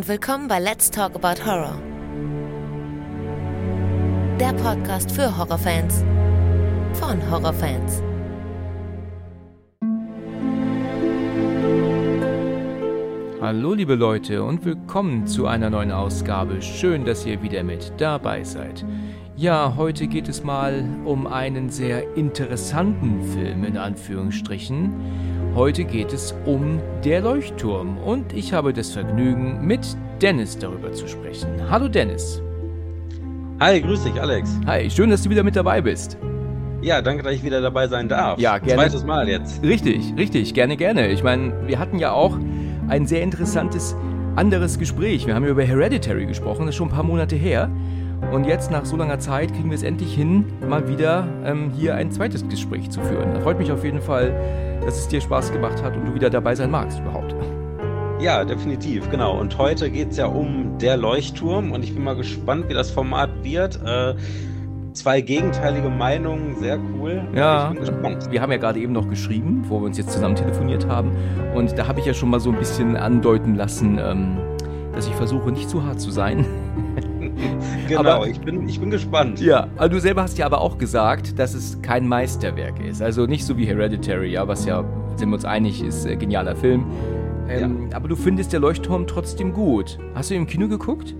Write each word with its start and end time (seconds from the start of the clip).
und 0.00 0.08
willkommen 0.08 0.48
bei 0.48 0.58
Let's 0.58 0.90
Talk 0.90 1.14
About 1.14 1.44
Horror. 1.44 1.78
Der 4.40 4.54
Podcast 4.54 5.12
für 5.12 5.36
Horrorfans 5.36 6.02
von 6.94 7.30
Horrorfans. 7.30 8.02
Hallo 13.42 13.74
liebe 13.74 13.94
Leute 13.94 14.42
und 14.42 14.64
willkommen 14.64 15.26
zu 15.26 15.46
einer 15.46 15.68
neuen 15.68 15.92
Ausgabe. 15.92 16.62
Schön, 16.62 17.04
dass 17.04 17.26
ihr 17.26 17.42
wieder 17.42 17.62
mit 17.62 17.92
dabei 17.98 18.42
seid. 18.42 18.86
Ja, 19.40 19.72
heute 19.78 20.06
geht 20.06 20.28
es 20.28 20.44
mal 20.44 20.84
um 21.06 21.26
einen 21.26 21.70
sehr 21.70 22.14
interessanten 22.14 23.22
Film 23.22 23.64
in 23.64 23.78
Anführungsstrichen. 23.78 24.92
Heute 25.54 25.84
geht 25.84 26.12
es 26.12 26.34
um 26.44 26.78
Der 27.06 27.22
Leuchtturm 27.22 27.96
und 27.96 28.34
ich 28.34 28.52
habe 28.52 28.74
das 28.74 28.90
Vergnügen, 28.90 29.66
mit 29.66 29.96
Dennis 30.20 30.58
darüber 30.58 30.92
zu 30.92 31.08
sprechen. 31.08 31.48
Hallo 31.70 31.88
Dennis. 31.88 32.42
Hi, 33.60 33.80
grüß 33.80 34.04
dich, 34.04 34.20
Alex. 34.20 34.60
Hi, 34.66 34.90
schön, 34.90 35.08
dass 35.08 35.22
du 35.22 35.30
wieder 35.30 35.42
mit 35.42 35.56
dabei 35.56 35.80
bist. 35.80 36.18
Ja, 36.82 37.00
danke, 37.00 37.22
dass 37.22 37.32
ich 37.32 37.42
wieder 37.42 37.62
dabei 37.62 37.88
sein 37.88 38.10
darf. 38.10 38.38
Ja, 38.38 38.58
gerne. 38.58 38.82
Zweites 38.82 39.06
Mal 39.06 39.26
jetzt. 39.26 39.62
Richtig, 39.62 40.12
richtig, 40.18 40.52
gerne, 40.52 40.76
gerne. 40.76 41.08
Ich 41.08 41.22
meine, 41.22 41.66
wir 41.66 41.78
hatten 41.78 41.98
ja 41.98 42.12
auch 42.12 42.36
ein 42.88 43.06
sehr 43.06 43.22
interessantes 43.22 43.96
anderes 44.36 44.78
Gespräch. 44.78 45.26
Wir 45.26 45.34
haben 45.34 45.44
ja 45.44 45.50
über 45.50 45.64
Hereditary 45.64 46.26
gesprochen, 46.26 46.66
das 46.66 46.74
ist 46.74 46.76
schon 46.76 46.88
ein 46.88 46.94
paar 46.94 47.04
Monate 47.04 47.36
her. 47.36 47.70
Und 48.32 48.44
jetzt 48.44 48.70
nach 48.70 48.84
so 48.84 48.96
langer 48.96 49.18
Zeit 49.18 49.52
kriegen 49.52 49.70
wir 49.70 49.74
es 49.74 49.82
endlich 49.82 50.14
hin, 50.14 50.44
mal 50.68 50.88
wieder 50.88 51.26
ähm, 51.44 51.72
hier 51.76 51.96
ein 51.96 52.12
zweites 52.12 52.46
Gespräch 52.48 52.90
zu 52.90 53.00
führen. 53.00 53.34
Da 53.34 53.40
freut 53.40 53.58
mich 53.58 53.72
auf 53.72 53.82
jeden 53.82 54.00
Fall, 54.00 54.32
dass 54.84 54.98
es 54.98 55.08
dir 55.08 55.20
Spaß 55.20 55.52
gemacht 55.52 55.82
hat 55.82 55.96
und 55.96 56.06
du 56.06 56.14
wieder 56.14 56.30
dabei 56.30 56.54
sein 56.54 56.70
magst 56.70 57.00
überhaupt. 57.00 57.34
Ja, 58.20 58.44
definitiv, 58.44 59.08
genau. 59.10 59.38
Und 59.40 59.56
heute 59.56 59.90
geht 59.90 60.10
es 60.10 60.18
ja 60.18 60.26
um 60.26 60.78
der 60.78 60.96
Leuchtturm 60.96 61.72
und 61.72 61.82
ich 61.82 61.94
bin 61.94 62.04
mal 62.04 62.16
gespannt, 62.16 62.68
wie 62.68 62.74
das 62.74 62.90
Format 62.90 63.30
wird. 63.42 63.80
Äh, 63.82 64.14
zwei 64.92 65.22
gegenteilige 65.22 65.88
Meinungen, 65.88 66.56
sehr 66.60 66.78
cool. 66.78 67.22
Ja, 67.34 67.72
wir 68.30 68.42
haben 68.42 68.52
ja 68.52 68.58
gerade 68.58 68.78
eben 68.78 68.92
noch 68.92 69.08
geschrieben, 69.08 69.64
wo 69.68 69.80
wir 69.80 69.86
uns 69.86 69.96
jetzt 69.96 70.12
zusammen 70.12 70.36
telefoniert 70.36 70.86
haben. 70.86 71.12
Und 71.54 71.78
da 71.78 71.86
habe 71.88 72.00
ich 72.00 72.06
ja 72.06 72.14
schon 72.14 72.30
mal 72.30 72.40
so 72.40 72.50
ein 72.50 72.58
bisschen 72.58 72.96
andeuten 72.96 73.54
lassen, 73.54 73.98
ähm, 73.98 74.36
dass 74.94 75.06
ich 75.06 75.14
versuche, 75.14 75.50
nicht 75.50 75.70
zu 75.70 75.84
hart 75.84 76.00
zu 76.00 76.10
sein. 76.10 76.44
genau, 77.88 78.00
aber, 78.00 78.28
ich, 78.28 78.40
bin, 78.40 78.68
ich 78.68 78.80
bin 78.80 78.90
gespannt. 78.90 79.40
Ja, 79.40 79.68
aber 79.76 79.88
du 79.88 80.00
selber 80.00 80.22
hast 80.22 80.38
ja 80.38 80.46
aber 80.46 80.60
auch 80.60 80.78
gesagt, 80.78 81.38
dass 81.38 81.54
es 81.54 81.80
kein 81.82 82.06
Meisterwerk 82.06 82.80
ist. 82.84 83.02
Also 83.02 83.26
nicht 83.26 83.44
so 83.44 83.56
wie 83.56 83.66
Hereditary, 83.66 84.32
ja, 84.32 84.46
was 84.46 84.64
ja, 84.64 84.84
sind 85.16 85.30
wir 85.30 85.34
uns 85.34 85.44
einig, 85.44 85.82
ist 85.82 86.06
ein 86.06 86.18
genialer 86.18 86.56
Film. 86.56 86.86
Ähm, 87.48 87.88
ja. 87.90 87.96
Aber 87.96 88.08
du 88.08 88.16
findest 88.16 88.52
der 88.52 88.60
Leuchtturm 88.60 89.06
trotzdem 89.06 89.52
gut. 89.52 89.98
Hast 90.14 90.30
du 90.30 90.34
ihn 90.34 90.42
im 90.42 90.46
Kino 90.46 90.68
geguckt? 90.68 91.14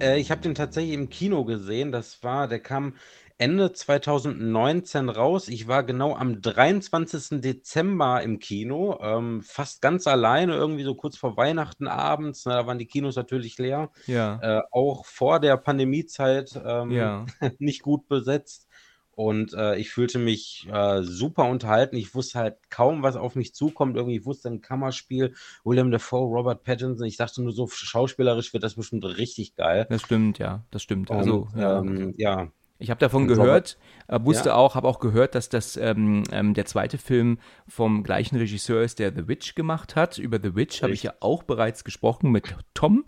Äh, 0.00 0.20
ich 0.20 0.30
habe 0.30 0.40
den 0.40 0.54
tatsächlich 0.54 0.94
im 0.94 1.08
Kino 1.08 1.44
gesehen. 1.44 1.92
Das 1.92 2.22
war, 2.22 2.48
der 2.48 2.60
kam 2.60 2.94
Ende 3.38 3.72
2019 3.72 5.08
raus. 5.08 5.48
Ich 5.48 5.68
war 5.68 5.82
genau 5.82 6.14
am 6.14 6.40
23. 6.40 7.40
Dezember 7.40 8.22
im 8.22 8.38
Kino, 8.38 8.98
ähm, 9.02 9.42
fast 9.42 9.82
ganz 9.82 10.06
alleine, 10.06 10.54
irgendwie 10.54 10.84
so 10.84 10.94
kurz 10.94 11.16
vor 11.16 11.36
Weihnachten 11.36 11.86
abends. 11.86 12.46
Ne, 12.46 12.52
da 12.52 12.66
waren 12.66 12.78
die 12.78 12.86
Kinos 12.86 13.16
natürlich 13.16 13.58
leer. 13.58 13.90
Ja. 14.06 14.38
Äh, 14.42 14.62
auch 14.70 15.06
vor 15.06 15.40
der 15.40 15.56
Pandemiezeit 15.56 16.60
ähm, 16.64 16.90
Ja. 16.90 17.26
nicht 17.58 17.82
gut 17.82 18.08
besetzt. 18.08 18.68
Und 19.14 19.52
äh, 19.52 19.76
ich 19.76 19.90
fühlte 19.90 20.18
mich 20.18 20.66
äh, 20.72 21.02
super 21.02 21.44
unterhalten. 21.44 21.96
Ich 21.96 22.14
wusste 22.14 22.38
halt 22.38 22.56
kaum, 22.70 23.02
was 23.02 23.16
auf 23.16 23.34
mich 23.34 23.54
zukommt. 23.54 23.96
Irgendwie 23.96 24.16
ich 24.16 24.24
wusste 24.24 24.48
ein 24.48 24.62
Kammerspiel, 24.62 25.34
William 25.64 25.90
Dafoe, 25.90 26.24
Robert 26.24 26.64
Pattinson. 26.64 27.06
Ich 27.06 27.18
dachte 27.18 27.42
nur 27.42 27.52
so 27.52 27.66
schauspielerisch 27.66 28.54
wird 28.54 28.62
das 28.62 28.74
bestimmt 28.74 29.04
richtig 29.04 29.54
geil. 29.54 29.86
Das 29.90 30.02
stimmt, 30.02 30.38
ja, 30.38 30.64
das 30.70 30.82
stimmt. 30.82 31.10
Und, 31.10 31.18
Also, 31.18 31.48
ja. 31.54 31.78
ähm, 31.80 32.14
ja, 32.16 32.48
Ich 32.82 32.90
habe 32.90 32.98
davon 32.98 33.28
gehört, 33.28 33.78
äh, 34.08 34.18
wusste 34.22 34.50
Ja. 34.50 34.54
auch, 34.56 34.74
habe 34.74 34.88
auch 34.88 34.98
gehört, 34.98 35.34
dass 35.34 35.48
das 35.48 35.76
ähm, 35.76 36.24
ähm, 36.32 36.52
der 36.54 36.66
zweite 36.66 36.98
Film 36.98 37.38
vom 37.68 38.02
gleichen 38.02 38.36
Regisseur 38.36 38.82
ist, 38.82 38.98
der 38.98 39.14
The 39.14 39.28
Witch 39.28 39.54
gemacht 39.54 39.94
hat. 39.96 40.18
Über 40.18 40.38
The 40.42 40.54
Witch 40.56 40.82
habe 40.82 40.92
ich 40.92 41.02
ja 41.04 41.14
auch 41.20 41.44
bereits 41.44 41.84
gesprochen 41.84 42.30
mit 42.32 42.54
Tom 42.74 43.04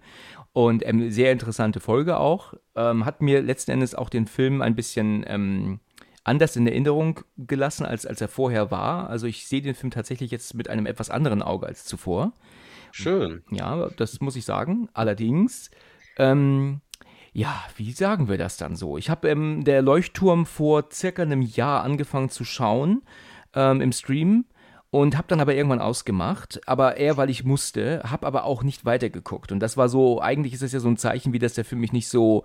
und 0.53 0.87
ähm, 0.87 1.11
sehr 1.11 1.33
interessante 1.33 1.81
Folge 1.81 2.19
auch. 2.19 2.55
Ähm, 2.77 3.05
hat 3.05 3.21
mir 3.21 3.43
letzten 3.43 3.73
Endes 3.73 3.95
auch 3.97 4.09
den 4.09 4.27
Film 4.27 4.63
ein 4.63 4.77
bisschen 4.77 5.25
ähm, 5.27 5.81
anders 6.23 6.55
in 6.57 6.67
Erinnerung 6.67 7.21
gelassen, 7.37 7.85
als, 7.85 8.07
als 8.07 8.21
er 8.21 8.29
vorher 8.29 8.71
war. 8.71 9.11
Also 9.11 9.27
ich 9.27 9.47
sehe 9.49 9.61
den 9.61 9.75
Film 9.75 9.91
tatsächlich 9.91 10.31
jetzt 10.31 10.55
mit 10.55 10.71
einem 10.71 10.87
etwas 10.87 11.11
anderen 11.11 11.43
Auge 11.43 11.67
als 11.67 11.85
zuvor. 11.85 12.33
schön. 12.93 13.43
Ja, 13.51 13.91
das 13.97 14.21
muss 14.21 14.37
ich 14.37 14.45
sagen. 14.45 14.89
Allerdings, 14.95 15.71
ähm, 16.17 16.81
ja, 17.35 17.65
wie 17.77 17.91
sagen 17.91 18.29
wir 18.29 18.39
das 18.39 18.57
dann 18.57 18.77
so? 18.77 18.97
Ich 18.97 19.11
habe 19.11 19.29
ähm, 19.29 19.65
der 19.65 19.83
Leuchtturm 19.83 20.47
vor 20.47 20.85
circa 20.93 21.23
einem 21.23 21.43
Jahr 21.43 21.83
angefangen 21.83 22.31
zu 22.31 22.45
schauen 22.45 23.03
ähm, 23.55 23.81
im 23.81 23.91
Stream 23.91 24.45
und 24.91 25.17
habe 25.17 25.27
dann 25.27 25.41
aber 25.41 25.57
irgendwann 25.57 25.81
ausgemacht. 25.81 26.61
Aber 26.67 26.97
eher, 26.97 27.17
weil 27.17 27.31
ich 27.31 27.45
musste, 27.45 28.03
habe 28.09 28.29
aber 28.29 28.45
auch 28.45 28.63
nicht 28.63 28.85
weitergeguckt. 28.85 29.51
Und 29.51 29.59
das 29.59 29.77
war 29.77 29.89
so, 29.89 30.23
eigentlich 30.23 30.55
ist 30.55 30.63
das 30.63 30.73
ja 30.73 30.79
so 30.79 30.89
ein 30.89 30.97
Zeichen, 30.97 31.33
wie 31.33 31.41
das 31.41 31.55
der 31.55 31.65
Film 31.65 31.81
mich 31.81 31.93
nicht 31.93 32.07
so 32.07 32.45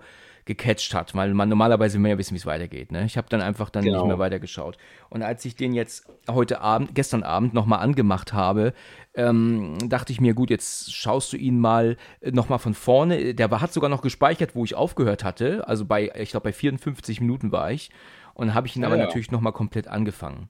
gecatcht 0.50 0.94
hat, 0.94 1.14
weil 1.14 1.32
man 1.32 1.48
normalerweise 1.48 1.98
ja 2.00 2.18
wissen, 2.18 2.32
wie 2.34 2.38
es 2.38 2.44
weitergeht. 2.46 2.90
Ne? 2.90 3.04
Ich 3.04 3.16
habe 3.16 3.28
dann 3.30 3.40
einfach 3.40 3.70
dann 3.70 3.84
nicht 3.84 3.92
Genau. 3.92 4.06
mehr 4.06 4.18
weitergeschaut. 4.18 4.76
Und 5.08 5.22
als 5.22 5.44
ich 5.44 5.54
den 5.54 5.72
jetzt 5.72 6.06
heute 6.28 6.60
Abend, 6.60 6.92
gestern 6.94 7.22
Abend 7.22 7.54
nochmal 7.54 7.78
angemacht 7.78 8.32
habe, 8.32 8.72
ähm, 9.14 9.78
dachte 9.88 10.12
ich 10.12 10.20
mir, 10.20 10.34
gut, 10.34 10.50
jetzt 10.50 10.92
schaust 10.92 11.32
du 11.32 11.36
ihn 11.36 11.60
mal 11.60 11.96
nochmal 12.20 12.58
von 12.58 12.74
vorne. 12.74 13.32
Der 13.34 13.50
war, 13.52 13.60
hat 13.60 13.72
sogar 13.72 13.88
noch 13.88 14.02
gespeichert, 14.02 14.56
wo 14.56 14.64
ich 14.64 14.74
aufgehört 14.74 15.22
hatte. 15.22 15.68
Also 15.68 15.84
bei, 15.84 16.10
ich 16.18 16.30
glaube, 16.32 16.44
bei 16.44 16.52
54 16.52 17.20
Minuten 17.20 17.52
war 17.52 17.70
ich. 17.70 17.90
Und 18.34 18.52
habe 18.54 18.66
ich 18.66 18.74
ihn 18.74 18.84
aber 18.84 18.96
Ja. 18.96 19.04
natürlich 19.04 19.30
nochmal 19.30 19.52
komplett 19.52 19.86
angefangen. 19.86 20.48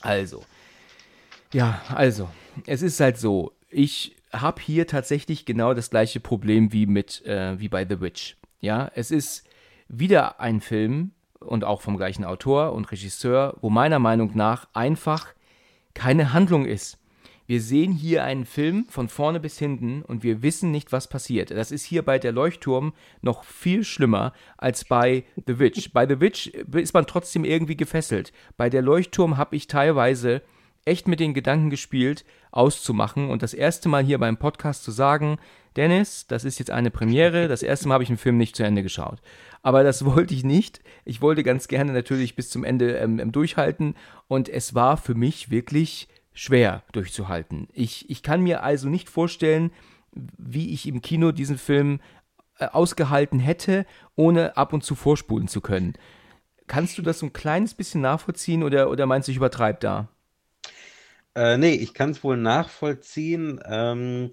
Also. 0.00 0.42
Ja, 1.52 1.82
also. 1.94 2.28
Es 2.66 2.80
ist 2.80 2.98
halt 3.00 3.18
so. 3.18 3.52
Ich 3.70 4.16
habe 4.32 4.62
hier 4.62 4.86
tatsächlich 4.86 5.44
genau 5.44 5.74
das 5.74 5.90
gleiche 5.90 6.20
Problem 6.20 6.72
wie 6.72 6.86
mit, 6.86 7.24
äh, 7.26 7.58
wie 7.60 7.68
bei 7.68 7.86
The 7.86 8.00
Witch. 8.00 8.36
Ja, 8.60 8.90
es 8.94 9.10
ist 9.10 9.46
wieder 9.88 10.40
ein 10.40 10.60
Film 10.60 11.12
und 11.40 11.64
auch 11.64 11.80
vom 11.80 11.96
gleichen 11.96 12.24
Autor 12.24 12.72
und 12.72 12.90
Regisseur, 12.90 13.56
wo 13.60 13.70
meiner 13.70 13.98
Meinung 13.98 14.32
nach 14.34 14.68
einfach 14.72 15.28
keine 15.94 16.32
Handlung 16.32 16.64
ist. 16.66 16.98
Wir 17.46 17.62
sehen 17.62 17.92
hier 17.92 18.24
einen 18.24 18.44
Film 18.44 18.84
von 18.90 19.08
vorne 19.08 19.40
bis 19.40 19.58
hinten 19.58 20.02
und 20.02 20.22
wir 20.22 20.42
wissen 20.42 20.70
nicht, 20.70 20.92
was 20.92 21.08
passiert. 21.08 21.50
Das 21.50 21.72
ist 21.72 21.84
hier 21.84 22.04
bei 22.04 22.18
der 22.18 22.32
Leuchtturm 22.32 22.92
noch 23.22 23.42
viel 23.42 23.84
schlimmer 23.84 24.34
als 24.58 24.84
bei 24.84 25.24
The 25.46 25.58
Witch. 25.58 25.92
bei 25.94 26.06
The 26.06 26.20
Witch 26.20 26.48
ist 26.48 26.92
man 26.92 27.06
trotzdem 27.06 27.44
irgendwie 27.44 27.76
gefesselt. 27.76 28.34
Bei 28.58 28.68
der 28.68 28.82
Leuchtturm 28.82 29.38
habe 29.38 29.56
ich 29.56 29.66
teilweise 29.66 30.42
echt 30.84 31.08
mit 31.08 31.20
den 31.20 31.32
Gedanken 31.32 31.70
gespielt, 31.70 32.26
auszumachen 32.50 33.30
und 33.30 33.42
das 33.42 33.54
erste 33.54 33.88
Mal 33.88 34.04
hier 34.04 34.18
beim 34.18 34.36
Podcast 34.36 34.84
zu 34.84 34.90
sagen, 34.90 35.38
Dennis, 35.78 36.26
das 36.26 36.44
ist 36.44 36.58
jetzt 36.58 36.72
eine 36.72 36.90
Premiere, 36.90 37.46
das 37.46 37.62
erste 37.62 37.86
Mal 37.86 37.94
habe 37.94 38.02
ich 38.02 38.10
einen 38.10 38.18
Film 38.18 38.36
nicht 38.36 38.56
zu 38.56 38.64
Ende 38.64 38.82
geschaut. 38.82 39.20
Aber 39.62 39.84
das 39.84 40.04
wollte 40.04 40.34
ich 40.34 40.42
nicht. 40.42 40.80
Ich 41.04 41.22
wollte 41.22 41.44
ganz 41.44 41.68
gerne 41.68 41.92
natürlich 41.92 42.34
bis 42.34 42.50
zum 42.50 42.64
Ende 42.64 42.96
ähm, 42.96 43.20
ähm, 43.20 43.30
durchhalten 43.30 43.94
und 44.26 44.48
es 44.48 44.74
war 44.74 44.96
für 44.96 45.14
mich 45.14 45.50
wirklich 45.50 46.08
schwer 46.34 46.82
durchzuhalten. 46.90 47.68
Ich, 47.72 48.10
ich 48.10 48.24
kann 48.24 48.42
mir 48.42 48.64
also 48.64 48.88
nicht 48.88 49.08
vorstellen, 49.08 49.70
wie 50.12 50.74
ich 50.74 50.88
im 50.88 51.00
Kino 51.00 51.30
diesen 51.30 51.58
Film 51.58 52.00
äh, 52.58 52.66
ausgehalten 52.66 53.38
hätte, 53.38 53.86
ohne 54.16 54.56
ab 54.56 54.72
und 54.72 54.82
zu 54.82 54.96
vorspulen 54.96 55.46
zu 55.46 55.60
können. 55.60 55.94
Kannst 56.66 56.98
du 56.98 57.02
das 57.02 57.20
so 57.20 57.26
ein 57.26 57.32
kleines 57.32 57.74
bisschen 57.74 58.00
nachvollziehen 58.00 58.64
oder, 58.64 58.90
oder 58.90 59.06
meinst 59.06 59.28
du, 59.28 59.30
ich 59.30 59.38
übertreibe 59.38 59.78
da? 59.80 60.08
Äh, 61.36 61.56
nee, 61.56 61.74
ich 61.74 61.94
kann 61.94 62.10
es 62.10 62.24
wohl 62.24 62.36
nachvollziehen. 62.36 63.60
Ähm, 63.64 64.30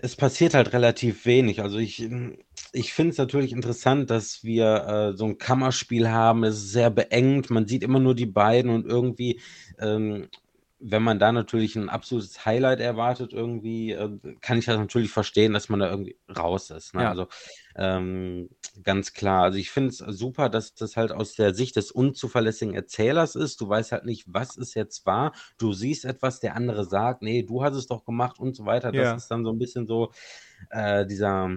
es 0.00 0.14
passiert 0.14 0.54
halt 0.54 0.72
relativ 0.72 1.26
wenig. 1.26 1.60
Also 1.60 1.78
ich, 1.78 2.08
ich 2.72 2.92
finde 2.92 3.10
es 3.10 3.18
natürlich 3.18 3.52
interessant, 3.52 4.10
dass 4.10 4.44
wir 4.44 4.86
äh, 4.86 5.16
so 5.16 5.24
ein 5.24 5.38
Kammerspiel 5.38 6.08
haben. 6.08 6.44
Es 6.44 6.56
ist 6.56 6.72
sehr 6.72 6.90
beengt. 6.90 7.50
Man 7.50 7.66
sieht 7.66 7.82
immer 7.82 7.98
nur 7.98 8.14
die 8.14 8.26
beiden 8.26 8.70
und 8.70 8.86
irgendwie, 8.86 9.40
ähm, 9.80 10.28
wenn 10.78 11.02
man 11.02 11.18
da 11.18 11.32
natürlich 11.32 11.74
ein 11.74 11.88
absolutes 11.88 12.46
Highlight 12.46 12.78
erwartet, 12.78 13.32
irgendwie, 13.32 13.90
äh, 13.90 14.08
kann 14.40 14.58
ich 14.58 14.66
das 14.66 14.78
natürlich 14.78 15.10
verstehen, 15.10 15.52
dass 15.52 15.68
man 15.68 15.80
da 15.80 15.90
irgendwie 15.90 16.16
raus 16.36 16.70
ist. 16.70 16.94
Ne? 16.94 17.02
Ja. 17.02 17.10
Also 17.10 17.26
ähm, 17.78 18.50
ganz 18.82 19.12
klar. 19.14 19.44
Also 19.44 19.58
ich 19.58 19.70
finde 19.70 19.90
es 19.90 19.98
super, 19.98 20.48
dass 20.50 20.74
das 20.74 20.96
halt 20.96 21.12
aus 21.12 21.34
der 21.34 21.54
Sicht 21.54 21.76
des 21.76 21.92
unzuverlässigen 21.92 22.74
Erzählers 22.74 23.36
ist. 23.36 23.60
Du 23.60 23.68
weißt 23.68 23.92
halt 23.92 24.04
nicht, 24.04 24.24
was 24.28 24.56
es 24.56 24.74
jetzt 24.74 25.06
war. 25.06 25.32
Du 25.58 25.72
siehst 25.72 26.04
etwas, 26.04 26.40
der 26.40 26.56
andere 26.56 26.84
sagt, 26.84 27.22
nee, 27.22 27.42
du 27.44 27.62
hast 27.62 27.76
es 27.76 27.86
doch 27.86 28.04
gemacht 28.04 28.38
und 28.38 28.56
so 28.56 28.66
weiter. 28.66 28.92
Das 28.92 29.12
Ja. 29.12 29.14
ist 29.14 29.28
dann 29.30 29.44
so 29.44 29.52
ein 29.52 29.58
bisschen 29.58 29.86
so 29.86 30.12
äh, 30.70 31.06
dieser 31.06 31.50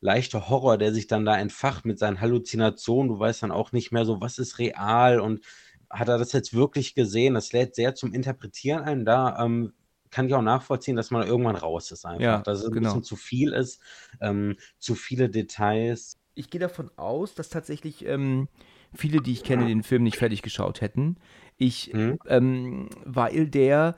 leichte 0.00 0.48
Horror, 0.48 0.78
der 0.78 0.92
sich 0.92 1.06
dann 1.06 1.24
da 1.26 1.38
entfacht 1.38 1.84
mit 1.84 1.98
seinen 1.98 2.20
Halluzinationen. 2.20 3.08
Du 3.08 3.18
weißt 3.18 3.42
dann 3.42 3.52
auch 3.52 3.72
nicht 3.72 3.92
mehr 3.92 4.04
so, 4.06 4.20
was 4.20 4.38
ist 4.38 4.58
real 4.58 5.20
und 5.20 5.44
hat 5.90 6.08
er 6.08 6.18
das 6.18 6.32
jetzt 6.32 6.54
wirklich 6.54 6.94
gesehen? 6.94 7.34
Das 7.34 7.52
lädt 7.52 7.74
sehr 7.74 7.94
zum 7.94 8.12
Interpretieren 8.14 8.82
ein. 8.84 9.04
Da 9.04 9.44
ähm, 9.44 9.74
kann 10.10 10.26
ich 10.26 10.34
auch 10.34 10.42
nachvollziehen, 10.42 10.96
dass 10.96 11.10
man 11.10 11.26
irgendwann 11.26 11.56
raus 11.56 11.90
ist 11.90 12.04
einfach. 12.04 12.20
Ja, 12.20 12.38
dass 12.42 12.60
es 12.60 12.66
ein 12.66 12.72
genau. 12.72 12.88
bisschen 12.88 13.04
zu 13.04 13.16
viel 13.16 13.52
ist, 13.52 13.80
ähm, 14.20 14.56
zu 14.78 14.94
viele 14.94 15.28
Details. 15.28 16.18
Ich 16.34 16.50
gehe 16.50 16.60
davon 16.60 16.90
aus, 16.96 17.34
dass 17.34 17.48
tatsächlich 17.48 18.04
ähm, 18.06 18.48
viele, 18.94 19.20
die 19.20 19.32
ich 19.32 19.44
kenne, 19.44 19.66
den 19.66 19.82
Film 19.82 20.04
nicht 20.04 20.16
fertig 20.16 20.42
geschaut 20.42 20.80
hätten. 20.80 21.16
Ich, 21.56 21.92
Mhm. 21.92 22.18
ähm, 22.26 22.88
weil 23.04 23.46
der, 23.48 23.96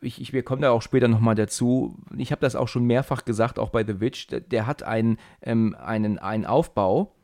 ich, 0.00 0.20
ich, 0.20 0.32
wir 0.32 0.42
kommen 0.42 0.62
da 0.62 0.70
auch 0.70 0.82
später 0.82 1.08
nochmal 1.08 1.34
dazu, 1.34 1.96
ich 2.16 2.30
habe 2.30 2.40
das 2.40 2.56
auch 2.56 2.68
schon 2.68 2.84
mehrfach 2.84 3.24
gesagt, 3.24 3.58
auch 3.58 3.70
bei 3.70 3.84
The 3.84 4.00
Witch, 4.00 4.28
der, 4.28 4.40
der 4.40 4.66
hat 4.66 4.82
einen, 4.82 5.18
ähm, 5.42 5.74
einen, 5.78 6.18
einen 6.18 6.46
Aufbau. 6.46 7.15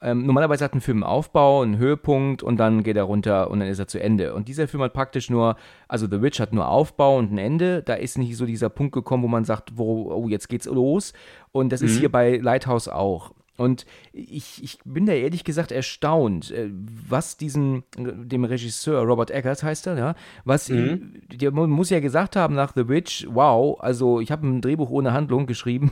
Ähm, 0.00 0.26
normalerweise 0.26 0.64
hat 0.64 0.74
ein 0.74 0.80
Film 0.80 0.98
einen 0.98 1.10
Aufbau, 1.12 1.62
einen 1.62 1.76
Höhepunkt 1.78 2.42
und 2.42 2.56
dann 2.58 2.82
geht 2.82 2.96
er 2.96 3.02
runter 3.04 3.50
und 3.50 3.60
dann 3.60 3.68
ist 3.68 3.78
er 3.78 3.88
zu 3.88 4.00
Ende. 4.00 4.34
Und 4.34 4.46
dieser 4.48 4.68
Film 4.68 4.82
hat 4.82 4.92
praktisch 4.92 5.28
nur, 5.30 5.56
also 5.88 6.06
The 6.10 6.22
Witch 6.22 6.38
hat 6.40 6.52
nur 6.52 6.68
Aufbau 6.68 7.18
und 7.18 7.32
ein 7.32 7.38
Ende. 7.38 7.82
Da 7.82 7.94
ist 7.94 8.16
nicht 8.18 8.36
so 8.36 8.46
dieser 8.46 8.68
Punkt 8.68 8.92
gekommen, 8.92 9.22
wo 9.24 9.28
man 9.28 9.44
sagt, 9.44 9.76
wo, 9.76 10.12
oh, 10.12 10.28
jetzt 10.28 10.48
geht's 10.48 10.66
los. 10.66 11.12
Und 11.52 11.72
das 11.72 11.82
ist 11.82 11.96
Mhm. 11.96 11.98
hier 12.00 12.12
bei 12.12 12.36
Lighthouse 12.36 12.88
auch. 12.88 13.32
Und 13.58 13.84
ich, 14.12 14.62
ich 14.62 14.78
bin 14.84 15.04
da 15.04 15.12
ehrlich 15.12 15.44
gesagt 15.44 15.72
erstaunt, 15.72 16.50
äh, 16.52 16.70
was 16.72 17.36
diesem, 17.36 17.82
dem 17.98 18.44
Regisseur, 18.44 19.02
Robert 19.02 19.30
Eggers 19.30 19.62
heißt 19.62 19.88
er, 19.88 19.98
ja, 19.98 20.14
was, 20.44 20.70
ihm- 20.70 21.20
der 21.30 21.50
mu- 21.50 21.66
muss 21.66 21.90
ja 21.90 22.00
gesagt 22.00 22.36
haben 22.36 22.54
nach 22.54 22.72
The 22.74 22.88
Witch, 22.88 23.26
wow, 23.28 23.78
also 23.80 24.20
ich 24.20 24.30
habe 24.32 24.46
ein 24.46 24.60
Drehbuch 24.62 24.88
ohne 24.90 25.12
Handlung 25.12 25.46
geschrieben, 25.46 25.90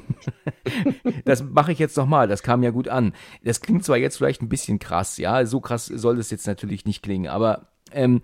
das 1.24 1.42
mache 1.42 1.72
ich 1.72 1.78
jetzt 1.78 1.96
nochmal, 1.96 2.28
das 2.28 2.42
kam 2.42 2.62
ja 2.62 2.70
gut 2.70 2.88
an. 2.88 3.12
Das 3.42 3.60
klingt 3.60 3.84
zwar 3.84 3.96
jetzt 3.96 4.16
vielleicht 4.16 4.42
ein 4.42 4.48
bisschen 4.48 4.78
krass, 4.78 5.18
ja, 5.18 5.44
so 5.44 5.60
krass 5.60 5.86
soll 5.86 6.18
es 6.18 6.30
jetzt 6.30 6.46
natürlich 6.46 6.84
nicht 6.84 7.02
klingen, 7.02 7.26
aber 7.28 7.66
ähm, 7.92 8.20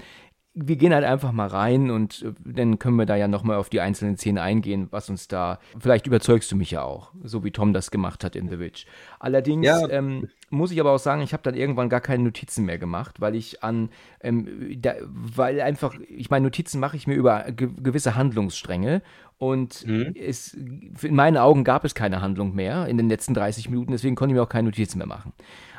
wir 0.54 0.76
gehen 0.76 0.92
halt 0.92 1.04
einfach 1.04 1.32
mal 1.32 1.46
rein 1.46 1.90
und 1.90 2.22
äh, 2.22 2.32
dann 2.44 2.78
können 2.78 2.96
wir 2.96 3.06
da 3.06 3.16
ja 3.16 3.26
nochmal 3.26 3.56
auf 3.56 3.70
die 3.70 3.80
einzelnen 3.80 4.16
Szenen 4.18 4.38
eingehen, 4.38 4.88
was 4.90 5.08
uns 5.08 5.26
da, 5.28 5.58
vielleicht 5.78 6.06
überzeugst 6.06 6.52
du 6.52 6.56
mich 6.56 6.70
ja 6.70 6.82
auch, 6.82 7.12
so 7.22 7.42
wie 7.42 7.50
Tom 7.50 7.72
das 7.72 7.90
gemacht 7.90 8.22
hat 8.22 8.36
in 8.36 8.48
The 8.50 8.58
Witch. 8.58 8.86
Allerdings 9.18 9.66
Ja. 9.66 9.88
ähm, 9.88 10.28
muss 10.50 10.70
ich 10.70 10.78
aber 10.78 10.90
auch 10.92 10.98
sagen, 10.98 11.22
ich 11.22 11.32
habe 11.32 11.42
dann 11.42 11.54
irgendwann 11.54 11.88
gar 11.88 12.02
keine 12.02 12.24
Notizen 12.24 12.66
mehr 12.66 12.76
gemacht, 12.76 13.20
weil 13.20 13.34
ich 13.34 13.62
an, 13.64 13.88
ähm, 14.20 14.76
da, 14.82 14.92
weil 15.06 15.60
einfach, 15.62 15.94
ich 16.08 16.28
meine, 16.28 16.44
Notizen 16.44 16.80
mache 16.80 16.96
ich 16.96 17.06
mir 17.06 17.14
über 17.14 17.44
ge 17.52 17.70
gewisse 17.82 18.14
Handlungsstränge 18.14 19.00
und 19.38 19.84
es, 20.14 20.52
in 20.54 21.14
meinen 21.14 21.38
Augen 21.38 21.64
gab 21.64 21.84
es 21.86 21.94
keine 21.94 22.20
Handlung 22.20 22.54
mehr 22.54 22.86
in 22.86 22.98
den 22.98 23.08
letzten 23.08 23.32
30 23.32 23.70
Minuten, 23.70 23.92
deswegen 23.92 24.14
konnte 24.16 24.34
ich 24.34 24.36
mir 24.36 24.42
auch 24.42 24.48
keine 24.50 24.68
Notizen 24.68 24.98
mehr 24.98 25.06
machen. 25.06 25.32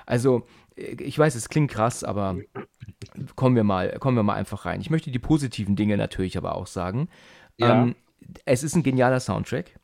Also, 0.06 0.46
ich 0.76 1.18
weiß, 1.18 1.36
es 1.36 1.50
klingt 1.50 1.72
krass, 1.72 2.04
aber 2.04 2.38
kommen 3.36 3.56
wir 3.56 3.64
mal, 3.64 3.98
kommen 4.00 4.18
wir 4.18 4.24
mal 4.24 4.36
einfach 4.36 4.66
rein. 4.66 4.82
Ich 4.82 4.90
möchte 4.90 5.12
die 5.12 5.20
positiven 5.20 5.76
Dinge 5.76 5.98
natürlich 5.98 6.38
aber 6.38 6.56
auch 6.56 6.68
sagen. 6.68 7.10
Ja. 7.58 7.84
Ähm, 7.84 7.96
es 8.46 8.64
ist 8.64 8.76
ein 8.76 8.84
genialer 8.84 9.20
Soundtrack. 9.20 9.80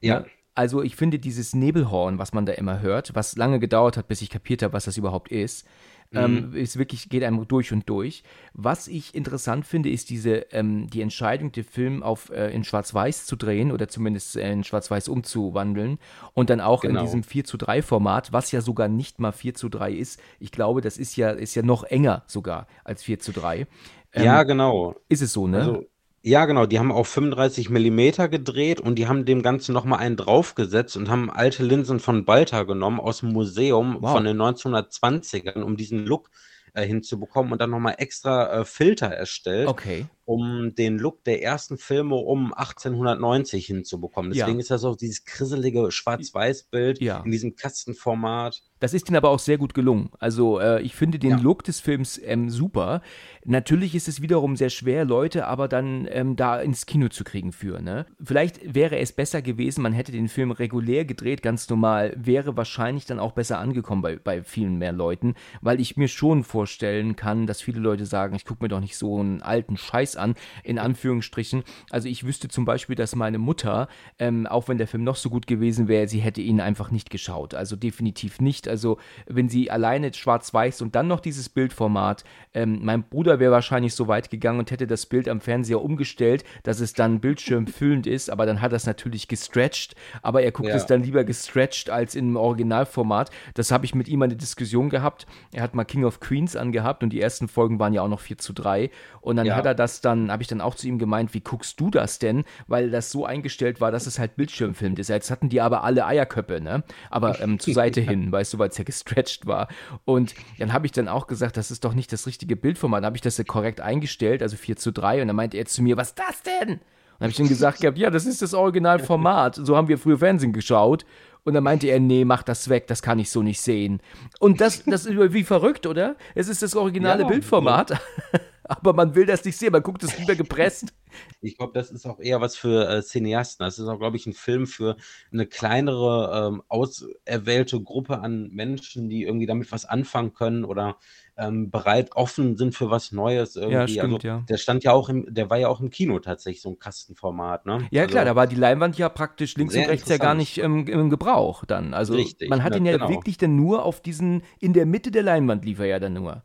Ja. 0.00 0.24
Also 0.54 0.82
ich 0.82 0.94
finde 0.94 1.18
dieses 1.18 1.54
Nebelhorn, 1.54 2.18
was 2.18 2.32
man 2.32 2.46
da 2.46 2.52
immer 2.52 2.80
hört, 2.80 3.14
was 3.14 3.36
lange 3.36 3.58
gedauert 3.58 3.96
hat, 3.96 4.06
bis 4.06 4.22
ich 4.22 4.30
kapiert 4.30 4.62
habe, 4.62 4.72
was 4.72 4.84
das 4.84 4.96
überhaupt 4.96 5.32
ist, 5.32 5.66
ähm, 6.14 6.54
ist 6.54 6.78
wirklich, 6.78 7.08
geht 7.08 7.22
einem 7.24 7.46
durch 7.46 7.72
und 7.72 7.88
durch. 7.88 8.22
Was 8.52 8.88
ich 8.88 9.14
interessant 9.14 9.66
finde, 9.66 9.90
ist 9.90 10.10
diese, 10.10 10.46
ähm, 10.52 10.88
die 10.88 11.00
Entscheidung, 11.02 11.52
den 11.52 11.64
Film 11.64 12.02
auf, 12.02 12.30
äh, 12.30 12.50
in 12.54 12.64
Schwarz-Weiß 12.64 13.26
zu 13.26 13.36
drehen 13.36 13.72
oder 13.72 13.88
zumindest 13.88 14.36
äh, 14.36 14.52
in 14.52 14.64
Schwarz-Weiß 14.64 15.08
umzuwandeln 15.08 15.98
und 16.32 16.50
dann 16.50 16.60
auch 16.60 16.82
Genau. 16.82 17.00
in 17.00 17.06
diesem 17.06 17.22
4 17.22 17.44
zu 17.44 17.56
3 17.56 17.82
Format, 17.82 18.32
was 18.32 18.52
ja 18.52 18.60
sogar 18.60 18.88
nicht 18.88 19.20
mal 19.20 19.32
4 19.32 19.54
zu 19.54 19.68
3 19.68 19.92
ist. 19.92 20.20
Ich 20.38 20.52
glaube, 20.52 20.80
das 20.80 20.98
ist 20.98 21.16
ja, 21.16 21.30
ist 21.30 21.54
ja 21.54 21.62
noch 21.62 21.84
enger 21.84 22.22
sogar 22.26 22.66
als 22.84 23.02
4 23.02 23.18
zu 23.18 23.32
3. 23.32 23.66
Ähm, 24.12 24.24
ja, 24.24 24.42
genau. 24.44 24.94
Ist 25.08 25.22
es 25.22 25.32
so, 25.32 25.46
ne? 25.48 25.58
Also, 25.58 25.84
ja, 26.26 26.46
genau, 26.46 26.64
die 26.64 26.78
haben 26.78 26.90
auf 26.90 27.06
35 27.08 27.68
Millimeter 27.68 28.28
gedreht 28.28 28.80
und 28.80 28.94
die 28.94 29.06
haben 29.06 29.26
dem 29.26 29.42
Ganzen 29.42 29.74
nochmal 29.74 29.98
einen 29.98 30.16
draufgesetzt 30.16 30.96
und 30.96 31.10
haben 31.10 31.30
alte 31.30 31.62
Linsen 31.62 32.00
von 32.00 32.24
Balta 32.24 32.62
genommen 32.62 32.98
aus 32.98 33.20
dem 33.20 33.32
Museum 33.32 33.98
Wow. 34.00 34.12
von 34.12 34.24
den 34.24 34.40
1920ern, 34.40 35.60
um 35.60 35.76
diesen 35.76 36.06
Look 36.06 36.30
äh, 36.72 36.86
hinzubekommen 36.86 37.52
und 37.52 37.60
dann 37.60 37.68
nochmal 37.70 37.96
extra 37.98 38.60
äh, 38.60 38.64
Filter 38.64 39.08
erstellt, 39.08 39.68
okay. 39.68 40.06
Um 40.24 40.74
den 40.74 40.98
Look 40.98 41.24
der 41.24 41.42
ersten 41.42 41.76
Filme 41.78 42.16
um 42.16 42.54
1890 42.54 43.66
hinzubekommen. 43.66 44.32
Ja. 44.32 44.44
Deswegen 44.46 44.60
ist 44.60 44.70
das 44.70 44.84
auch 44.84 44.96
dieses 44.96 45.24
krisselige 45.24 45.90
Schwarz-Weiß-Bild 45.90 47.00
Ja. 47.00 47.22
in 47.24 47.30
diesem 47.30 47.56
Kastenformat. 47.56 48.62
Das 48.80 48.92
ist 48.92 49.08
ihnen 49.08 49.16
aber 49.16 49.30
auch 49.30 49.38
sehr 49.38 49.56
gut 49.56 49.72
gelungen. 49.72 50.10
Also 50.18 50.58
äh, 50.60 50.82
ich 50.82 50.94
finde 50.94 51.18
den 51.18 51.30
Ja. 51.30 51.36
Look 51.38 51.64
des 51.64 51.80
Films 51.80 52.20
ähm, 52.22 52.50
super. 52.50 53.00
Natürlich 53.44 53.94
ist 53.94 54.08
es 54.08 54.20
wiederum 54.20 54.56
sehr 54.56 54.70
schwer, 54.70 55.04
Leute 55.04 55.46
aber 55.46 55.68
dann 55.68 56.06
ähm, 56.10 56.36
da 56.36 56.60
ins 56.60 56.84
Kino 56.86 57.08
zu 57.08 57.24
kriegen 57.24 57.52
für. 57.52 57.80
Ne? 57.80 58.06
Vielleicht 58.22 58.74
wäre 58.74 58.98
es 58.98 59.12
besser 59.12 59.42
gewesen, 59.42 59.82
man 59.82 59.92
hätte 59.92 60.12
den 60.12 60.28
Film 60.28 60.50
regulär 60.50 61.04
gedreht, 61.04 61.42
ganz 61.42 61.68
normal, 61.68 62.14
wäre 62.16 62.56
wahrscheinlich 62.56 63.06
dann 63.06 63.18
auch 63.18 63.32
besser 63.32 63.58
angekommen 63.58 64.02
bei, 64.02 64.16
bei 64.16 64.42
vielen 64.42 64.76
mehr 64.76 64.92
Leuten, 64.92 65.34
weil 65.60 65.80
ich 65.80 65.96
mir 65.96 66.08
schon 66.08 66.44
vorstellen 66.44 67.16
kann, 67.16 67.46
dass 67.46 67.60
viele 67.62 67.80
Leute 67.80 68.06
sagen, 68.06 68.34
ich 68.34 68.44
gucke 68.44 68.64
mir 68.64 68.68
doch 68.68 68.80
nicht 68.80 68.96
so 68.96 69.18
einen 69.18 69.40
alten 69.42 69.76
Scheiß 69.76 70.13
an, 70.16 70.34
in 70.62 70.78
Anführungsstrichen. 70.78 71.64
Also 71.90 72.08
ich 72.08 72.24
wüsste 72.24 72.48
zum 72.48 72.64
Beispiel, 72.64 72.96
dass 72.96 73.14
meine 73.16 73.38
Mutter, 73.38 73.88
ähm, 74.18 74.46
auch 74.46 74.68
wenn 74.68 74.78
der 74.78 74.86
Film 74.86 75.04
noch 75.04 75.16
so 75.16 75.30
gut 75.30 75.46
gewesen 75.46 75.88
wäre, 75.88 76.08
sie 76.08 76.20
hätte 76.20 76.40
ihn 76.40 76.60
einfach 76.60 76.90
nicht 76.90 77.10
geschaut. 77.10 77.54
Also 77.54 77.76
definitiv 77.76 78.40
nicht. 78.40 78.68
Also 78.68 78.98
wenn 79.26 79.48
sie 79.48 79.70
alleine 79.70 80.12
schwarz-weiß 80.12 80.82
und 80.82 80.94
dann 80.94 81.06
noch 81.06 81.20
dieses 81.20 81.48
Bildformat, 81.48 82.24
ähm, 82.54 82.80
mein 82.82 83.02
Bruder 83.04 83.38
wäre 83.40 83.52
wahrscheinlich 83.52 83.94
so 83.94 84.08
weit 84.08 84.30
gegangen 84.30 84.58
und 84.58 84.70
hätte 84.70 84.86
das 84.86 85.06
Bild 85.06 85.28
am 85.28 85.40
Fernseher 85.40 85.82
umgestellt, 85.82 86.44
dass 86.62 86.80
es 86.80 86.92
dann 86.92 87.20
bildschirmfüllend 87.20 88.06
ist, 88.06 88.30
aber 88.30 88.46
dann 88.46 88.60
hat 88.60 88.72
er 88.72 88.76
es 88.76 88.86
natürlich 88.86 89.28
gestretched, 89.28 89.94
aber 90.22 90.42
er 90.42 90.52
guckt 90.52 90.68
Ja. 90.68 90.76
es 90.76 90.86
dann 90.86 91.02
lieber 91.02 91.24
gestretched 91.24 91.90
als 91.90 92.14
im 92.14 92.36
Originalformat. 92.36 93.30
Das 93.54 93.70
habe 93.70 93.84
ich 93.84 93.94
mit 93.94 94.08
ihm 94.08 94.22
eine 94.22 94.36
Diskussion 94.36 94.88
gehabt. 94.90 95.26
Er 95.52 95.62
hat 95.62 95.74
mal 95.74 95.84
King 95.84 96.04
of 96.04 96.20
Queens 96.20 96.56
angehabt 96.56 97.02
und 97.02 97.10
die 97.10 97.20
ersten 97.20 97.48
Folgen 97.48 97.78
waren 97.78 97.92
ja 97.92 98.02
auch 98.02 98.08
noch 98.08 98.20
4 98.20 98.38
zu 98.38 98.52
3 98.52 98.90
und 99.20 99.36
dann 99.36 99.46
Ja. 99.46 99.56
hat 99.56 99.66
er 99.66 99.74
das 99.74 100.00
dann, 100.04 100.30
habe 100.30 100.42
ich 100.42 100.48
dann 100.48 100.60
auch 100.60 100.74
zu 100.74 100.86
ihm 100.86 100.98
gemeint, 100.98 101.34
wie 101.34 101.40
guckst 101.40 101.80
du 101.80 101.90
das 101.90 102.18
denn? 102.18 102.44
Weil 102.66 102.90
das 102.90 103.10
so 103.10 103.24
eingestellt 103.24 103.80
war, 103.80 103.90
dass 103.90 104.06
es 104.06 104.18
halt 104.18 104.36
Bildschirmfilmt 104.36 104.98
ist. 104.98 105.08
Jetzt 105.08 105.30
hatten 105.30 105.48
die 105.48 105.60
aber 105.60 105.84
alle 105.84 106.06
Eierköpfe, 106.06 106.60
ne? 106.60 106.82
Aber 107.10 107.40
ähm, 107.40 107.58
zur 107.60 107.74
Seite 107.74 108.00
hin, 108.00 108.30
weißt 108.32 108.54
du, 108.54 108.58
weil 108.58 108.68
es 108.68 108.78
ja 108.78 108.84
gestretched 108.84 109.46
war. 109.46 109.68
Und 110.04 110.34
dann 110.58 110.72
habe 110.72 110.86
ich 110.86 110.92
dann 110.92 111.08
auch 111.08 111.26
gesagt, 111.26 111.56
das 111.56 111.70
ist 111.70 111.84
doch 111.84 111.94
nicht 111.94 112.12
das 112.12 112.26
richtige 112.26 112.56
Bildformat. 112.56 112.98
Dann 112.98 113.06
habe 113.06 113.16
ich 113.16 113.22
das 113.22 113.38
ja 113.38 113.44
korrekt 113.44 113.80
eingestellt, 113.80 114.42
also 114.42 114.56
4 114.56 114.76
zu 114.76 114.92
3. 114.92 115.22
Und 115.22 115.28
dann 115.28 115.36
meinte 115.36 115.56
er 115.56 115.66
zu 115.66 115.82
mir, 115.82 115.96
was 115.96 116.08
ist 116.08 116.18
das 116.18 116.42
denn? 116.42 116.70
Und 116.70 116.80
dann 117.20 117.26
habe 117.26 117.30
ich 117.30 117.36
dann 117.36 117.48
gesagt, 117.48 117.80
gehabt, 117.80 117.98
ja, 117.98 118.10
das 118.10 118.26
ist 118.26 118.42
das 118.42 118.54
Originalformat. 118.54 119.54
So 119.56 119.76
haben 119.76 119.88
wir 119.88 119.98
früher 119.98 120.18
Fernsehen 120.18 120.52
geschaut. 120.52 121.04
Und 121.44 121.54
dann 121.54 121.62
meinte 121.62 121.86
er, 121.86 122.00
nee, 122.00 122.24
mach 122.24 122.42
das 122.42 122.68
weg, 122.70 122.86
das 122.86 123.02
kann 123.02 123.18
ich 123.18 123.30
so 123.30 123.42
nicht 123.42 123.60
sehen. 123.60 124.00
Und 124.40 124.60
das, 124.60 124.82
das 124.84 125.04
ist 125.04 125.32
wie 125.32 125.44
verrückt, 125.44 125.86
oder? 125.86 126.16
Es 126.34 126.48
ist 126.48 126.62
das 126.62 126.74
originale 126.74 127.22
Ja. 127.22 127.28
Bildformat. 127.28 128.00
Aber 128.64 128.92
man 128.92 129.14
will 129.14 129.26
das 129.26 129.44
nicht 129.44 129.56
sehen, 129.56 129.72
man 129.72 129.82
guckt 129.82 130.02
es 130.02 130.18
lieber 130.18 130.34
gepresst. 130.34 130.92
Ich 131.40 131.56
glaube, 131.56 131.72
das 131.74 131.92
ist 131.92 132.06
auch 132.06 132.18
eher 132.18 132.40
was 132.40 132.56
für 132.56 132.88
äh, 132.88 133.00
Cineasten. 133.00 133.64
Das 133.64 133.78
ist 133.78 133.86
auch, 133.86 134.00
glaube 134.00 134.16
ich, 134.16 134.26
ein 134.26 134.32
Film 134.32 134.66
für 134.66 134.96
eine 135.32 135.46
kleinere, 135.46 136.48
ähm, 136.48 136.62
auserwählte 136.66 137.80
Gruppe 137.80 138.18
an 138.18 138.48
Menschen, 138.50 139.08
die 139.08 139.22
irgendwie 139.22 139.46
damit 139.46 139.70
was 139.70 139.84
anfangen 139.84 140.34
können 140.34 140.64
oder 140.64 140.96
ähm, 141.36 141.70
bereit, 141.70 142.10
offen 142.14 142.56
sind 142.56 142.74
für 142.74 142.90
was 142.90 143.12
Neues. 143.12 143.56
Irgendwie. 143.56 143.92
stimmt, 143.92 144.14
also, 144.14 144.26
ja. 144.26 144.44
Der 144.48 144.56
stand 144.56 144.84
ja 144.84 144.92
auch 144.92 145.08
im, 145.08 145.32
der 145.32 145.50
war 145.50 145.58
ja 145.58 145.68
auch 145.68 145.80
im 145.80 145.90
Kino 145.90 146.18
tatsächlich, 146.18 146.62
so 146.62 146.70
ein 146.70 146.78
Kastenformat, 146.78 147.66
ne? 147.66 147.86
Ja, 147.90 148.02
Also, 148.02 148.12
klar, 148.12 148.24
da 148.24 148.36
war 148.36 148.46
die 148.46 148.56
Leinwand 148.56 148.98
ja 148.98 149.08
praktisch 149.08 149.56
links 149.56 149.74
und 149.74 149.86
rechts 149.86 150.08
ja 150.08 150.16
gar 150.16 150.34
nicht 150.34 150.58
ähm, 150.58 150.86
im 150.86 151.10
Gebrauch 151.10 151.64
dann. 151.64 151.94
Also 151.94 152.14
Richtig, 152.14 152.48
man 152.48 152.62
hat 152.62 152.72
ne, 152.72 152.78
ihn 152.78 152.86
ja 152.86 152.92
genau. 152.92 153.08
wirklich 153.08 153.38
dann 153.38 153.56
nur 153.56 153.84
auf 153.84 154.00
diesen, 154.00 154.42
in 154.58 154.72
der 154.72 154.86
Mitte 154.86 155.10
der 155.10 155.22
Leinwand 155.22 155.64
lief 155.64 155.78
er 155.78 155.86
ja 155.86 155.98
dann 155.98 156.14
nur. 156.14 156.42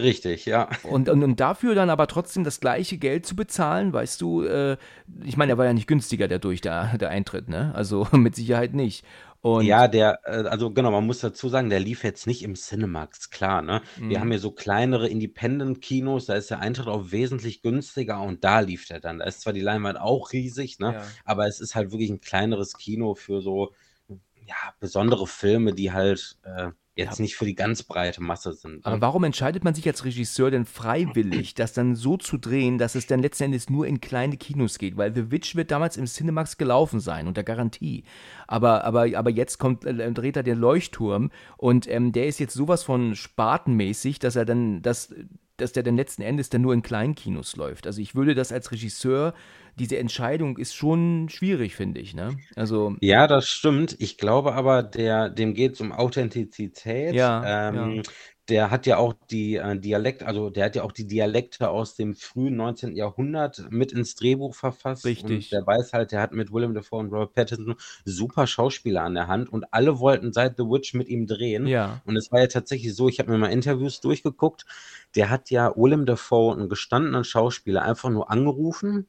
Richtig, 0.00 0.46
ja. 0.46 0.68
Und, 0.82 1.08
und, 1.08 1.22
und 1.22 1.40
dafür 1.40 1.74
dann 1.74 1.90
aber 1.90 2.06
trotzdem 2.06 2.44
das 2.44 2.60
gleiche 2.60 2.98
Geld 2.98 3.26
zu 3.26 3.36
bezahlen, 3.36 3.92
weißt 3.92 4.20
du, 4.20 4.44
äh, 4.44 4.76
ich 5.24 5.36
meine, 5.36 5.52
er 5.52 5.58
war 5.58 5.66
ja 5.66 5.72
nicht 5.72 5.86
günstiger 5.86 6.28
dadurch, 6.28 6.60
der, 6.60 6.96
der 6.98 7.10
Eintritt, 7.10 7.48
ne? 7.48 7.72
Also 7.74 8.06
mit 8.12 8.36
Sicherheit 8.36 8.74
nicht. 8.74 9.04
Und 9.42 9.64
Ja, 9.64 9.88
der, 9.88 10.20
äh, 10.24 10.48
also 10.48 10.70
genau, 10.70 10.90
man 10.90 11.06
muss 11.06 11.20
dazu 11.20 11.48
sagen, 11.48 11.70
der 11.70 11.80
lief 11.80 12.04
jetzt 12.04 12.26
nicht 12.26 12.42
im 12.42 12.54
Cinemax, 12.54 13.30
klar, 13.30 13.62
ne? 13.62 13.82
Mhm. 13.98 14.10
Wir 14.10 14.20
haben 14.20 14.30
hier 14.30 14.38
so 14.38 14.50
kleinere 14.50 15.08
Independent-Kinos, 15.08 16.26
da 16.26 16.34
ist 16.34 16.50
der 16.50 16.60
Eintritt 16.60 16.88
auch 16.88 17.10
wesentlich 17.10 17.62
günstiger 17.62 18.20
und 18.20 18.44
da 18.44 18.60
lief 18.60 18.86
der 18.86 19.00
dann. 19.00 19.18
Da 19.18 19.24
ist 19.24 19.40
zwar 19.40 19.52
die 19.52 19.60
Leinwand 19.60 19.98
auch 19.98 20.32
riesig, 20.32 20.78
ne? 20.78 20.94
Ja. 20.94 21.02
Aber 21.24 21.46
es 21.46 21.60
ist 21.60 21.74
halt 21.74 21.90
wirklich 21.90 22.10
ein 22.10 22.20
kleineres 22.20 22.76
Kino 22.76 23.14
für 23.14 23.40
so, 23.40 23.72
ja, 24.46 24.74
besondere 24.78 25.26
Filme, 25.26 25.72
die 25.72 25.92
halt 25.92 26.36
äh, 26.42 26.70
jetzt 26.96 27.20
nicht 27.20 27.36
für 27.36 27.44
die 27.44 27.54
ganz 27.54 27.82
breite 27.82 28.22
Masse 28.22 28.52
sind. 28.52 28.84
Aber 28.84 28.96
Ne? 28.96 29.02
warum 29.02 29.24
entscheidet 29.24 29.64
man 29.64 29.74
sich 29.74 29.86
als 29.86 30.04
Regisseur 30.04 30.50
denn 30.50 30.66
freiwillig, 30.66 31.54
das 31.54 31.72
dann 31.72 31.94
so 31.94 32.16
zu 32.16 32.36
drehen, 32.36 32.78
dass 32.78 32.94
es 32.94 33.06
dann 33.06 33.20
letzten 33.20 33.44
Endes 33.44 33.70
nur 33.70 33.86
in 33.86 34.00
kleine 34.00 34.36
Kinos 34.36 34.78
geht? 34.78 34.96
Weil 34.96 35.14
The 35.14 35.30
Witch 35.30 35.56
wird 35.56 35.70
damals 35.70 35.96
im 35.96 36.06
Cinemax 36.06 36.56
gelaufen 36.58 37.00
sein, 37.00 37.26
unter 37.26 37.42
Garantie. 37.42 38.04
Aber, 38.46 38.84
aber, 38.84 39.06
aber 39.16 39.30
jetzt 39.30 39.58
kommt, 39.58 39.84
äh, 39.84 40.12
dreht 40.12 40.36
er 40.36 40.42
den 40.42 40.58
Leuchtturm 40.58 41.30
und 41.56 41.88
ähm, 41.88 42.12
der 42.12 42.26
ist 42.26 42.38
jetzt 42.40 42.54
sowas 42.54 42.82
von 42.82 43.14
spatenmäßig, 43.14 44.18
dass 44.18 44.36
er 44.36 44.44
dann, 44.44 44.82
dass, 44.82 45.14
dass 45.56 45.72
der 45.72 45.82
dann 45.82 45.96
letzten 45.96 46.22
Endes 46.22 46.50
dann 46.50 46.62
nur 46.62 46.74
in 46.74 46.82
kleinen 46.82 47.14
Kinos 47.14 47.56
läuft. 47.56 47.86
Also 47.86 48.00
ich 48.00 48.14
würde 48.14 48.34
das 48.34 48.52
als 48.52 48.72
Regisseur 48.72 49.34
diese 49.80 49.96
Entscheidung 49.96 50.58
ist 50.58 50.74
schon 50.74 51.28
schwierig, 51.30 51.74
finde 51.74 52.00
ich, 52.00 52.14
ne? 52.14 52.36
Also. 52.54 52.96
Ja, 53.00 53.26
das 53.26 53.48
stimmt. 53.48 53.96
Ich 53.98 54.18
glaube 54.18 54.52
aber, 54.52 54.82
der, 54.82 55.30
dem 55.30 55.54
geht 55.54 55.72
es 55.72 55.80
um 55.80 55.90
Authentizität. 55.90 57.14
Ja, 57.14 57.68
Ähm, 57.70 57.94
ja. 57.96 58.02
der 58.50 58.70
hat 58.70 58.84
ja 58.84 58.98
auch 58.98 59.14
die 59.30 59.56
äh, 59.56 59.78
Dialekt, 59.78 60.22
also 60.22 60.50
der 60.50 60.66
hat 60.66 60.76
ja 60.76 60.82
auch 60.82 60.92
die 60.92 61.06
Dialekte 61.06 61.70
aus 61.70 61.94
dem 61.94 62.14
frühen 62.14 62.56
19. 62.56 62.94
Jahrhundert 62.94 63.70
mit 63.70 63.90
ins 63.92 64.16
Drehbuch 64.16 64.54
verfasst. 64.54 65.06
Richtig. 65.06 65.46
Und 65.46 65.52
der 65.52 65.66
weiß 65.66 65.94
halt, 65.94 66.12
der 66.12 66.20
hat 66.20 66.32
mit 66.32 66.52
Willem 66.52 66.74
Dafoe 66.74 66.98
und 66.98 67.10
Robert 67.10 67.32
Pattinson 67.32 67.76
super 68.04 68.46
Schauspieler 68.46 69.02
an 69.02 69.14
der 69.14 69.28
Hand 69.28 69.50
und 69.50 69.72
alle 69.72 69.98
wollten 69.98 70.34
seit 70.34 70.58
The 70.58 70.64
Witch 70.64 70.92
mit 70.92 71.08
ihm 71.08 71.26
drehen. 71.26 71.66
Ja. 71.66 72.02
Und 72.04 72.18
es 72.18 72.30
war 72.30 72.40
ja 72.40 72.48
tatsächlich 72.48 72.94
so, 72.94 73.08
ich 73.08 73.18
habe 73.18 73.30
mir 73.30 73.38
mal 73.38 73.48
Interviews 73.50 74.02
durchgeguckt, 74.02 74.66
der 75.14 75.30
hat 75.30 75.48
ja 75.48 75.72
Willem 75.74 76.04
Dafoe, 76.04 76.52
einen 76.52 76.68
gestandenen 76.68 77.24
Schauspieler, 77.24 77.80
einfach 77.82 78.10
nur 78.10 78.30
angerufen 78.30 79.06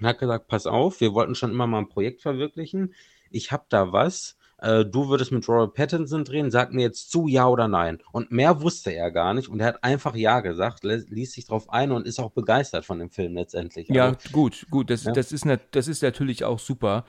und 0.00 0.06
hat 0.06 0.18
gesagt, 0.18 0.48
pass 0.48 0.66
auf, 0.66 1.00
wir 1.00 1.14
wollten 1.14 1.34
schon 1.34 1.50
immer 1.50 1.66
mal 1.66 1.78
ein 1.78 1.88
Projekt 1.88 2.22
verwirklichen. 2.22 2.94
Ich 3.30 3.52
habe 3.52 3.64
da 3.68 3.92
was. 3.92 4.36
Äh, 4.60 4.84
du 4.84 5.08
würdest 5.08 5.30
mit 5.30 5.48
Robert 5.48 5.74
Pattinson 5.74 6.24
drehen, 6.24 6.50
sag 6.50 6.72
mir 6.72 6.82
jetzt 6.82 7.10
zu, 7.10 7.28
ja 7.28 7.46
oder 7.46 7.68
nein. 7.68 7.98
Und 8.10 8.32
mehr 8.32 8.60
wusste 8.60 8.90
er 8.92 9.10
gar 9.12 9.32
nicht 9.34 9.48
und 9.48 9.60
er 9.60 9.66
hat 9.68 9.84
einfach 9.84 10.16
ja 10.16 10.40
gesagt, 10.40 10.82
ließ 10.82 11.32
sich 11.32 11.46
drauf 11.46 11.70
ein 11.70 11.92
und 11.92 12.06
ist 12.06 12.18
auch 12.18 12.30
begeistert 12.32 12.84
von 12.84 12.98
dem 12.98 13.10
Film 13.10 13.34
letztendlich. 13.34 13.88
Ja, 13.88 14.06
Also, 14.06 14.30
gut, 14.32 14.66
gut. 14.70 14.90
Das, 14.90 15.04
Ja. 15.04 15.12
das, 15.12 15.30
ist, 15.30 15.46
das 15.70 15.88
ist 15.88 16.02
natürlich 16.02 16.44
auch 16.44 16.58
super. 16.58 17.04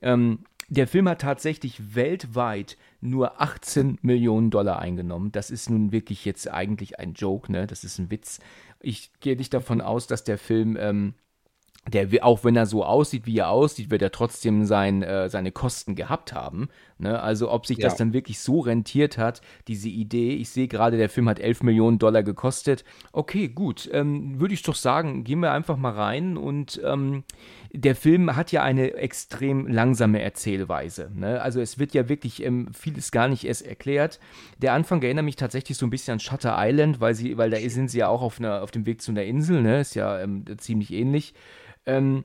Ähm, 0.00 0.44
der 0.68 0.88
Film 0.88 1.08
hat 1.08 1.20
tatsächlich 1.20 1.94
weltweit 1.94 2.78
nur 3.02 3.40
18 3.40 3.98
Millionen 4.00 4.50
Dollar 4.50 4.78
eingenommen. 4.78 5.30
Das 5.30 5.50
ist 5.50 5.68
nun 5.68 5.92
wirklich 5.92 6.24
jetzt 6.24 6.50
eigentlich 6.50 6.98
ein 6.98 7.12
Joke, 7.12 7.52
ne? 7.52 7.66
Das 7.66 7.84
ist 7.84 7.98
ein 7.98 8.10
Witz. 8.10 8.40
Ich 8.80 9.12
gehe 9.20 9.36
nicht 9.36 9.52
davon 9.52 9.82
aus, 9.82 10.06
dass 10.06 10.24
der 10.24 10.38
Film, 10.38 10.76
ähm, 10.80 11.14
der, 11.92 12.24
auch 12.24 12.44
wenn 12.44 12.56
er 12.56 12.66
so 12.66 12.84
aussieht, 12.84 13.26
wie 13.26 13.38
er 13.38 13.50
aussieht, 13.50 13.90
wird 13.90 14.02
er 14.02 14.10
trotzdem 14.10 14.64
sein, 14.64 15.02
äh, 15.02 15.28
seine 15.28 15.52
Kosten 15.52 15.94
gehabt 15.94 16.32
haben. 16.32 16.68
Ne? 16.98 17.20
Also 17.20 17.50
ob 17.50 17.66
sich 17.66 17.78
das 17.78 17.94
Ja. 17.94 17.98
dann 17.98 18.12
wirklich 18.12 18.38
so 18.40 18.60
rentiert 18.60 19.18
hat, 19.18 19.42
diese 19.68 19.88
Idee. 19.88 20.30
Ich 20.34 20.48
sehe 20.50 20.68
gerade, 20.68 20.96
der 20.96 21.08
Film 21.10 21.28
hat 21.28 21.38
11 21.40 21.62
Millionen 21.62 21.98
Dollar 21.98 22.22
gekostet. 22.22 22.84
Okay, 23.12 23.48
gut. 23.48 23.88
Ähm, 23.92 24.40
Würde 24.40 24.54
ich 24.54 24.62
doch 24.62 24.74
sagen, 24.74 25.24
gehen 25.24 25.40
wir 25.40 25.52
einfach 25.52 25.76
mal 25.76 25.92
rein. 25.92 26.36
Und 26.36 26.80
ähm, 26.84 27.24
der 27.76 27.96
Film 27.96 28.36
hat 28.36 28.52
ja 28.52 28.62
eine 28.62 28.94
extrem 28.94 29.66
langsame 29.66 30.22
Erzählweise. 30.22 31.10
Ne? 31.12 31.42
Also 31.42 31.60
es 31.60 31.78
wird 31.78 31.92
ja 31.92 32.08
wirklich 32.08 32.42
ähm, 32.44 32.68
vieles 32.72 33.10
gar 33.10 33.26
nicht 33.26 33.44
erst 33.44 33.66
erklärt. 33.66 34.20
Der 34.58 34.74
Anfang 34.74 35.02
erinnert 35.02 35.24
mich 35.24 35.34
tatsächlich 35.34 35.76
so 35.76 35.84
ein 35.84 35.90
bisschen 35.90 36.12
an 36.12 36.20
Shutter 36.20 36.54
Island, 36.56 37.00
weil, 37.00 37.14
sie, 37.14 37.36
weil 37.36 37.50
da 37.50 37.58
sind 37.58 37.90
sie 37.90 37.98
ja 37.98 38.08
auch 38.08 38.22
auf, 38.22 38.38
einer, 38.38 38.62
auf 38.62 38.70
dem 38.70 38.86
Weg 38.86 39.02
zu 39.02 39.10
einer 39.10 39.24
Insel. 39.24 39.60
Ne? 39.60 39.80
Ist 39.80 39.96
ja 39.96 40.20
ähm, 40.20 40.44
ziemlich 40.58 40.92
ähnlich. 40.92 41.34
Ähm, 41.84 42.24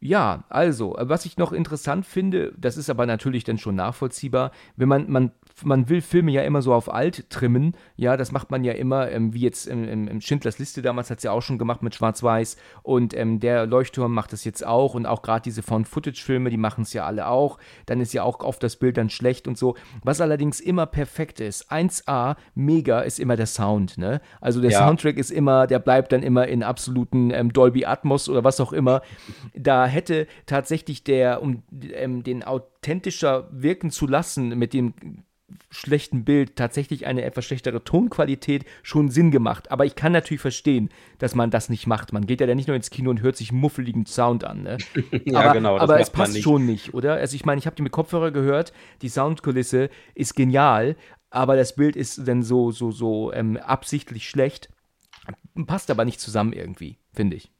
ja, 0.00 0.44
also, 0.50 0.98
äh, 0.98 1.08
was 1.08 1.24
ich 1.24 1.38
noch 1.38 1.52
interessant 1.54 2.04
finde, 2.04 2.52
das 2.58 2.76
ist 2.76 2.90
aber 2.90 3.06
natürlich 3.06 3.44
dann 3.44 3.56
schon 3.56 3.76
nachvollziehbar, 3.76 4.50
wenn 4.76 4.88
man, 4.88 5.10
man, 5.10 5.32
man 5.62 5.88
will 5.88 6.00
Filme 6.00 6.32
ja 6.32 6.42
immer 6.42 6.62
so 6.62 6.74
auf 6.74 6.92
alt 6.92 7.30
trimmen, 7.30 7.76
ja, 7.96 8.16
das 8.16 8.32
macht 8.32 8.50
man 8.50 8.64
ja 8.64 8.72
immer, 8.72 9.10
ähm, 9.10 9.34
wie 9.34 9.40
jetzt 9.40 9.66
im, 9.66 9.84
im, 9.84 10.08
im 10.08 10.20
Schindlers 10.20 10.58
Liste 10.58 10.82
damals 10.82 11.10
hat 11.10 11.18
es 11.18 11.24
ja 11.24 11.30
auch 11.32 11.42
schon 11.42 11.58
gemacht 11.58 11.82
mit 11.82 11.94
Schwarz-Weiß 11.94 12.56
und 12.82 13.16
ähm, 13.16 13.38
der 13.40 13.66
Leuchtturm 13.66 14.12
macht 14.12 14.32
das 14.32 14.44
jetzt 14.44 14.66
auch 14.66 14.94
und 14.94 15.06
auch 15.06 15.22
gerade 15.22 15.42
diese 15.42 15.62
Found-Footage-Filme, 15.62 16.50
die 16.50 16.56
machen 16.56 16.82
es 16.82 16.92
ja 16.92 17.06
alle 17.06 17.28
auch, 17.28 17.58
dann 17.86 18.00
ist 18.00 18.12
ja 18.12 18.22
auch 18.22 18.40
oft 18.40 18.62
das 18.62 18.76
Bild 18.76 18.96
dann 18.96 19.10
schlecht 19.10 19.46
und 19.46 19.56
so. 19.56 19.76
Was 20.02 20.20
allerdings 20.20 20.60
immer 20.60 20.86
perfekt 20.86 21.40
ist, 21.40 21.70
1A, 21.70 22.36
mega, 22.54 23.00
ist 23.00 23.20
immer 23.20 23.36
der 23.36 23.46
Sound, 23.46 23.98
ne? 23.98 24.20
Also 24.40 24.60
der 24.60 24.70
Ja. 24.70 24.78
Soundtrack 24.86 25.16
ist 25.16 25.30
immer, 25.30 25.66
der 25.66 25.78
bleibt 25.78 26.12
dann 26.12 26.22
immer 26.22 26.48
in 26.48 26.62
absoluten 26.62 27.30
ähm, 27.30 27.52
Dolby 27.52 27.84
Atmos 27.84 28.28
oder 28.28 28.42
was 28.44 28.60
auch 28.60 28.72
immer. 28.72 29.02
Da 29.54 29.86
hätte 29.86 30.26
tatsächlich 30.46 31.04
der, 31.04 31.42
um 31.42 31.62
ähm, 31.92 32.22
den 32.22 32.42
authentischer 32.42 33.48
wirken 33.52 33.90
zu 33.90 34.06
lassen 34.06 34.58
mit 34.58 34.72
dem 34.72 34.94
schlechten 35.70 36.24
Bild 36.24 36.56
tatsächlich 36.56 37.06
eine 37.06 37.22
etwas 37.22 37.44
schlechtere 37.44 37.84
Tonqualität 37.84 38.64
schon 38.82 39.10
Sinn 39.10 39.30
gemacht. 39.30 39.70
Aber 39.70 39.84
ich 39.84 39.94
kann 39.94 40.12
natürlich 40.12 40.40
verstehen, 40.40 40.88
dass 41.18 41.34
man 41.34 41.50
das 41.50 41.68
nicht 41.68 41.86
macht. 41.86 42.12
Man 42.12 42.26
geht 42.26 42.40
ja 42.40 42.46
dann 42.46 42.56
nicht 42.56 42.66
nur 42.66 42.76
ins 42.76 42.90
Kino 42.90 43.10
und 43.10 43.22
hört 43.22 43.36
sich 43.36 43.52
muffeligen 43.52 44.06
Sound 44.06 44.44
an. 44.44 44.62
Ne? 44.62 44.78
Ja, 45.24 45.40
aber 45.40 45.52
genau, 45.52 45.74
das 45.74 45.82
aber 45.82 46.00
es 46.00 46.10
passt 46.10 46.34
nicht. 46.34 46.42
schon 46.42 46.66
nicht, 46.66 46.94
oder? 46.94 47.14
Also 47.14 47.36
ich 47.36 47.44
meine, 47.44 47.58
ich 47.58 47.66
habe 47.66 47.76
die 47.76 47.82
mit 47.82 47.92
Kopfhörer 47.92 48.30
gehört, 48.30 48.72
die 49.02 49.08
Soundkulisse 49.08 49.90
ist 50.14 50.34
genial, 50.34 50.96
aber 51.30 51.56
das 51.56 51.74
Bild 51.74 51.96
ist 51.96 52.26
dann 52.26 52.42
so, 52.42 52.70
so, 52.70 52.90
so 52.90 53.32
ähm, 53.32 53.56
absichtlich 53.56 54.28
schlecht. 54.28 54.68
Passt 55.66 55.90
aber 55.90 56.04
nicht 56.04 56.20
zusammen 56.20 56.52
irgendwie, 56.52 56.98
finde 57.12 57.36
ich. 57.36 57.53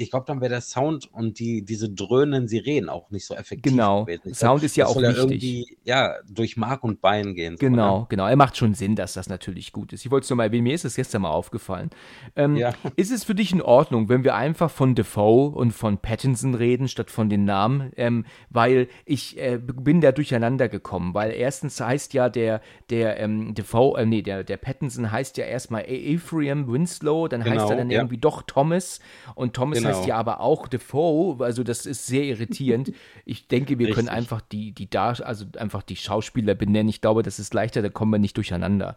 Ich 0.00 0.10
glaube, 0.10 0.26
dann 0.26 0.40
wäre 0.40 0.50
der 0.50 0.60
Sound 0.60 1.12
und 1.12 1.38
die, 1.40 1.64
diese 1.64 1.88
dröhnenden 1.90 2.46
Sirenen 2.46 2.88
auch 2.88 3.10
nicht 3.10 3.26
so 3.26 3.34
effektiv 3.34 3.72
Genau. 3.72 4.04
gewesen. 4.04 4.32
Sound 4.32 4.60
glaub, 4.60 4.62
ist 4.64 4.76
ja 4.76 4.86
auch 4.86 4.96
wichtig. 4.96 5.16
irgendwie, 5.16 5.76
ja, 5.84 6.14
durch 6.30 6.56
Mark 6.56 6.84
und 6.84 7.00
Bein 7.00 7.34
gehen. 7.34 7.56
so, 7.56 7.66
Genau, 7.66 8.00
ne? 8.00 8.06
genau. 8.08 8.26
Er 8.28 8.36
macht 8.36 8.56
schon 8.56 8.74
Sinn, 8.74 8.94
dass 8.94 9.14
das 9.14 9.28
natürlich 9.28 9.72
gut 9.72 9.92
ist. 9.92 10.04
Ich 10.04 10.10
wollte 10.12 10.24
es 10.24 10.30
nur 10.30 10.36
mal 10.36 10.44
erwähnen, 10.44 10.62
mir 10.64 10.74
ist 10.74 10.84
es 10.84 10.94
gestern 10.94 11.22
mal 11.22 11.30
aufgefallen. 11.30 11.90
Ähm, 12.36 12.56
Ja. 12.56 12.72
Ist 12.96 13.10
es 13.10 13.24
für 13.24 13.34
dich 13.34 13.52
in 13.52 13.60
Ordnung, 13.60 14.08
wenn 14.08 14.22
wir 14.22 14.36
einfach 14.36 14.70
von 14.70 14.94
Defoe 14.94 15.50
und 15.50 15.72
von 15.72 15.98
Pattinson 15.98 16.54
reden, 16.54 16.86
statt 16.88 17.10
von 17.10 17.28
den 17.28 17.44
Namen? 17.44 17.90
Ähm, 17.96 18.24
weil 18.50 18.88
ich 19.04 19.36
äh, 19.38 19.58
bin 19.58 20.00
da 20.00 20.12
durcheinander 20.12 20.68
gekommen, 20.68 21.12
weil 21.14 21.32
erstens 21.32 21.80
heißt 21.80 22.14
ja 22.14 22.28
der, 22.28 22.60
der 22.90 23.18
ähm, 23.18 23.54
Defoe, 23.54 23.98
äh, 23.98 24.06
nee, 24.06 24.22
der, 24.22 24.44
der 24.44 24.58
Pattinson 24.58 25.10
heißt 25.10 25.36
ja 25.38 25.44
erstmal 25.44 25.84
Ephraim 25.88 26.72
Winslow, 26.72 27.26
dann 27.26 27.40
heißt 27.42 27.52
Genau, 27.52 27.70
er 27.70 27.76
dann 27.76 27.90
ja. 27.90 27.98
irgendwie 27.98 28.18
doch 28.18 28.42
Thomas 28.42 29.00
und 29.34 29.54
Thomas 29.54 29.78
Genau. 29.78 29.87
Heißt 29.88 30.06
ja 30.06 30.16
aber 30.16 30.40
auch 30.40 30.68
Defoe, 30.68 31.44
also 31.44 31.64
das 31.64 31.86
ist 31.86 32.06
sehr 32.06 32.24
irritierend. 32.24 32.92
Ich 33.24 33.46
denke, 33.48 33.78
wir 33.78 33.88
können 33.88 34.08
Richtig. 34.08 34.16
einfach 34.16 34.40
die, 34.40 34.72
die 34.72 34.88
Dar 34.88 35.20
also 35.24 35.44
einfach 35.58 35.82
die 35.82 35.96
Schauspieler 35.96 36.54
benennen. 36.54 36.88
Ich 36.88 37.00
glaube, 37.02 37.22
das 37.22 37.38
ist 37.38 37.52
leichter, 37.52 37.82
da 37.82 37.90
kommen 37.90 38.12
wir 38.12 38.18
nicht 38.18 38.36
durcheinander. 38.36 38.96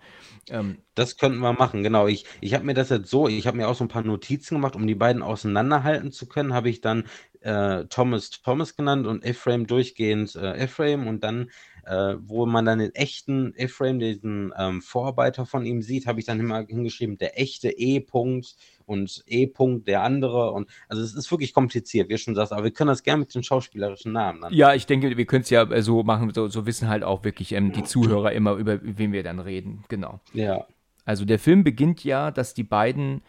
Ähm, 0.50 0.84
Das 0.96 1.18
könnten 1.18 1.40
wir 1.40 1.54
machen, 1.54 1.84
genau. 1.84 2.08
Ich, 2.08 2.26
ich 2.42 2.54
habe 2.54 2.66
mir 2.66 2.74
das 2.74 2.90
jetzt 2.90 3.10
so, 3.10 3.28
ich 3.28 3.48
habe 3.48 3.58
mir 3.58 3.68
auch 3.68 3.76
so 3.76 3.84
ein 3.84 3.90
paar 3.90 4.04
Notizen 4.04 4.56
gemacht, 4.56 4.76
um 4.76 4.88
die 4.88 4.96
beiden 4.96 5.22
auseinanderhalten 5.22 6.12
zu 6.12 6.28
können, 6.28 6.54
habe 6.54 6.70
ich 6.70 6.82
dann 6.82 7.06
äh, 7.42 7.86
Thomas 7.86 8.30
Thomas 8.30 8.76
genannt 8.76 9.08
und 9.08 9.26
Ephraim 9.26 9.68
durchgehend 9.68 10.36
äh, 10.36 10.54
Ephraim 10.54 11.08
und 11.08 11.24
dann, 11.24 11.50
äh, 11.86 12.16
wo 12.20 12.46
man 12.46 12.66
dann 12.66 12.80
den 12.80 12.94
echten 12.96 13.54
Ephraim, 13.56 14.00
diesen 14.00 14.54
ähm, 14.58 14.82
Vorarbeiter 14.82 15.46
von 15.46 15.66
ihm 15.66 15.82
sieht, 15.82 16.08
habe 16.08 16.20
ich 16.20 16.26
dann 16.26 16.40
immer 16.40 16.66
hingeschrieben, 16.66 17.18
der 17.18 17.40
echte 17.40 17.70
E-Punkt 17.72 18.56
und 18.86 19.24
E-Punkt 19.26 19.88
der 19.88 20.04
andere 20.04 20.52
und 20.52 20.70
also 20.88 21.02
es 21.02 21.14
ist 21.16 21.32
wirklich 21.32 21.54
kompliziert, 21.54 22.10
wie 22.10 22.14
du 22.14 22.20
schon 22.20 22.36
sagst, 22.36 22.54
aber 22.54 22.64
wir 22.64 22.72
können 22.72 22.90
das 22.90 23.04
gerne 23.04 23.22
mit 23.22 23.34
den 23.34 23.44
schauspielerischen 23.44 24.12
Namen 24.12 24.42
dann. 24.42 24.54
ja, 24.54 24.74
ich 24.74 24.86
denke, 24.86 25.18
wir 25.18 25.26
können 25.26 25.44
es 25.44 25.50
ja 25.50 25.64
äh, 25.64 25.82
so 25.82 26.04
machen, 26.04 26.32
so, 26.34 26.48
so 26.48 26.66
wissen 26.66 26.88
halt 26.88 27.04
auch 27.04 27.24
wirklich 27.24 27.54
ähm, 27.54 27.72
die 27.72 27.84
Zuhörer 27.84 28.32
immer, 28.32 28.54
über 28.54 28.80
wen 28.82 29.12
wir 29.12 29.24
dann 29.24 29.40
reden. 29.40 29.84
Genau. 29.90 30.20
Ja. 30.34 30.66
Also 31.06 31.26
der 31.26 31.40
Film 31.40 31.64
beginnt 31.64 32.04
ja, 32.04 32.32
dass 32.32 32.54
die 32.54 32.64
beiden 32.64 33.22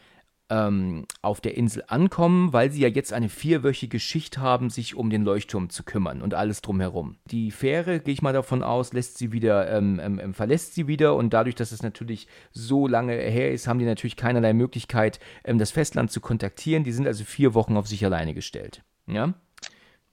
ähm, 0.53 1.07
auf 1.23 1.41
der 1.41 1.57
Insel 1.57 1.83
ankommen, 1.87 2.53
weil 2.53 2.71
sie 2.71 2.83
ja 2.83 2.89
jetzt 2.89 3.15
eine 3.15 3.31
vierwöchige 3.31 3.99
Schicht 3.99 4.37
haben, 4.37 4.69
sich 4.69 4.95
um 4.95 5.09
den 5.09 5.23
Leuchtturm 5.23 5.71
zu 5.71 5.83
kümmern 5.83 6.21
und 6.21 6.35
alles 6.35 6.61
drumherum. 6.61 7.17
Die 7.31 7.51
Fähre, 7.51 8.01
gehe 8.01 8.13
ich 8.13 8.21
mal 8.21 8.35
davon 8.35 8.63
aus, 8.63 8.93
lässt 8.93 9.17
sie 9.17 9.33
wieder, 9.33 9.71
ähm, 9.75 9.99
ähm, 10.03 10.21
ähm, 10.23 10.35
verlässt 10.35 10.75
sie 10.75 10.87
wieder 10.87 11.15
und 11.17 11.33
dadurch, 11.33 11.55
dass 11.55 11.73
es 11.73 11.83
natürlich 11.83 12.27
so 12.51 12.87
lange 12.87 13.15
her 13.15 13.51
ist, 13.51 13.67
haben 13.67 13.79
die 13.79 13.87
natürlich 13.87 14.17
keinerlei 14.17 14.53
Möglichkeit, 14.53 15.21
ähm, 15.45 15.59
das 15.59 15.71
Festland 15.71 16.11
zu 16.11 16.21
kontaktieren. 16.21 16.85
Die 16.85 16.93
sind 16.93 17.07
also 17.07 17.25
vier 17.25 17.55
Wochen 17.55 17.79
auf 17.79 17.89
sich 17.89 18.05
alleine 18.05 18.35
gestellt. 18.35 18.83
Ja, 19.07 19.33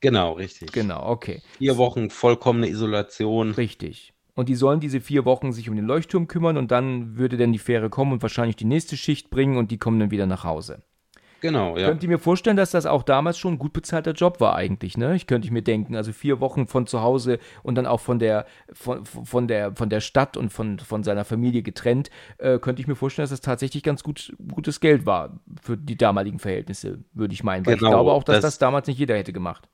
Genau, 0.01 0.31
richtig. 0.33 0.71
genau, 0.71 1.09
okay. 1.09 1.41
Vier 1.57 1.75
Wochen 1.75 2.09
vollkommene 2.09 2.69
Isolation. 2.69 3.51
Richtig. 3.51 4.13
Und 4.39 4.47
die 4.47 4.55
sollen 4.55 4.79
diese 4.79 5.01
vier 5.01 5.25
Wochen 5.25 5.51
sich 5.51 5.69
um 5.69 5.75
den 5.75 5.83
Leuchtturm 5.83 6.29
kümmern 6.29 6.55
und 6.55 6.71
dann 6.71 7.17
würde 7.17 7.35
dann 7.35 7.51
die 7.51 7.59
Fähre 7.59 7.89
kommen 7.89 8.13
und 8.13 8.21
wahrscheinlich 8.21 8.55
die 8.55 8.63
nächste 8.63 8.95
Schicht 8.95 9.29
bringen 9.29 9.57
und 9.57 9.69
die 9.69 9.77
kommen 9.77 9.99
dann 9.99 10.11
wieder 10.11 10.27
nach 10.27 10.45
Hause. 10.45 10.81
Genau, 11.41 11.77
ja. 11.77 11.87
Könnt 11.89 12.03
ihr 12.03 12.07
mir 12.09 12.19
vorstellen, 12.19 12.55
dass 12.55 12.71
das 12.71 12.85
auch 12.85 13.03
damals 13.03 13.37
schon 13.37 13.55
ein 13.55 13.59
gut 13.59 13.73
bezahlter 13.73 14.13
Job 14.13 14.39
war 14.39 14.55
eigentlich, 14.55 14.97
ne? 14.97 15.13
Ich 15.17 15.27
könnte 15.27 15.51
mir 15.51 15.61
denken, 15.61 15.97
also 15.97 16.13
vier 16.13 16.39
Wochen 16.39 16.67
von 16.67 16.87
zu 16.87 17.01
Hause 17.01 17.37
und 17.63 17.75
dann 17.75 17.85
auch 17.85 17.99
von 17.99 18.17
der, 18.17 18.45
von, 18.71 19.05
von 19.05 19.49
der, 19.49 19.75
von 19.75 19.89
der 19.89 19.99
Stadt 19.99 20.37
und 20.37 20.53
von, 20.53 20.79
von 20.79 21.03
seiner 21.03 21.25
Familie 21.25 21.61
getrennt, 21.61 22.09
äh, 22.37 22.59
könnte 22.59 22.81
ich 22.81 22.87
mir 22.87 22.95
vorstellen, 22.95 23.23
dass 23.23 23.31
das 23.31 23.41
tatsächlich 23.41 23.83
ganz 23.83 24.03
gut, 24.03 24.33
gutes 24.53 24.79
Geld 24.79 25.05
war 25.05 25.41
für 25.61 25.75
die 25.75 25.97
damaligen 25.97 26.39
Verhältnisse, 26.39 26.99
würde 27.13 27.33
ich 27.33 27.43
meinen. 27.43 27.65
Weil 27.65 27.73
ich 27.73 27.79
Genau, 27.79 27.91
glaube 27.91 28.11
auch, 28.13 28.23
dass 28.23 28.37
das, 28.37 28.53
das- 28.53 28.57
damals 28.59 28.87
nicht 28.87 28.99
jeder 28.99 29.17
hätte 29.17 29.33
gemacht. 29.33 29.67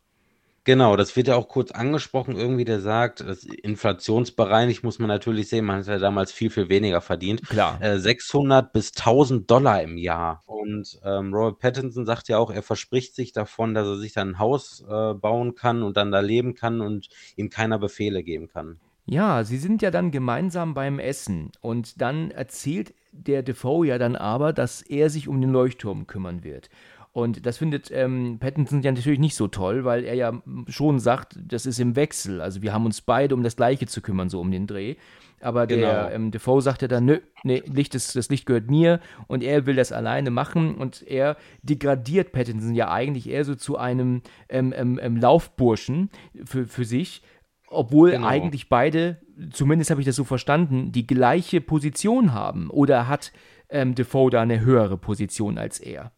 Genau, 0.66 0.96
das 0.96 1.16
wird 1.16 1.28
ja 1.28 1.36
auch 1.36 1.48
kurz 1.48 1.70
angesprochen, 1.70 2.36
irgendwie, 2.36 2.66
der 2.66 2.82
sagt, 2.82 3.20
das 3.20 3.44
inflationsbereinigt 3.44 4.84
muss 4.84 4.98
man 4.98 5.08
natürlich 5.08 5.48
sehen, 5.48 5.64
man 5.64 5.80
hat 5.80 5.88
ja 5.88 6.00
damals 6.00 6.32
viel, 6.32 6.50
viel 6.50 6.70
weniger 6.70 7.02
verdient. 7.02 7.48
Klar. 7.48 7.80
Äh, 7.82 8.00
600 8.00 8.74
bis 8.74 8.92
1000 8.96 9.50
Dollar 9.50 9.84
im 9.84 9.96
Jahr. 9.98 10.42
Und 10.48 11.00
ähm, 11.06 11.32
Robert 11.36 11.60
Pattinson 11.60 12.08
sagt 12.08 12.30
ja 12.30 12.40
auch, 12.40 12.50
er 12.50 12.64
verspricht 12.64 13.14
sich 13.14 13.32
davon, 13.32 13.76
dass 13.76 13.86
er 13.86 13.98
sich 13.98 14.14
dann 14.14 14.30
ein 14.30 14.40
Haus 14.40 14.84
äh, 14.90 15.14
bauen 15.14 15.54
kann 15.54 15.84
und 15.84 15.98
dann 15.98 16.12
da 16.12 16.20
leben 16.20 16.56
kann 16.56 16.82
und 16.82 17.10
ihm 17.36 17.52
keiner 17.52 17.78
Befehle 17.78 18.24
geben 18.24 18.48
kann. 18.48 18.80
Ja, 19.06 19.44
sie 19.44 19.58
sind 19.58 19.84
ja 19.84 19.92
dann 19.92 20.10
gemeinsam 20.10 20.74
beim 20.74 20.98
Essen 20.98 21.52
und 21.62 22.02
dann 22.02 22.32
erzählt 22.32 22.96
der 23.12 23.44
Defoe 23.44 23.86
ja 23.86 24.00
dann 24.00 24.16
aber, 24.16 24.52
dass 24.52 24.82
er 24.82 25.12
sich 25.12 25.28
um 25.28 25.40
den 25.40 25.52
Leuchtturm 25.52 26.08
kümmern 26.08 26.44
wird. 26.44 26.70
Und 27.16 27.46
das 27.46 27.60
findet 27.60 27.92
ähm, 27.94 28.40
Pattinson 28.42 28.82
ja 28.82 28.92
natürlich 28.92 29.20
nicht 29.20 29.36
so 29.36 29.48
toll, 29.48 29.86
weil 29.86 30.04
er 30.04 30.16
ja 30.16 30.34
schon 30.68 31.00
sagt, 31.00 31.40
das 31.42 31.66
ist 31.66 31.80
im 31.80 31.96
Wechsel. 31.96 32.42
Also 32.42 32.62
wir 32.62 32.74
haben 32.74 32.86
uns 32.86 33.00
beide 33.00 33.36
um 33.36 33.42
das 33.42 33.56
Gleiche 33.56 33.86
zu 33.88 34.02
kümmern, 34.02 34.28
so 34.28 34.42
um 34.42 34.52
den 34.52 34.68
Dreh. 34.68 34.96
Aber 35.40 35.66
der 35.66 35.78
Genau. 35.78 36.10
ähm, 36.14 36.32
Defoe 36.32 36.62
sagt 36.62 36.82
ja 36.82 36.90
dann, 36.90 37.06
nö, 37.06 37.20
nee, 37.46 37.64
Licht 37.68 37.96
ist, 37.96 38.18
das 38.18 38.28
Licht 38.28 38.46
gehört 38.46 38.70
mir 38.70 39.00
und 39.28 39.44
er 39.44 39.66
will 39.66 39.78
das 39.78 39.94
alleine 39.94 40.30
machen 40.30 40.76
und 40.76 41.08
er 41.08 41.38
degradiert 41.64 42.34
Pattinson 42.34 42.76
ja 42.76 42.92
eigentlich 42.92 43.30
eher 43.30 43.46
so 43.46 43.56
zu 43.56 43.78
einem 43.78 44.22
ähm, 44.50 44.74
ähm, 44.76 45.00
ähm, 45.02 45.16
Laufburschen 45.16 46.10
für, 46.44 46.66
für 46.66 46.84
sich, 46.84 47.22
obwohl 47.70 48.12
Genau. 48.12 48.28
eigentlich 48.28 48.68
beide, 48.68 49.22
zumindest 49.54 49.90
habe 49.90 50.02
ich 50.02 50.06
das 50.06 50.18
so 50.18 50.26
verstanden, 50.26 50.92
die 50.92 51.08
gleiche 51.08 51.62
Position 51.62 52.34
haben. 52.34 52.70
Oder 52.70 53.08
hat 53.08 53.32
ähm, 53.70 53.96
Defoe 53.96 54.32
da 54.32 54.42
eine 54.42 54.60
höhere 54.60 54.98
Position 54.98 55.58
als 55.58 55.80
er? 55.80 56.12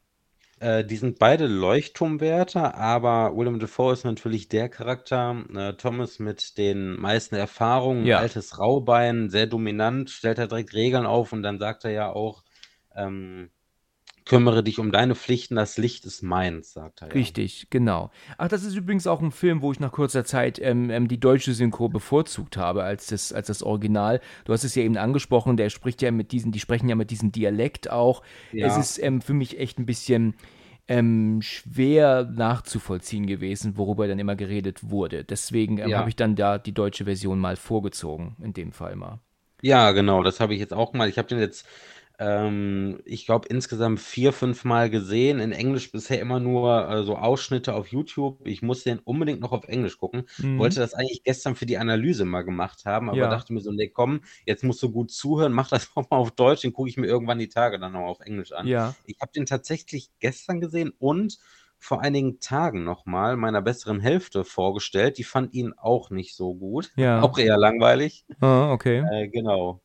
Äh, 0.60 0.84
die 0.84 0.96
sind 0.98 1.20
beide 1.20 1.46
Leuchtturmwärter, 1.46 2.76
aber 2.76 3.36
Willem 3.38 3.60
Dafoe 3.60 3.94
ist 3.94 4.06
natürlich 4.06 4.50
der 4.50 4.70
Charakter. 4.70 5.44
Äh, 5.56 5.74
Thomas 5.74 6.20
mit 6.20 6.58
den 6.58 7.00
meisten 7.00 7.36
Erfahrungen, 7.36 8.06
Ja. 8.06 8.20
altes 8.20 8.58
Raubein, 8.58 9.30
sehr 9.30 9.46
dominant, 9.48 10.10
stellt 10.10 10.40
er 10.40 10.48
direkt 10.48 10.74
Regeln 10.74 11.06
auf 11.06 11.32
und 11.32 11.44
dann 11.44 11.60
sagt 11.60 11.86
er 11.86 11.92
ja 11.92 12.10
auch, 12.10 12.44
ähm, 12.96 13.52
kümmere 14.28 14.64
dich 14.64 14.80
um 14.80 14.92
deine 14.92 15.16
Pflichten, 15.16 15.56
das 15.56 15.78
Licht 15.78 16.06
ist 16.06 16.22
meins, 16.22 16.74
sagt 16.74 17.02
er 17.02 17.08
ja. 17.08 17.14
Richtig, 17.14 17.68
genau. 17.70 18.12
Ach, 18.38 18.48
das 18.48 18.64
ist 18.64 18.76
übrigens 18.76 19.08
auch 19.08 19.22
ein 19.22 19.32
Film, 19.32 19.62
wo 19.62 19.72
ich 19.72 19.80
nach 19.80 19.92
kurzer 19.92 20.26
Zeit 20.26 20.60
ähm, 20.62 20.90
ähm, 20.90 21.08
die 21.08 21.20
deutsche 21.20 21.54
Synchro 21.54 21.90
bevorzugt 21.90 22.58
habe 22.58 22.84
als 22.84 23.08
das, 23.08 23.34
als 23.34 23.48
das 23.48 23.64
Original. 23.64 24.22
Du 24.46 24.54
hast 24.54 24.64
es 24.64 24.76
ja 24.76 24.84
eben 24.84 24.98
angesprochen, 24.98 25.58
der 25.58 25.70
spricht 25.70 26.02
ja 26.02 26.12
mit 26.12 26.32
diesen, 26.32 26.52
die 26.52 26.60
sprechen 26.60 26.90
ja 26.90 26.96
mit 26.96 27.12
diesem 27.12 27.32
Dialekt 27.32 27.90
auch. 27.90 28.22
Ja. 28.52 28.68
Es 28.68 28.78
ist 28.78 29.02
ähm, 29.04 29.22
für 29.22 29.34
mich 29.34 29.60
echt 29.60 29.80
ein 29.80 29.86
bisschen 29.86 30.36
ähm, 30.88 31.42
schwer 31.42 32.24
nachzuvollziehen 32.34 33.28
gewesen, 33.28 33.78
worüber 33.78 34.08
dann 34.08 34.20
immer 34.20 34.36
geredet 34.36 34.90
wurde. 34.90 35.24
Deswegen 35.24 35.78
ähm, 35.78 35.90
Ja. 35.90 36.00
habe 36.00 36.10
ich 36.10 36.16
dann 36.16 36.36
da 36.36 36.58
die 36.58 36.74
deutsche 36.74 37.06
Version 37.06 37.40
mal 37.40 37.56
vorgezogen, 37.56 38.38
in 38.42 38.54
dem 38.54 38.72
Fall 38.72 38.96
mal. 38.96 39.20
Ja, 39.62 39.92
genau, 39.92 40.22
das 40.24 40.40
habe 40.40 40.54
ich 40.54 40.60
jetzt 40.60 40.74
auch 40.74 40.94
mal. 40.94 41.10
Ich 41.10 41.18
habe 41.18 41.28
den 41.28 41.40
jetzt, 41.40 41.66
ähm, 42.20 43.00
ich 43.06 43.26
glaube, 43.26 43.48
insgesamt 43.48 44.00
vier, 44.00 44.34
fünf 44.34 44.64
Mal 44.64 44.90
gesehen. 44.90 45.40
In 45.40 45.52
Englisch 45.52 45.92
bisher 45.92 46.20
immer 46.20 46.40
nur 46.40 46.90
äh, 46.90 47.04
so 47.04 47.16
Ausschnitte 47.16 47.74
auf 47.76 47.88
YouTube. 47.88 48.40
Ich 48.48 48.62
muss 48.62 48.84
den 48.84 49.00
unbedingt 49.00 49.40
noch 49.40 49.52
auf 49.52 49.66
Englisch 49.68 49.98
gucken. 49.98 50.24
Mhm. 50.38 50.58
Wollte 50.58 50.80
das 50.80 50.94
eigentlich 50.94 51.24
gestern 51.24 51.56
für 51.56 51.68
die 51.68 51.78
Analyse 51.78 52.26
mal 52.26 52.42
gemacht 52.42 52.86
haben, 52.86 53.10
aber 53.10 53.18
Ja. 53.20 53.30
dachte 53.30 53.54
mir 53.54 53.62
so, 53.62 53.72
nee, 53.72 53.90
komm, 53.90 54.22
jetzt 54.46 54.64
musst 54.64 54.82
du 54.82 54.92
gut 54.92 55.12
zuhören, 55.12 55.54
mach 55.54 55.70
das 55.70 55.90
noch 55.96 56.10
mal 56.10 56.18
auf 56.18 56.32
Deutsch, 56.32 56.62
den 56.62 56.74
gucke 56.74 56.90
ich 56.90 56.98
mir 56.98 57.08
irgendwann 57.08 57.40
die 57.40 57.50
Tage 57.50 57.80
dann 57.80 57.92
noch 57.94 58.06
auf 58.06 58.20
Englisch 58.22 58.52
an. 58.52 58.66
Ja. 58.68 58.96
Ich 59.06 59.18
habe 59.22 59.32
den 59.32 59.46
tatsächlich 59.46 60.10
gestern 60.20 60.60
gesehen 60.60 60.94
und 60.98 61.38
vor 61.80 62.02
einigen 62.02 62.40
Tagen 62.40 62.84
nochmal 62.84 63.38
meiner 63.38 63.62
besseren 63.62 64.00
Hälfte 64.00 64.44
vorgestellt. 64.44 65.20
Die 65.20 65.24
fand 65.24 65.54
ihn 65.54 65.74
auch 65.78 66.10
nicht 66.10 66.36
so 66.36 66.56
gut. 66.56 66.92
Ja. 66.96 67.22
Auch 67.22 67.38
eher 67.38 67.58
langweilig. 67.58 68.26
Ah, 68.40 68.72
okay. 68.72 69.04
Äh, 69.12 69.28
genau. 69.28 69.82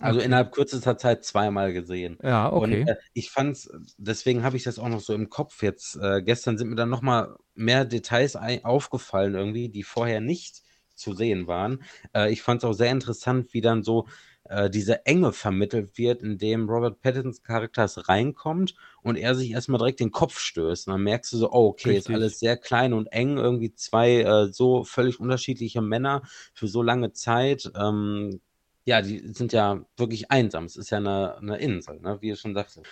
Also 0.00 0.18
Okay. 0.18 0.26
innerhalb 0.26 0.52
kürzester 0.52 0.98
Zeit 0.98 1.24
zweimal 1.24 1.72
gesehen. 1.72 2.18
Ja, 2.22 2.52
okay. 2.52 2.84
Und 2.84 2.88
äh, 2.88 2.96
ich 3.14 3.30
fand's, 3.30 3.68
deswegen 3.96 4.42
habe 4.44 4.56
ich 4.56 4.62
das 4.64 4.78
auch 4.78 4.88
noch 4.88 5.00
so 5.00 5.14
im 5.14 5.30
Kopf 5.30 5.62
jetzt. 5.62 5.96
Äh, 5.96 6.22
gestern 6.22 6.58
sind 6.58 6.68
mir 6.68 6.76
dann 6.76 6.90
nochmal 6.90 7.36
mehr 7.54 7.84
Details 7.84 8.36
aufgefallen 8.36 9.34
irgendwie, 9.34 9.68
die 9.70 9.82
vorher 9.84 10.20
nicht 10.20 10.62
zu 10.94 11.14
sehen 11.14 11.46
waren. 11.46 11.82
Äh, 12.14 12.32
ich 12.32 12.42
fand 12.42 12.62
es 12.62 12.68
auch 12.68 12.72
sehr 12.74 12.90
interessant, 12.90 13.52
wie 13.54 13.60
dann 13.62 13.82
so 13.82 14.06
äh, 14.44 14.70
diese 14.70 15.04
Enge 15.06 15.32
vermittelt 15.32 15.98
wird, 15.98 16.22
indem 16.22 16.68
Robert 16.68 17.00
Pattinsons 17.00 17.42
Charakter 17.42 17.86
reinkommt 18.08 18.74
und 19.02 19.16
er 19.16 19.34
sich 19.34 19.50
erstmal 19.50 19.78
direkt 19.78 20.00
den 20.00 20.10
Kopf 20.12 20.38
stößt. 20.38 20.86
Und 20.88 20.92
dann 20.94 21.02
merkst 21.02 21.32
du 21.32 21.38
so, 21.38 21.50
oh, 21.52 21.68
okay, 21.68 21.90
Richtig. 21.90 22.08
ist 22.08 22.10
alles 22.14 22.38
sehr 22.38 22.56
klein 22.56 22.92
und 22.92 23.06
eng, 23.08 23.38
irgendwie 23.38 23.74
zwei 23.74 24.20
äh, 24.22 24.52
so 24.52 24.84
völlig 24.84 25.20
unterschiedliche 25.20 25.82
Männer 25.82 26.22
für 26.54 26.68
so 26.68 26.82
lange 26.82 27.12
Zeit. 27.12 27.70
Ähm, 27.76 28.40
ja, 28.86 29.02
die 29.02 29.18
sind 29.18 29.52
ja 29.52 29.84
wirklich 29.96 30.30
einsam. 30.30 30.64
Es 30.64 30.76
ist 30.76 30.90
ja 30.90 30.98
eine, 30.98 31.36
eine 31.36 31.58
Insel, 31.58 32.00
ne, 32.00 32.18
wie 32.20 32.28
ihr 32.28 32.36
schon 32.36 32.54
sagte. 32.54 32.82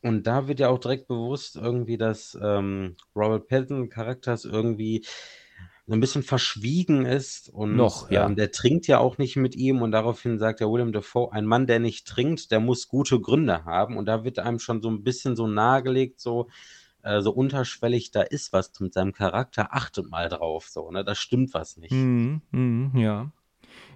Und 0.00 0.26
da 0.26 0.48
wird 0.48 0.58
ja 0.58 0.68
auch 0.68 0.78
direkt 0.78 1.06
bewusst 1.06 1.56
irgendwie, 1.56 1.96
dass 1.98 2.36
ähm, 2.42 2.96
Robert 3.14 3.46
Pattinson 3.46 3.88
Charakters 3.88 4.44
irgendwie 4.44 5.04
so 5.86 5.94
ein 5.94 6.00
bisschen 6.00 6.22
verschwiegen 6.22 7.04
ist 7.04 7.50
und 7.50 7.76
Noch, 7.76 8.10
ja. 8.10 8.26
ähm, 8.26 8.34
der 8.34 8.50
trinkt 8.50 8.86
ja 8.86 8.98
auch 8.98 9.18
nicht 9.18 9.36
mit 9.36 9.54
ihm 9.54 9.82
und 9.82 9.92
daraufhin 9.92 10.38
sagt 10.38 10.60
ja 10.60 10.66
William 10.68 10.92
Dafoe, 10.92 11.32
ein 11.32 11.44
Mann, 11.44 11.66
der 11.66 11.80
nicht 11.80 12.06
trinkt, 12.06 12.50
der 12.50 12.60
muss 12.60 12.88
gute 12.88 13.20
Gründe 13.20 13.64
haben 13.64 13.96
und 13.96 14.06
da 14.06 14.24
wird 14.24 14.38
einem 14.38 14.58
schon 14.58 14.80
so 14.80 14.88
ein 14.88 15.02
bisschen 15.04 15.36
so 15.36 15.46
nahegelegt, 15.46 16.20
so 16.20 16.48
äh, 17.02 17.20
so 17.20 17.32
unterschwellig, 17.32 18.10
da 18.10 18.22
ist 18.22 18.52
was 18.52 18.78
mit 18.80 18.94
seinem 18.94 19.12
Charakter, 19.12 19.74
achtet 19.74 20.08
mal 20.08 20.28
drauf, 20.28 20.68
so, 20.68 20.90
ne, 20.90 21.04
da 21.04 21.14
stimmt 21.14 21.52
was 21.52 21.76
nicht. 21.76 21.92
Mhm, 21.92 22.42
mhm, 22.52 22.92
ja. 22.94 23.30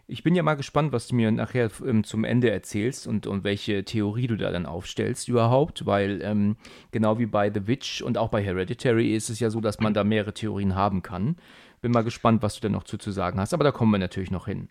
Ich 0.08 0.22
bin 0.22 0.36
ja 0.36 0.42
mal 0.44 0.54
gespannt, 0.54 0.92
was 0.92 1.08
du 1.08 1.16
mir 1.16 1.32
nachher 1.32 1.68
ähm, 1.84 2.04
zum 2.04 2.22
Ende 2.24 2.50
erzählst 2.50 3.08
und, 3.08 3.26
und 3.26 3.42
welche 3.42 3.84
Theorie 3.84 4.28
du 4.28 4.36
da 4.36 4.52
dann 4.52 4.64
aufstellst 4.66 5.28
überhaupt, 5.28 5.84
weil 5.84 6.20
ähm, 6.22 6.56
genau 6.92 7.18
wie 7.18 7.26
bei 7.26 7.52
The 7.52 7.66
Witch 7.66 8.02
und 8.02 8.16
auch 8.16 8.28
bei 8.28 8.42
Hereditary 8.42 9.14
ist 9.16 9.30
es 9.30 9.40
ja 9.40 9.50
so, 9.50 9.60
dass 9.60 9.80
man 9.80 9.94
da 9.94 10.04
mehrere 10.04 10.32
Theorien 10.32 10.76
haben 10.76 11.02
kann. 11.02 11.36
Bin 11.80 11.90
mal 11.92 12.04
gespannt, 12.04 12.42
was 12.42 12.54
du 12.54 12.60
denn 12.60 12.72
noch 12.72 12.84
zu, 12.84 12.98
zu 12.98 13.10
sagen 13.10 13.40
hast, 13.40 13.52
aber 13.52 13.64
da 13.64 13.72
kommen 13.72 13.90
wir 13.92 13.98
natürlich 13.98 14.30
noch 14.30 14.46
hin. 14.46 14.68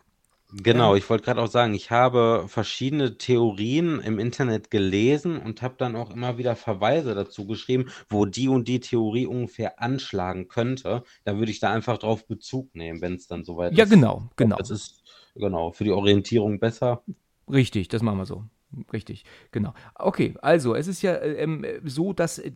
Genau, 0.52 0.96
ich 0.96 1.10
wollte 1.10 1.26
gerade 1.26 1.42
auch 1.42 1.48
sagen, 1.50 1.74
ich 1.74 1.92
habe 1.92 2.46
verschiedene 2.48 3.18
Theorien 3.18 4.00
im 4.00 4.20
Internet 4.20 4.70
gelesen 4.72 5.38
und 5.38 5.62
habe 5.62 5.76
dann 5.78 5.96
auch 5.96 6.12
immer 6.12 6.38
wieder 6.38 6.56
Verweise 6.56 7.14
dazu 7.16 7.46
geschrieben, 7.48 7.90
wo 8.10 8.26
die 8.26 8.48
und 8.48 8.68
die 8.68 8.80
Theorie 8.80 9.26
ungefähr 9.26 9.82
anschlagen 9.82 10.48
könnte. 10.48 11.04
Da 11.24 11.38
würde 11.40 11.52
ich 11.52 11.60
da 11.60 11.72
einfach 11.74 11.98
drauf 11.98 12.28
Bezug 12.28 12.74
nehmen, 12.76 13.02
wenn 13.02 13.16
es 13.16 13.28
dann 13.28 13.44
soweit 13.44 13.74
Ja, 13.74 13.86
ist. 13.86 13.90
genau, 13.90 14.30
genau. 14.36 14.56
Das 14.56 14.70
ist 14.70 15.02
genau 15.36 15.72
für 15.72 15.84
die 15.84 15.92
Orientierung 15.92 16.60
besser. 16.60 17.04
Richtig, 17.50 17.88
das 17.90 18.02
machen 18.02 18.18
wir 18.18 18.26
so. 18.26 18.44
Richtig, 18.92 19.24
genau. 19.52 19.74
Okay, 19.96 20.34
also 20.42 20.76
es 20.76 20.88
ist 20.88 21.02
ja 21.02 21.14
äh, 21.14 21.44
ähm, 21.44 21.66
so, 21.84 22.14
dass 22.14 22.40
äh, 22.40 22.52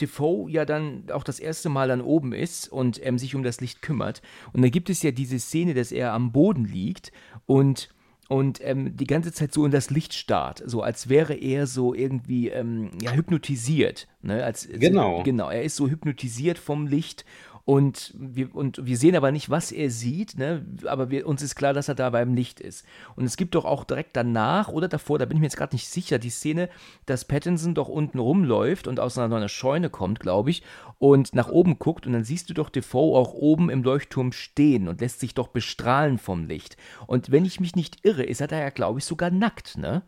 Defoe 0.00 0.50
ja 0.50 0.64
dann 0.64 1.04
auch 1.12 1.22
das 1.22 1.38
erste 1.38 1.68
Mal 1.68 1.88
dann 1.88 2.00
oben 2.00 2.32
ist 2.32 2.68
und 2.68 3.04
ähm, 3.04 3.18
sich 3.18 3.34
um 3.34 3.42
das 3.42 3.60
Licht 3.60 3.82
kümmert. 3.82 4.22
Und 4.52 4.62
da 4.62 4.68
gibt 4.68 4.90
es 4.90 5.02
ja 5.02 5.10
diese 5.12 5.38
Szene, 5.38 5.74
dass 5.74 5.92
er 5.92 6.12
am 6.12 6.32
Boden 6.32 6.64
liegt 6.64 7.12
und, 7.46 7.90
und 8.28 8.60
ähm, 8.64 8.96
die 8.96 9.06
ganze 9.06 9.32
Zeit 9.32 9.52
so 9.52 9.64
in 9.64 9.70
das 9.70 9.90
Licht 9.90 10.14
starrt, 10.14 10.62
so 10.66 10.82
als 10.82 11.08
wäre 11.08 11.34
er 11.34 11.66
so 11.66 11.94
irgendwie 11.94 12.48
ähm, 12.48 12.90
ja, 13.00 13.12
hypnotisiert. 13.12 14.08
Ne? 14.22 14.42
Als, 14.42 14.68
Genau. 14.72 15.22
Genau, 15.22 15.50
er 15.50 15.62
ist 15.62 15.76
so 15.76 15.88
hypnotisiert 15.88 16.58
vom 16.58 16.86
Licht 16.86 17.24
und 17.70 18.12
wir, 18.18 18.52
und 18.52 18.84
wir 18.84 18.96
sehen 18.96 19.14
aber 19.14 19.30
nicht, 19.30 19.48
was 19.48 19.70
er 19.70 19.90
sieht, 19.90 20.36
ne? 20.36 20.66
aber 20.86 21.08
wir, 21.08 21.24
uns 21.24 21.40
ist 21.40 21.54
klar, 21.54 21.72
dass 21.72 21.86
er 21.86 21.94
da 21.94 22.10
beim 22.10 22.34
Licht 22.34 22.58
ist. 22.58 22.84
Und 23.14 23.26
es 23.26 23.36
gibt 23.36 23.54
doch 23.54 23.64
auch 23.64 23.84
direkt 23.84 24.16
danach 24.16 24.70
oder 24.70 24.88
davor, 24.88 25.20
da 25.20 25.24
bin 25.24 25.36
ich 25.36 25.40
mir 25.40 25.46
jetzt 25.46 25.56
gerade 25.56 25.76
nicht 25.76 25.86
sicher, 25.86 26.18
die 26.18 26.30
Szene, 26.30 26.68
dass 27.06 27.26
Pattinson 27.26 27.76
doch 27.76 27.86
unten 27.86 28.18
rumläuft 28.18 28.88
und 28.88 28.98
aus 28.98 29.16
einer, 29.16 29.36
einer 29.36 29.48
Scheune 29.48 29.88
kommt, 29.88 30.18
glaube 30.18 30.50
ich, 30.50 30.64
und 30.98 31.32
nach 31.32 31.48
oben 31.48 31.78
guckt 31.78 32.08
und 32.08 32.12
dann 32.12 32.24
siehst 32.24 32.50
du 32.50 32.54
doch 32.54 32.70
Defoe 32.70 33.16
auch 33.16 33.34
oben 33.34 33.70
im 33.70 33.84
Leuchtturm 33.84 34.32
stehen 34.32 34.88
und 34.88 35.00
lässt 35.00 35.20
sich 35.20 35.34
doch 35.34 35.46
bestrahlen 35.46 36.18
vom 36.18 36.48
Licht. 36.48 36.76
Und 37.06 37.30
wenn 37.30 37.44
ich 37.44 37.60
mich 37.60 37.76
nicht 37.76 38.04
irre, 38.04 38.24
ist 38.24 38.40
er 38.40 38.48
da 38.48 38.58
ja, 38.58 38.70
glaube 38.70 38.98
ich, 38.98 39.04
sogar 39.04 39.30
nackt, 39.30 39.78
ne? 39.78 40.02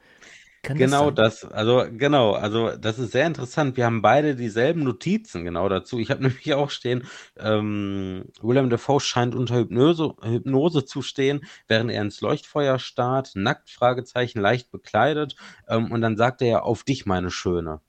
Kann 0.63 0.77
Genau 0.77 1.11
das 1.11 1.41
das, 1.41 1.53
also 1.53 1.85
genau, 1.91 2.35
also 2.35 2.77
das 2.77 3.01
ist 3.01 3.11
sehr 3.11 3.27
interessant. 3.27 3.77
Wir 3.77 3.85
haben 3.85 4.01
beide 4.01 4.37
dieselben 4.37 4.85
Notizen 4.85 5.45
genau 5.45 5.69
dazu. 5.69 5.99
Ich 5.99 6.11
habe 6.13 6.23
nämlich 6.23 6.55
auch 6.55 6.71
stehen, 6.71 7.05
ähm, 7.37 8.27
William 8.41 8.71
Dafoe 8.71 9.01
scheint 9.01 9.35
unter 9.35 9.57
Hypnose, 9.57 10.15
Hypnose 10.23 10.85
zu 10.85 11.03
stehen, 11.03 11.45
während 11.67 11.91
er 11.91 12.03
ins 12.03 12.21
Leuchtfeuer 12.21 12.79
starrt, 12.79 13.33
nackt, 13.35 13.71
Fragezeichen, 13.71 14.41
leicht 14.41 14.71
bekleidet. 14.71 15.35
Ähm, 15.69 15.91
und 15.91 16.01
dann 16.01 16.17
sagt 16.17 16.43
er 16.43 16.49
ja, 16.49 16.61
auf 16.61 16.85
dich, 16.85 17.07
meine 17.07 17.33
Schöne. 17.33 17.81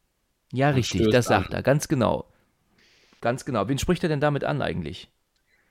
Ja, 0.51 0.69
und 0.69 0.75
richtig, 0.75 1.11
das 1.11 1.25
sagt 1.25 1.49
an. 1.49 1.53
er, 1.53 1.61
ganz 1.61 1.87
genau. 1.87 2.25
Ganz 3.21 3.45
genau. 3.45 3.67
Wen 3.67 3.77
spricht 3.77 4.01
er 4.01 4.09
denn 4.09 4.19
damit 4.19 4.43
an 4.43 4.63
eigentlich? 4.63 5.11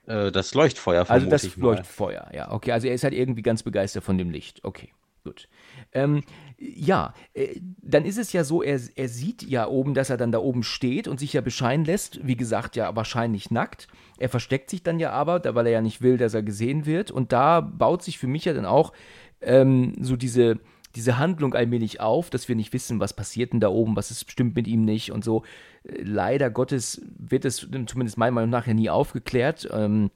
Äh, 0.05 0.31
das 0.31 0.53
Leuchtfeuer, 0.53 1.09
Also 1.09 1.29
das. 1.29 1.57
Leuchtfeuer, 1.57 2.29
ja. 2.33 2.49
Okay, 2.51 2.71
also 2.71 2.87
er 2.87 2.93
ist 2.93 3.03
halt 3.03 3.13
irgendwie 3.13 3.41
ganz 3.41 3.61
begeistert 3.63 4.05
von 4.05 4.17
dem 4.17 4.29
Licht. 4.29 4.63
Okay, 4.63 4.93
gut. 5.23 5.47
Ähm, 5.91 6.23
ja, 6.57 7.13
äh, 7.33 7.59
dann 7.81 8.05
ist 8.05 8.17
es 8.17 8.33
ja 8.33 8.43
so, 8.43 8.61
er, 8.61 8.79
er 8.95 9.09
sieht 9.09 9.43
ja 9.43 9.67
oben, 9.67 9.93
dass 9.93 10.09
er 10.09 10.17
dann 10.17 10.31
da 10.31 10.39
oben 10.39 10.63
steht 10.63 11.07
und 11.07 11.19
sich 11.19 11.33
ja 11.33 11.41
bescheinen 11.41 11.85
lässt. 11.85 12.25
Wie 12.25 12.35
gesagt, 12.35 12.75
ja 12.75 12.95
wahrscheinlich 12.95 13.51
nackt. 13.51 13.87
Er 14.17 14.29
versteckt 14.29 14.69
sich 14.69 14.83
dann 14.83 14.99
ja 14.99 15.11
aber, 15.11 15.41
weil 15.55 15.67
er 15.67 15.73
ja 15.73 15.81
nicht 15.81 16.01
will, 16.01 16.17
dass 16.17 16.33
er 16.33 16.43
gesehen 16.43 16.85
wird. 16.85 17.11
Und 17.11 17.31
da 17.31 17.61
baut 17.61 18.03
sich 18.03 18.17
für 18.17 18.27
mich 18.27 18.45
ja 18.45 18.53
dann 18.53 18.65
auch 18.65 18.93
ähm, 19.41 19.95
so 19.99 20.15
diese, 20.15 20.59
diese 20.95 21.17
Handlung 21.17 21.53
allmählich 21.53 21.99
auf, 22.01 22.29
dass 22.29 22.47
wir 22.47 22.55
nicht 22.55 22.73
wissen, 22.73 22.99
was 22.99 23.13
passiert 23.13 23.53
denn 23.53 23.59
da 23.59 23.69
oben, 23.69 23.95
was 23.95 24.11
ist, 24.11 24.29
stimmt 24.29 24.55
mit 24.55 24.67
ihm 24.67 24.85
nicht 24.85 25.11
und 25.11 25.23
so. 25.23 25.43
Äh, 25.83 26.03
Leider 26.03 26.49
Gottes 26.49 27.01
wird 27.17 27.45
es 27.45 27.57
zumindest 27.57 28.17
meiner 28.17 28.31
Meinung 28.31 28.49
nach 28.49 28.67
ja 28.67 28.73
nie 28.73 28.89
aufgeklärt. 28.89 29.69
Ähm, 29.71 30.11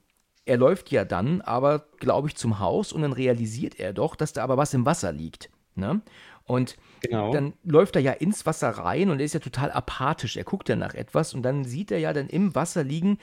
er 0.48 0.56
läuft 0.56 0.90
ja 0.90 1.04
dann 1.04 1.40
aber, 1.42 1.84
glaube 1.98 2.28
ich, 2.28 2.36
zum 2.36 2.58
Haus 2.58 2.92
und 2.92 3.02
dann 3.02 3.12
realisiert 3.12 3.78
er 3.78 3.92
doch, 3.92 4.16
dass 4.16 4.32
da 4.32 4.42
aber 4.42 4.56
was 4.56 4.74
im 4.74 4.86
Wasser 4.86 5.12
liegt. 5.12 5.50
Ne? 5.74 6.00
Und 6.44 6.76
Genau. 7.02 7.32
dann 7.32 7.52
läuft 7.62 7.94
er 7.94 8.02
ja 8.02 8.12
ins 8.12 8.46
Wasser 8.46 8.70
rein 8.70 9.10
und 9.10 9.20
er 9.20 9.26
ist 9.26 9.34
ja 9.34 9.40
total 9.40 9.70
apathisch. 9.70 10.36
Er 10.36 10.44
guckt 10.44 10.68
ja 10.68 10.74
nach 10.74 10.94
etwas 10.94 11.34
und 11.34 11.42
dann 11.42 11.64
sieht 11.64 11.92
er 11.92 11.98
ja 11.98 12.12
dann 12.12 12.28
im 12.28 12.54
Wasser 12.54 12.82
liegen, 12.82 13.18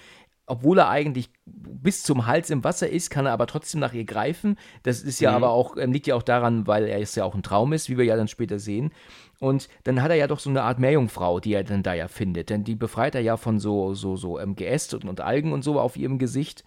obwohl 0.46 0.78
er 0.78 0.90
eigentlich 0.90 1.32
bis 1.46 2.04
zum 2.04 2.28
Hals 2.28 2.52
im 2.52 2.64
Wasser 2.64 2.88
ist, 2.88 3.10
kann 3.10 3.26
er 3.26 3.34
aber 3.34 3.48
trotzdem 3.48 3.80
nach 3.80 3.94
ihr 3.94 4.06
greifen. 4.06 4.58
Das 4.84 5.02
ist 5.02 5.20
ja 5.20 5.32
aber 5.32 5.50
auch, 5.50 5.76
ähm, 5.78 5.92
liegt 5.92 6.06
ja 6.06 6.16
auch 6.16 6.24
daran, 6.24 6.68
weil 6.68 6.86
er 6.86 7.00
es 7.02 7.16
ja 7.16 7.24
auch 7.24 7.34
ein 7.34 7.42
Traum 7.42 7.74
ist, 7.74 7.90
wie 7.90 7.98
wir 7.98 8.06
ja 8.06 8.16
dann 8.16 8.28
später 8.28 8.60
sehen. 8.60 8.92
Und 9.40 9.68
dann 9.84 10.02
hat 10.04 10.12
er 10.12 10.18
ja 10.18 10.28
doch 10.28 10.40
so 10.40 10.52
eine 10.52 10.62
Art 10.62 10.78
Meerjungfrau, 10.78 11.40
die 11.40 11.54
er 11.54 11.64
dann 11.64 11.82
da 11.82 11.96
ja 11.96 12.08
findet. 12.08 12.52
Denn 12.52 12.64
die 12.64 12.76
befreit 12.76 13.16
er 13.16 13.22
ja 13.22 13.38
von 13.38 13.60
so, 13.60 13.96
so, 13.96 14.16
so 14.16 14.40
ähm, 14.40 14.56
Geäst 14.56 14.94
und, 14.94 15.06
und 15.06 15.20
Algen 15.20 15.52
und 15.52 15.64
so 15.64 15.80
auf 15.80 15.98
ihrem 15.98 16.20
Gesicht. 16.20 16.64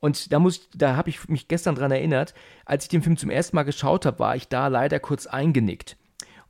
Und 0.00 0.32
da 0.32 0.38
muss 0.38 0.56
ich, 0.58 0.68
da 0.74 0.96
habe 0.96 1.10
ich 1.10 1.28
mich 1.28 1.48
gestern 1.48 1.74
dran 1.74 1.90
erinnert, 1.90 2.34
als 2.64 2.84
ich 2.84 2.88
den 2.88 3.02
Film 3.02 3.16
zum 3.16 3.30
ersten 3.30 3.56
Mal 3.56 3.64
geschaut 3.64 4.06
habe, 4.06 4.18
war 4.18 4.36
ich 4.36 4.48
da 4.48 4.68
leider 4.68 5.00
kurz 5.00 5.26
eingenickt. 5.26 5.96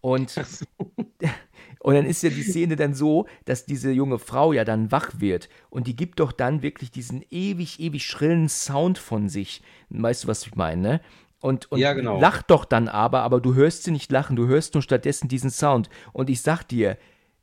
Und, 0.00 0.34
und 1.80 1.94
dann 1.94 2.06
ist 2.06 2.22
ja 2.22 2.30
die 2.30 2.42
Szene 2.42 2.76
dann 2.76 2.94
so, 2.94 3.26
dass 3.44 3.64
diese 3.64 3.90
junge 3.90 4.18
Frau 4.18 4.52
ja 4.52 4.64
dann 4.64 4.92
wach 4.92 5.12
wird 5.18 5.48
und 5.70 5.86
die 5.86 5.96
gibt 5.96 6.20
doch 6.20 6.32
dann 6.32 6.62
wirklich 6.62 6.90
diesen 6.90 7.24
ewig, 7.30 7.80
ewig 7.80 8.04
schrillen 8.04 8.48
Sound 8.48 8.98
von 8.98 9.28
sich. 9.28 9.62
Weißt 9.90 10.24
du, 10.24 10.28
was 10.28 10.46
ich 10.46 10.54
meine, 10.54 10.82
ne? 10.82 11.00
Und, 11.40 11.70
und 11.70 11.78
Ja, 11.78 11.92
genau. 11.92 12.20
lacht 12.20 12.50
doch 12.50 12.64
dann 12.64 12.88
aber, 12.88 13.22
aber 13.22 13.40
du 13.40 13.54
hörst 13.54 13.84
sie 13.84 13.90
nicht 13.90 14.10
lachen, 14.10 14.36
du 14.36 14.46
hörst 14.46 14.74
nur 14.74 14.82
stattdessen 14.82 15.28
diesen 15.28 15.50
Sound. 15.50 15.88
Und 16.12 16.30
ich 16.30 16.42
sag 16.42 16.64
dir, 16.64 16.96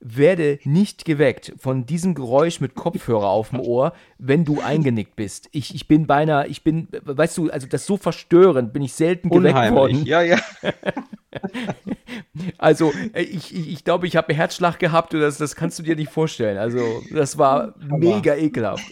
werde 0.03 0.59
nicht 0.65 1.05
geweckt 1.05 1.53
von 1.57 1.85
diesem 1.85 2.13
Geräusch 2.13 2.59
mit 2.59 2.75
Kopfhörer 2.75 3.29
auf 3.29 3.49
dem 3.49 3.61
Ohr, 3.61 3.93
wenn 4.17 4.43
du 4.43 4.59
eingenickt 4.59 5.15
bist. 5.15 5.47
Ich, 5.51 5.73
ich 5.73 5.87
bin 5.87 6.05
beinahe, 6.07 6.47
ich 6.47 6.63
bin, 6.63 6.89
weißt 7.03 7.37
du, 7.37 7.49
also 7.49 7.67
das 7.67 7.85
so 7.85 7.95
verstörend, 7.97 8.73
bin 8.73 8.83
ich 8.83 8.93
selten 8.93 9.29
geweckt 9.29 9.55
Unheimlich. 9.55 9.79
worden. 9.79 10.05
Ja, 10.05 10.21
ja. 10.21 10.39
Also, 12.57 12.93
ich, 13.15 13.53
ich, 13.55 13.71
ich 13.73 13.83
glaube, 13.83 14.05
ich 14.07 14.15
habe 14.15 14.29
einen 14.29 14.37
Herzschlag 14.37 14.79
gehabt 14.79 15.13
und 15.13 15.21
das, 15.21 15.37
das 15.37 15.55
kannst 15.55 15.79
du 15.79 15.83
dir 15.83 15.95
nicht 15.95 16.11
vorstellen. 16.11 16.57
Also, 16.57 17.01
das 17.11 17.37
war 17.37 17.73
mega 17.79 18.35
ekelhaft. 18.35 18.85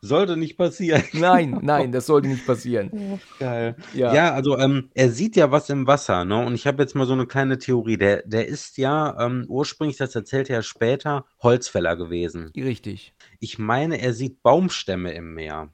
Sollte 0.00 0.36
nicht 0.36 0.56
passieren. 0.56 1.02
Nein, 1.12 1.58
nein, 1.62 1.92
das 1.92 2.06
sollte 2.06 2.28
nicht 2.28 2.46
passieren. 2.46 3.20
Geil. 3.38 3.76
Ja. 3.94 4.14
Ja, 4.14 4.34
also 4.34 4.58
ähm, 4.58 4.90
er 4.94 5.10
sieht 5.10 5.36
ja 5.36 5.50
was 5.50 5.68
im 5.68 5.86
Wasser, 5.86 6.24
ne? 6.24 6.44
Und 6.44 6.54
ich 6.54 6.66
habe 6.66 6.82
jetzt 6.82 6.94
mal 6.94 7.06
so 7.06 7.12
eine 7.12 7.26
kleine 7.26 7.58
Theorie. 7.58 7.96
Der, 7.96 8.22
der 8.24 8.48
ist 8.48 8.78
ja 8.78 9.18
ähm, 9.20 9.44
ursprünglich, 9.48 9.96
das 9.98 10.14
erzählt 10.14 10.50
er 10.50 10.56
ja 10.56 10.62
später, 10.62 11.24
Holzfäller 11.42 11.96
gewesen. 11.96 12.50
Richtig. 12.56 13.14
Ich 13.38 13.58
meine, 13.58 14.00
er 14.00 14.12
sieht 14.14 14.42
Baumstämme 14.42 15.12
im 15.12 15.34
Meer. 15.34 15.70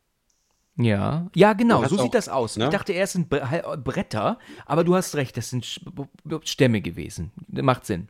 Ja, 0.78 1.30
ja, 1.34 1.54
genau, 1.54 1.84
so 1.84 1.96
auch- 1.96 2.02
sieht 2.02 2.14
das 2.14 2.28
aus. 2.28 2.56
Ich 2.56 2.62
ne? 2.62 2.68
dachte 2.68 2.92
erst 2.92 3.14
sind 3.14 3.28
Bretter, 3.30 4.38
aber 4.66 4.84
du 4.84 4.94
hast 4.94 5.14
recht, 5.16 5.36
das 5.36 5.50
sind 5.50 5.80
Stämme 6.44 6.82
gewesen. 6.82 7.32
Macht 7.48 7.86
Sinn. 7.86 8.08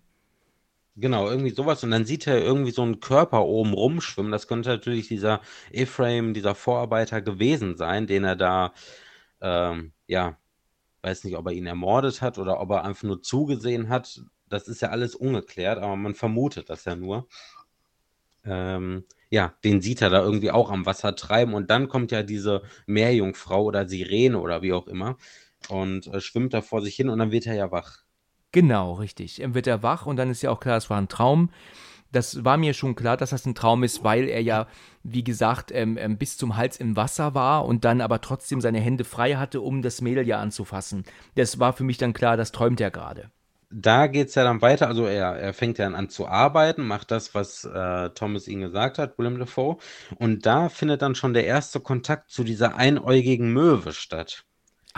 Genau, 0.99 1.29
irgendwie 1.29 1.51
sowas. 1.51 1.85
Und 1.85 1.91
dann 1.91 2.07
sieht 2.07 2.27
er 2.27 2.39
irgendwie 2.43 2.71
so 2.71 2.83
einen 2.83 3.01
Körper 3.01 3.45
oben 3.45 3.75
rumschwimmen. 3.75 4.33
Das 4.33 4.49
könnte 4.49 4.71
natürlich 4.71 5.09
dieser 5.09 5.43
Ephraim, 5.71 6.33
dieser 6.33 6.55
Vorarbeiter 6.55 7.21
gewesen 7.21 7.77
sein, 7.77 8.07
den 8.07 8.25
er 8.25 8.35
da, 8.37 8.73
ähm, 9.43 9.93
ja, 10.07 10.39
weiß 11.03 11.25
nicht, 11.25 11.37
ob 11.37 11.47
er 11.47 11.53
ihn 11.53 11.67
ermordet 11.67 12.23
hat 12.23 12.39
oder 12.39 12.61
ob 12.61 12.71
er 12.71 12.85
einfach 12.85 13.05
nur 13.05 13.23
zugesehen 13.23 13.89
hat. 13.91 14.23
Das 14.49 14.69
ist 14.69 14.83
ja 14.83 14.91
alles 14.91 15.15
ungeklärt, 15.15 15.79
aber 15.79 15.97
man 15.97 16.15
vermutet 16.15 16.71
das 16.71 16.85
ja 16.87 16.97
nur. 16.97 17.29
Ähm, 18.45 19.05
ja, 19.31 19.55
den 19.65 19.81
sieht 19.83 20.01
er 20.03 20.09
da 20.11 20.23
irgendwie 20.23 20.51
auch 20.51 20.71
am 20.71 20.87
Wasser 20.87 21.15
treiben. 21.17 21.55
Und 21.55 21.71
dann 21.71 21.89
kommt 21.89 22.13
ja 22.13 22.23
diese 22.23 22.63
Meerjungfrau 22.87 23.65
oder 23.65 23.89
Sirene 23.89 24.39
oder 24.41 24.63
wie 24.63 24.73
auch 24.73 24.87
immer 24.87 25.17
und 25.69 26.07
äh, 26.09 26.21
schwimmt 26.21 26.55
da 26.55 26.63
vor 26.63 26.83
sich 26.83 26.97
hin 26.97 27.09
und 27.11 27.19
dann 27.19 27.33
wird 27.33 27.47
er 27.47 27.55
ja 27.57 27.71
wach. 27.73 28.06
Genau, 28.53 28.95
richtig. 28.95 29.37
Dann 29.37 29.55
wird 29.55 29.67
er 29.67 29.83
wach 29.83 30.07
und 30.07 30.17
dann 30.17 30.31
ist 30.31 30.43
ja 30.43 30.51
auch 30.51 30.61
klar, 30.61 30.77
es 30.79 30.89
war 30.91 30.99
ein 30.99 31.09
Traum. 31.09 31.51
Das 32.13 32.45
war 32.45 32.57
mir 32.57 32.75
schon 32.75 32.95
klar, 32.97 33.17
dass 33.17 33.31
das 33.31 33.47
ein 33.47 33.55
Traum 33.55 33.85
ist, 33.85 34.05
weil 34.05 34.29
er 34.29 34.41
ja, 34.43 34.69
wie 35.03 35.25
gesagt, 35.25 35.73
ähm, 35.73 35.99
ähm, 35.99 36.19
bis 36.19 36.39
zum 36.39 36.57
Hals 36.57 36.79
im 36.79 36.97
Wasser 36.97 37.35
war 37.35 37.67
und 37.67 37.85
dann 37.85 38.01
aber 38.01 38.21
trotzdem 38.21 38.61
seine 38.61 38.81
Hände 38.81 39.05
frei 39.05 39.35
hatte, 39.37 39.61
um 39.61 39.83
das 39.83 40.01
Mädel 40.01 40.27
ja 40.27 40.41
anzufassen. 40.41 41.05
Das 41.37 41.59
war 41.61 41.73
für 41.75 41.85
mich 41.85 41.99
dann 41.99 42.15
klar, 42.15 42.37
das 42.37 42.53
träumt 42.53 42.81
er 42.81 42.91
gerade. 42.91 43.31
da 43.71 44.07
geht 44.07 44.29
es 44.29 44.35
ja 44.37 44.45
dann 44.45 44.63
weiter. 44.63 44.87
Also 44.89 45.07
er, 45.07 45.37
er 45.37 45.53
fängt 45.55 45.79
ja 45.79 45.85
dann 45.87 45.95
an 45.95 46.09
zu 46.09 46.27
arbeiten, 46.29 46.87
macht 46.87 47.11
das, 47.11 47.35
was 47.35 47.65
äh, 47.65 48.11
Thomas 48.11 48.49
ihm 48.49 48.61
gesagt 48.61 48.99
hat, 48.99 49.19
Willem 49.19 49.39
Dafoe. 49.39 49.77
Und 50.17 50.47
da 50.47 50.69
findet 50.69 51.03
dann 51.03 51.15
schon 51.15 51.35
der 51.35 51.47
erste 51.47 51.81
Kontakt 51.81 52.31
zu 52.31 52.45
dieser 52.45 52.77
einäugigen 52.77 53.53
Möwe 53.53 53.93
statt. 53.93 54.45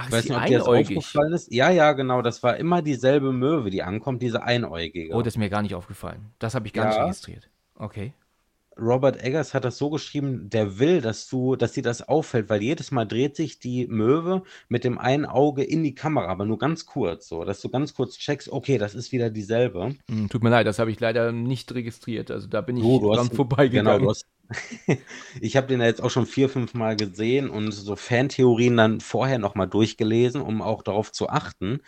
Ach, 0.01 0.07
Ich 0.07 0.13
weiß 0.13 0.25
nicht, 0.29 0.39
ob 0.39 0.47
dir 0.47 0.59
das 0.59 0.69
aufgefallen 0.69 1.33
ist. 1.33 1.53
Ja, 1.53 1.71
ja, 1.71 1.93
genau. 1.93 2.23
Das 2.23 2.43
war 2.45 2.57
immer 2.57 2.83
dieselbe 2.83 3.33
Möwe, 3.33 3.71
die 3.71 3.83
ankommt, 3.83 4.23
diese 4.23 4.43
einäugige. 4.45 5.13
Oh, 5.15 5.23
das 5.23 5.35
ist 5.35 5.39
mir 5.39 5.51
gar 5.51 5.63
nicht 5.63 5.75
aufgefallen. 5.75 6.27
Das 6.39 6.55
habe 6.55 6.67
ich 6.69 6.73
gar 6.73 6.87
nicht 6.87 6.97
Ja. 6.97 7.03
registriert. 7.05 7.49
Okay. 7.75 8.13
Robert 8.81 9.21
Eggers 9.25 9.55
hat 9.55 9.65
das 9.65 9.77
so 9.77 9.91
geschrieben, 9.91 10.51
der 10.51 10.79
will, 10.79 11.01
dass 11.01 11.29
du, 11.29 11.57
dass 11.57 11.73
dir 11.73 11.83
das 11.83 12.09
auffällt, 12.09 12.49
weil 12.49 12.63
jedes 12.63 12.93
Mal 12.93 13.07
dreht 13.07 13.35
sich 13.35 13.59
die 13.59 13.89
Möwe 13.89 14.45
mit 14.69 14.85
dem 14.85 14.99
einen 14.99 15.27
Auge 15.27 15.65
in 15.65 15.83
die 15.83 15.97
Kamera, 15.97 16.29
aber 16.29 16.45
nur 16.45 16.59
ganz 16.59 16.87
kurz, 16.87 17.27
so, 17.29 17.45
dass 17.45 17.61
du 17.61 17.71
ganz 17.71 17.93
kurz 17.95 18.17
checkst, 18.17 18.49
okay, 18.53 18.79
das 18.79 18.95
ist 18.95 19.11
wieder 19.11 19.31
dieselbe. 19.31 19.97
Hm, 20.09 20.29
tut 20.29 20.45
mir 20.45 20.51
leid, 20.51 20.69
das 20.69 20.79
habe 20.79 20.93
ich 20.93 21.01
leider 21.01 21.33
nicht 21.33 21.75
registriert. 21.75 22.31
Also 22.31 22.47
da 22.47 22.61
bin 22.61 22.77
ich 22.77 22.85
du 22.85 23.01
dran 23.01 23.27
hast, 23.27 23.35
vorbeigegangen. 23.35 23.85
genau, 23.95 23.99
du 24.05 24.11
hast, 24.11 24.27
ich 25.41 25.57
habe 25.57 25.67
den 25.67 25.81
jetzt 25.81 26.03
auch 26.03 26.11
schon 26.11 26.27
vier, 26.27 26.49
fünf 26.49 26.75
Mal 26.75 26.97
gesehen 26.97 27.51
und 27.51 27.73
so 27.73 27.97
Fantheorien 27.97 28.77
dann 28.77 29.01
vorher 29.01 29.39
nochmal 29.39 29.69
durchgelesen, 29.69 30.41
um 30.41 30.63
auch 30.63 30.83
darauf 30.83 31.13
zu 31.13 31.29
achten. 31.29 31.81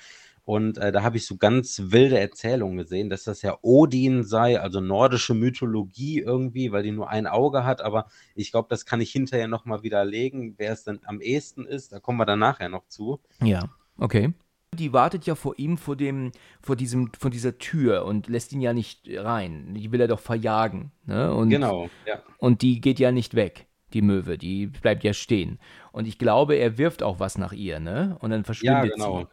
Und 0.45 0.79
äh, 0.79 0.91
da 0.91 1.03
habe 1.03 1.17
ich 1.17 1.27
so 1.27 1.37
ganz 1.37 1.81
wilde 1.87 2.19
Erzählungen 2.19 2.77
gesehen, 2.77 3.09
dass 3.09 3.25
das 3.25 3.43
ja 3.43 3.57
Odin 3.63 4.25
sei, 4.25 4.61
also 4.61 4.81
nordische 4.81 5.35
Mythologie 5.35 6.19
irgendwie, 6.19 6.73
weil 6.73 6.83
die 6.83 6.91
nur 6.91 7.09
ein 7.09 7.27
Auge 7.27 7.65
hat. 7.65 7.83
Aber 7.83 8.07
ich 8.35 8.51
glaube, 8.51 8.67
das 8.69 8.85
kann 8.85 9.01
ich 9.01 9.13
hinterher 9.13 9.49
nochmal 9.49 9.83
widerlegen, 9.83 10.55
wer 10.57 10.73
es 10.73 10.83
denn 10.83 11.01
am 11.05 11.21
ehesten 11.21 11.67
ist. 11.67 11.93
Da 11.93 12.01
kommen 12.01 12.19
wir 12.19 12.27
dann 12.27 12.41
nachher 12.41 12.69
noch 12.69 12.87
zu. 12.89 13.21
Ja, 13.43 13.69
okay. 13.97 14.33
Die 14.77 14.93
wartet 14.93 15.27
ja 15.27 15.35
vor 15.35 15.55
ihm 15.59 15.79
vor 15.79 15.97
dem, 15.97 16.31
vor 16.63 16.77
diesem, 16.77 17.11
vor 17.19 17.31
dieser 17.31 17.59
Tür 17.59 18.05
und 18.05 18.29
lässt 18.29 18.53
ihn 18.53 18.61
ja 18.61 18.73
nicht 18.73 19.09
rein. 19.13 19.75
Die 19.75 19.91
will 19.91 20.01
er 20.01 20.07
doch 20.07 20.21
verjagen. 20.21 20.93
Ne? 21.07 21.35
Und, 21.35 21.51
Genau, 21.51 21.91
ja. 22.07 22.23
Und 22.39 22.63
die 22.63 22.81
geht 22.81 23.01
ja 23.01 23.11
nicht 23.11 23.35
weg, 23.35 23.67
die 23.93 24.03
Möwe. 24.03 24.39
Die 24.39 24.69
bleibt 24.69 25.03
ja 25.03 25.13
stehen. 25.13 25.59
Und 25.91 26.07
ich 26.07 26.19
glaube, 26.19 26.55
er 26.55 26.79
wirft 26.79 27.03
auch 27.03 27.19
was 27.19 27.37
nach 27.37 27.53
ihr, 27.53 27.81
ne? 27.81 28.17
Und 28.21 28.31
dann 28.31 28.41
Ja, 28.41 28.45
verschwindet 28.45 28.93
genau. 28.95 29.21
sie. 29.23 29.27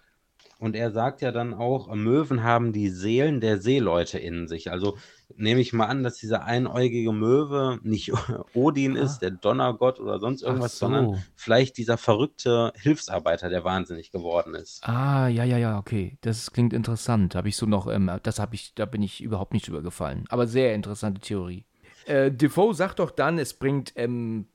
Und 0.59 0.75
er 0.75 0.91
sagt 0.91 1.21
ja 1.21 1.31
dann 1.31 1.53
auch, 1.53 1.93
Möwen 1.93 2.43
haben 2.43 2.73
die 2.73 2.89
Seelen 2.89 3.41
der 3.41 3.59
Seeleute 3.59 4.17
in 4.17 4.47
sich. 4.47 4.71
Also 4.71 4.97
nehme 5.35 5.61
ich 5.61 5.73
mal 5.73 5.85
an, 5.85 6.03
dass 6.03 6.17
diese 6.17 6.43
einäugige 6.43 7.11
Möwe 7.11 7.79
nicht 7.83 8.11
Odin 8.53 8.95
ist, 8.95 9.19
der 9.19 9.31
Donnergott 9.31 9.99
oder 9.99 10.19
sonst 10.19 10.41
irgendwas, 10.41 10.79
so. 10.79 10.85
sondern 10.87 11.23
vielleicht 11.35 11.77
dieser 11.77 11.97
verrückte 11.97 12.73
Hilfsarbeiter, 12.75 13.49
der 13.49 13.63
wahnsinnig 13.63 14.11
geworden 14.11 14.55
ist. 14.55 14.87
Ah, 14.87 15.27
ja, 15.27 15.43
ja, 15.43 15.57
ja, 15.57 15.77
okay. 15.77 16.17
Das 16.21 16.51
klingt 16.51 16.73
interessant. 16.73 17.35
Habe 17.35 17.49
ich 17.49 17.57
so 17.57 17.65
noch, 17.65 17.87
ähm, 17.87 18.09
das 18.23 18.39
habe 18.39 18.55
ich, 18.55 18.73
da 18.73 18.85
bin 18.85 19.01
ich 19.01 19.21
überhaupt 19.21 19.53
nicht 19.53 19.67
drüber 19.67 19.81
gefallen. 19.81 20.25
Aber 20.29 20.47
sehr 20.47 20.73
interessante 20.73 21.21
Theorie. 21.21 21.65
Äh, 22.05 22.31
Defoe 22.31 22.73
sagt 22.73 22.99
doch 22.99 23.11
dann, 23.11 23.37
es 23.37 23.53
bringt 23.53 23.93
ähm, 23.95 24.47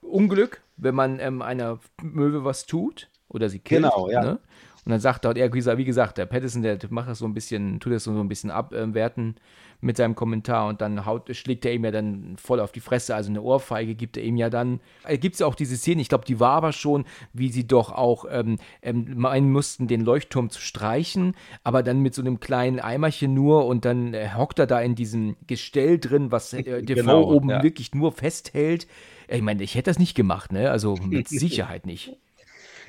Unglück, 0.00 0.62
wenn 0.76 0.94
man 0.94 1.18
ähm, 1.18 1.42
einer 1.42 1.80
Möwe 2.00 2.44
was 2.44 2.66
tut 2.66 3.10
oder 3.28 3.48
sie 3.48 3.58
killt. 3.58 3.82
Genau, 3.82 4.08
ja. 4.08 4.22
Ne? 4.22 4.38
Und 4.84 4.90
dann 4.90 5.00
sagt 5.00 5.24
er, 5.24 5.34
wie 5.34 5.50
gesagt- 5.50 5.78
wie 5.78 5.84
gesagt, 5.84 6.18
der 6.18 6.26
Patterson, 6.26 6.62
der 6.62 6.78
macht 6.90 7.08
das 7.08 7.18
so 7.18 7.24
ein 7.24 7.32
bisschen, 7.34 7.80
tut 7.80 7.92
das 7.92 8.04
so 8.04 8.10
ein 8.10 8.28
bisschen 8.28 8.50
abwerten 8.50 9.36
mit 9.80 9.96
seinem 9.96 10.14
Kommentar 10.14 10.68
und 10.68 10.80
dann 10.80 11.04
haut, 11.04 11.34
schlägt 11.34 11.64
er 11.66 11.72
ihm 11.74 11.84
ja 11.84 11.90
dann 11.90 12.36
voll 12.38 12.60
auf 12.60 12.72
die 12.72 12.80
Fresse, 12.80 13.14
also 13.14 13.28
eine 13.30 13.42
Ohrfeige 13.42 13.94
gibt 13.94 14.16
er 14.16 14.22
ihm 14.22 14.36
ja 14.36 14.48
dann. 14.50 14.80
Äh, 15.04 15.18
Gibt 15.18 15.34
es 15.34 15.40
ja 15.40 15.46
auch 15.46 15.54
diese 15.54 15.76
Szene, 15.76 16.00
ich 16.00 16.08
glaube, 16.08 16.24
die 16.24 16.40
war 16.40 16.52
aber 16.52 16.72
schon, 16.72 17.04
wie 17.32 17.50
sie 17.50 17.66
doch 17.66 17.92
auch 17.92 18.24
ähm, 18.30 18.56
ähm, 18.82 19.12
meinen 19.16 19.50
mussten, 19.52 19.86
den 19.86 20.00
Leuchtturm 20.02 20.48
zu 20.50 20.60
streichen, 20.60 21.34
aber 21.64 21.82
dann 21.82 22.00
mit 22.00 22.14
so 22.14 22.22
einem 22.22 22.40
kleinen 22.40 22.78
Eimerchen 22.80 23.34
nur 23.34 23.66
und 23.66 23.84
dann 23.84 24.14
äh, 24.14 24.30
hockt 24.36 24.58
er 24.58 24.66
da 24.66 24.80
in 24.80 24.94
diesem 24.94 25.36
Gestell 25.46 25.98
drin, 25.98 26.30
was 26.30 26.52
äh, 26.52 26.62
Defoe 26.82 26.84
Genau, 27.04 27.22
oben 27.30 27.50
ja. 27.50 27.62
wirklich 27.62 27.94
nur 27.94 28.12
festhält. 28.12 28.86
Ich 29.28 29.42
meine, 29.42 29.62
ich 29.62 29.74
hätte 29.74 29.90
das 29.90 29.98
nicht 29.98 30.14
gemacht, 30.14 30.52
ne? 30.52 30.70
Also 30.70 30.96
mit 30.96 31.28
Sicherheit 31.28 31.84
nicht. 31.86 32.16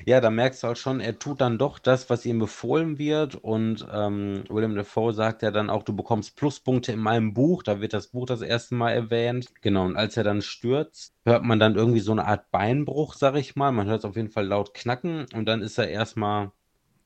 Ja, 0.04 0.20
da 0.20 0.30
merkst 0.30 0.62
du 0.62 0.68
halt 0.68 0.78
schon, 0.78 1.00
er 1.00 1.18
tut 1.18 1.40
dann 1.40 1.58
doch 1.58 1.78
das, 1.78 2.10
was 2.10 2.26
ihm 2.26 2.38
befohlen 2.38 2.98
wird. 2.98 3.36
Und 3.36 3.86
ähm, 3.92 4.44
William 4.48 4.74
Dafoe 4.74 5.12
sagt 5.12 5.42
ja 5.42 5.50
dann 5.50 5.70
auch, 5.70 5.82
du 5.82 5.94
bekommst 5.94 6.36
Pluspunkte 6.36 6.92
in 6.92 7.00
meinem 7.00 7.34
Buch. 7.34 7.62
Da 7.62 7.80
wird 7.80 7.92
das 7.92 8.08
Buch 8.08 8.26
das 8.26 8.42
erste 8.42 8.74
Mal 8.74 8.92
erwähnt. 8.92 9.52
Genau, 9.62 9.84
und 9.84 9.96
als 9.96 10.16
er 10.16 10.24
dann 10.24 10.42
stürzt, 10.42 11.14
hört 11.24 11.44
man 11.44 11.58
dann 11.58 11.76
irgendwie 11.76 12.00
so 12.00 12.12
eine 12.12 12.26
Art 12.26 12.50
Beinbruch, 12.50 13.14
sag 13.14 13.36
ich 13.36 13.56
mal. 13.56 13.72
Man 13.72 13.88
hört 13.88 14.00
es 14.00 14.04
auf 14.04 14.16
jeden 14.16 14.30
Fall 14.30 14.46
laut 14.46 14.74
knacken. 14.74 15.26
Und 15.34 15.46
dann 15.46 15.62
ist 15.62 15.78
er 15.78 15.88
erstmal 15.88 16.52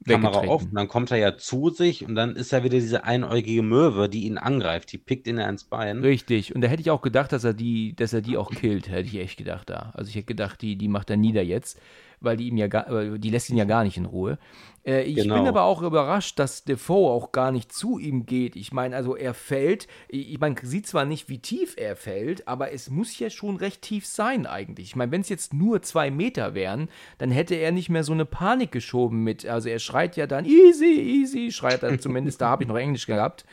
Kamera 0.06 0.46
offen. 0.46 0.74
Dann 0.74 0.88
kommt 0.88 1.10
er 1.10 1.18
ja 1.18 1.36
zu 1.36 1.70
sich 1.70 2.06
und 2.06 2.14
dann 2.14 2.34
ist 2.36 2.52
er 2.52 2.64
wieder 2.64 2.78
diese 2.78 3.04
einäugige 3.04 3.62
Möwe, 3.62 4.08
die 4.08 4.24
ihn 4.24 4.38
angreift. 4.38 4.92
Die 4.92 4.98
pickt 4.98 5.26
ihn 5.26 5.38
ja 5.38 5.48
ins 5.48 5.64
Bein. 5.64 6.00
Richtig. 6.00 6.54
Und 6.54 6.62
da 6.62 6.68
hätte 6.68 6.80
ich 6.80 6.90
auch 6.90 7.02
gedacht, 7.02 7.32
dass 7.32 7.44
er 7.44 7.54
die, 7.54 7.94
dass 7.94 8.12
er 8.12 8.22
die 8.22 8.36
auch 8.36 8.50
killt, 8.50 8.88
hätte 8.88 9.08
ich 9.08 9.18
echt 9.18 9.36
gedacht 9.36 9.68
da. 9.68 9.90
Also 9.94 10.08
ich 10.08 10.14
hätte 10.14 10.26
gedacht, 10.26 10.62
die, 10.62 10.76
die 10.76 10.88
macht 10.88 11.10
er 11.10 11.16
nieder 11.16 11.42
jetzt. 11.42 11.78
Weil 12.20 12.36
die 12.36 12.48
ihm 12.48 12.56
ja 12.56 12.66
gar, 12.66 13.18
die 13.18 13.30
lässt 13.30 13.50
ihn 13.50 13.56
ja 13.56 13.64
gar 13.64 13.84
nicht 13.84 13.96
in 13.96 14.04
Ruhe. 14.04 14.38
Äh, 14.84 15.02
ich 15.02 15.16
Genau. 15.16 15.34
bin 15.34 15.46
aber 15.46 15.62
auch 15.64 15.82
überrascht, 15.82 16.38
dass 16.38 16.64
Defoe 16.64 17.10
auch 17.10 17.32
gar 17.32 17.52
nicht 17.52 17.72
zu 17.72 17.98
ihm 17.98 18.24
geht. 18.26 18.56
Ich 18.56 18.72
meine, 18.72 18.96
also 18.96 19.14
er 19.16 19.34
fällt, 19.34 19.86
ich 20.08 20.38
man 20.40 20.56
sieht 20.62 20.86
zwar 20.86 21.04
nicht, 21.04 21.28
wie 21.28 21.38
tief 21.38 21.74
er 21.76 21.96
fällt, 21.96 22.48
aber 22.48 22.72
es 22.72 22.88
muss 22.90 23.18
ja 23.18 23.28
schon 23.30 23.56
recht 23.56 23.82
tief 23.82 24.06
sein 24.06 24.46
eigentlich. 24.46 24.88
Ich 24.88 24.96
meine, 24.96 25.12
wenn 25.12 25.20
es 25.20 25.28
jetzt 25.28 25.52
nur 25.52 25.82
zwei 25.82 26.10
Meter 26.10 26.54
wären, 26.54 26.88
dann 27.18 27.30
hätte 27.30 27.54
er 27.56 27.72
nicht 27.72 27.90
mehr 27.90 28.04
so 28.04 28.12
eine 28.12 28.24
Panik 28.24 28.72
geschoben 28.72 29.22
mit, 29.22 29.46
also 29.46 29.68
er 29.68 29.78
schreit 29.78 30.16
ja 30.16 30.26
dann, 30.26 30.44
easy, 30.46 30.84
easy, 31.22 31.52
schreit 31.52 31.82
er 31.82 31.98
zumindest, 32.00 32.40
da 32.40 32.48
habe 32.48 32.62
ich 32.62 32.68
noch 32.68 32.76
Englisch 32.76 33.06
gehabt, 33.06 33.44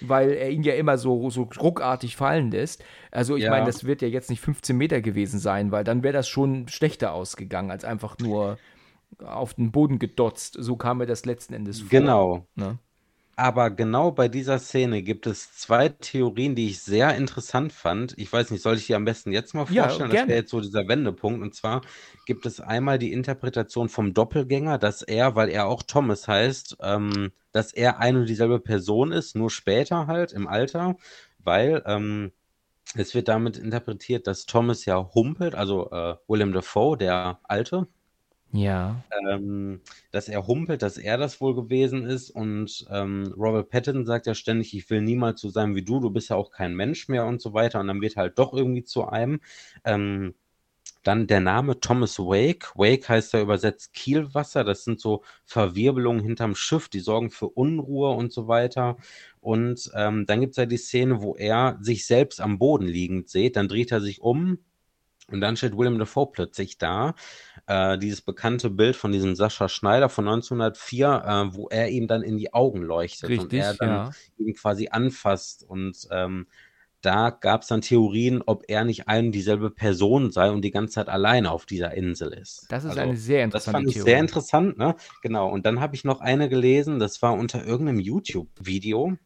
weil 0.00 0.32
er 0.32 0.50
ihn 0.50 0.62
ja 0.62 0.74
immer 0.74 0.98
so, 0.98 1.30
so 1.30 1.48
ruckartig 1.60 2.16
fallen 2.16 2.50
lässt. 2.50 2.84
Also 3.10 3.36
ich 3.36 3.44
Ja. 3.44 3.50
meine, 3.50 3.66
das 3.66 3.84
wird 3.84 4.02
ja 4.02 4.08
jetzt 4.08 4.30
nicht 4.30 4.40
15 4.40 4.76
Meter 4.76 5.00
gewesen 5.00 5.38
sein, 5.38 5.72
weil 5.72 5.84
dann 5.84 6.02
wäre 6.02 6.12
das 6.12 6.28
schon 6.28 6.68
schlechter 6.68 7.12
ausgegangen, 7.12 7.70
als 7.70 7.84
einfach 7.84 8.18
nur 8.18 8.58
auf 9.18 9.54
den 9.54 9.70
Boden 9.70 9.98
gedotzt. 9.98 10.56
So 10.58 10.76
kam 10.76 10.98
mir 10.98 11.06
das 11.06 11.24
letzten 11.24 11.54
Endes 11.54 11.80
vor. 11.80 11.88
Genau. 11.90 12.46
Ne? 12.54 12.78
Aber 13.36 13.70
genau 13.70 14.12
bei 14.12 14.28
dieser 14.28 14.58
Szene 14.60 15.02
gibt 15.02 15.26
es 15.26 15.52
zwei 15.56 15.88
Theorien, 15.88 16.54
die 16.54 16.68
ich 16.68 16.80
sehr 16.82 17.16
interessant 17.16 17.72
fand. 17.72 18.14
Ich 18.16 18.32
weiß 18.32 18.50
nicht, 18.52 18.62
soll 18.62 18.76
ich 18.76 18.86
die 18.86 18.94
am 18.94 19.04
besten 19.04 19.32
jetzt 19.32 19.54
mal 19.54 19.66
Ja, 19.66 19.84
vorstellen? 19.86 20.10
Das 20.10 20.20
gerne. 20.20 20.28
wäre 20.28 20.38
jetzt 20.40 20.50
so 20.50 20.60
dieser 20.60 20.86
Wendepunkt. 20.86 21.42
Und 21.42 21.52
zwar 21.54 21.80
gibt 22.26 22.46
es 22.46 22.60
einmal 22.60 22.98
die 22.98 23.12
Interpretation 23.12 23.88
vom 23.88 24.14
Doppelgänger, 24.14 24.78
dass 24.78 25.02
er, 25.02 25.34
weil 25.34 25.48
er 25.48 25.66
auch 25.66 25.82
Thomas 25.82 26.28
heißt, 26.28 26.76
ähm, 26.80 27.32
dass 27.50 27.72
er 27.72 27.98
eine 27.98 28.20
und 28.20 28.28
dieselbe 28.28 28.60
Person 28.60 29.10
ist, 29.10 29.34
nur 29.34 29.50
später 29.50 30.06
halt 30.06 30.32
im 30.32 30.46
Alter, 30.46 30.96
weil 31.38 31.82
ähm, 31.86 32.32
es 32.96 33.14
wird 33.14 33.28
damit 33.28 33.56
interpretiert, 33.58 34.26
dass 34.26 34.46
Thomas 34.46 34.84
ja 34.84 34.96
humpelt, 35.14 35.54
also 35.54 35.90
äh, 35.90 36.16
Willem 36.28 36.52
Dafoe, 36.52 36.96
der 36.96 37.40
Alte, 37.44 37.88
Ja. 38.54 39.02
ähm, 39.30 39.80
dass 40.12 40.28
er 40.28 40.46
humpelt, 40.46 40.82
dass 40.82 40.98
er 40.98 41.18
das 41.18 41.40
wohl 41.40 41.54
gewesen 41.54 42.04
ist. 42.06 42.30
Und 42.30 42.86
ähm, 42.90 43.34
Robert 43.36 43.68
Pattinson 43.70 44.06
sagt 44.06 44.26
ja 44.26 44.34
ständig, 44.34 44.74
ich 44.76 44.88
will 44.90 45.00
niemals 45.02 45.40
so 45.40 45.48
sein 45.50 45.74
wie 45.74 45.82
du, 45.82 46.00
du 46.00 46.10
bist 46.10 46.30
ja 46.30 46.36
auch 46.36 46.50
kein 46.50 46.74
Mensch 46.74 47.08
mehr 47.08 47.26
und 47.26 47.40
so 47.40 47.54
weiter. 47.54 47.80
Und 47.80 47.88
dann 47.88 48.00
wird 48.00 48.16
halt 48.16 48.38
doch 48.38 48.52
irgendwie 48.52 48.84
zu 48.84 49.06
einem. 49.08 49.40
Ähm, 49.84 50.34
dann 51.02 51.26
der 51.26 51.40
Name 51.40 51.80
Thomas 51.80 52.18
Wake. 52.18 52.72
Wake 52.76 53.08
heißt 53.08 53.34
ja 53.34 53.42
übersetzt 53.42 53.92
Kielwasser. 53.94 54.64
Das 54.64 54.84
sind 54.84 55.00
so 55.00 55.22
Verwirbelungen 55.44 56.22
hinterm 56.22 56.54
Schiff, 56.54 56.88
die 56.88 57.00
sorgen 57.00 57.30
für 57.30 57.48
Unruhe 57.48 58.10
und 58.10 58.32
so 58.32 58.48
weiter. 58.48 58.96
Und 59.40 59.90
ähm, 59.94 60.26
dann 60.26 60.40
gibt 60.40 60.52
es 60.52 60.56
ja 60.58 60.66
die 60.66 60.78
Szene, 60.78 61.22
wo 61.22 61.36
er 61.36 61.78
sich 61.82 62.06
selbst 62.06 62.40
am 62.40 62.58
Boden 62.58 62.86
liegend 62.86 63.28
sieht. 63.28 63.56
Dann 63.56 63.68
dreht 63.68 63.92
er 63.92 64.00
sich 64.00 64.20
um 64.22 64.58
und 65.30 65.40
dann 65.40 65.56
steht 65.56 65.76
Willem 65.76 65.98
Dafoe 65.98 66.30
plötzlich 66.32 66.78
da. 66.78 67.14
Äh, 67.66 67.98
dieses 67.98 68.20
bekannte 68.20 68.70
Bild 68.70 68.96
von 68.96 69.12
diesem 69.12 69.34
Sascha 69.34 69.68
Schneider 69.68 70.08
von 70.08 70.26
1904, 70.28 71.06
äh, 71.52 71.56
wo 71.56 71.68
er 71.68 71.88
ihm 71.90 72.06
dann 72.06 72.22
in 72.22 72.36
die 72.36 72.52
Augen 72.52 72.82
leuchtet 72.82 73.30
und 73.38 73.52
Richtig, 73.52 73.60
er 73.60 73.74
dann 73.74 73.88
ja. 73.88 74.10
ihn 74.38 74.54
quasi 74.54 74.88
anfasst. 74.90 75.62
Und 75.62 76.06
ähm, 76.10 76.46
da 77.00 77.30
gab 77.30 77.62
es 77.62 77.68
dann 77.68 77.80
Theorien, 77.82 78.42
ob 78.44 78.64
er 78.68 78.84
nicht 78.84 79.08
ein 79.08 79.26
und 79.26 79.32
dieselbe 79.32 79.70
Person 79.70 80.30
sei 80.30 80.50
und 80.50 80.62
die 80.62 80.70
ganze 80.70 80.94
Zeit 80.94 81.08
alleine 81.08 81.50
auf 81.50 81.66
dieser 81.66 81.94
Insel 81.94 82.32
ist. 82.32 82.66
Das 82.68 82.84
ist 82.84 82.90
Also, 82.90 83.02
eine 83.02 83.16
sehr 83.16 83.46
das 83.48 83.66
interessante 83.66 83.70
fand 83.78 83.88
ich 83.88 83.94
Theorie. 83.94 84.10
sehr 84.10 84.18
interessant, 84.20 84.78
ne? 84.78 84.94
Genau. 85.22 85.50
Und 85.50 85.66
dann 85.66 85.80
habe 85.80 85.94
ich 85.96 86.04
noch 86.04 86.20
eine 86.20 86.48
gelesen, 86.48 86.98
das 86.98 87.20
war 87.22 87.34
unter 87.34 87.64
irgendeinem 87.64 88.00
YouTube-Video. 88.00 89.16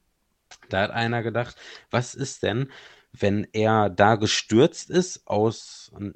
Da 0.69 0.83
hat 0.83 0.91
einer 0.91 1.23
gedacht, 1.23 1.57
was 1.91 2.15
ist 2.15 2.43
denn, 2.43 2.71
wenn 3.13 3.47
er 3.53 3.91
da 3.91 4.17
gestürzt 4.17 4.91
ist 4.91 5.27
aus 5.27 5.93
ähm, 5.99 6.15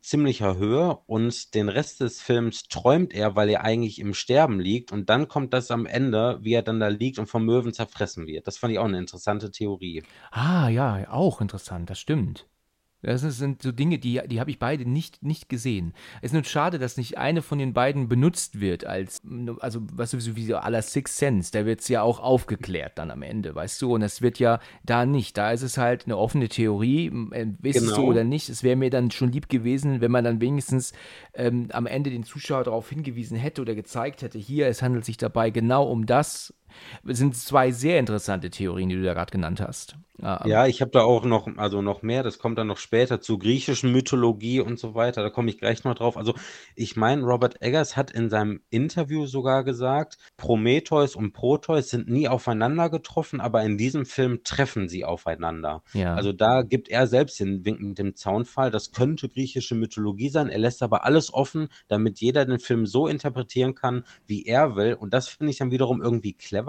ziemlicher 0.00 0.56
Höhe 0.56 0.98
und 1.06 1.54
den 1.54 1.68
Rest 1.68 2.00
des 2.00 2.20
Films 2.20 2.68
träumt 2.68 3.14
er, 3.14 3.36
weil 3.36 3.48
er 3.50 3.62
eigentlich 3.62 3.98
im 3.98 4.14
Sterben 4.14 4.58
liegt 4.60 4.92
und 4.92 5.10
dann 5.10 5.28
kommt 5.28 5.52
das 5.52 5.70
am 5.70 5.86
Ende, 5.86 6.38
wie 6.42 6.54
er 6.54 6.62
dann 6.62 6.80
da 6.80 6.88
liegt 6.88 7.18
und 7.18 7.26
vom 7.26 7.44
Möwen 7.44 7.72
zerfressen 7.72 8.26
wird. 8.26 8.46
Das 8.46 8.56
fand 8.56 8.72
ich 8.72 8.78
auch 8.78 8.86
eine 8.86 8.98
interessante 8.98 9.50
Theorie. 9.50 10.02
Ah, 10.30 10.68
ja, 10.68 11.10
auch 11.10 11.40
interessant, 11.40 11.90
das 11.90 11.98
stimmt. 11.98 12.46
Das 13.04 13.22
sind 13.22 13.62
so 13.62 13.72
Dinge, 13.72 13.98
die, 13.98 14.20
die 14.26 14.40
habe 14.40 14.50
ich 14.50 14.58
beide 14.58 14.88
nicht, 14.88 15.22
nicht 15.22 15.48
gesehen. 15.48 15.92
Es 16.22 16.26
ist 16.30 16.32
nur 16.32 16.44
schade, 16.44 16.78
dass 16.78 16.96
nicht 16.96 17.18
eine 17.18 17.42
von 17.42 17.58
den 17.58 17.72
beiden 17.72 18.08
benutzt 18.08 18.60
wird 18.60 18.84
als, 18.86 19.20
also, 19.60 19.80
weißt 19.92 20.14
du, 20.14 20.36
wie 20.36 20.46
la 20.46 20.82
Six 20.82 21.18
Sense, 21.18 21.52
da 21.52 21.66
wird 21.66 21.80
es 21.80 21.88
ja 21.88 22.02
auch 22.02 22.20
aufgeklärt 22.20 22.98
dann 22.98 23.10
am 23.10 23.22
Ende, 23.22 23.54
weißt 23.54 23.80
du, 23.82 23.94
und 23.94 24.02
es 24.02 24.22
wird 24.22 24.38
ja 24.38 24.60
da 24.84 25.06
nicht. 25.06 25.36
Da 25.36 25.52
ist 25.52 25.62
es 25.62 25.78
halt 25.78 26.06
eine 26.06 26.16
offene 26.16 26.48
Theorie, 26.48 27.12
äh, 27.32 27.46
ist 27.62 27.76
es 27.76 27.88
so 27.90 27.96
Genau. 27.96 28.08
oder 28.08 28.24
nicht. 28.24 28.48
Es 28.48 28.62
wäre 28.62 28.76
mir 28.76 28.90
dann 28.90 29.10
schon 29.10 29.32
lieb 29.32 29.48
gewesen, 29.48 30.00
wenn 30.00 30.10
man 30.10 30.24
dann 30.24 30.40
wenigstens 30.40 30.92
ähm, 31.34 31.68
am 31.72 31.86
Ende 31.86 32.10
den 32.10 32.24
Zuschauer 32.24 32.64
darauf 32.64 32.88
hingewiesen 32.88 33.36
hätte 33.36 33.62
oder 33.62 33.74
gezeigt 33.74 34.22
hätte, 34.22 34.38
hier, 34.38 34.66
es 34.66 34.82
handelt 34.82 35.04
sich 35.04 35.16
dabei 35.16 35.50
genau 35.50 35.84
um 35.90 36.06
das. 36.06 36.54
Es 37.06 37.18
sind 37.18 37.36
zwei 37.36 37.70
sehr 37.70 37.98
interessante 37.98 38.50
Theorien, 38.50 38.88
die 38.88 38.96
du 38.96 39.02
da 39.02 39.14
gerade 39.14 39.32
genannt 39.32 39.60
hast. 39.60 39.96
Ja, 40.22 40.66
ich 40.66 40.80
habe 40.80 40.92
da 40.92 41.02
auch 41.02 41.24
noch, 41.24 41.48
also 41.56 41.82
noch 41.82 42.02
mehr, 42.02 42.22
das 42.22 42.38
kommt 42.38 42.56
dann 42.56 42.68
noch 42.68 42.78
später 42.78 43.20
zu 43.20 43.36
griechischen 43.36 43.90
Mythologie 43.90 44.60
und 44.60 44.78
so 44.78 44.94
weiter, 44.94 45.22
da 45.22 45.28
komme 45.28 45.50
ich 45.50 45.58
gleich 45.58 45.82
noch 45.82 45.96
drauf. 45.96 46.16
Also 46.16 46.34
ich 46.76 46.94
meine, 46.94 47.22
Robert 47.24 47.60
Eggers 47.60 47.96
hat 47.96 48.12
in 48.12 48.30
seinem 48.30 48.60
Interview 48.70 49.26
sogar 49.26 49.64
gesagt, 49.64 50.18
Prometheus 50.36 51.16
und 51.16 51.32
Proteus 51.32 51.90
sind 51.90 52.08
nie 52.08 52.28
aufeinander 52.28 52.90
getroffen, 52.90 53.40
aber 53.40 53.64
in 53.64 53.76
diesem 53.76 54.06
Film 54.06 54.44
treffen 54.44 54.88
sie 54.88 55.04
aufeinander. 55.04 55.82
Ja. 55.94 56.14
Also 56.14 56.32
da 56.32 56.62
gibt 56.62 56.88
er 56.88 57.08
selbst 57.08 57.40
den 57.40 57.64
Wink 57.64 57.80
mit 57.80 57.98
dem 57.98 58.14
Zaunfall, 58.14 58.70
das 58.70 58.92
könnte 58.92 59.28
griechische 59.28 59.74
Mythologie 59.74 60.28
sein. 60.28 60.48
Er 60.48 60.58
lässt 60.58 60.82
aber 60.84 61.04
alles 61.04 61.34
offen, 61.34 61.68
damit 61.88 62.20
jeder 62.20 62.44
den 62.44 62.60
Film 62.60 62.86
so 62.86 63.08
interpretieren 63.08 63.74
kann, 63.74 64.04
wie 64.26 64.46
er 64.46 64.76
will. 64.76 64.94
Und 64.94 65.12
das 65.12 65.26
finde 65.26 65.50
ich 65.50 65.58
dann 65.58 65.72
wiederum 65.72 66.00
irgendwie 66.00 66.34
clever, 66.34 66.63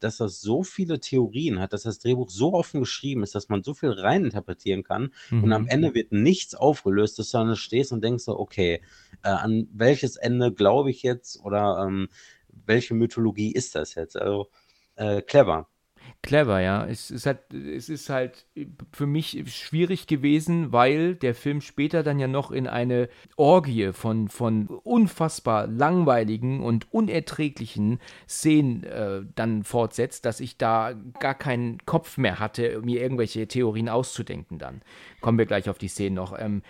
dass 0.00 0.16
das 0.18 0.40
so 0.40 0.62
viele 0.62 1.00
Theorien 1.00 1.60
hat, 1.60 1.72
dass 1.72 1.82
das 1.82 1.98
Drehbuch 1.98 2.30
so 2.30 2.54
offen 2.54 2.80
geschrieben 2.80 3.22
ist, 3.22 3.34
dass 3.34 3.48
man 3.48 3.62
so 3.62 3.74
viel 3.74 3.90
reininterpretieren 3.90 4.82
kann. 4.82 5.12
Und 5.40 5.52
am 5.52 5.62
Mhm. 5.62 5.68
Ende 5.68 5.94
wird 5.94 6.12
nichts 6.12 6.54
aufgelöst, 6.54 7.18
dass 7.18 7.30
du 7.30 7.38
dann 7.38 7.56
stehst 7.56 7.92
und 7.92 8.02
denkst 8.02 8.24
so, 8.24 8.38
okay, 8.38 8.82
äh, 9.22 9.28
an 9.28 9.68
welches 9.72 10.16
Ende 10.16 10.52
glaube 10.52 10.90
ich 10.90 11.02
jetzt 11.02 11.38
oder 11.44 11.84
ähm, 11.86 12.08
welche 12.48 12.94
Mythologie 12.94 13.52
ist 13.52 13.74
das 13.74 13.94
jetzt? 13.94 14.16
Also 14.16 14.50
äh, 14.96 15.22
clever. 15.22 15.68
Clever, 16.22 16.60
ja. 16.60 16.84
Es 16.84 17.10
ist 17.10 17.24
halt, 17.24 17.38
es 17.54 17.88
ist 17.88 18.10
halt 18.10 18.44
für 18.92 19.06
mich 19.06 19.42
schwierig 19.46 20.06
gewesen, 20.06 20.70
weil 20.70 21.14
der 21.14 21.34
Film 21.34 21.62
später 21.62 22.02
dann 22.02 22.18
ja 22.18 22.28
noch 22.28 22.50
in 22.50 22.66
eine 22.66 23.08
Orgie 23.36 23.92
von, 23.92 24.28
von 24.28 24.66
unfassbar 24.66 25.66
langweiligen 25.66 26.62
und 26.62 26.92
unerträglichen 26.92 28.00
Szenen 28.28 28.84
äh, 28.84 29.22
dann 29.34 29.64
fortsetzt, 29.64 30.26
dass 30.26 30.40
ich 30.40 30.58
da 30.58 30.92
gar 31.20 31.34
keinen 31.34 31.78
Kopf 31.86 32.18
mehr 32.18 32.38
hatte, 32.38 32.82
mir 32.82 33.00
irgendwelche 33.00 33.48
Theorien 33.48 33.88
auszudenken 33.88 34.58
dann. 34.58 34.82
Kommen 35.22 35.38
wir 35.38 35.46
gleich 35.46 35.70
auf 35.70 35.78
die 35.78 35.88
Szenen 35.88 36.16
noch. 36.16 36.38
Ähm, 36.38 36.62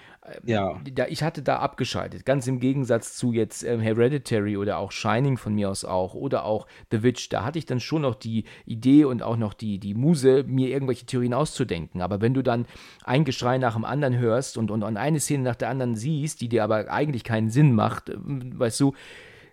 Ja. 0.44 0.78
da, 0.92 1.06
ich 1.06 1.22
hatte 1.22 1.42
da 1.42 1.61
abgeschaltet. 1.61 2.26
Ganz 2.26 2.46
im 2.46 2.61
Gegensatz 2.61 3.16
zu 3.16 3.33
jetzt 3.33 3.62
ähm, 3.64 3.80
Hereditary 3.80 4.56
oder 4.59 4.76
auch 4.78 4.92
Shining 4.92 5.38
von 5.38 5.54
mir 5.54 5.70
aus 5.70 5.85
auch 5.85 6.14
oder 6.14 6.44
auch 6.44 6.66
The 6.90 7.02
Witch. 7.02 7.30
Da 7.30 7.42
hatte 7.44 7.59
ich 7.59 7.64
dann 7.66 7.80
schon 7.80 8.02
noch 8.02 8.14
die 8.14 8.44
Idee 8.66 9.04
und 9.06 9.22
auch 9.22 9.37
noch 9.38 9.54
die, 9.54 9.78
die 9.78 9.94
Muse, 9.94 10.44
mir 10.46 10.68
irgendwelche 10.68 11.06
Theorien 11.06 11.33
auszudenken. 11.33 12.02
Aber 12.02 12.20
wenn 12.20 12.35
du 12.35 12.42
dann 12.42 12.66
ein 13.02 13.24
Geschrei 13.24 13.56
nach 13.59 13.74
dem 13.74 13.85
anderen 13.87 14.18
hörst 14.18 14.59
und, 14.59 14.70
und, 14.70 14.83
und 14.83 14.96
eine 14.98 15.20
Szene 15.20 15.42
nach 15.42 15.56
der 15.56 15.70
anderen 15.70 15.96
siehst, 15.96 16.42
die 16.42 16.48
dir 16.50 16.64
aber 16.64 16.90
eigentlich 16.90 17.24
keinen 17.24 17.48
Sinn 17.48 17.74
macht, 17.74 18.11
ähm, 18.11 18.59
weißt 18.59 18.78
du, 18.80 18.92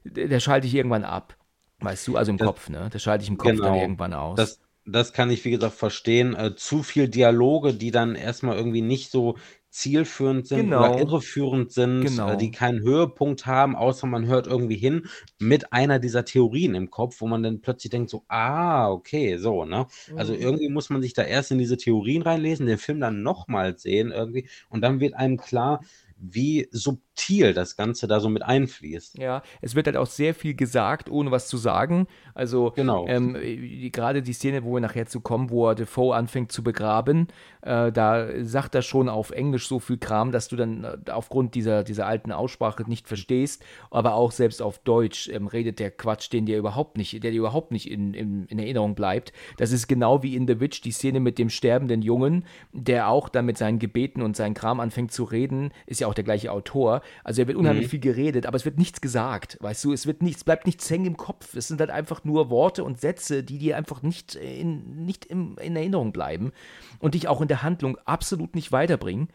da 0.04 0.40
schalte 0.40 0.68
ich 0.68 0.76
irgendwann 0.76 1.06
ab. 1.06 1.38
Weißt 1.80 2.08
du, 2.08 2.18
also 2.18 2.32
im 2.32 2.38
Das- 2.38 2.46
Kopf, 2.48 2.70
ne? 2.70 2.90
Da 2.92 3.00
schalte 3.00 3.24
ich 3.24 3.30
im 3.30 3.38
Kopf 3.38 3.50
dann 3.50 3.58
Genau. 3.58 3.80
irgendwann 3.82 4.14
aus. 4.14 4.36
Das, 4.36 4.60
das 4.86 5.14
kann 5.14 5.30
ich, 5.30 5.44
wie 5.46 5.52
gesagt, 5.52 5.76
verstehen. 5.76 6.34
Äh, 6.36 6.56
zu 6.56 6.82
viel 6.82 7.08
Dialoge, 7.08 7.74
die 7.74 7.92
dann 7.92 8.16
erstmal 8.16 8.58
irgendwie 8.58 8.82
nicht 8.82 9.12
so 9.12 9.38
zielführend 9.78 10.48
sind 10.48 10.62
Genau. 10.62 10.80
oder 10.80 11.00
irreführend 11.00 11.72
sind, 11.72 12.02
Genau. 12.02 12.32
äh, 12.32 12.38
die 12.38 12.52
keinen 12.52 12.82
Höhepunkt 12.82 13.46
haben, 13.46 13.76
außer 13.76 14.08
man 14.08 14.26
hört 14.26 14.48
irgendwie 14.48 14.76
hin 14.78 15.08
mit 15.40 15.72
einer 15.72 16.00
dieser 16.00 16.26
Theorien 16.26 16.74
im 16.76 16.90
Kopf, 16.90 17.22
wo 17.22 17.28
man 17.28 17.44
dann 17.44 17.62
plötzlich 17.62 17.92
denkt 17.92 18.10
so, 18.10 18.24
ah, 18.28 18.90
okay, 18.90 19.38
so, 19.38 19.66
ne? 19.66 19.86
Also 20.16 20.34
Mhm. 20.34 20.42
irgendwie 20.42 20.70
muss 20.70 20.90
man 20.90 21.02
sich 21.02 21.14
da 21.14 21.22
erst 21.24 21.52
in 21.52 21.60
diese 21.60 21.78
Theorien 21.78 22.24
reinlesen, 22.24 22.66
den 22.66 22.80
Film 22.80 23.00
dann 23.00 23.22
nochmal 23.22 23.78
sehen 23.78 24.12
irgendwie 24.12 24.50
und 24.70 24.82
dann 24.82 25.00
wird 25.00 25.14
einem 25.14 25.38
klar, 25.38 25.82
wie 26.20 26.68
subtil 26.72 27.54
das 27.54 27.76
Ganze 27.76 28.08
da 28.08 28.20
so 28.20 28.30
mit 28.30 28.42
einfließt. 28.42 29.20
Ja, 29.20 29.44
es 29.62 29.76
wird 29.76 29.86
halt 29.86 29.98
auch 29.98 30.08
sehr 30.08 30.34
viel 30.34 30.56
gesagt, 30.56 31.10
ohne 31.12 31.30
was 31.30 31.48
zu 31.48 31.58
sagen. 31.58 32.08
Also 32.38 32.72
Genau. 32.76 33.06
ähm, 33.08 33.36
die, 33.40 33.92
gerade 33.92 34.22
die 34.22 34.34
Szene, 34.34 34.64
wo 34.64 34.74
wir 34.74 34.80
nachher 34.80 35.06
zu 35.06 35.20
kommen, 35.22 35.50
wo 35.50 35.68
er 35.70 35.76
Defoe 35.76 36.16
anfängt 36.16 36.52
zu 36.52 36.64
begraben, 36.64 37.28
äh, 37.62 37.92
da 37.92 38.28
sagt 38.44 38.74
er 38.76 38.82
schon 38.82 39.10
auf 39.10 39.32
Englisch 39.32 39.68
so 39.68 39.80
viel 39.80 39.98
Kram, 39.98 40.32
dass 40.32 40.48
du 40.48 40.56
dann 40.56 40.84
äh, 40.84 41.12
aufgrund 41.12 41.54
dieser, 41.54 41.84
dieser 41.84 42.08
alten 42.08 42.32
Aussprache 42.32 42.84
nicht 42.88 43.08
verstehst, 43.08 43.64
aber 43.92 44.14
auch 44.16 44.32
selbst 44.32 44.62
auf 44.62 44.80
Deutsch 44.80 45.30
ähm, 45.30 45.48
redet 45.48 45.80
der 45.80 45.92
Quatsch, 45.92 46.32
den 46.32 46.46
dir 46.46 46.58
überhaupt 46.58 46.98
nicht, 46.98 47.22
der 47.24 47.32
dir 47.32 47.38
überhaupt 47.40 47.72
nicht 47.72 47.92
in, 47.92 48.14
in, 48.14 48.46
in 48.48 48.60
Erinnerung 48.60 48.96
bleibt. 48.96 49.34
Das 49.58 49.72
ist 49.72 49.88
genau 49.88 50.24
wie 50.24 50.36
in 50.36 50.48
The 50.48 50.60
Witch, 50.60 50.82
die 50.82 50.92
Szene 50.92 51.20
mit 51.20 51.38
dem 51.38 51.50
sterbenden 51.50 52.02
Jungen, 52.02 52.46
der 52.72 53.10
auch 53.10 53.30
dann 53.30 53.46
mit 53.46 53.58
seinen 53.58 53.78
Gebeten 53.80 54.22
und 54.22 54.36
seinen 54.36 54.54
Kram 54.54 54.80
anfängt 54.80 55.12
zu 55.12 55.24
reden, 55.26 55.72
ist 55.86 56.00
ja 56.00 56.08
ja 56.08 56.10
auch 56.12 56.14
der 56.14 56.24
gleiche 56.24 56.52
Autor. 56.54 57.02
Also 57.24 57.42
er 57.42 57.48
wird 57.48 57.58
unheimlich 57.58 57.88
Mhm. 57.88 57.90
viel 57.90 58.00
geredet, 58.00 58.46
aber 58.46 58.56
es 58.56 58.64
wird 58.64 58.78
nichts 58.78 59.02
gesagt, 59.02 59.58
weißt 59.62 59.84
du, 59.84 59.92
es 59.94 60.08
wird 60.08 60.22
nichts, 60.22 60.44
bleibt 60.46 60.66
nichts 60.66 60.90
hängen 60.90 61.06
im 61.06 61.18
Kopf. 61.18 61.56
Es 61.56 61.68
sind 61.68 61.80
halt 61.82 61.90
einfach 61.90 62.24
nur 62.28 62.52
Worte 62.52 62.84
und 62.84 63.02
Sätze, 63.02 63.44
die 63.44 63.58
dir 63.58 63.76
einfach 63.78 64.04
nicht 64.04 64.36
in, 64.36 65.06
nicht 65.06 65.26
im, 65.26 65.58
in 65.58 65.76
Erinnerung 65.76 66.12
bleiben 66.12 66.52
und 67.00 67.16
dich 67.16 67.28
auch 67.28 67.42
in 67.42 67.48
der 67.48 67.64
Handlung 67.64 67.98
absolut 68.06 68.54
nicht 68.54 68.72
weiterbringen. 68.72 69.30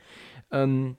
Ähm, 0.52 0.96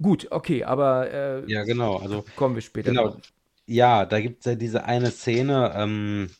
gut, 0.00 0.28
okay, 0.30 0.62
aber 0.62 1.10
äh, 1.10 1.50
Ja, 1.50 1.64
genau. 1.64 1.96
Also, 1.96 2.24
kommen 2.36 2.54
wir 2.54 2.62
später 2.62 2.90
genau. 2.90 3.08
drauf. 3.08 3.20
Ja, 3.66 4.04
da 4.04 4.20
gibt 4.20 4.40
es 4.40 4.44
ja 4.44 4.54
diese 4.54 4.84
eine 4.84 5.10
Szene, 5.10 5.72
ähm, 5.74 6.30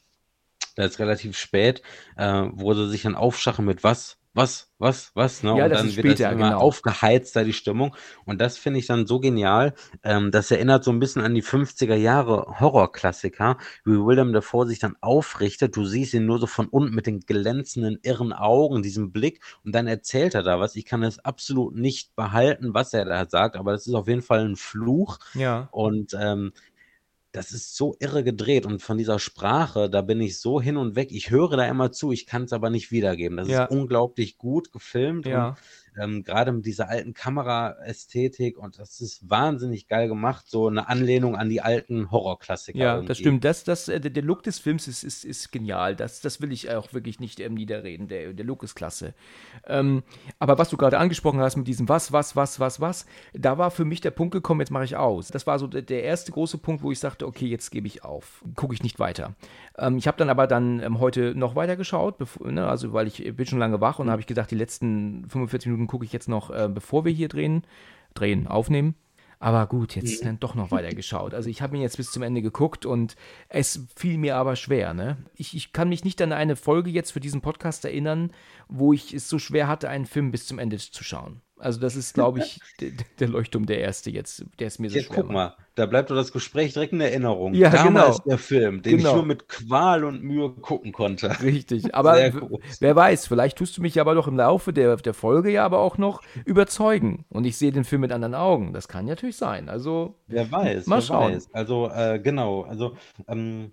da 0.76 0.84
ist 0.84 0.98
relativ 0.98 1.36
spät, 1.36 1.82
äh, 2.16 2.44
wo 2.52 2.74
sie 2.74 2.88
sich 2.88 3.02
dann 3.02 3.14
aufschachen 3.14 3.64
mit 3.64 3.82
was, 3.82 4.18
was, 4.34 4.68
was, 4.78 5.12
was, 5.14 5.44
ne? 5.44 5.56
Ja, 5.56 5.64
Und 5.64 5.70
das 5.70 5.78
dann 5.78 5.88
ist 5.88 5.96
wird 5.96 6.06
das 6.06 6.12
später, 6.14 6.32
immer 6.32 6.50
genau. 6.50 6.60
aufgeheizter, 6.60 7.44
die 7.44 7.52
Stimmung. 7.52 7.94
Und 8.24 8.40
das 8.40 8.58
finde 8.58 8.80
ich 8.80 8.86
dann 8.86 9.06
so 9.06 9.20
genial. 9.20 9.74
Ähm, 10.02 10.32
das 10.32 10.50
erinnert 10.50 10.82
so 10.82 10.90
ein 10.90 10.98
bisschen 10.98 11.22
an 11.22 11.34
die 11.34 11.42
50er 11.42 11.94
Jahre 11.94 12.58
Horrorklassiker, 12.58 13.58
wie 13.84 13.92
Willem 13.92 14.32
Dafoe 14.32 14.66
sich 14.66 14.80
dann 14.80 14.96
aufrichtet. 15.00 15.76
Du 15.76 15.84
siehst 15.84 16.14
ihn 16.14 16.26
nur 16.26 16.40
so 16.40 16.48
von 16.48 16.66
unten 16.66 16.94
mit 16.94 17.06
den 17.06 17.20
glänzenden, 17.20 18.00
irren 18.02 18.32
Augen, 18.32 18.82
diesem 18.82 19.12
Blick. 19.12 19.40
Und 19.64 19.72
dann 19.72 19.86
erzählt 19.86 20.34
er 20.34 20.42
da 20.42 20.58
was. 20.58 20.74
Ich 20.74 20.84
kann 20.84 21.04
es 21.04 21.24
absolut 21.24 21.76
nicht 21.76 22.16
behalten, 22.16 22.74
was 22.74 22.92
er 22.92 23.04
da 23.04 23.26
sagt, 23.26 23.56
aber 23.56 23.70
das 23.70 23.86
ist 23.86 23.94
auf 23.94 24.08
jeden 24.08 24.22
Fall 24.22 24.44
ein 24.44 24.56
Fluch. 24.56 25.18
Ja. 25.34 25.68
Und 25.70 26.12
ähm, 26.20 26.52
das 27.34 27.50
ist 27.52 27.76
so 27.76 27.96
irre 27.98 28.22
gedreht 28.22 28.64
und 28.64 28.80
von 28.80 28.96
dieser 28.96 29.18
Sprache, 29.18 29.90
da 29.90 30.02
bin 30.02 30.20
ich 30.20 30.40
so 30.40 30.60
hin 30.60 30.76
und 30.76 30.94
weg. 30.94 31.10
Ich 31.10 31.30
höre 31.30 31.56
da 31.56 31.66
immer 31.66 31.90
zu, 31.92 32.12
ich 32.12 32.26
kann 32.26 32.44
es 32.44 32.52
aber 32.52 32.70
nicht 32.70 32.92
wiedergeben. 32.92 33.36
Das 33.36 33.48
Ja. 33.48 33.64
ist 33.64 33.70
unglaublich 33.70 34.38
gut 34.38 34.70
gefilmt 34.72 35.26
Ja. 35.26 35.56
Ähm, 35.98 36.24
gerade 36.24 36.52
mit 36.52 36.66
dieser 36.66 36.88
alten 36.88 37.14
Kameraästhetik 37.14 38.58
und 38.58 38.78
das 38.78 39.00
ist 39.00 39.28
wahnsinnig 39.28 39.88
geil 39.88 40.08
gemacht. 40.08 40.44
So 40.48 40.68
eine 40.68 40.88
Anlehnung 40.88 41.36
an 41.36 41.48
die 41.48 41.60
alten 41.60 42.10
Horrorklassiker. 42.10 42.78
Ja, 42.78 42.94
irgendwie. 42.94 43.08
das 43.08 43.18
stimmt. 43.18 43.44
Das, 43.44 43.64
das, 43.64 43.88
äh, 43.88 44.00
der, 44.00 44.10
der 44.10 44.22
Look 44.22 44.42
des 44.42 44.58
Films 44.58 44.88
ist, 44.88 45.04
ist, 45.04 45.24
ist 45.24 45.52
genial. 45.52 45.96
Das, 45.96 46.20
das 46.20 46.40
will 46.40 46.52
ich 46.52 46.70
auch 46.70 46.92
wirklich 46.92 47.20
nicht 47.20 47.40
ähm, 47.40 47.54
niederreden. 47.54 48.08
Der, 48.08 48.32
der 48.32 48.44
Look 48.44 48.62
ist 48.62 48.74
klasse. 48.74 49.14
Ähm, 49.66 50.02
aber 50.38 50.58
was 50.58 50.70
du 50.70 50.76
gerade 50.76 50.98
angesprochen 50.98 51.40
hast 51.40 51.56
mit 51.56 51.68
diesem 51.68 51.88
Was, 51.88 52.12
was, 52.12 52.36
was, 52.36 52.60
was, 52.60 52.80
was, 52.80 53.06
da 53.32 53.58
war 53.58 53.70
für 53.70 53.84
mich 53.84 54.00
der 54.00 54.10
Punkt 54.10 54.32
gekommen, 54.32 54.60
jetzt 54.60 54.70
mache 54.70 54.84
ich 54.84 54.96
aus. 54.96 55.28
Das 55.28 55.46
war 55.46 55.58
so 55.58 55.66
der, 55.66 55.82
der 55.82 56.02
erste 56.02 56.32
große 56.32 56.58
Punkt, 56.58 56.82
wo 56.82 56.90
ich 56.90 56.98
sagte, 56.98 57.26
okay, 57.26 57.46
jetzt 57.46 57.70
gebe 57.70 57.86
ich 57.86 58.04
auf. 58.04 58.42
Gucke 58.54 58.74
ich 58.74 58.82
nicht 58.82 58.98
weiter. 58.98 59.34
Ähm, 59.78 59.96
ich 59.98 60.06
habe 60.06 60.16
dann 60.16 60.30
aber 60.30 60.46
dann 60.46 60.80
ähm, 60.80 61.00
heute 61.00 61.34
noch 61.34 61.54
weiter 61.56 61.76
geschaut, 61.76 62.18
bevor, 62.18 62.50
ne, 62.50 62.66
also 62.66 62.92
weil 62.92 63.06
ich 63.06 63.36
bin 63.36 63.46
schon 63.46 63.58
lange 63.58 63.80
wach 63.80 63.98
und 63.98 64.10
habe 64.10 64.20
ich 64.20 64.26
gedacht, 64.26 64.50
die 64.50 64.56
letzten 64.56 65.28
45 65.28 65.66
Minuten 65.70 65.86
gucke 65.86 66.04
ich 66.04 66.12
jetzt 66.12 66.28
noch, 66.28 66.50
äh, 66.50 66.68
bevor 66.72 67.04
wir 67.04 67.12
hier 67.12 67.28
drehen, 67.28 67.62
drehen, 68.14 68.46
aufnehmen. 68.46 68.94
Aber 69.40 69.66
gut, 69.66 69.94
jetzt 69.96 70.22
Mhm. 70.22 70.26
dann 70.26 70.40
doch 70.40 70.54
noch 70.54 70.70
weiter 70.70 70.94
geschaut. 70.94 71.34
Also 71.34 71.50
ich 71.50 71.60
habe 71.60 71.76
ihn 71.76 71.82
jetzt 71.82 71.96
bis 71.96 72.10
zum 72.12 72.22
Ende 72.22 72.40
geguckt 72.40 72.86
und 72.86 73.16
es 73.48 73.86
fiel 73.96 74.16
mir 74.16 74.36
aber 74.36 74.56
schwer. 74.56 74.94
Ne? 74.94 75.18
Ich, 75.34 75.54
ich 75.54 75.72
kann 75.72 75.88
mich 75.88 76.04
nicht 76.04 76.22
an 76.22 76.32
eine 76.32 76.56
Folge 76.56 76.90
jetzt 76.90 77.10
für 77.10 77.20
diesen 77.20 77.40
Podcast 77.42 77.84
erinnern, 77.84 78.30
wo 78.68 78.92
ich 78.92 79.12
es 79.12 79.28
so 79.28 79.38
schwer 79.38 79.68
hatte, 79.68 79.88
einen 79.88 80.06
Film 80.06 80.30
bis 80.30 80.46
zum 80.46 80.58
Ende 80.58 80.78
zu 80.78 81.04
schauen. 81.04 81.40
Also 81.56 81.80
das 81.80 81.94
ist, 81.94 82.14
glaube 82.14 82.40
ich, 82.40 82.60
der, 83.20 83.28
Leuchtturm 83.28 83.64
der 83.66 83.78
erste 83.80 84.10
jetzt, 84.10 84.44
der 84.58 84.66
es 84.66 84.78
mir 84.78 84.90
so 84.90 84.96
Jetzt 84.96 85.06
schwer 85.06 85.22
guck 85.22 85.30
mal, 85.32 85.56
da 85.76 85.86
bleibt 85.86 86.10
doch 86.10 86.16
das 86.16 86.32
Gespräch 86.32 86.72
direkt 86.72 86.92
in 86.92 87.00
Erinnerung. 87.00 87.54
Ja, 87.54 87.70
Damals 87.70 88.16
genau. 88.18 88.28
der 88.28 88.38
Film, 88.38 88.82
den 88.82 88.98
Genau. 88.98 89.10
ich 89.10 89.14
nur 89.16 89.24
mit 89.24 89.48
Qual 89.48 90.04
und 90.04 90.22
Mühe 90.22 90.50
gucken 90.50 90.92
konnte. 90.92 91.30
Richtig, 91.42 91.94
aber 91.94 92.16
wer 92.80 92.96
weiß, 92.96 93.28
vielleicht 93.28 93.56
tust 93.58 93.78
du 93.78 93.82
mich 93.82 94.00
aber 94.00 94.14
doch 94.14 94.26
im 94.26 94.36
Laufe 94.36 94.72
der, 94.72 94.96
der 94.96 95.14
Folge 95.14 95.50
ja 95.50 95.64
aber 95.64 95.78
auch 95.78 95.96
noch 95.96 96.22
überzeugen 96.44 97.24
und 97.28 97.44
ich 97.44 97.56
sehe 97.56 97.72
den 97.72 97.84
Film 97.84 98.00
mit 98.00 98.12
anderen 98.12 98.34
Augen. 98.34 98.72
Das 98.72 98.88
kann 98.88 99.06
natürlich 99.06 99.36
sein. 99.36 99.68
Also, 99.68 100.16
Wer 100.26 100.50
weiß, 100.50 100.86
Mal 100.86 100.96
wer 100.96 101.02
schauen. 101.02 101.34
weiß. 101.34 101.48
Also, 101.52 101.88
äh, 101.90 102.18
genau, 102.22 102.62
also 102.62 102.96
ähm, 103.28 103.72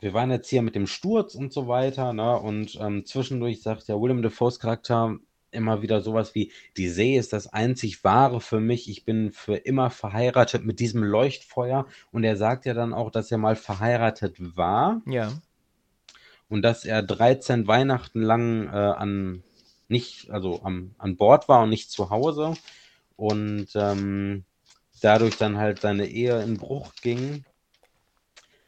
wir 0.00 0.14
waren 0.14 0.30
jetzt 0.30 0.48
hier 0.48 0.62
mit 0.62 0.76
dem 0.76 0.86
Sturz 0.86 1.34
und 1.34 1.52
so 1.52 1.66
weiter, 1.66 2.12
ne? 2.12 2.38
Und 2.38 2.78
ähm, 2.80 3.04
zwischendurch 3.04 3.62
sagt 3.62 3.88
ja 3.88 3.96
Willem 4.00 4.22
Dafoes 4.22 4.60
Charakter 4.60 5.16
immer 5.52 5.82
wieder 5.82 6.00
sowas 6.00 6.34
wie, 6.34 6.52
die 6.76 6.88
See 6.88 7.16
ist 7.16 7.32
das 7.32 7.52
einzig 7.52 8.04
Wahre 8.04 8.40
für 8.40 8.60
mich, 8.60 8.88
ich 8.88 9.04
bin 9.04 9.32
für 9.32 9.56
immer 9.56 9.90
verheiratet 9.90 10.64
mit 10.64 10.80
diesem 10.80 11.02
Leuchtfeuer. 11.02 11.86
Und 12.10 12.24
er 12.24 12.36
sagt 12.36 12.66
ja 12.66 12.74
dann 12.74 12.94
auch, 12.94 13.10
dass 13.10 13.30
er 13.30 13.38
mal 13.38 13.56
verheiratet 13.56 14.56
war 14.56 15.02
ja. 15.06 15.32
und 16.48 16.62
dass 16.62 16.84
er 16.84 17.02
13 17.02 17.66
Weihnachten 17.66 18.22
lang 18.22 18.66
äh, 18.66 18.70
an 18.70 19.42
nicht, 19.88 20.30
also 20.30 20.62
am, 20.64 20.94
an 20.98 21.16
Bord 21.16 21.48
war 21.48 21.62
und 21.62 21.68
nicht 21.68 21.90
zu 21.90 22.10
Hause 22.10 22.54
und 23.16 23.68
ähm, 23.74 24.44
dadurch 25.00 25.36
dann 25.36 25.58
halt 25.58 25.80
seine 25.80 26.06
Ehe 26.06 26.42
in 26.42 26.56
Bruch 26.56 26.92
ging. 27.02 27.44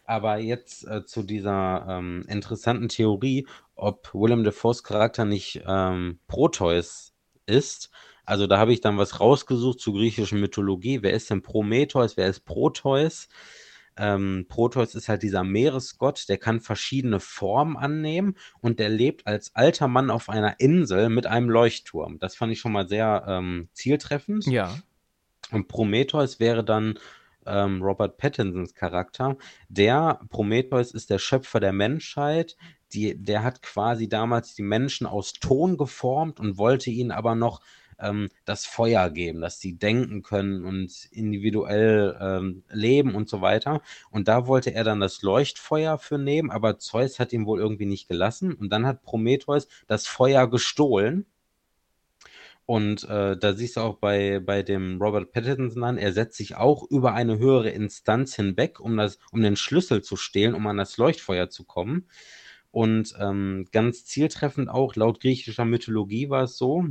Aber 0.05 0.39
jetzt 0.39 0.87
äh, 0.87 1.07
zu 1.07 1.23
dieser 1.23 1.87
ähm, 1.89 2.27
interessanten 2.29 2.89
Theorie, 2.89 3.47
ob 3.75 4.13
Willem 4.15 4.45
Dafoes 4.45 4.83
Charakter 4.83 5.25
nicht 5.25 5.63
ähm, 5.67 6.21
Proteus 6.27 7.13
ist. 7.47 7.91
Also 8.25 8.47
da 8.47 8.59
habe 8.59 8.73
ich 8.73 8.81
dann 8.81 8.99
was 8.99 9.21
rausgesucht 9.21 9.81
zur 9.81 9.95
griechischen 9.95 10.41
Mythologie. 10.41 11.03
Wer 11.03 11.13
ist 11.13 11.31
denn 11.31 11.43
Prometheus? 11.43 12.17
Wer 12.17 12.29
ist 12.29 12.45
Proteus? 12.45 13.29
Ähm, 13.97 14.47
Proteus 14.49 14.95
ist 14.95 15.09
halt 15.09 15.23
dieser 15.23 15.45
Meeresgott, 15.45 16.29
der 16.29 16.39
kann 16.39 16.61
verschiedene 16.61 17.21
Formen 17.21 17.77
annehmen 17.77 18.37
und 18.61 18.81
der 18.81 18.89
lebt 18.89 19.27
als 19.27 19.55
alter 19.55 19.87
Mann 19.87 20.11
auf 20.11 20.29
einer 20.29 20.59
Insel 20.59 21.09
mit 21.11 21.27
einem 21.27 21.49
Leuchtturm. 21.49 22.19
Das 22.19 22.35
fand 22.35 22.53
ich 22.53 22.59
schon 22.59 22.73
mal 22.73 22.89
sehr 22.89 23.25
ähm, 23.29 23.69
zieltreffend. 23.73 24.47
Ja. 24.47 24.77
Und 25.53 25.69
Prometheus 25.69 26.41
wäre 26.41 26.65
dann 26.65 26.99
ähm, 27.47 27.83
Robert 27.83 28.17
Pattinsons 28.17 28.75
Charakter. 28.75 29.37
Der 29.69 30.21
Prometheus 30.29 30.93
ist 30.93 31.11
der 31.11 31.19
Schöpfer 31.19 31.61
der 31.61 31.73
Menschheit. 31.73 32.57
Die, 32.95 33.17
der 33.23 33.43
hat 33.43 33.63
quasi 33.63 34.09
damals 34.09 34.55
die 34.55 34.63
Menschen 34.63 35.07
aus 35.07 35.35
Ton 35.35 35.77
geformt 35.77 36.41
und 36.41 36.59
wollte 36.59 36.91
ihnen 36.91 37.11
aber 37.11 37.35
noch 37.35 37.61
ähm, 37.99 38.29
das 38.45 38.67
Feuer 38.67 39.11
geben, 39.11 39.41
dass 39.41 39.61
sie 39.61 39.77
denken 39.77 40.23
können 40.23 40.65
und 40.65 41.09
individuell 41.11 42.17
ähm, 42.21 42.63
leben 42.71 43.15
und 43.15 43.29
so 43.29 43.41
weiter. 43.41 43.83
Und 44.11 44.29
da 44.29 44.47
wollte 44.47 44.75
er 44.75 44.85
dann 44.85 45.01
das 45.01 45.23
Leuchtfeuer 45.23 45.99
für 45.99 46.19
nehmen, 46.19 46.51
aber 46.51 46.79
Zeus 46.79 47.19
hat 47.19 47.33
ihm 47.33 47.47
wohl 47.47 47.61
irgendwie 47.61 47.87
nicht 47.87 48.09
gelassen. 48.09 48.53
Und 48.55 48.71
dann 48.71 48.87
hat 48.87 49.03
Prometheus 49.03 49.69
das 49.87 50.07
Feuer 50.07 50.49
gestohlen. 50.49 51.27
Und 52.67 53.05
äh, 53.05 53.37
da 53.37 53.53
siehst 53.53 53.77
du 53.77 53.81
auch 53.81 53.97
bei, 53.97 54.41
bei 54.41 54.63
dem 54.63 55.01
Robert 55.01 55.33
Pattinson 55.33 55.85
an, 55.85 55.99
er 55.99 56.15
setzt 56.15 56.39
sich 56.39 56.57
auch 56.57 56.83
über 56.91 57.13
eine 57.13 57.39
höhere 57.39 57.69
Instanz 57.69 58.37
hinweg, 58.37 58.81
um, 58.81 58.97
das, 58.97 59.19
um 59.33 59.43
den 59.43 59.57
Schlüssel 59.57 60.03
zu 60.03 60.17
stehlen, 60.17 60.55
um 60.55 60.67
an 60.67 60.79
das 60.79 60.97
Leuchtfeuer 60.97 61.51
zu 61.51 61.65
kommen. 61.65 62.09
Und 62.75 63.15
ähm, 63.21 63.69
ganz 63.71 64.05
zieltreffend 64.05 64.69
auch, 64.69 64.97
laut 64.97 65.21
griechischer 65.21 65.65
Mythologie 65.65 66.29
war 66.29 66.43
es 66.43 66.59
so, 66.59 66.85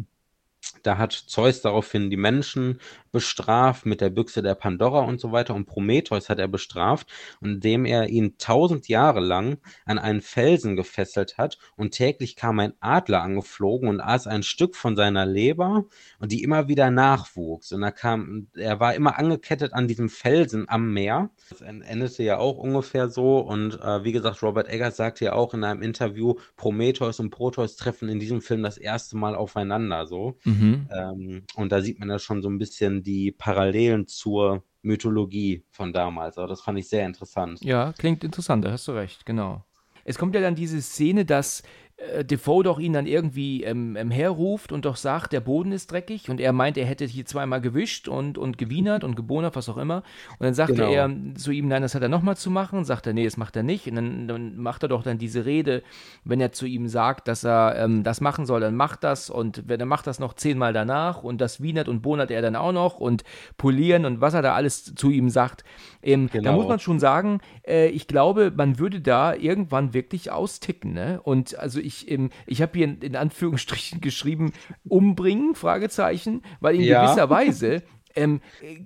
da 0.84 0.98
hat 0.98 1.14
Zeus 1.14 1.62
daraufhin 1.62 2.10
die 2.10 2.18
Menschen 2.18 2.80
bestraft 3.12 3.86
mit 3.86 4.02
der 4.02 4.10
Büchse 4.10 4.42
der 4.42 4.56
Pandora 4.56 5.02
und 5.02 5.20
so 5.20 5.32
weiter. 5.32 5.54
Und 5.54 5.66
Prometheus 5.66 6.30
hat 6.30 6.40
er 6.40 6.48
bestraft, 6.48 7.08
indem 7.42 7.86
er 7.86 8.10
ihn 8.10 8.38
tausend 8.38 8.88
Jahre 8.88 9.20
lang 9.20 9.58
an 9.86 10.00
einen 10.00 10.22
Felsen 10.22 10.76
gefesselt 10.76 11.38
hat. 11.38 11.58
Und 11.76 11.92
täglich 11.92 12.36
kam 12.36 12.60
ein 12.60 12.74
Adler 12.80 13.22
angeflogen 13.22 13.88
und 13.88 14.02
aß 14.02 14.28
ein 14.28 14.44
Stück 14.44 14.76
von 14.76 14.96
seiner 14.96 15.26
Leber 15.26 15.86
und 16.20 16.32
die 16.32 16.44
immer 16.44 16.68
wieder 16.68 16.90
nachwuchs. 16.90 17.72
Und 17.72 17.84
er 17.84 17.92
kam, 17.92 18.48
er 18.56 18.80
war 18.80 18.96
immer 18.96 19.20
angekettet 19.20 19.74
an 19.74 19.88
diesem 19.88 20.10
Felsen 20.10 20.68
am 20.68 20.92
Meer. 20.92 21.30
Das 21.50 21.62
endete 21.62 22.24
ja 22.24 22.38
auch 22.38 22.58
ungefähr 22.58 23.10
so. 23.10 23.40
Und 23.40 23.80
äh, 23.80 24.04
wie 24.04 24.12
gesagt, 24.12 24.42
Robert 24.42 24.70
Eggers 24.70 24.98
sagte 24.98 25.26
ja 25.26 25.34
auch 25.34 25.54
in 25.54 25.64
einem 25.64 25.82
Interview, 25.82 26.36
Prometheus 26.56 27.20
und 27.20 27.30
Proteus 27.30 27.76
treffen 27.76 28.10
in 28.10 28.20
diesem 28.20 28.42
Film 28.42 28.64
das 28.64 28.78
erste 28.78 29.18
Mal 29.18 29.36
aufeinander. 29.36 30.08
So. 30.08 30.38
Mhm. 30.44 30.53
Ähm, 30.92 31.44
und 31.56 31.72
da 31.72 31.82
sieht 31.82 32.00
man 32.00 32.10
ja 32.10 32.20
schon 32.20 32.42
so 32.42 32.50
ein 32.50 32.58
bisschen 32.58 33.04
die 33.04 33.32
Parallelen 33.32 34.08
zur 34.08 34.64
Mythologie 34.82 35.64
von 35.72 35.94
damals. 35.94 36.38
Aber 36.38 36.48
das 36.48 36.62
fand 36.62 36.80
ich 36.80 36.90
sehr 36.90 37.06
interessant. 37.06 37.64
Ja, 37.64 37.94
klingt 37.94 38.24
interessant, 38.24 38.66
da 38.66 38.72
hast 38.72 38.88
du 38.88 38.92
recht, 38.92 39.26
genau. 39.26 39.64
Es 40.06 40.18
kommt 40.18 40.36
ja 40.36 40.42
dann 40.42 40.56
diese 40.56 40.82
Szene, 40.82 41.24
dass 41.26 41.64
äh, 42.12 42.26
Defoe 42.26 42.64
doch 42.64 42.80
ihn 42.80 42.94
dann 42.94 43.06
irgendwie 43.08 43.64
ähm, 43.64 43.96
ähm, 43.96 44.12
herruft 44.12 44.72
und 44.72 44.86
doch 44.86 44.96
sagt, 44.96 45.34
der 45.34 45.42
Boden 45.42 45.72
ist 45.72 45.92
dreckig 45.92 46.30
und 46.30 46.40
er 46.40 46.54
meint, 46.54 46.78
er 46.78 46.86
hätte 46.86 47.06
hier 47.06 47.26
zweimal 47.26 47.62
gewischt 47.62 48.08
und, 48.08 48.38
und 48.38 48.58
gewienert 48.58 49.04
und 49.04 49.16
gebonert, 49.16 49.56
was 49.56 49.70
auch 49.70 49.78
immer. 49.78 50.04
Und 50.40 50.46
dann 50.46 50.54
sagte 50.54 50.76
Genau. 50.76 50.92
er 50.92 51.10
zu 51.36 51.52
ihm, 51.52 51.68
nein, 51.68 51.82
das 51.82 51.96
hat 51.96 52.02
er 52.02 52.10
nochmal 52.10 52.38
zu 52.38 52.50
machen. 52.52 52.86
Sagt 52.86 53.08
er, 53.08 53.14
nee, 53.14 53.24
das 53.26 53.38
macht 53.38 53.56
er 53.56 53.64
nicht. 53.64 53.88
Und 53.88 53.96
dann, 53.96 54.28
dann 54.28 54.58
macht 54.58 54.84
er 54.84 54.90
doch 54.90 55.04
dann 55.04 55.18
diese 55.18 55.46
Rede, 55.46 55.84
wenn 56.24 56.42
er 56.42 56.52
zu 56.52 56.66
ihm 56.66 56.88
sagt, 56.88 57.28
dass 57.28 57.44
er 57.44 57.76
ähm, 57.78 58.04
das 58.04 58.22
machen 58.22 58.46
soll, 58.46 58.62
dann 58.62 58.76
macht 58.76 59.04
das 59.04 59.30
und 59.30 59.64
wenn 59.68 59.80
er 59.80 59.86
macht 59.86 60.08
das 60.08 60.20
noch 60.20 60.34
zehnmal 60.34 60.74
danach 60.74 61.24
und 61.24 61.40
das 61.42 61.62
wienert 61.62 61.88
und 61.88 62.02
bonert 62.02 62.32
er 62.32 62.42
dann 62.42 62.56
auch 62.56 62.72
noch 62.72 63.00
und 63.00 63.24
polieren 63.58 64.06
und 64.06 64.22
was 64.22 64.34
er 64.34 64.42
da 64.42 64.54
alles 64.56 64.96
zu 64.96 65.10
ihm 65.12 65.30
sagt. 65.30 65.64
Ähm, 66.02 66.28
Da 66.32 66.40
Genau. 66.40 66.54
muss 66.54 66.68
man 66.68 66.80
schon 66.80 67.00
sagen, 67.00 67.40
äh, 67.68 67.88
ich 67.90 68.08
glaube, 68.08 68.52
man 68.56 68.80
würde 68.80 69.00
da 69.02 69.34
irgendwann 69.36 69.94
wirklich 69.94 70.32
austicken. 70.32 70.94
Ne? 70.94 71.20
Und 71.24 71.58
also 71.60 71.80
ich, 71.80 71.93
ähm, 72.08 72.30
ich 72.46 72.62
habe 72.62 72.72
hier 72.78 72.86
in, 72.86 73.02
in 73.02 73.16
Anführungsstrichen 73.16 74.02
geschrieben, 74.02 74.54
umbringen, 74.88 75.56
Fragezeichen, 75.56 76.42
weil 76.60 76.76
in 76.76 76.86
Ja. 76.86 76.88
gewisser 76.88 77.30
Weise 77.30 77.84
Ähm, 78.16 78.42
äh, 78.60 78.78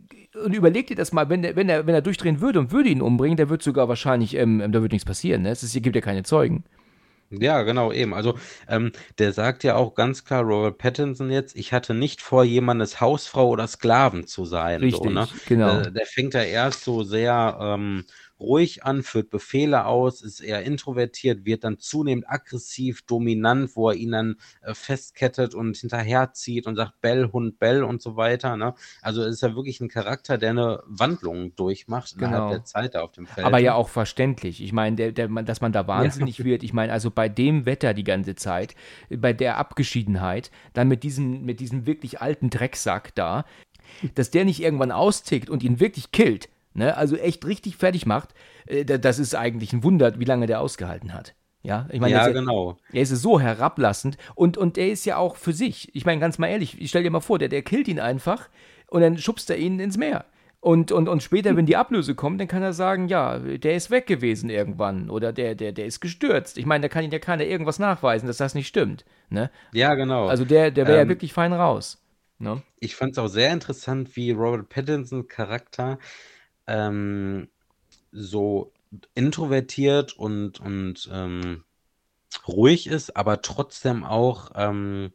und 0.41 0.53
überleg 0.55 0.87
dir 0.87 0.95
das 0.95 1.11
mal, 1.11 1.27
wenn 1.29 1.43
er, 1.43 1.55
wenn, 1.57 1.67
er, 1.67 1.85
wenn 1.85 1.93
er 1.93 2.01
durchdrehen 2.01 2.39
würde 2.39 2.59
und 2.59 2.71
würde 2.71 2.87
ihn 2.89 3.01
umbringen, 3.01 3.35
der 3.35 3.49
wird 3.49 3.61
sogar 3.61 3.89
wahrscheinlich, 3.89 4.35
ähm, 4.35 4.71
da 4.71 4.81
wird 4.81 4.93
nichts 4.93 5.05
passieren. 5.05 5.41
Ne? 5.41 5.49
Es 5.49 5.63
ist, 5.63 5.73
gibt 5.83 5.95
ja 5.97 6.01
keine 6.01 6.23
Zeugen. 6.23 6.63
Ja, 7.29 7.63
genau, 7.63 7.91
eben. 7.91 8.13
Also, 8.13 8.37
ähm, 8.69 8.93
der 9.17 9.33
sagt 9.33 9.65
ja 9.65 9.75
auch 9.75 9.95
ganz 9.95 10.23
klar, 10.23 10.43
Robert 10.43 10.77
Pattinson 10.77 11.29
jetzt, 11.29 11.57
ich 11.57 11.73
hatte 11.73 11.93
nicht 11.93 12.21
vor, 12.21 12.45
jemandes 12.45 13.01
Hausfrau 13.01 13.49
oder 13.49 13.67
Sklaven 13.67 14.25
zu 14.27 14.45
sein. 14.45 14.81
Richtig, 14.81 14.97
so, 15.03 15.09
ne? 15.09 15.27
genau. 15.45 15.87
Äh, 15.87 15.91
der 15.91 16.05
fängt 16.05 16.33
ja 16.35 16.43
erst 16.43 16.83
so 16.85 17.03
sehr 17.03 17.57
ähm, 17.59 18.05
ruhig 18.39 18.83
an, 18.83 19.03
führt 19.03 19.29
Befehle 19.29 19.85
aus, 19.85 20.21
ist 20.21 20.39
eher 20.39 20.63
introvertiert, 20.63 21.45
wird 21.45 21.63
dann 21.63 21.79
zunehmend 21.79 22.29
aggressiv, 22.29 23.01
dominant, 23.03 23.75
wo 23.75 23.89
er 23.89 23.95
ihn 23.95 24.11
dann 24.11 24.35
äh, 24.61 24.73
festkettet 24.73 25.55
und 25.55 25.75
hinterherzieht 25.77 26.67
und 26.67 26.75
sagt 26.75 27.01
Bell, 27.01 27.31
Hund, 27.31 27.59
Bell 27.59 27.83
und 27.83 28.01
so 28.01 28.15
weiter. 28.15 28.57
Ne? 28.57 28.73
Also 29.01 29.23
ist 29.23 29.43
er 29.43 29.55
wirklich 29.55 29.81
ein 29.81 29.89
Charakter, 29.89 30.37
der 30.37 30.51
eine 30.51 30.83
Wandlung 30.85 31.55
durchmacht 31.55 32.13
innerhalb 32.13 32.37
Genau. 32.37 32.49
der 32.49 32.65
Zeit 32.65 32.95
da 32.95 33.01
auf 33.01 33.11
dem 33.13 33.25
Feld. 33.25 33.45
Aber 33.45 33.59
ja 33.59 33.73
auch 33.73 33.89
verständlich. 33.89 34.61
Ich 34.61 34.73
meine, 34.73 34.95
der, 34.95 35.11
der, 35.11 35.27
dass 35.27 35.61
man 35.61 35.71
da 35.71 35.87
wahnsinnig 35.87 36.43
wird. 36.43 36.63
Ich 36.63 36.73
meine, 36.73 36.93
also 36.93 37.09
bei 37.09 37.29
dem 37.29 37.65
Wetter 37.65 37.93
die 37.93 38.03
ganze 38.03 38.35
Zeit, 38.35 38.75
bei 39.09 39.33
der 39.33 39.57
Abgeschiedenheit, 39.57 40.51
dann 40.73 40.87
mit 40.87 41.03
diesem, 41.03 41.43
mit 41.45 41.59
diesem 41.59 41.85
wirklich 41.85 42.21
alten 42.21 42.49
Drecksack 42.49 43.15
da, 43.15 43.45
dass 44.15 44.31
der 44.31 44.45
nicht 44.45 44.61
irgendwann 44.61 44.91
austickt 44.91 45.49
und 45.49 45.63
ihn 45.63 45.79
wirklich 45.79 46.11
killt, 46.11 46.49
ne? 46.77 46.95
also 46.95 47.17
echt 47.17 47.45
richtig 47.45 47.75
fertig 47.75 48.05
macht, 48.05 48.29
äh, 48.65 48.85
da- 48.85 48.97
das 48.97 49.19
ist 49.19 49.35
eigentlich 49.35 49.73
ein 49.73 49.83
Wunder, 49.83 50.17
wie 50.19 50.25
lange 50.25 50.45
der 50.47 50.61
ausgehalten 50.61 51.13
hat. 51.13 51.35
Ja, 51.63 51.87
ich 51.91 51.99
meine, 51.99 52.13
ja, 52.13 52.23
das- 52.29 52.33
genau. 52.33 52.77
er 52.93 53.01
ist 53.01 53.09
so 53.09 53.39
herablassend 53.41 54.17
und, 54.35 54.55
und 54.57 54.77
er 54.77 54.89
ist 54.89 55.05
ja 55.05 55.17
auch 55.17 55.35
für 55.35 55.51
sich. 55.53 55.93
Ich 55.95 56.05
meine, 56.05 56.21
ganz 56.21 56.37
mal 56.37 56.47
ehrlich, 56.47 56.79
ich 56.79 56.89
stell 56.89 57.03
dir 57.03 57.09
mal 57.11 57.19
vor, 57.19 57.39
der, 57.39 57.49
der 57.49 57.61
killt 57.63 57.87
ihn 57.89 57.99
einfach 57.99 58.47
und 58.89 59.01
dann 59.01 59.17
schubst 59.17 59.49
er 59.49 59.57
ihn 59.57 59.79
ins 59.79 59.97
Meer. 59.97 60.23
Und, 60.59 60.91
und, 60.91 61.07
und 61.07 61.21
später, 61.21 61.55
wenn 61.55 61.65
die 61.67 61.75
Ablöse 61.77 62.15
kommt, 62.15 62.41
dann 62.41 62.47
kann 62.47 62.63
er 62.63 62.73
sagen, 62.73 63.07
ja, 63.09 63.37
der 63.39 63.75
ist 63.75 63.91
weg 63.91 64.07
gewesen 64.07 64.49
irgendwann 64.49 65.09
oder 65.09 65.31
der, 65.31 65.55
der, 65.55 65.71
der 65.71 65.85
ist 65.85 65.99
gestürzt. 65.99 66.57
Ich 66.57 66.65
meine, 66.65 66.81
da 66.83 66.89
kann 66.89 67.03
ihn 67.03 67.11
ja 67.11 67.19
keiner 67.19 67.43
irgendwas 67.45 67.79
nachweisen, 67.79 68.27
dass 68.27 68.37
das 68.37 68.55
nicht 68.55 68.67
stimmt. 68.67 69.05
Ne? 69.29 69.51
Ja, 69.73 69.93
genau. 69.95 70.27
Also 70.27 70.45
der, 70.45 70.71
der 70.71 70.87
wäre 70.87 70.97
ja 70.97 71.03
Ähm, 71.03 71.09
wirklich 71.09 71.31
fein 71.33 71.53
raus. 71.53 72.01
Ne? 72.39 72.61
Ich 72.79 72.95
fand 72.95 73.11
es 73.11 73.17
auch 73.19 73.27
sehr 73.27 73.51
interessant, 73.53 74.15
wie 74.15 74.31
Robert 74.31 74.69
Pattinson 74.69 75.27
Charakter 75.27 75.99
ähm, 76.67 77.49
so 78.11 78.71
introvertiert 79.15 80.13
und, 80.17 80.59
und 80.59 81.09
ähm, 81.11 81.63
ruhig 82.47 82.87
ist, 82.87 83.15
aber 83.17 83.41
trotzdem 83.41 84.03
auch 84.03 84.51
ähm, 84.55 85.11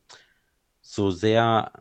so 0.80 1.10
sehr 1.10 1.72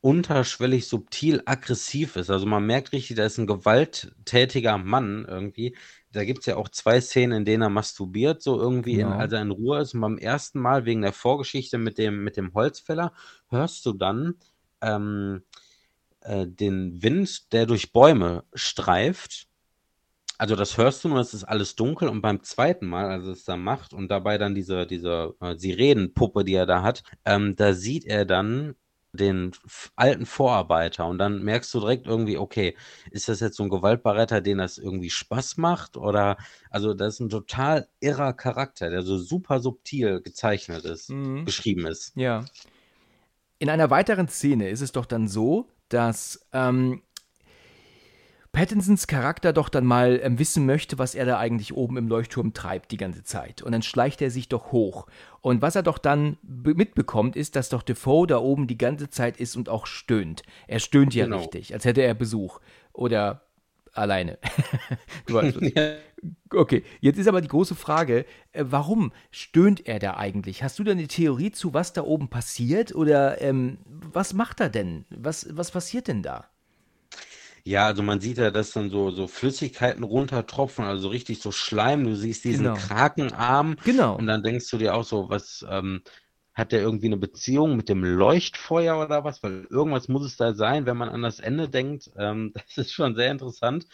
unterschwellig, 0.00 0.88
subtil, 0.88 1.42
aggressiv 1.44 2.16
ist. 2.16 2.30
Also 2.30 2.46
man 2.46 2.66
merkt 2.66 2.92
richtig, 2.92 3.16
da 3.16 3.24
ist 3.26 3.38
ein 3.38 3.46
gewalttätiger 3.46 4.78
Mann 4.78 5.26
irgendwie. 5.28 5.76
Da 6.12 6.24
gibt 6.24 6.40
es 6.40 6.46
ja 6.46 6.56
auch 6.56 6.70
zwei 6.70 7.00
Szenen, 7.00 7.38
in 7.38 7.44
denen 7.44 7.62
er 7.62 7.68
masturbiert, 7.70 8.42
so 8.42 8.58
irgendwie, 8.58 8.94
in, 8.94 9.08
Genau. 9.08 9.18
als 9.18 9.32
er 9.32 9.42
in 9.42 9.50
Ruhe 9.50 9.80
ist. 9.80 9.94
Und 9.94 10.00
beim 10.00 10.18
ersten 10.18 10.58
Mal, 10.60 10.86
wegen 10.86 11.02
der 11.02 11.12
Vorgeschichte 11.12 11.76
mit 11.78 11.98
dem, 11.98 12.24
mit 12.24 12.36
dem 12.36 12.54
Holzfäller, 12.54 13.12
hörst 13.48 13.84
du 13.84 13.92
dann 13.92 14.36
ähm, 14.80 15.42
äh, 16.22 16.46
den 16.46 17.02
Wind, 17.02 17.52
der 17.52 17.66
durch 17.66 17.92
Bäume 17.92 18.44
streift. 18.54 19.46
Also 20.38 20.56
das 20.56 20.78
hörst 20.78 21.04
du 21.04 21.08
nur, 21.10 21.20
es 21.20 21.34
ist 21.34 21.44
alles 21.44 21.76
dunkel 21.76 22.08
und 22.08 22.22
beim 22.22 22.42
zweiten 22.42 22.86
Mal, 22.86 23.10
als 23.10 23.26
er 23.26 23.32
es 23.32 23.44
da 23.44 23.56
macht 23.56 23.92
und 23.92 24.08
dabei 24.08 24.38
dann 24.38 24.54
diese, 24.54 24.86
diese 24.86 25.34
äh, 25.40 25.54
Sirenenpuppe, 25.56 26.44
die 26.44 26.54
er 26.54 26.66
da 26.66 26.82
hat, 26.82 27.02
ähm, 27.26 27.56
da 27.56 27.74
sieht 27.74 28.06
er 28.06 28.24
dann 28.24 28.74
den 29.12 29.50
alten 29.96 30.24
Vorarbeiter 30.24 31.06
und 31.06 31.18
dann 31.18 31.42
merkst 31.42 31.74
du 31.74 31.80
direkt 31.80 32.06
irgendwie, 32.06 32.38
okay, 32.38 32.76
ist 33.10 33.28
das 33.28 33.40
jetzt 33.40 33.56
so 33.56 33.64
ein 33.64 33.68
Gewaltbereiter, 33.68 34.40
den 34.40 34.58
das 34.58 34.78
irgendwie 34.78 35.10
Spaß 35.10 35.56
macht 35.56 35.96
oder, 35.96 36.36
also 36.70 36.94
das 36.94 37.14
ist 37.14 37.20
ein 37.20 37.28
total 37.28 37.88
irrer 37.98 38.32
Charakter, 38.32 38.88
der 38.88 39.02
so 39.02 39.18
super 39.18 39.60
subtil 39.60 40.20
gezeichnet 40.20 40.84
ist, 40.84 41.10
Mhm. 41.10 41.44
geschrieben 41.44 41.86
ist. 41.86 42.12
Ja. 42.14 42.44
In 43.58 43.68
einer 43.68 43.90
weiteren 43.90 44.28
Szene 44.28 44.70
ist 44.70 44.80
es 44.80 44.92
doch 44.92 45.06
dann 45.06 45.28
so, 45.28 45.68
dass 45.90 46.46
ähm, 46.52 47.02
Pattinsons 48.52 49.06
Charakter 49.06 49.52
doch 49.52 49.68
dann 49.68 49.86
mal 49.86 50.18
ähm, 50.24 50.40
wissen 50.40 50.66
möchte, 50.66 50.98
was 50.98 51.14
er 51.14 51.24
da 51.24 51.38
eigentlich 51.38 51.72
oben 51.72 51.96
im 51.96 52.08
Leuchtturm 52.08 52.52
treibt 52.52 52.90
die 52.90 52.96
ganze 52.96 53.22
Zeit. 53.22 53.62
Und 53.62 53.70
dann 53.70 53.82
schleicht 53.82 54.20
er 54.22 54.30
sich 54.30 54.48
doch 54.48 54.72
hoch. 54.72 55.06
Und 55.40 55.62
was 55.62 55.76
er 55.76 55.84
doch 55.84 55.98
dann 55.98 56.36
be- 56.42 56.74
mitbekommt, 56.74 57.36
ist, 57.36 57.54
dass 57.54 57.68
doch 57.68 57.82
Defoe 57.82 58.26
da 58.26 58.38
oben 58.38 58.66
die 58.66 58.78
ganze 58.78 59.08
Zeit 59.08 59.38
ist 59.38 59.56
und 59.56 59.68
auch 59.68 59.86
stöhnt. 59.86 60.42
Er 60.66 60.80
stöhnt 60.80 61.14
ja 61.14 61.26
Genau. 61.26 61.38
richtig, 61.38 61.72
als 61.74 61.84
hätte 61.84 62.02
er 62.02 62.14
Besuch. 62.14 62.60
Oder 62.92 63.42
alleine. 63.92 64.38
du 65.26 65.34
weißt, 65.34 65.56
was- 65.56 65.72
Okay, 66.52 66.84
jetzt 67.00 67.18
ist 67.18 67.28
aber 67.28 67.40
die 67.40 67.48
große 67.48 67.74
Frage, 67.74 68.26
äh, 68.52 68.64
warum 68.68 69.12
stöhnt 69.30 69.86
er 69.86 69.98
da 69.98 70.16
eigentlich? 70.16 70.62
Hast 70.62 70.78
du 70.78 70.84
da 70.84 70.92
eine 70.92 71.06
Theorie 71.08 71.52
zu, 71.52 71.72
was 71.74 71.92
da 71.92 72.02
oben 72.02 72.28
passiert? 72.28 72.94
Oder 72.94 73.40
ähm, 73.40 73.78
was 73.86 74.34
macht 74.34 74.60
er 74.60 74.68
denn? 74.68 75.04
Was, 75.10 75.46
was 75.56 75.70
passiert 75.70 76.08
denn 76.08 76.22
da? 76.22 76.50
Ja, 77.64 77.86
also 77.86 78.02
man 78.02 78.20
sieht 78.20 78.38
ja, 78.38 78.50
dass 78.50 78.72
dann 78.72 78.90
so, 78.90 79.10
so 79.10 79.26
Flüssigkeiten 79.28 80.02
runtertropfen, 80.04 80.84
also 80.84 81.08
richtig 81.08 81.40
so 81.40 81.52
Schleim. 81.52 82.04
Du 82.04 82.16
siehst 82.16 82.44
diesen 82.44 82.66
Genau. 82.66 82.74
Krakenarm 82.74 83.76
Genau. 83.84 84.16
und 84.16 84.26
dann 84.26 84.42
denkst 84.42 84.68
du 84.70 84.78
dir 84.78 84.94
auch 84.94 85.04
so, 85.04 85.28
was, 85.28 85.64
ähm, 85.68 86.02
hat 86.60 86.72
der 86.72 86.80
irgendwie 86.80 87.06
eine 87.06 87.16
Beziehung 87.16 87.76
mit 87.76 87.88
dem 87.88 88.04
Leuchtfeuer 88.04 89.02
oder 89.02 89.24
was? 89.24 89.42
Weil 89.42 89.66
irgendwas 89.70 90.08
muss 90.08 90.24
es 90.24 90.36
da 90.36 90.54
sein, 90.54 90.86
wenn 90.86 90.96
man 90.96 91.08
an 91.08 91.22
das 91.22 91.40
Ende 91.40 91.68
denkt. 91.68 92.10
Ähm, 92.16 92.52
das 92.54 92.78
ist 92.78 92.92
schon 92.92 93.14
sehr 93.16 93.30
interessant. 93.30 93.86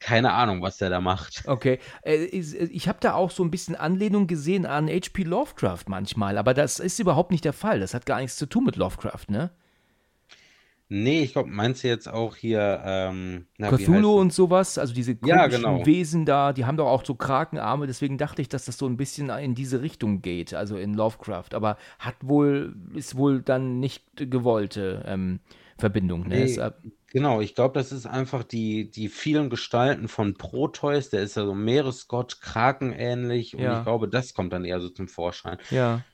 Keine 0.00 0.32
Ahnung, 0.32 0.60
was 0.60 0.78
der 0.78 0.90
da 0.90 1.00
macht. 1.00 1.44
Okay, 1.46 1.78
äh, 2.02 2.24
äh, 2.24 2.38
ich 2.38 2.88
habe 2.88 2.98
da 3.00 3.14
auch 3.14 3.30
so 3.30 3.42
ein 3.44 3.50
bisschen 3.50 3.76
Anlehnung 3.76 4.26
gesehen 4.26 4.66
an 4.66 4.88
H.P. 4.88 5.22
Lovecraft 5.22 5.84
manchmal, 5.86 6.36
aber 6.36 6.52
das 6.52 6.78
ist 6.78 6.98
überhaupt 6.98 7.30
nicht 7.30 7.44
der 7.44 7.52
Fall. 7.52 7.80
Das 7.80 7.94
hat 7.94 8.04
gar 8.04 8.20
nichts 8.20 8.36
zu 8.36 8.46
tun 8.46 8.64
mit 8.64 8.76
Lovecraft, 8.76 9.28
ne? 9.28 9.50
Nee, 11.02 11.22
ich 11.24 11.32
glaube, 11.32 11.50
meinst 11.50 11.82
du 11.84 11.88
jetzt 11.88 12.08
auch 12.08 12.36
hier, 12.36 12.82
ähm, 12.84 13.48
na, 13.58 13.72
Cthulhu 13.72 14.20
und 14.20 14.30
sowas, 14.32 14.76
also 14.76 14.92
diese 14.92 15.16
Ja, 15.20 15.46
komischen 15.46 15.46
genau. 15.48 15.86
Wesen 15.86 16.26
da, 16.26 16.52
die 16.52 16.66
haben 16.66 16.76
doch 16.76 16.86
auch 16.88 17.02
so 17.04 17.14
Krakenarme, 17.14 17.86
deswegen 17.86 18.18
dachte 18.18 18.42
ich, 18.42 18.48
dass 18.50 18.66
das 18.66 18.76
so 18.76 18.86
ein 18.86 18.98
bisschen 18.98 19.30
in 19.30 19.54
diese 19.54 19.80
Richtung 19.80 20.20
geht, 20.20 20.52
also 20.52 20.76
in 20.76 20.92
Lovecraft, 20.92 21.54
aber 21.54 21.78
hat 21.98 22.16
wohl, 22.20 22.76
ist 22.94 23.16
wohl 23.16 23.40
dann 23.40 23.80
nicht 23.80 24.04
gewollte 24.16 25.02
ähm, 25.06 25.40
Verbindung, 25.78 26.28
ne? 26.28 26.42
Nee, 26.42 26.44
Ist, 26.44 26.58
äh, 26.58 26.72
genau, 27.08 27.40
ich 27.42 27.54
glaube, 27.54 27.74
das 27.78 27.92
ist 27.92 28.06
einfach 28.06 28.44
die, 28.44 28.90
die 28.90 29.08
vielen 29.08 29.50
Gestalten 29.50 30.08
von 30.08 30.34
Proteus, 30.38 31.10
der 31.10 31.22
ist 31.22 31.36
ja 31.36 31.44
so 31.44 31.54
Meeresgott, 31.54 32.40
krakenähnlich 32.40 33.56
und 33.56 33.68
Ja. 33.68 33.72
ich 33.72 33.82
glaube, 33.82 34.08
das 34.08 34.32
kommt 34.32 34.52
dann 34.54 34.64
eher 34.64 34.80
so 34.80 34.88
zum 34.88 35.06
Vorschein. 35.08 35.58
ja. 35.70 36.04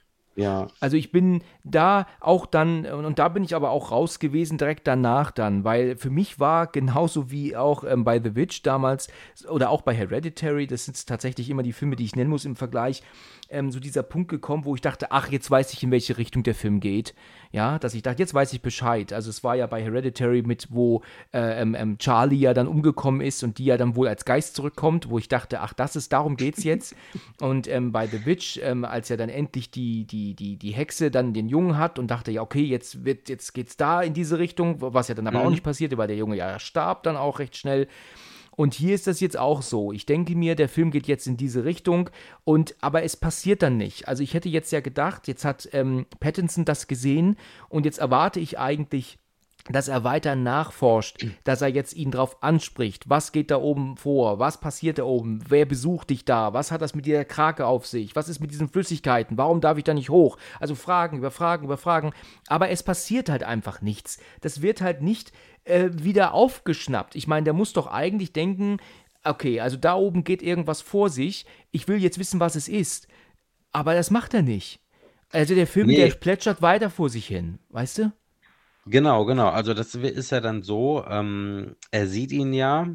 Ja, 0.40 0.68
Also 0.80 0.96
ich 0.96 1.12
bin 1.12 1.42
da 1.64 2.06
auch 2.18 2.46
dann, 2.46 2.86
und 2.86 3.18
da 3.18 3.28
bin 3.28 3.44
ich 3.44 3.54
aber 3.54 3.70
auch 3.70 3.90
raus 3.90 4.18
gewesen 4.18 4.56
direkt 4.56 4.86
danach 4.86 5.30
dann, 5.30 5.64
weil 5.64 5.96
für 5.96 6.08
mich 6.08 6.40
war 6.40 6.66
genauso 6.66 7.30
wie 7.30 7.56
auch 7.56 7.84
ähm, 7.84 8.04
bei 8.04 8.22
The 8.22 8.34
Witch 8.34 8.62
damals 8.62 9.08
oder 9.50 9.68
auch 9.68 9.82
bei 9.82 9.94
Hereditary, 9.94 10.66
das 10.66 10.86
sind 10.86 11.06
tatsächlich 11.06 11.50
immer 11.50 11.62
die 11.62 11.74
Filme, 11.74 11.94
die 11.94 12.04
ich 12.04 12.16
nennen 12.16 12.30
muss 12.30 12.46
im 12.46 12.56
Vergleich, 12.56 13.02
ähm, 13.50 13.70
so 13.70 13.80
dieser 13.80 14.02
Punkt 14.02 14.30
gekommen, 14.30 14.64
wo 14.64 14.74
ich 14.74 14.80
dachte, 14.80 15.10
ach, 15.10 15.30
jetzt 15.30 15.50
weiß 15.50 15.72
ich, 15.72 15.82
in 15.82 15.90
welche 15.90 16.18
Richtung 16.18 16.42
der 16.42 16.54
Film 16.54 16.80
geht. 16.80 17.14
Ja, 17.52 17.78
dass 17.80 17.94
ich 17.94 18.02
dachte, 18.02 18.22
jetzt 18.22 18.32
weiß 18.32 18.52
ich 18.52 18.62
Bescheid. 18.62 19.12
Also 19.12 19.28
es 19.28 19.42
war 19.42 19.56
ja 19.56 19.66
bei 19.66 19.82
Hereditary 19.82 20.42
mit, 20.42 20.68
wo 20.70 21.02
äh, 21.32 21.60
ähm, 21.60 21.74
ähm, 21.74 21.98
Charlie 21.98 22.38
ja 22.38 22.54
dann 22.54 22.68
umgekommen 22.68 23.20
ist 23.20 23.42
und 23.42 23.58
die 23.58 23.64
ja 23.64 23.76
dann 23.76 23.96
wohl 23.96 24.06
als 24.06 24.24
Geist 24.24 24.54
zurückkommt, 24.54 25.10
wo 25.10 25.18
ich 25.18 25.28
dachte, 25.28 25.60
ach, 25.60 25.72
das 25.72 25.96
ist, 25.96 26.12
darum 26.12 26.36
geht's 26.36 26.62
jetzt. 26.62 26.94
Und 27.40 27.68
ähm, 27.68 27.90
bei 27.90 28.06
The 28.06 28.26
Witch, 28.26 28.60
ähm, 28.62 28.84
als 28.84 29.08
ja 29.08 29.16
dann 29.16 29.28
endlich 29.28 29.70
die, 29.70 30.04
die, 30.04 30.34
die, 30.34 30.56
die 30.56 30.70
Hexe 30.70 31.10
dann 31.10 31.32
den 31.32 31.48
Jungen 31.48 31.78
hat 31.78 31.98
und 31.98 32.10
dachte, 32.10 32.30
ja, 32.30 32.42
okay, 32.42 32.62
jetzt 32.62 33.04
wird, 33.04 33.28
jetzt 33.28 33.52
geht's 33.54 33.76
da 33.76 34.02
in 34.02 34.14
diese 34.14 34.38
Richtung, 34.38 34.76
was 34.80 35.08
ja 35.08 35.14
dann 35.14 35.26
aber 35.26 35.40
auch 35.40 35.50
nicht 35.50 35.64
passierte, 35.64 35.98
weil 35.98 36.08
der 36.08 36.16
Junge 36.16 36.36
ja 36.36 36.58
starb 36.58 37.02
dann 37.02 37.16
auch 37.16 37.38
recht 37.38 37.56
schnell. 37.56 37.88
Und 38.60 38.74
hier 38.74 38.94
ist 38.94 39.06
das 39.06 39.20
jetzt 39.20 39.38
auch 39.38 39.62
so. 39.62 39.90
Ich 39.90 40.04
denke 40.04 40.36
mir, 40.36 40.54
der 40.54 40.68
Film 40.68 40.90
geht 40.90 41.06
jetzt 41.06 41.26
in 41.26 41.38
diese 41.38 41.64
Richtung 41.64 42.10
und 42.44 42.76
aber 42.82 43.04
es 43.04 43.16
passiert 43.16 43.62
dann 43.62 43.78
nicht. 43.78 44.06
Also 44.06 44.22
ich 44.22 44.34
hätte 44.34 44.50
jetzt 44.50 44.70
ja 44.70 44.80
gedacht, 44.80 45.28
jetzt 45.28 45.46
hat 45.46 45.70
ähm, 45.72 46.04
Pattinson 46.20 46.66
das 46.66 46.86
gesehen 46.86 47.38
und 47.70 47.86
jetzt 47.86 48.00
erwarte 48.00 48.38
ich 48.38 48.58
eigentlich 48.58 49.18
dass 49.68 49.88
er 49.88 50.04
weiter 50.04 50.36
nachforscht, 50.36 51.26
dass 51.44 51.62
er 51.62 51.68
jetzt 51.68 51.94
ihn 51.94 52.10
drauf 52.10 52.42
anspricht. 52.42 53.08
Was 53.08 53.32
geht 53.32 53.50
da 53.50 53.56
oben 53.56 53.96
vor? 53.96 54.38
Was 54.38 54.60
passiert 54.60 54.98
da 54.98 55.04
oben? 55.04 55.40
Wer 55.48 55.66
besucht 55.66 56.10
dich 56.10 56.24
da? 56.24 56.52
Was 56.52 56.70
hat 56.72 56.80
das 56.82 56.94
mit 56.94 57.06
dieser 57.06 57.24
Krake 57.24 57.66
auf 57.66 57.86
sich? 57.86 58.16
Was 58.16 58.28
ist 58.28 58.40
mit 58.40 58.50
diesen 58.50 58.68
Flüssigkeiten? 58.68 59.36
Warum 59.36 59.60
darf 59.60 59.76
ich 59.78 59.84
da 59.84 59.94
nicht 59.94 60.10
hoch? 60.10 60.38
Also 60.58 60.74
Fragen 60.74 61.18
über 61.18 61.30
Fragen 61.30 61.64
über 61.64 61.76
Fragen. 61.76 62.12
Aber 62.48 62.70
es 62.70 62.82
passiert 62.82 63.28
halt 63.28 63.42
einfach 63.42 63.82
nichts. 63.82 64.18
Das 64.40 64.62
wird 64.62 64.80
halt 64.80 65.02
nicht 65.02 65.32
äh, 65.64 65.90
wieder 65.92 66.32
aufgeschnappt. 66.34 67.14
Ich 67.14 67.26
meine, 67.28 67.44
der 67.44 67.52
muss 67.52 67.72
doch 67.72 67.86
eigentlich 67.86 68.32
denken, 68.32 68.78
okay, 69.24 69.60
also 69.60 69.76
da 69.76 69.94
oben 69.94 70.24
geht 70.24 70.42
irgendwas 70.42 70.80
vor 70.80 71.10
sich. 71.10 71.44
Ich 71.70 71.86
will 71.86 71.98
jetzt 71.98 72.18
wissen, 72.18 72.40
was 72.40 72.56
es 72.56 72.66
ist. 72.68 73.08
Aber 73.72 73.94
das 73.94 74.10
macht 74.10 74.34
er 74.34 74.42
nicht. 74.42 74.80
Also 75.32 75.54
der 75.54 75.66
Film, 75.66 75.86
Nee. 75.88 75.96
der 75.96 76.08
plätschert 76.14 76.60
weiter 76.62 76.90
vor 76.90 77.08
sich 77.08 77.26
hin, 77.26 77.58
weißt 77.68 77.98
du? 77.98 78.12
Genau, 78.90 79.24
genau. 79.24 79.48
Also 79.48 79.72
das 79.72 79.94
ist 79.94 80.30
ja 80.30 80.40
dann 80.40 80.62
so, 80.62 81.04
ähm, 81.08 81.76
er 81.90 82.06
sieht 82.06 82.32
ihn 82.32 82.52
ja 82.52 82.88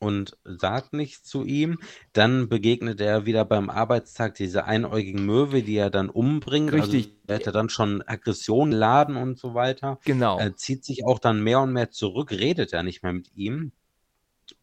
und 0.00 0.36
sagt 0.44 0.94
nichts 0.94 1.28
zu 1.28 1.44
ihm. 1.44 1.78
Dann 2.12 2.48
begegnet 2.48 3.00
er 3.00 3.26
wieder 3.26 3.44
beim 3.44 3.70
Arbeitstag 3.70 4.34
dieser 4.34 4.64
einäugigen 4.64 5.24
Möwe, 5.24 5.62
die 5.62 5.76
er 5.76 5.90
dann 5.90 6.08
umbringt. 6.08 6.72
Also 6.72 6.92
Richtig. 6.92 7.14
er 7.28 7.36
hat 7.36 7.46
ja 7.46 7.52
dann 7.52 7.68
schon 7.68 8.02
Aggression 8.02 8.72
laden 8.72 9.16
und 9.16 9.38
so 9.38 9.54
weiter. 9.54 9.98
Genau. 10.04 10.38
Er 10.38 10.56
zieht 10.56 10.84
sich 10.84 11.04
auch 11.04 11.18
dann 11.18 11.42
mehr 11.42 11.60
und 11.60 11.72
mehr 11.72 11.90
zurück, 11.90 12.32
redet 12.32 12.72
ja 12.72 12.82
nicht 12.82 13.02
mehr 13.02 13.12
mit 13.12 13.30
ihm. 13.36 13.72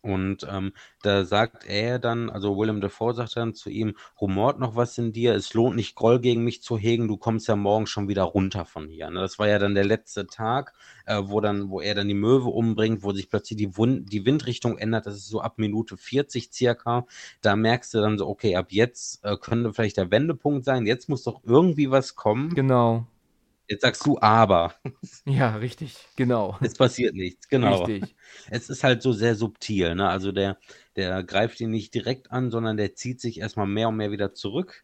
Und 0.01 0.47
ähm, 0.49 0.73
da 1.01 1.25
sagt 1.25 1.65
er 1.65 1.99
dann, 1.99 2.29
also 2.29 2.57
Willem 2.57 2.81
Dafoe 2.81 3.13
sagt 3.13 3.35
dann 3.35 3.53
zu 3.53 3.69
ihm, 3.69 3.95
rumort 4.19 4.59
noch 4.59 4.75
was 4.75 4.97
in 4.97 5.11
dir, 5.11 5.33
es 5.33 5.53
lohnt 5.53 5.75
nicht 5.75 5.95
Groll 5.95 6.19
gegen 6.19 6.43
mich 6.43 6.61
zu 6.61 6.77
hegen, 6.77 7.07
du 7.07 7.17
kommst 7.17 7.47
ja 7.47 7.55
morgen 7.55 7.87
schon 7.87 8.07
wieder 8.07 8.23
runter 8.23 8.65
von 8.65 8.87
hier. 8.87 9.09
Ne? 9.09 9.19
Das 9.19 9.39
war 9.39 9.47
ja 9.47 9.59
dann 9.59 9.75
der 9.75 9.85
letzte 9.85 10.27
Tag, 10.27 10.73
äh, 11.05 11.21
wo 11.25 11.41
dann, 11.41 11.69
wo 11.69 11.81
er 11.81 11.95
dann 11.95 12.07
die 12.07 12.13
Möwe 12.13 12.49
umbringt, 12.49 13.03
wo 13.03 13.11
sich 13.11 13.29
plötzlich 13.29 13.57
die, 13.57 13.77
Wund 13.77 14.11
die 14.11 14.25
Windrichtung 14.25 14.77
ändert, 14.77 15.05
das 15.05 15.15
ist 15.15 15.27
so 15.27 15.41
ab 15.41 15.57
Minute 15.57 15.97
40 15.97 16.51
circa. 16.53 17.05
Da 17.41 17.55
merkst 17.55 17.93
du 17.93 17.99
dann 17.99 18.17
so, 18.17 18.27
okay, 18.27 18.55
ab 18.55 18.67
jetzt 18.69 19.23
äh, 19.25 19.35
könnte 19.37 19.73
vielleicht 19.73 19.97
der 19.97 20.11
Wendepunkt 20.11 20.65
sein, 20.65 20.85
jetzt 20.85 21.09
muss 21.09 21.23
doch 21.23 21.41
irgendwie 21.43 21.91
was 21.91 22.15
kommen. 22.15 22.53
Genau. 22.55 23.05
Jetzt 23.69 23.81
sagst 23.81 24.05
du 24.05 24.17
aber. 24.19 24.73
Ja, 25.25 25.55
richtig, 25.57 25.95
genau. 26.15 26.57
Es 26.61 26.73
passiert 26.73 27.13
nichts, 27.13 27.47
genau. 27.47 27.83
Richtig. 27.83 28.15
Es 28.49 28.69
ist 28.69 28.83
halt 28.83 29.01
so 29.03 29.11
sehr 29.13 29.35
subtil, 29.35 29.95
ne? 29.95 30.09
Also 30.09 30.31
der, 30.31 30.57
der 30.95 31.23
greift 31.23 31.61
ihn 31.61 31.69
nicht 31.69 31.93
direkt 31.93 32.31
an, 32.31 32.49
sondern 32.49 32.77
der 32.77 32.95
zieht 32.95 33.21
sich 33.21 33.39
erstmal 33.39 33.67
mehr 33.67 33.89
und 33.89 33.95
mehr 33.97 34.11
wieder 34.11 34.33
zurück. 34.33 34.83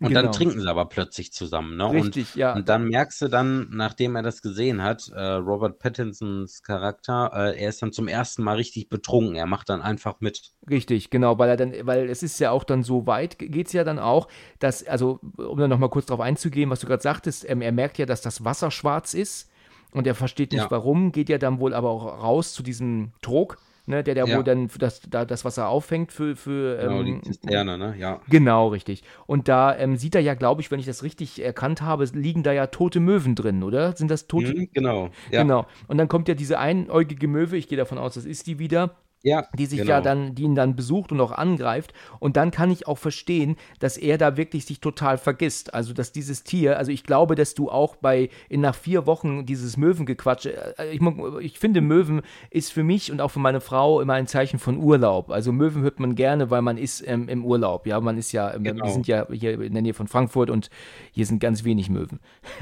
Und 0.00 0.10
Genau. 0.10 0.22
dann 0.22 0.32
trinken 0.32 0.60
sie 0.60 0.68
aber 0.70 0.84
plötzlich 0.88 1.32
zusammen, 1.32 1.76
ne? 1.76 1.90
Richtig, 1.90 2.34
und, 2.34 2.36
ja. 2.36 2.54
Und 2.54 2.68
dann 2.68 2.84
merkst 2.86 3.20
du 3.20 3.28
dann, 3.28 3.66
nachdem 3.70 4.14
er 4.14 4.22
das 4.22 4.42
gesehen 4.42 4.80
hat, 4.82 5.08
äh, 5.08 5.20
Robert 5.20 5.80
Pattinsons 5.80 6.62
Charakter, 6.62 7.32
äh, 7.34 7.60
er 7.60 7.68
ist 7.68 7.82
dann 7.82 7.92
zum 7.92 8.06
ersten 8.06 8.44
Mal 8.44 8.54
richtig 8.56 8.88
betrunken. 8.90 9.34
Er 9.34 9.46
macht 9.46 9.68
dann 9.68 9.82
einfach 9.82 10.20
mit. 10.20 10.52
Richtig, 10.70 11.10
genau, 11.10 11.38
weil 11.38 11.48
er 11.48 11.56
dann, 11.56 11.72
weil 11.82 12.08
es 12.08 12.22
ist 12.22 12.38
ja 12.38 12.52
auch 12.52 12.62
dann 12.62 12.84
so 12.84 13.06
weit, 13.08 13.38
geht 13.40 13.66
es 13.66 13.72
ja 13.72 13.82
dann 13.82 13.98
auch, 13.98 14.28
dass, 14.60 14.86
also, 14.86 15.18
um 15.36 15.58
dann 15.58 15.70
nochmal 15.70 15.88
kurz 15.90 16.06
drauf 16.06 16.20
einzugehen, 16.20 16.70
was 16.70 16.78
du 16.80 16.86
gerade 16.86 17.02
sagtest, 17.02 17.48
ähm, 17.48 17.60
er 17.60 17.72
merkt 17.72 17.98
ja, 17.98 18.06
dass 18.06 18.20
das 18.22 18.44
Wasser 18.44 18.70
schwarz 18.70 19.14
ist 19.14 19.50
und 19.92 20.06
er 20.06 20.14
versteht 20.14 20.52
nicht 20.52 20.62
Ja. 20.62 20.70
warum, 20.70 21.10
geht 21.10 21.28
ja 21.28 21.38
dann 21.38 21.58
wohl 21.58 21.74
aber 21.74 21.90
auch 21.90 22.04
raus 22.22 22.52
zu 22.52 22.62
diesem 22.62 23.12
Trog, 23.22 23.58
ne, 23.88 24.04
der, 24.04 24.14
der 24.14 24.26
Ja. 24.26 24.36
wohl 24.36 24.44
dann 24.44 24.68
das, 24.78 25.00
da, 25.08 25.24
das 25.24 25.44
Wasser 25.44 25.68
auffängt 25.68 26.12
für, 26.12 26.36
für 26.36 26.76
Genau, 26.76 27.00
ähm, 27.00 27.04
die 27.06 27.20
Zisterne, 27.22 27.78
ne? 27.78 27.94
Ja. 27.98 28.20
Genau, 28.28 28.68
richtig. 28.68 29.02
Und 29.26 29.48
da 29.48 29.76
ähm, 29.76 29.96
sieht 29.96 30.14
er 30.14 30.20
ja, 30.20 30.34
glaube 30.34 30.60
ich, 30.60 30.70
wenn 30.70 30.78
ich 30.78 30.86
das 30.86 31.02
richtig 31.02 31.42
erkannt 31.42 31.82
habe, 31.82 32.04
liegen 32.12 32.42
da 32.42 32.52
ja 32.52 32.66
tote 32.68 33.00
Möwen 33.00 33.34
drin, 33.34 33.62
oder? 33.62 33.96
Sind 33.96 34.10
das 34.10 34.26
tote? 34.28 34.54
Mhm, 34.54 34.68
genau. 34.72 35.10
Ja. 35.30 35.42
Genau. 35.42 35.66
Und 35.88 35.98
dann 35.98 36.08
kommt 36.08 36.28
ja 36.28 36.34
diese 36.34 36.58
einäugige 36.58 37.26
Möwe, 37.28 37.56
ich 37.56 37.68
gehe 37.68 37.78
davon 37.78 37.98
aus, 37.98 38.14
das 38.14 38.24
ist 38.24 38.46
die 38.46 38.58
wieder, 38.58 38.96
Ja, 39.24 39.46
die 39.58 39.66
sich 39.66 39.80
genau. 39.80 39.90
ja 39.94 40.00
dann, 40.00 40.36
die 40.36 40.44
ihn 40.44 40.54
dann 40.54 40.76
besucht 40.76 41.10
und 41.10 41.20
auch 41.20 41.32
angreift. 41.32 41.92
Und 42.20 42.36
dann 42.36 42.52
kann 42.52 42.70
ich 42.70 42.86
auch 42.86 42.98
verstehen, 42.98 43.56
dass 43.80 43.96
er 43.96 44.16
da 44.16 44.36
wirklich 44.36 44.64
sich 44.64 44.80
total 44.80 45.18
vergisst. 45.18 45.74
Also, 45.74 45.92
dass 45.92 46.12
dieses 46.12 46.44
Tier, 46.44 46.78
also 46.78 46.92
ich 46.92 47.02
glaube, 47.02 47.34
dass 47.34 47.54
du 47.54 47.68
auch 47.68 47.96
bei, 47.96 48.30
in 48.48 48.60
nach 48.60 48.76
vier 48.76 49.06
Wochen 49.06 49.44
dieses 49.44 49.76
Möwengequatsche, 49.76 50.78
äh, 50.78 50.92
ich, 50.94 51.00
mo- 51.00 51.38
ich 51.40 51.58
finde, 51.58 51.80
Möwen 51.80 52.22
ist 52.50 52.72
für 52.72 52.84
mich 52.84 53.10
und 53.10 53.20
auch 53.20 53.30
für 53.32 53.40
meine 53.40 53.60
Frau 53.60 54.00
immer 54.00 54.12
ein 54.14 54.28
Zeichen 54.28 54.60
von 54.60 54.78
Urlaub. 54.78 55.30
Also 55.32 55.50
Möwen 55.50 55.82
hört 55.82 55.98
man 55.98 56.14
gerne, 56.14 56.50
weil 56.50 56.62
man 56.62 56.78
ist 56.78 57.04
ähm, 57.04 57.28
im 57.28 57.44
Urlaub. 57.44 57.88
Ja, 57.88 58.00
man 58.00 58.18
ist 58.18 58.30
ja, 58.30 58.52
wir 58.58 58.72
Genau. 58.72 58.86
sind 58.88 59.08
ja 59.08 59.26
hier 59.32 59.60
in 59.60 59.72
der 59.72 59.82
Nähe 59.82 59.94
von 59.94 60.06
Frankfurt 60.06 60.48
und 60.48 60.70
hier 61.10 61.26
sind 61.26 61.40
ganz 61.40 61.64
wenig 61.64 61.90
Möwen. 61.90 62.20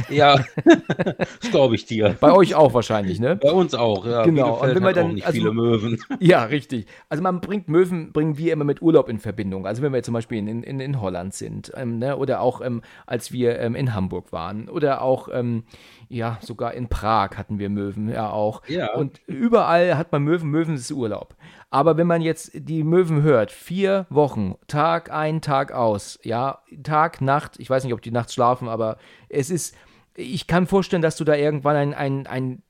Ja, 0.09 0.43
das 0.97 1.51
glaube 1.51 1.75
ich 1.75 1.85
dir. 1.85 2.17
Bei 2.21 2.33
euch 2.33 2.55
auch 2.55 2.73
wahrscheinlich, 2.75 3.21
ne? 3.21 3.37
Bei 3.37 3.53
uns 3.53 3.75
auch, 3.75 4.07
ja. 4.07 4.23
Genau, 4.25 4.55
und 4.55 4.73
Bielefeld 4.73 4.75
wenn 4.77 4.83
man 4.83 4.89
hat 4.89 4.97
dann- 4.97 5.21
also- 5.23 5.33
viele 5.33 5.53
Möwen. 5.53 5.99
Ja, 6.21 6.46
richtig. 6.47 6.87
Also 7.09 7.23
man 7.23 7.41
bringt 7.41 7.69
Möwen, 7.69 8.13
bringen 8.13 8.39
wir 8.39 8.53
immer 8.53 8.65
mit 8.65 8.83
Urlaub 8.83 9.09
in 9.09 9.19
Verbindung. 9.19 9.67
Also 9.67 9.83
wenn 9.83 9.93
wir 9.93 10.03
zum 10.03 10.15
Beispiel 10.15 10.39
in, 10.39 10.63
in, 10.63 10.81
in 10.81 11.01
Holland 11.01 11.35
sind, 11.35 11.73
ähm, 11.77 11.99
ne? 11.99 12.17
oder 12.17 12.41
auch 12.41 12.61
ähm, 12.61 12.83
als 13.07 13.33
wir 13.33 13.59
ähm, 13.59 13.75
in 13.75 13.95
Hamburg 13.95 14.33
waren, 14.33 14.69
oder 14.69 15.03
auch, 15.03 15.29
ähm, 15.33 15.65
ja, 16.09 16.39
sogar 16.41 16.75
in 16.75 16.89
Prag 16.89 17.37
hatten 17.37 17.59
wir 17.59 17.69
Möwen, 17.69 18.09
ja 18.09 18.31
auch. 18.31 18.63
Ja. 18.69 18.95
Und 18.95 19.21
überall 19.27 19.97
hat 19.97 20.13
man 20.13 20.23
Möwen, 20.23 20.51
Möwen 20.51 20.75
ist 20.75 20.91
Urlaub. 20.91 21.37
Aber 21.71 21.97
wenn 21.97 22.07
man 22.07 22.23
jetzt 22.23 22.53
die 22.55 22.85
Möwen 22.85 23.23
hört, 23.23 23.51
vier 23.51 24.07
Wochen, 24.09 24.55
Tag 24.69 25.11
ein, 25.11 25.41
Tag 25.41 25.73
aus, 25.73 26.19
ja, 26.23 26.61
Tag, 26.83 27.21
Nacht, 27.21 27.59
ich 27.59 27.69
weiß 27.69 27.85
nicht, 27.85 27.93
ob 27.93 28.03
die 28.03 28.11
nachts 28.11 28.35
schlafen, 28.35 28.69
aber 28.69 28.99
es 29.29 29.51
ist, 29.51 29.77
ich 30.15 30.47
kann 30.47 30.67
vorstellen, 30.67 31.03
dass 31.03 31.17
du 31.17 31.25
da 31.25 31.35
irgendwann 31.35 31.77
ein, 31.77 31.95
ein, 31.95 32.27
ein 32.27 32.63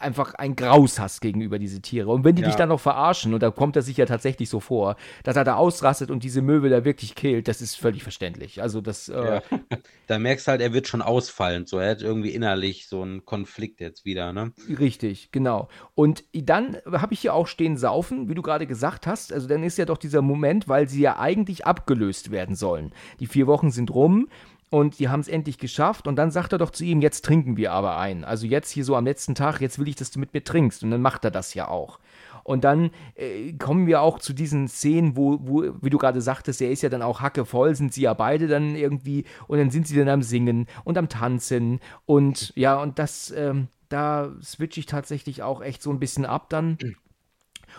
einfach 0.00 0.34
ein 0.34 0.56
Graus 0.56 0.98
hast 0.98 1.20
gegenüber 1.20 1.58
diese 1.58 1.80
Tiere. 1.80 2.10
Und 2.10 2.24
wenn 2.24 2.34
die 2.36 2.42
Ja. 2.42 2.48
dich 2.48 2.56
dann 2.56 2.68
noch 2.70 2.80
verarschen, 2.80 3.34
und 3.34 3.42
da 3.42 3.50
kommt 3.50 3.76
das 3.76 3.86
sich 3.86 3.96
ja 3.96 4.06
tatsächlich 4.06 4.48
so 4.48 4.60
vor, 4.60 4.96
dass 5.24 5.36
er 5.36 5.44
da 5.44 5.56
ausrastet 5.56 6.10
und 6.10 6.24
diese 6.24 6.42
Möwe 6.42 6.68
da 6.68 6.84
wirklich 6.84 7.14
killt, 7.14 7.48
das 7.48 7.60
ist 7.60 7.76
völlig 7.76 8.02
verständlich. 8.02 8.62
Also 8.62 8.80
das, 8.80 9.08
äh, 9.08 9.24
Ja. 9.24 9.42
Da 10.06 10.18
merkst 10.18 10.48
du 10.48 10.50
halt, 10.50 10.60
er 10.60 10.72
wird 10.72 10.88
schon 10.88 11.02
ausfallend. 11.02 11.68
So, 11.68 11.78
er 11.78 11.90
hat 11.92 12.02
irgendwie 12.02 12.30
innerlich 12.30 12.88
so 12.88 13.02
einen 13.02 13.24
Konflikt 13.24 13.80
jetzt 13.80 14.04
wieder, 14.04 14.32
ne? 14.32 14.52
Richtig, 14.68 15.30
genau. 15.30 15.68
Und 15.94 16.24
dann 16.32 16.78
habe 16.90 17.14
ich 17.14 17.20
hier 17.20 17.32
auch 17.32 17.46
stehen 17.46 17.76
Saufen, 17.76 18.28
wie 18.28 18.34
du 18.34 18.42
gerade 18.42 18.66
gesagt 18.66 19.06
hast. 19.06 19.32
Also 19.32 19.46
dann 19.46 19.62
ist 19.62 19.78
ja 19.78 19.84
doch 19.84 19.98
dieser 19.98 20.20
Moment, 20.20 20.66
weil 20.68 20.88
sie 20.88 21.00
ja 21.00 21.20
eigentlich 21.20 21.64
abgelöst 21.64 22.32
werden 22.32 22.56
sollen. 22.56 22.92
Die 23.20 23.28
vier 23.28 23.46
Wochen 23.46 23.70
sind 23.70 23.94
rum 23.94 24.28
und 24.70 25.00
die 25.00 25.08
haben 25.08 25.20
es 25.20 25.28
endlich 25.28 25.58
geschafft. 25.58 26.06
Und 26.06 26.16
dann 26.16 26.30
sagt 26.30 26.52
er 26.52 26.58
doch 26.58 26.70
zu 26.70 26.84
ihm, 26.84 27.00
jetzt 27.02 27.24
trinken 27.24 27.56
wir 27.56 27.72
aber 27.72 27.98
ein. 27.98 28.24
Also 28.24 28.46
jetzt 28.46 28.70
hier 28.70 28.84
so 28.84 28.96
am 28.96 29.04
letzten 29.04 29.34
Tag, 29.34 29.60
jetzt 29.60 29.78
will 29.78 29.88
ich, 29.88 29.96
dass 29.96 30.12
du 30.12 30.20
mit 30.20 30.32
mir 30.32 30.44
trinkst. 30.44 30.82
Und 30.84 30.92
dann 30.92 31.02
macht 31.02 31.24
er 31.24 31.32
das 31.32 31.54
ja 31.54 31.68
auch. 31.68 31.98
Und 32.44 32.64
dann 32.64 32.90
äh, 33.16 33.52
kommen 33.54 33.86
wir 33.86 34.00
auch 34.00 34.18
zu 34.18 34.32
diesen 34.32 34.68
Szenen, 34.68 35.16
wo, 35.16 35.38
wo, 35.42 35.74
wie 35.80 35.90
du 35.90 35.98
gerade 35.98 36.20
sagtest, 36.20 36.62
er 36.62 36.70
ist 36.70 36.82
ja 36.82 36.88
dann 36.88 37.02
auch 37.02 37.20
hackevoll, 37.20 37.74
sind 37.74 37.92
sie 37.92 38.02
ja 38.02 38.14
beide 38.14 38.46
dann 38.46 38.76
irgendwie 38.76 39.24
und 39.46 39.58
dann 39.58 39.70
sind 39.70 39.86
sie 39.86 39.96
dann 39.96 40.08
am 40.08 40.22
Singen 40.22 40.66
und 40.84 40.96
am 40.96 41.08
Tanzen 41.08 41.80
und 42.06 42.52
ja, 42.56 42.80
und 42.80 42.98
das, 42.98 43.30
ähm, 43.36 43.68
da 43.88 44.32
switche 44.42 44.80
ich 44.80 44.86
tatsächlich 44.86 45.42
auch 45.42 45.62
echt 45.62 45.82
so 45.82 45.90
ein 45.90 46.00
bisschen 46.00 46.24
ab 46.24 46.48
dann. 46.48 46.78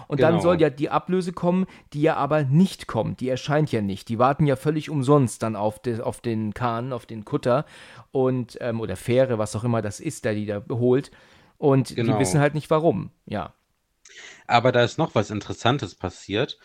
Und 0.08 0.22
dann 0.22 0.34
Genau. 0.34 0.44
soll 0.44 0.62
ja 0.62 0.70
die 0.70 0.90
Ablöse 0.90 1.34
kommen, 1.34 1.66
die 1.94 2.02
ja 2.02 2.16
aber 2.16 2.44
nicht 2.44 2.88
kommt. 2.88 3.20
Die 3.20 3.30
erscheint 3.30 3.72
ja 3.72 3.82
nicht. 3.82 4.10
Die 4.10 4.20
warten 4.20 4.46
ja 4.48 4.56
völlig 4.56 4.90
umsonst 4.90 5.44
dann 5.44 5.56
auf, 5.56 5.80
de, 5.80 6.02
auf 6.02 6.22
den 6.22 6.54
Kahn, 6.54 6.94
auf 6.94 7.06
den 7.06 7.26
Kutter 7.26 7.66
und 8.12 8.58
ähm, 8.62 8.80
oder 8.82 8.96
Fähre, 8.96 9.38
was 9.38 9.56
auch 9.56 9.64
immer 9.64 9.82
das 9.82 10.00
ist, 10.00 10.26
der 10.26 10.34
die 10.34 10.46
da 10.46 10.64
holt. 10.70 11.12
Und 11.58 11.90
die 11.92 11.96
Genau. 11.96 12.20
wissen 12.20 12.40
halt 12.40 12.54
nicht 12.56 12.70
warum. 12.70 13.12
Ja. 13.26 13.54
Aber 14.48 14.72
da 14.72 14.84
ist 14.84 14.98
noch 14.98 15.16
was 15.16 15.30
Interessantes 15.32 15.96
passiert, 15.96 16.58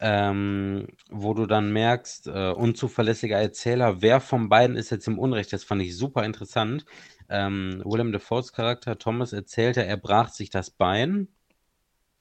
ähm, 0.00 0.88
wo 1.10 1.34
du 1.34 1.46
dann 1.46 1.72
merkst, 1.72 2.26
äh, 2.28 2.50
unzuverlässiger 2.52 3.38
Erzähler, 3.38 4.02
wer 4.02 4.20
von 4.20 4.48
beiden 4.48 4.76
ist 4.76 4.90
jetzt 4.90 5.08
im 5.08 5.18
Unrecht? 5.18 5.52
Das 5.52 5.64
fand 5.64 5.82
ich 5.82 5.96
super 5.96 6.24
interessant. 6.24 6.84
Ähm, 7.28 7.82
Willem 7.84 8.12
Dafoes 8.12 8.52
Charakter 8.52 8.98
Thomas 8.98 9.32
erzählte, 9.32 9.84
er 9.84 9.96
brach 9.96 10.28
sich 10.28 10.50
das 10.50 10.70
Bein 10.70 11.28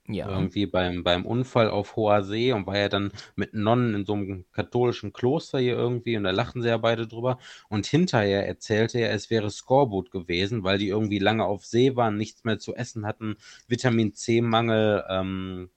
Ja. 0.08 0.28
irgendwie 0.28 0.66
beim, 0.66 1.04
beim 1.04 1.26
Unfall 1.26 1.70
auf 1.70 1.96
hoher 1.96 2.24
See 2.24 2.52
und 2.52 2.68
war 2.68 2.78
ja 2.78 2.90
dann 2.90 3.14
mit 3.38 3.54
Nonnen 3.54 3.96
in 3.96 4.06
so 4.06 4.14
einem 4.14 4.46
katholischen 4.52 5.14
Kloster 5.14 5.60
hier 5.60 5.76
irgendwie 5.76 6.18
und 6.18 6.26
da 6.26 6.32
lachten 6.32 6.62
sie 6.62 6.68
ja 6.68 6.78
beide 6.78 7.08
drüber. 7.08 7.40
Und 7.70 7.86
hinterher 7.86 8.46
erzählte 8.46 9.00
er, 9.00 9.14
es 9.14 9.30
wäre 9.30 9.50
Skorbut 9.50 10.12
gewesen, 10.12 10.64
weil 10.64 10.78
die 10.78 10.90
irgendwie 10.90 11.20
lange 11.20 11.46
auf 11.46 11.66
See 11.66 11.96
waren, 11.96 12.18
nichts 12.18 12.44
mehr 12.44 12.60
zu 12.60 12.76
essen 12.76 13.06
hatten, 13.06 13.38
Vitamin 13.68 14.14
C-Mangel 14.14 15.06
ähm, 15.10 15.70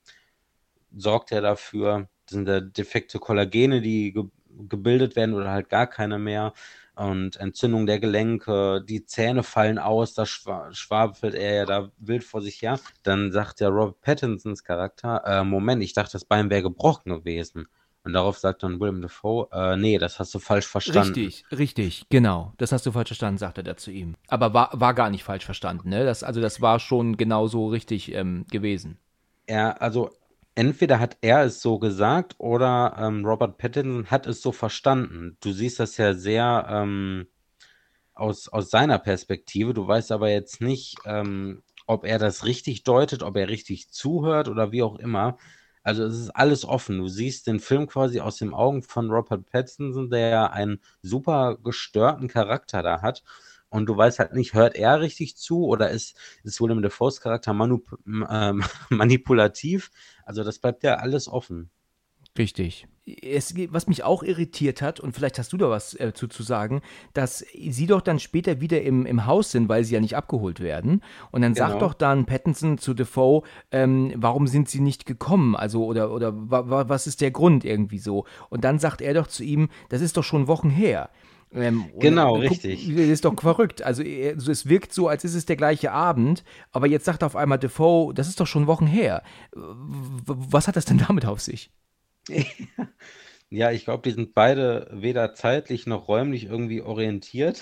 sorgt 0.95 1.31
ja 1.31 1.41
dafür, 1.41 2.09
das 2.25 2.33
sind 2.33 2.45
da 2.45 2.59
defekte 2.59 3.19
Kollagene, 3.19 3.81
die 3.81 4.13
ge 4.13 4.25
gebildet 4.69 5.15
werden 5.15 5.35
oder 5.35 5.51
halt 5.51 5.69
gar 5.69 5.85
keine 5.85 6.17
mehr. 6.17 6.51
Und 6.97 7.35
Entzündung 7.37 7.85
der 7.85 7.99
Gelenke, 7.99 8.83
die 8.83 9.05
Zähne 9.05 9.43
fallen 9.43 9.77
aus, 9.77 10.15
da 10.15 10.25
schwa 10.25 10.73
schwafelt 10.73 11.35
er 11.35 11.53
ja 11.53 11.65
da 11.65 11.91
wild 11.99 12.23
vor 12.23 12.41
sich 12.41 12.63
her. 12.63 12.79
Dann 13.03 13.31
sagt 13.31 13.59
der 13.59 13.69
Robert 13.69 14.01
Pattinsons 14.01 14.63
Charakter, 14.63 15.21
äh, 15.23 15.43
Moment, 15.43 15.83
ich 15.83 15.93
dachte, 15.93 16.13
das 16.13 16.25
Bein 16.25 16.49
wäre 16.49 16.63
gebrochen 16.63 17.11
gewesen. 17.11 17.67
Und 18.03 18.13
darauf 18.13 18.39
sagt 18.39 18.63
dann 18.63 18.79
Willem 18.79 19.01
Dafoe, 19.03 19.47
äh, 19.51 19.77
nee, 19.77 19.99
das 19.99 20.17
hast 20.17 20.33
du 20.33 20.39
falsch 20.39 20.65
verstanden. 20.65 21.13
Richtig, 21.13 21.45
richtig, 21.51 22.05
genau. 22.09 22.53
Das 22.57 22.71
hast 22.71 22.85
du 22.87 22.91
falsch 22.91 23.09
verstanden, 23.09 23.37
sagt 23.37 23.59
er 23.59 23.63
da 23.63 23.77
zu 23.77 23.91
ihm. 23.91 24.15
Aber 24.27 24.55
war, 24.55 24.71
war 24.73 24.95
gar 24.95 25.11
nicht 25.11 25.23
falsch 25.23 25.45
verstanden, 25.45 25.89
ne? 25.89 26.03
Das, 26.03 26.23
also 26.23 26.41
das 26.41 26.61
war 26.61 26.79
schon 26.79 27.17
genauso 27.17 27.67
richtig 27.67 28.11
ähm, 28.13 28.45
gewesen. 28.49 28.97
Er, 29.45 29.83
also 29.83 30.09
entweder 30.57 30.99
hat 30.99 31.17
er 31.21 31.43
es 31.45 31.61
so 31.61 31.79
gesagt 31.79 32.35
oder 32.39 32.95
ähm, 32.99 33.25
Robert 33.25 33.57
Pattinson 33.57 34.07
hat 34.11 34.27
es 34.27 34.41
so 34.41 34.51
verstanden. 34.51 35.37
Du 35.41 35.51
siehst 35.53 35.79
das 35.79 35.97
ja 35.97 36.13
sehr 36.15 36.67
ähm, 36.69 37.27
aus, 38.15 38.47
aus 38.49 38.69
seiner 38.71 38.99
Perspektive. 38.99 39.73
Du 39.73 39.87
weißt 39.87 40.11
aber 40.11 40.29
jetzt 40.29 40.61
nicht, 40.61 40.97
ähm, 41.05 41.63
ob 41.87 42.05
er 42.05 42.19
das 42.19 42.45
richtig 42.45 42.83
deutet, 42.83 43.23
ob 43.23 43.37
er 43.37 43.49
richtig 43.49 43.91
zuhört 43.91 44.49
oder 44.49 44.71
wie 44.71 44.83
auch 44.83 44.97
immer. 44.99 45.37
Also 45.83 46.03
es 46.05 46.17
ist 46.19 46.31
alles 46.31 46.65
offen. 46.65 46.97
Du 46.99 47.07
siehst 47.07 47.47
den 47.47 47.59
Film 47.59 47.87
quasi 47.87 48.19
aus 48.19 48.37
den 48.37 48.53
Augen 48.53 48.83
von 48.83 49.09
Robert 49.11 49.49
Pattinson, 49.49 50.09
der 50.09 50.51
einen 50.53 50.81
super 51.01 51.57
gestörten 51.63 52.27
Charakter 52.27 52.83
da 52.83 53.01
hat. 53.01 53.23
und 53.69 53.85
du 53.87 53.97
weißt 53.97 54.19
halt 54.19 54.33
nicht, 54.33 54.53
hört 54.53 54.75
er 54.75 55.01
richtig 55.01 55.35
zu 55.37 55.65
oder 55.65 55.89
ist, 55.89 56.17
ist 56.43 56.61
Willem 56.61 56.81
Dafoes 56.81 57.21
Charakter 57.21 57.53
manu 57.53 57.81
äh, 58.29 58.53
manipulativ? 58.89 59.91
Also 60.27 60.43
das 60.43 60.59
bleibt 60.59 60.83
ja 60.83 60.95
alles 60.95 61.29
offen. 61.29 61.69
Richtig. 62.37 62.85
Es, 63.05 63.55
was 63.69 63.87
mich 63.87 64.03
auch 64.03 64.21
irritiert 64.21 64.81
hat, 64.81 64.99
und 64.99 65.13
vielleicht 65.13 65.39
hast 65.39 65.53
du 65.53 65.57
da 65.57 65.69
was 65.69 65.97
äh, 65.97 66.11
zu, 66.13 66.27
zu 66.27 66.43
sagen, 66.43 66.81
dass 67.13 67.45
sie 67.53 67.87
doch 67.87 68.01
dann 68.01 68.19
später 68.19 68.59
wieder 68.59 68.81
im, 68.81 69.05
im 69.05 69.25
Haus 69.25 69.51
sind, 69.51 69.69
weil 69.69 69.85
sie 69.85 69.93
ja 69.93 70.01
nicht 70.01 70.17
abgeholt 70.17 70.59
werden. 70.59 71.01
Und 71.31 71.43
dann 71.43 71.53
genau. 71.53 71.69
sagt 71.69 71.81
doch 71.81 71.93
dann 71.93 72.25
Pattinson 72.25 72.77
zu 72.77 72.93
Defoe, 72.93 73.43
ähm, 73.71 74.13
warum 74.17 74.47
sind 74.47 74.67
sie 74.67 74.81
nicht 74.81 75.05
gekommen? 75.05 75.55
Also, 75.55 75.85
oder, 75.85 76.11
oder 76.11 76.33
wa, 76.35 76.89
was 76.89 77.07
ist 77.07 77.21
der 77.21 77.31
Grund 77.31 77.63
irgendwie 77.63 77.99
so? 77.99 78.25
Und 78.49 78.65
dann 78.65 78.79
sagt 78.79 79.01
er 79.01 79.13
doch 79.13 79.27
zu 79.27 79.45
ihm, 79.45 79.69
das 79.87 80.01
ist 80.01 80.17
doch 80.17 80.25
schon 80.25 80.47
Wochen 80.47 80.69
her. 80.69 81.09
Ähm, 81.53 81.91
genau, 81.97 82.33
guck, 82.33 82.43
richtig. 82.51 82.87
Das 82.89 83.07
ist 83.07 83.25
doch 83.25 83.39
verrückt. 83.39 83.81
Also, 83.81 84.03
also, 84.03 84.51
es 84.51 84.67
wirkt 84.67 84.93
so, 84.93 85.07
als 85.07 85.23
ist 85.23 85.33
es 85.33 85.45
der 85.45 85.55
gleiche 85.55 85.91
Abend, 85.91 86.43
aber 86.71 86.87
jetzt 86.87 87.05
sagt 87.05 87.23
auf 87.23 87.35
einmal 87.35 87.57
Defoe, 87.57 88.13
das 88.13 88.27
ist 88.27 88.39
doch 88.39 88.47
schon 88.47 88.67
Wochen 88.67 88.87
her. 88.87 89.23
Was 89.53 90.67
hat 90.67 90.75
das 90.75 90.85
denn 90.85 90.97
damit 90.97 91.25
auf 91.25 91.41
sich? 91.41 91.71
Ja, 93.49 93.71
ich 93.71 93.85
glaube, 93.85 94.03
die 94.03 94.13
sind 94.13 94.33
beide 94.33 94.89
weder 94.91 95.33
zeitlich 95.33 95.87
noch 95.87 96.09
räumlich 96.09 96.45
irgendwie 96.45 96.81
orientiert. 96.81 97.61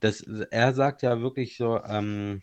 Das, 0.00 0.22
er 0.22 0.72
sagt 0.74 1.02
ja 1.02 1.20
wirklich 1.20 1.56
so, 1.56 1.80
ähm, 1.84 2.42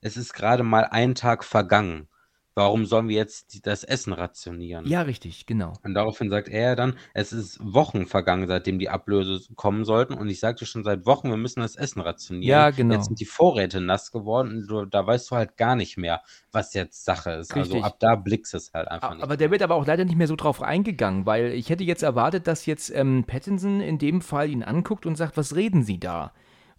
es 0.00 0.16
ist 0.16 0.32
gerade 0.32 0.62
mal 0.62 0.84
ein 0.84 1.14
Tag 1.14 1.44
vergangen 1.44 2.08
warum 2.54 2.86
sollen 2.86 3.08
wir 3.08 3.16
jetzt 3.16 3.66
das 3.66 3.84
Essen 3.84 4.12
rationieren? 4.12 4.86
Ja, 4.86 5.02
richtig, 5.02 5.46
genau. 5.46 5.72
Und 5.82 5.94
daraufhin 5.94 6.30
sagt 6.30 6.48
er 6.48 6.76
dann, 6.76 6.94
es 7.14 7.32
ist 7.32 7.58
Wochen 7.62 8.06
vergangen, 8.06 8.46
seitdem 8.46 8.78
die 8.78 8.88
Ablöse 8.88 9.40
kommen 9.54 9.84
sollten. 9.84 10.14
Und 10.14 10.28
ich 10.28 10.40
sagte 10.40 10.66
schon 10.66 10.84
seit 10.84 11.06
Wochen, 11.06 11.30
wir 11.30 11.36
müssen 11.36 11.60
das 11.60 11.76
Essen 11.76 12.00
rationieren. 12.00 12.48
Ja, 12.48 12.70
genau. 12.70 12.94
Jetzt 12.94 13.06
sind 13.06 13.20
die 13.20 13.24
Vorräte 13.24 13.80
nass 13.80 14.12
geworden 14.12 14.56
und 14.56 14.66
du, 14.66 14.84
da 14.84 15.06
weißt 15.06 15.30
du 15.30 15.36
halt 15.36 15.56
gar 15.56 15.76
nicht 15.76 15.96
mehr, 15.96 16.22
was 16.50 16.74
jetzt 16.74 17.04
Sache 17.04 17.30
ist. 17.30 17.52
Also 17.52 17.60
richtig. 17.60 17.84
Also 17.84 17.86
ab 17.86 17.96
da 18.00 18.16
blickst 18.16 18.54
es 18.54 18.72
halt 18.74 18.88
einfach 18.88 19.14
nicht. 19.14 19.22
Aber 19.22 19.36
der 19.36 19.50
wird 19.50 19.62
aber 19.62 19.74
auch 19.74 19.86
leider 19.86 20.04
nicht 20.04 20.16
mehr 20.16 20.28
so 20.28 20.36
drauf 20.36 20.62
eingegangen, 20.62 21.26
weil 21.26 21.52
ich 21.52 21.70
hätte 21.70 21.84
jetzt 21.84 22.02
erwartet, 22.02 22.46
dass 22.46 22.66
jetzt 22.66 22.94
ähm, 22.94 23.24
Pattinson 23.26 23.80
in 23.80 23.98
dem 23.98 24.20
Fall 24.20 24.50
ihn 24.50 24.62
anguckt 24.62 25.06
und 25.06 25.16
sagt, 25.16 25.36
was 25.36 25.56
reden 25.56 25.82
Sie 25.82 25.98
da? 25.98 26.32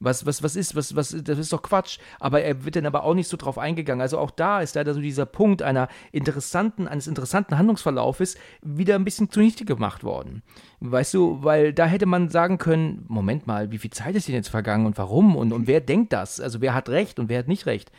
Was, 0.03 0.25
was, 0.25 0.43
was 0.43 0.55
ist, 0.55 0.75
was, 0.75 0.95
was, 0.95 1.15
das 1.23 1.37
ist 1.37 1.53
doch 1.53 1.61
Quatsch. 1.61 1.99
Aber 2.19 2.41
er 2.41 2.65
wird 2.65 2.75
dann 2.75 2.85
aber 2.85 3.03
auch 3.03 3.13
nicht 3.13 3.27
so 3.27 3.37
drauf 3.37 3.57
eingegangen. 3.57 4.01
Also 4.01 4.19
auch 4.19 4.31
da 4.31 4.61
ist 4.61 4.75
leider 4.75 4.93
so 4.93 5.01
dieser 5.01 5.25
Punkt 5.25 5.61
einer 5.61 5.87
interessanten, 6.11 6.87
eines 6.87 7.07
interessanten 7.07 7.57
Handlungsverlaufes 7.57 8.35
wieder 8.61 8.95
ein 8.95 9.05
bisschen 9.05 9.29
zunichte 9.29 9.65
gemacht 9.65 10.03
worden. 10.03 10.43
Weißt 10.79 11.13
du, 11.13 11.43
weil 11.43 11.73
da 11.73 11.85
hätte 11.85 12.05
man 12.05 12.29
sagen 12.29 12.57
können, 12.57 13.05
Moment 13.07 13.47
mal, 13.47 13.71
wie 13.71 13.77
viel 13.77 13.91
Zeit 13.91 14.15
ist 14.15 14.27
denn 14.27 14.35
jetzt 14.35 14.49
vergangen 14.49 14.85
und 14.85 14.97
warum 14.97 15.35
und, 15.35 15.53
und 15.53 15.67
wer 15.67 15.81
denkt 15.81 16.13
das? 16.13 16.39
Also 16.39 16.61
wer 16.61 16.73
hat 16.73 16.89
recht 16.89 17.19
und 17.19 17.29
wer 17.29 17.39
hat 17.39 17.47
nicht 17.47 17.65
recht? 17.65 17.91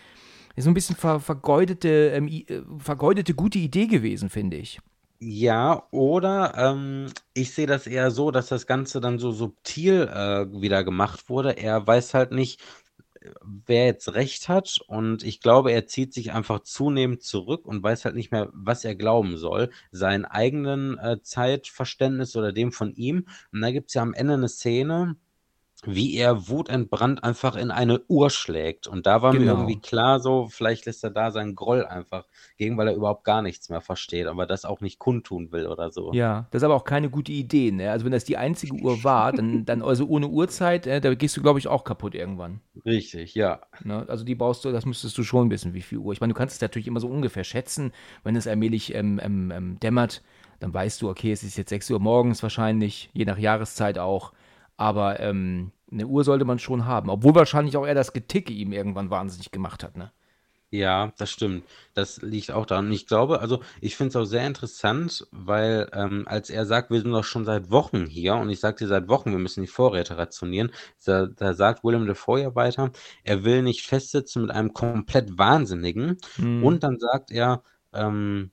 Ist 0.57 0.65
so 0.65 0.71
ein 0.71 0.75
bisschen 0.75 0.97
ver, 0.97 1.21
vergeudete, 1.21 2.13
ähm, 2.15 2.29
äh, 2.29 2.63
vergeudete 2.79 3.35
gute 3.35 3.59
Idee 3.59 3.87
gewesen, 3.87 4.31
finde 4.31 4.57
ich. 4.57 4.81
Ja, 5.27 5.87
oder 5.91 6.53
ähm, 6.57 7.07
ich 7.33 7.55
sehe 7.55 7.67
das 7.67 7.87
eher 7.87 8.11
so, 8.11 8.31
dass 8.31 8.49
das 8.49 8.67
Ganze 8.67 9.01
dann 9.01 9.19
so 9.19 9.33
subtil 9.33 10.03
äh, 10.03 10.61
wieder 10.61 10.85
gemacht 10.85 11.31
wurde. 11.31 11.53
Er 11.57 11.87
weiß 11.87 12.13
halt 12.13 12.31
nicht, 12.33 12.61
wer 13.43 13.87
jetzt 13.87 14.13
recht 14.15 14.49
hat 14.51 14.81
und 14.87 15.23
ich 15.25 15.41
glaube, 15.41 15.73
er 15.73 15.87
zieht 15.87 16.13
sich 16.13 16.33
einfach 16.33 16.61
zunehmend 16.61 17.23
zurück 17.23 17.65
und 17.67 17.83
weiß 17.83 18.05
halt 18.05 18.17
nicht 18.17 18.33
mehr, 18.33 18.51
was 18.53 18.85
er 18.85 18.97
glauben 18.97 19.39
soll. 19.39 19.71
Seinen 19.93 20.27
eigenen 20.27 20.99
äh, 20.99 21.23
Zeitverständnis 21.23 22.37
oder 22.37 22.53
dem 22.53 22.71
von 22.73 22.93
ihm. 22.95 23.27
Und 23.53 23.63
da 23.63 23.71
gibt 23.71 23.89
es 23.91 23.95
ja 23.95 24.03
am 24.03 24.13
Ende 24.15 24.35
eine 24.35 24.49
Szene, 24.49 25.17
wie 25.87 26.17
er 26.17 26.49
wutentbrannt 26.49 27.23
einfach 27.25 27.57
in 27.57 27.71
eine 27.71 28.01
Uhr 28.09 28.31
schlägt. 28.31 28.87
Und 28.87 29.07
da 29.07 29.23
war 29.23 29.33
genau. 29.33 29.45
mir 29.45 29.51
irgendwie 29.51 29.81
klar, 29.81 30.21
so, 30.21 30.49
vielleicht 30.49 30.87
lässt 30.87 31.05
er 31.05 31.11
da 31.11 31.31
seinen 31.31 31.55
Groll 31.55 31.85
einfach 31.85 32.27
gegen, 32.57 32.77
weil 32.77 32.89
er 32.89 32.95
überhaupt 32.95 33.25
gar 33.25 33.43
nichts 33.43 33.69
mehr 33.69 33.81
versteht, 33.81 34.27
aber 34.27 34.47
das 34.47 34.65
auch 34.65 34.81
nicht 34.81 34.99
kundtun 34.99 35.53
will 35.53 35.67
oder 35.67 35.91
so. 35.91 36.13
Ja, 36.13 36.47
das 36.51 36.61
ist 36.61 36.65
aber 36.65 36.75
auch 36.75 36.85
keine 36.85 37.11
gute 37.11 37.33
Idee, 37.33 37.71
ne? 37.71 37.91
Also 37.91 38.05
wenn 38.05 38.13
das 38.13 38.25
die 38.25 38.37
einzige 38.37 38.75
Uhr 38.75 39.05
war, 39.05 39.33
dann, 39.33 39.65
dann 39.65 39.83
also 39.83 40.07
ohne 40.07 40.29
Uhrzeit, 40.29 40.87
äh, 40.87 41.01
da 41.01 41.15
gehst 41.15 41.37
du, 41.37 41.43
glaube 41.43 41.59
ich, 41.59 41.69
auch 41.69 41.85
kaputt 41.85 42.15
irgendwann. 42.15 42.61
Richtig, 42.85 43.35
ja. 43.35 43.61
Ne? 43.83 44.05
Also 44.09 44.25
die 44.25 44.35
baust 44.35 44.65
du, 44.65 44.73
das 44.73 44.87
müsstest 44.87 45.17
du 45.19 45.23
schon 45.23 45.51
wissen, 45.51 45.75
wie 45.75 45.83
viel 45.83 45.99
Uhr. 45.99 46.13
Ich 46.13 46.21
meine, 46.21 46.33
du 46.33 46.39
kannst 46.39 46.57
es 46.57 46.61
natürlich 46.61 46.87
immer 46.87 47.01
so 47.01 47.09
ungefähr 47.09 47.45
schätzen, 47.45 47.93
wenn 48.23 48.37
es 48.37 48.47
allmählich 48.47 48.95
ähm, 48.95 49.21
ähm, 49.23 49.51
ähm, 49.55 49.81
dämmert, 49.81 50.23
dann 50.61 50.73
weißt 50.73 51.03
du, 51.03 51.11
okay, 51.11 51.33
es 51.33 51.43
ist 51.43 51.57
jetzt 51.57 51.71
6 51.71 51.91
Uhr 51.91 52.01
morgens 52.01 52.43
wahrscheinlich, 52.43 53.11
je 53.13 53.25
nach 53.25 53.39
Jahreszeit 53.39 53.99
auch. 53.99 54.33
Aber 54.77 55.21
ähm, 55.21 55.73
eine 55.91 56.07
Uhr 56.07 56.25
sollte 56.25 56.45
man 56.45 56.59
schon 56.59 56.87
haben. 56.87 57.11
Obwohl 57.11 57.35
wahrscheinlich 57.35 57.77
auch 57.77 57.87
eher 57.87 57.95
das 57.95 58.13
Geticke 58.13 58.53
ihm 58.53 58.73
irgendwann 58.73 59.11
wahnsinnig 59.11 59.51
gemacht 59.51 59.83
hat, 59.85 59.97
ne? 59.97 60.13
Ja, 60.75 61.13
das 61.19 61.31
stimmt. 61.31 61.65
Das 61.95 62.21
liegt 62.21 62.51
auch 62.51 62.67
daran. 62.67 62.87
Und 62.87 62.93
ich 62.93 63.07
glaube, 63.07 63.39
also 63.39 63.61
ich 63.81 63.95
finde 63.95 64.09
es 64.09 64.17
auch 64.17 64.25
sehr 64.25 64.45
interessant, 64.45 65.25
weil 65.31 65.89
ähm, 65.93 66.25
als 66.27 66.51
er 66.51 66.67
sagt, 66.67 66.91
wir 66.91 67.01
sind 67.01 67.13
doch 67.13 67.23
schon 67.23 67.45
seit 67.45 67.71
Wochen 67.71 68.07
hier 68.07 68.35
und 68.35 68.51
ich 68.51 68.59
sagte 68.59 68.89
seit 68.89 69.07
Wochen, 69.07 69.31
wir 69.31 69.39
müssen 69.39 69.61
die 69.61 69.69
Vorräte 69.69 70.19
rationieren, 70.19 70.73
da, 71.05 71.27
da 71.27 71.55
sagt 71.55 71.85
William 71.85 72.07
Defoe 72.07 72.41
ja 72.41 72.55
weiter, 72.57 72.91
er 73.23 73.45
will 73.45 73.63
nicht 73.63 73.87
festsitzen 73.87 74.43
mit 74.43 74.51
einem 74.51 74.73
komplett 74.73 75.39
Wahnsinnigen 75.39 76.17
hm. 76.35 76.65
und 76.65 76.83
dann 76.83 76.99
sagt 76.99 77.31
er, 77.31 77.63
ähm, 77.93 78.51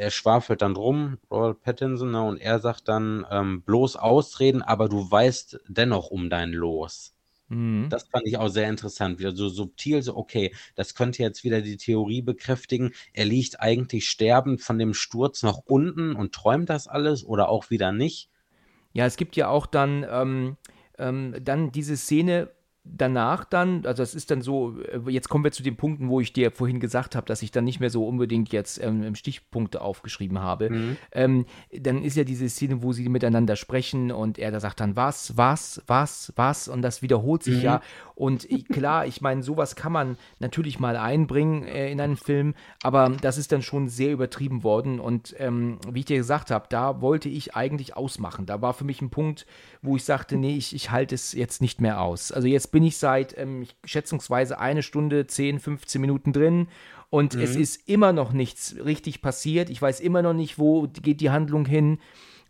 er 0.00 0.10
schwafelt 0.10 0.62
dann 0.62 0.76
rum, 0.76 1.18
Robert 1.30 1.62
Pattinson, 1.62 2.10
ne, 2.10 2.22
und 2.22 2.38
er 2.38 2.58
sagt 2.58 2.88
dann, 2.88 3.26
ähm, 3.30 3.62
bloß 3.62 3.96
ausreden, 3.96 4.62
aber 4.62 4.88
du 4.88 5.10
weißt 5.10 5.60
dennoch 5.68 6.10
um 6.10 6.30
dein 6.30 6.52
Los. 6.52 7.14
Mhm. 7.48 7.88
Das 7.90 8.08
fand 8.08 8.26
ich 8.26 8.38
auch 8.38 8.48
sehr 8.48 8.68
interessant, 8.68 9.18
wieder 9.18 9.32
so 9.32 9.48
subtil, 9.48 10.02
so 10.02 10.16
okay, 10.16 10.54
das 10.74 10.94
könnte 10.94 11.22
jetzt 11.22 11.44
wieder 11.44 11.60
die 11.60 11.76
Theorie 11.76 12.22
bekräftigen, 12.22 12.92
er 13.12 13.26
liegt 13.26 13.60
eigentlich 13.60 14.08
sterbend 14.08 14.62
von 14.62 14.78
dem 14.78 14.94
Sturz 14.94 15.42
nach 15.42 15.58
unten 15.66 16.14
und 16.14 16.32
träumt 16.34 16.70
das 16.70 16.88
alles 16.88 17.24
oder 17.24 17.48
auch 17.48 17.70
wieder 17.70 17.92
nicht. 17.92 18.30
Ja, 18.92 19.04
es 19.04 19.16
gibt 19.16 19.36
ja 19.36 19.48
auch 19.48 19.66
dann, 19.66 20.06
ähm, 20.08 20.56
ähm, 20.98 21.34
dann 21.42 21.72
diese 21.72 21.96
Szene, 21.96 22.50
danach 22.84 23.44
dann, 23.44 23.84
also 23.84 24.02
es 24.02 24.14
ist 24.14 24.30
dann 24.30 24.40
so, 24.40 24.80
äh, 24.80 25.10
jetzt 25.10 25.28
kommen 25.28 25.44
wir 25.44 25.52
zu 25.52 25.62
den 25.62 25.76
Punkten, 25.76 26.08
wo 26.08 26.20
ich 26.20 26.32
dir 26.32 26.50
vorhin 26.50 26.80
gesagt 26.80 27.14
habe, 27.14 27.26
dass 27.26 27.42
ich 27.42 27.50
dann 27.50 27.64
nicht 27.64 27.80
mehr 27.80 27.90
so 27.90 28.06
unbedingt 28.06 28.52
jetzt 28.52 28.82
ähm, 28.82 29.14
Stichpunkte 29.14 29.82
aufgeschrieben 29.82 30.40
habe. 30.40 30.70
Mhm. 30.70 30.96
Ähm, 31.12 31.46
dann 31.78 32.02
ist 32.02 32.16
ja 32.16 32.24
diese 32.24 32.48
Szene, 32.48 32.82
wo 32.82 32.92
sie 32.92 33.08
miteinander 33.08 33.56
sprechen 33.56 34.10
und 34.10 34.38
er 34.38 34.50
da 34.50 34.60
sagt 34.60 34.80
dann 34.80 34.96
was, 34.96 35.36
was, 35.36 35.82
was, 35.86 36.32
was 36.36 36.68
und 36.68 36.82
das 36.82 37.02
wiederholt 37.02 37.42
sich 37.42 37.58
mhm. 37.58 37.62
ja. 37.62 37.80
Und 38.14 38.48
klar, 38.70 39.06
ich 39.06 39.22
meine, 39.22 39.42
sowas 39.42 39.76
kann 39.76 39.92
man 39.92 40.18
natürlich 40.40 40.78
mal 40.78 40.96
einbringen 40.96 41.64
äh, 41.64 41.90
in 41.90 42.00
einen 42.00 42.16
Film, 42.16 42.54
aber 42.82 43.10
das 43.20 43.38
ist 43.38 43.52
dann 43.52 43.62
schon 43.62 43.88
sehr 43.88 44.12
übertrieben 44.12 44.62
worden 44.62 45.00
und 45.00 45.34
ähm, 45.38 45.78
wie 45.90 46.00
ich 46.00 46.04
dir 46.06 46.18
gesagt 46.18 46.50
habe, 46.50 46.66
da 46.68 47.00
wollte 47.00 47.28
ich 47.28 47.54
eigentlich 47.54 47.96
ausmachen. 47.96 48.46
Da 48.46 48.60
war 48.60 48.74
für 48.74 48.84
mich 48.84 49.00
ein 49.00 49.10
Punkt, 49.10 49.46
wo 49.82 49.96
ich 49.96 50.04
sagte, 50.04 50.36
nee, 50.36 50.56
ich, 50.56 50.74
ich 50.74 50.90
halte 50.90 51.14
es 51.14 51.32
jetzt 51.32 51.62
nicht 51.62 51.80
mehr 51.80 52.00
aus. 52.00 52.30
Also 52.30 52.46
jetzt 52.46 52.69
bin 52.70 52.82
ich 52.82 52.96
seit 52.96 53.36
ähm, 53.36 53.66
schätzungsweise 53.84 54.58
eine 54.58 54.82
Stunde, 54.82 55.26
10, 55.26 55.60
15 55.60 56.00
Minuten 56.00 56.32
drin 56.32 56.68
und 57.10 57.34
mhm. 57.34 57.42
es 57.42 57.56
ist 57.56 57.88
immer 57.88 58.12
noch 58.12 58.32
nichts 58.32 58.76
richtig 58.84 59.20
passiert. 59.20 59.68
Ich 59.68 59.82
weiß 59.82 60.00
immer 60.00 60.22
noch 60.22 60.32
nicht, 60.32 60.58
wo 60.58 60.86
geht 60.86 61.20
die 61.20 61.30
Handlung 61.30 61.66
hin. 61.66 61.98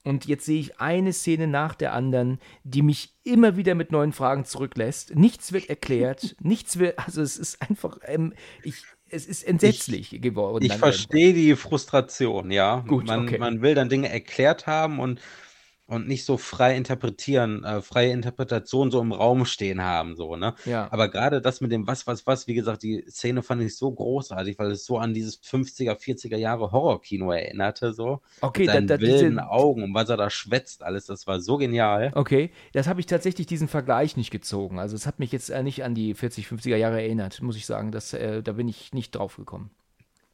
Und 0.04 0.26
jetzt 0.26 0.46
sehe 0.46 0.60
ich 0.60 0.80
eine 0.80 1.12
Szene 1.12 1.46
nach 1.46 1.74
der 1.74 1.92
anderen, 1.92 2.38
die 2.64 2.82
mich 2.82 3.14
immer 3.22 3.56
wieder 3.56 3.74
mit 3.74 3.92
neuen 3.92 4.12
Fragen 4.12 4.44
zurücklässt. 4.44 5.14
Nichts 5.14 5.52
wird 5.52 5.68
erklärt, 5.68 6.36
nichts 6.40 6.78
wird, 6.78 6.98
also 6.98 7.20
es 7.20 7.36
ist 7.36 7.60
einfach, 7.60 7.98
ähm, 8.04 8.32
ich, 8.62 8.82
es 9.10 9.26
ist 9.26 9.42
entsetzlich 9.42 10.14
ich, 10.14 10.22
geworden. 10.22 10.64
Ich 10.64 10.74
verstehe 10.74 11.34
die 11.34 11.54
Frustration, 11.54 12.50
ja. 12.50 12.80
Gut, 12.86 13.06
man, 13.06 13.24
okay. 13.24 13.38
man 13.38 13.60
will 13.60 13.74
dann 13.74 13.90
Dinge 13.90 14.08
erklärt 14.10 14.66
haben 14.66 15.00
und 15.00 15.20
und 15.90 16.06
nicht 16.06 16.24
so 16.24 16.36
frei 16.36 16.76
interpretieren, 16.76 17.64
äh, 17.64 17.82
freie 17.82 18.12
Interpretation 18.12 18.90
so 18.92 19.00
im 19.00 19.12
Raum 19.12 19.44
stehen 19.44 19.82
haben, 19.82 20.14
so, 20.14 20.36
ne? 20.36 20.54
Ja. 20.64 20.88
Aber 20.92 21.08
gerade 21.08 21.40
das 21.40 21.60
mit 21.60 21.72
dem 21.72 21.86
Was, 21.88 22.06
Was, 22.06 22.26
Was, 22.26 22.46
wie 22.46 22.54
gesagt, 22.54 22.84
die 22.84 23.04
Szene 23.08 23.42
fand 23.42 23.62
ich 23.62 23.76
so 23.76 23.90
großartig, 23.90 24.58
weil 24.58 24.70
es 24.70 24.84
so 24.84 24.98
an 24.98 25.14
dieses 25.14 25.42
50er, 25.42 25.98
40er 25.98 26.36
Jahre 26.36 26.70
Horrorkino 26.70 27.32
erinnerte, 27.32 27.92
so. 27.92 28.20
Okay, 28.40 28.62
mit 28.62 28.70
seinen 28.70 28.86
da, 28.86 28.96
da, 28.96 29.02
wilden 29.02 29.36
diese... 29.36 29.50
Augen 29.50 29.82
und 29.82 29.94
was 29.94 30.08
er 30.08 30.16
da 30.16 30.30
schwätzt, 30.30 30.84
alles, 30.84 31.06
das 31.06 31.26
war 31.26 31.40
so 31.40 31.56
genial. 31.56 32.12
Okay, 32.14 32.50
das 32.72 32.86
habe 32.86 33.00
ich 33.00 33.06
tatsächlich 33.06 33.48
diesen 33.48 33.66
Vergleich 33.66 34.16
nicht 34.16 34.30
gezogen. 34.30 34.78
Also 34.78 34.94
es 34.94 35.06
hat 35.06 35.18
mich 35.18 35.32
jetzt 35.32 35.50
äh, 35.50 35.62
nicht 35.64 35.82
an 35.82 35.96
die 35.96 36.14
40, 36.14 36.46
50er 36.46 36.76
Jahre 36.76 37.02
erinnert, 37.02 37.42
muss 37.42 37.56
ich 37.56 37.66
sagen. 37.66 37.90
Das, 37.90 38.12
äh, 38.12 38.42
da 38.42 38.52
bin 38.52 38.68
ich 38.68 38.92
nicht 38.92 39.16
drauf 39.16 39.36
gekommen. 39.36 39.70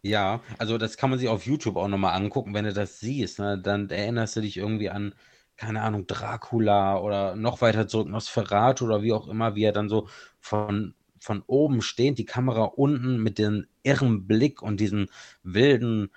Ja, 0.03 0.41
also 0.59 0.79
das 0.79 0.99
kann 0.99 1.11
man 1.11 1.19
sich 1.19 1.29
auf 1.29 1.47
YouTube 1.47 1.77
auch 1.77 1.89
nochmal 1.89 2.15
angucken, 2.15 2.55
wenn 2.55 2.65
du 2.65 2.73
das 2.73 3.01
siehst, 3.01 3.39
ne? 3.39 3.59
Dann 3.59 3.91
erinnerst 3.91 4.37
du 4.37 4.41
dich 4.41 4.57
irgendwie 4.59 4.91
an 4.91 5.15
keine 5.57 5.83
Ahnung, 5.83 6.07
Dracula 6.07 6.99
oder 6.99 7.35
noch 7.37 7.61
weiter 7.61 7.89
zurück 7.89 8.09
Nosferatu 8.09 8.85
oder 8.85 9.03
wie 9.03 9.13
auch 9.13 9.29
immer, 9.29 9.55
wie 9.55 9.65
er 9.65 9.73
dann 9.73 9.89
so 9.89 10.09
von, 10.41 10.95
von 11.19 11.43
oben 11.47 11.83
stehend, 11.83 12.19
die 12.19 12.25
Kamera 12.25 12.65
unten 12.65 13.23
mit 13.23 13.39
dem 13.39 13.67
irren 13.83 14.27
Blick 14.27 14.63
und 14.63 14.81
diesen 14.81 15.11
wilden 15.43 16.11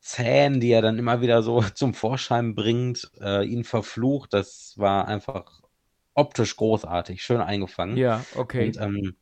Zähnen, 0.00 0.60
die 0.60 0.70
er 0.70 0.82
dann 0.82 0.98
immer 0.98 1.20
wieder 1.20 1.42
so 1.42 1.62
zum 1.74 1.94
Vorschein 1.94 2.54
bringt, 2.54 3.10
äh, 3.20 3.44
ihn 3.44 3.64
verflucht, 3.64 4.32
das 4.32 4.74
war 4.76 5.08
einfach 5.08 5.62
optisch 6.14 6.56
großartig, 6.56 7.22
schön 7.22 7.40
eingefangen. 7.40 7.96
Ja, 7.96 8.24
okay. 8.36 8.66
Und 8.66 8.80
ähm, 8.80 9.16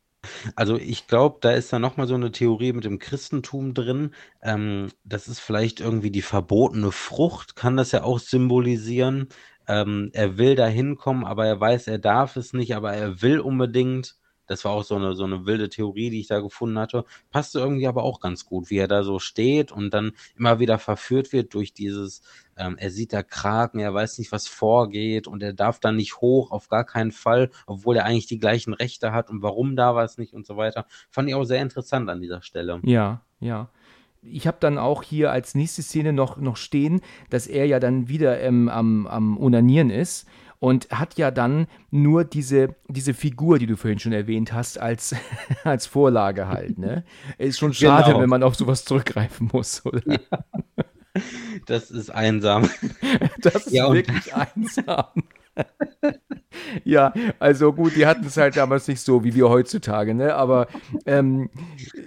also 0.55 0.77
ich 0.77 1.07
glaube, 1.07 1.37
da 1.41 1.51
ist 1.51 1.71
dann 1.73 1.81
nochmal 1.81 2.07
so 2.07 2.15
eine 2.15 2.31
Theorie 2.31 2.73
mit 2.73 2.85
dem 2.85 2.99
Christentum 2.99 3.73
drin. 3.73 4.13
Ähm, 4.41 4.89
das 5.03 5.27
ist 5.27 5.39
vielleicht 5.39 5.79
irgendwie 5.79 6.11
die 6.11 6.21
verbotene 6.21 6.91
Frucht, 6.91 7.55
kann 7.55 7.77
das 7.77 7.91
ja 7.91 8.03
auch 8.03 8.19
symbolisieren. 8.19 9.29
Ähm, 9.67 10.09
er 10.13 10.37
will 10.37 10.55
da 10.55 10.67
hinkommen, 10.67 11.25
aber 11.25 11.45
er 11.45 11.59
weiß, 11.59 11.87
er 11.87 11.99
darf 11.99 12.35
es 12.37 12.53
nicht, 12.53 12.75
aber 12.75 12.93
er 12.93 13.21
will 13.21 13.39
unbedingt. 13.39 14.15
Das 14.47 14.65
war 14.65 14.71
auch 14.71 14.83
so 14.83 14.95
eine, 14.95 15.15
so 15.15 15.23
eine 15.23 15.45
wilde 15.45 15.69
Theorie, 15.69 16.09
die 16.09 16.21
ich 16.21 16.27
da 16.27 16.39
gefunden 16.39 16.79
hatte. 16.79 17.05
Passte 17.31 17.59
irgendwie 17.59 17.87
aber 17.87 18.03
auch 18.03 18.19
ganz 18.19 18.45
gut, 18.45 18.69
wie 18.69 18.77
er 18.77 18.87
da 18.87 19.03
so 19.03 19.19
steht 19.19 19.71
und 19.71 19.93
dann 19.93 20.13
immer 20.37 20.59
wieder 20.59 20.79
verführt 20.79 21.33
wird 21.33 21.53
durch 21.53 21.73
dieses, 21.73 22.21
ähm, 22.57 22.77
er 22.77 22.89
sieht 22.89 23.13
da 23.13 23.23
Kraken, 23.23 23.79
er 23.79 23.93
weiß 23.93 24.17
nicht, 24.17 24.31
was 24.31 24.47
vorgeht 24.47 25.27
und 25.27 25.43
er 25.43 25.53
darf 25.53 25.79
da 25.79 25.91
nicht 25.91 26.17
hoch, 26.21 26.51
auf 26.51 26.69
gar 26.69 26.83
keinen 26.83 27.11
Fall, 27.11 27.51
obwohl 27.65 27.97
er 27.97 28.05
eigentlich 28.05 28.27
die 28.27 28.39
gleichen 28.39 28.73
Rechte 28.73 29.11
hat 29.11 29.29
und 29.29 29.41
warum 29.41 29.75
da 29.75 29.95
was 29.95 30.17
nicht 30.17 30.33
und 30.33 30.45
so 30.45 30.57
weiter. 30.57 30.85
Fand 31.09 31.29
ich 31.29 31.35
auch 31.35 31.43
sehr 31.43 31.61
interessant 31.61 32.09
an 32.09 32.21
dieser 32.21 32.41
Stelle. 32.41 32.79
Ja, 32.83 33.21
ja 33.39 33.69
ich 34.21 34.47
habe 34.47 34.57
dann 34.59 34.77
auch 34.77 35.03
hier 35.03 35.31
als 35.31 35.55
nächste 35.55 35.81
Szene 35.81 36.13
noch, 36.13 36.37
noch 36.37 36.57
stehen, 36.57 37.01
dass 37.29 37.47
er 37.47 37.65
ja 37.65 37.79
dann 37.79 38.07
wieder 38.07 38.39
ähm, 38.41 38.69
am, 38.69 39.07
am 39.07 39.37
Onanieren 39.37 39.89
ist 39.89 40.27
und 40.59 40.89
hat 40.89 41.17
ja 41.17 41.31
dann 41.31 41.67
nur 41.91 42.23
diese, 42.23 42.75
diese 42.87 43.13
Figur, 43.13 43.59
die 43.59 43.67
du 43.67 43.77
vorhin 43.77 43.99
schon 43.99 44.13
erwähnt 44.13 44.53
hast, 44.53 44.79
als, 44.79 45.15
als 45.63 45.85
Vorlage 45.85 46.47
halt. 46.47 46.77
Ne? 46.77 47.03
Ist 47.37 47.59
schon 47.59 47.73
schade, 47.73 48.09
genau. 48.09 48.21
wenn 48.21 48.29
man 48.29 48.43
auf 48.43 48.55
sowas 48.55 48.85
zurückgreifen 48.85 49.49
muss, 49.51 49.85
oder? 49.85 50.01
Ja. 50.05 50.19
Das 51.65 51.89
ist 51.89 52.11
einsam. 52.11 52.69
Das 53.41 53.65
ist 53.65 53.71
ja, 53.71 53.91
wirklich 53.91 54.35
einsam. 54.35 55.05
Ja, 56.83 57.13
also 57.39 57.73
gut, 57.73 57.95
die 57.95 58.05
hatten 58.05 58.25
es 58.25 58.37
halt 58.37 58.57
damals 58.57 58.87
nicht 58.87 59.01
so 59.01 59.23
wie 59.23 59.33
wir 59.35 59.49
heutzutage, 59.49 60.13
ne? 60.13 60.35
Aber 60.35 60.67
ähm, 61.05 61.49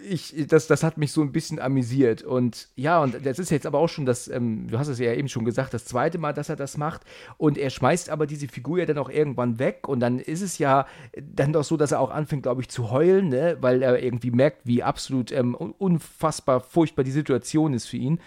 ich, 0.08 0.34
das, 0.48 0.66
das 0.66 0.82
hat 0.82 0.98
mich 0.98 1.12
so 1.12 1.22
ein 1.22 1.32
bisschen 1.32 1.58
amüsiert. 1.58 2.22
Und 2.22 2.68
ja, 2.74 3.02
und 3.02 3.24
das 3.24 3.38
ist 3.38 3.50
jetzt 3.50 3.66
aber 3.66 3.78
auch 3.78 3.88
schon 3.88 4.06
das, 4.06 4.28
ähm, 4.28 4.66
du 4.68 4.78
hast 4.78 4.88
es 4.88 4.98
ja 4.98 5.12
eben 5.12 5.28
schon 5.28 5.44
gesagt, 5.44 5.74
das 5.74 5.84
zweite 5.84 6.18
Mal, 6.18 6.32
dass 6.32 6.48
er 6.48 6.56
das 6.56 6.76
macht. 6.76 7.02
Und 7.36 7.58
er 7.58 7.70
schmeißt 7.70 8.10
aber 8.10 8.26
diese 8.26 8.48
Figur 8.48 8.78
ja 8.78 8.86
dann 8.86 8.98
auch 8.98 9.10
irgendwann 9.10 9.58
weg. 9.58 9.88
Und 9.88 10.00
dann 10.00 10.18
ist 10.18 10.42
es 10.42 10.58
ja 10.58 10.86
dann 11.16 11.52
doch 11.52 11.64
so, 11.64 11.76
dass 11.76 11.92
er 11.92 12.00
auch 12.00 12.10
anfängt, 12.10 12.42
glaube 12.42 12.62
ich, 12.62 12.68
zu 12.68 12.90
heulen, 12.90 13.28
ne? 13.28 13.58
Weil 13.60 13.82
er 13.82 14.02
irgendwie 14.02 14.30
merkt, 14.30 14.66
wie 14.66 14.82
absolut 14.82 15.32
ähm, 15.32 15.54
unfassbar 15.54 16.60
furchtbar 16.60 17.04
die 17.04 17.10
Situation 17.10 17.74
ist 17.74 17.86
für 17.86 17.96
ihn. 17.96 18.20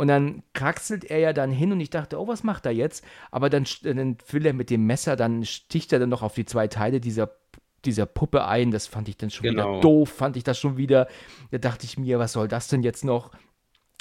Und 0.00 0.08
dann 0.08 0.42
kraxelt 0.54 1.04
er 1.04 1.18
ja 1.18 1.34
dann 1.34 1.50
hin 1.50 1.72
und 1.72 1.80
ich 1.80 1.90
dachte, 1.90 2.18
oh, 2.18 2.26
was 2.26 2.42
macht 2.42 2.64
er 2.64 2.72
jetzt? 2.72 3.04
Aber 3.30 3.50
dann, 3.50 3.66
dann 3.82 4.16
will 4.30 4.46
er 4.46 4.54
mit 4.54 4.70
dem 4.70 4.86
Messer, 4.86 5.14
dann 5.14 5.44
sticht 5.44 5.92
er 5.92 5.98
dann 5.98 6.08
noch 6.08 6.22
auf 6.22 6.32
die 6.32 6.46
zwei 6.46 6.68
Teile 6.68 7.02
dieser 7.02 7.36
dieser 7.84 8.06
Puppe 8.06 8.46
ein. 8.46 8.70
Das 8.70 8.86
fand 8.86 9.10
ich 9.10 9.18
dann 9.18 9.28
schon 9.28 9.42
genau. 9.42 9.72
wieder 9.72 9.80
doof, 9.82 10.08
fand 10.08 10.38
ich 10.38 10.42
das 10.42 10.58
schon 10.58 10.78
wieder. 10.78 11.06
Da 11.50 11.58
dachte 11.58 11.84
ich 11.84 11.98
mir, 11.98 12.18
was 12.18 12.32
soll 12.32 12.48
das 12.48 12.68
denn 12.68 12.82
jetzt 12.82 13.04
noch? 13.04 13.30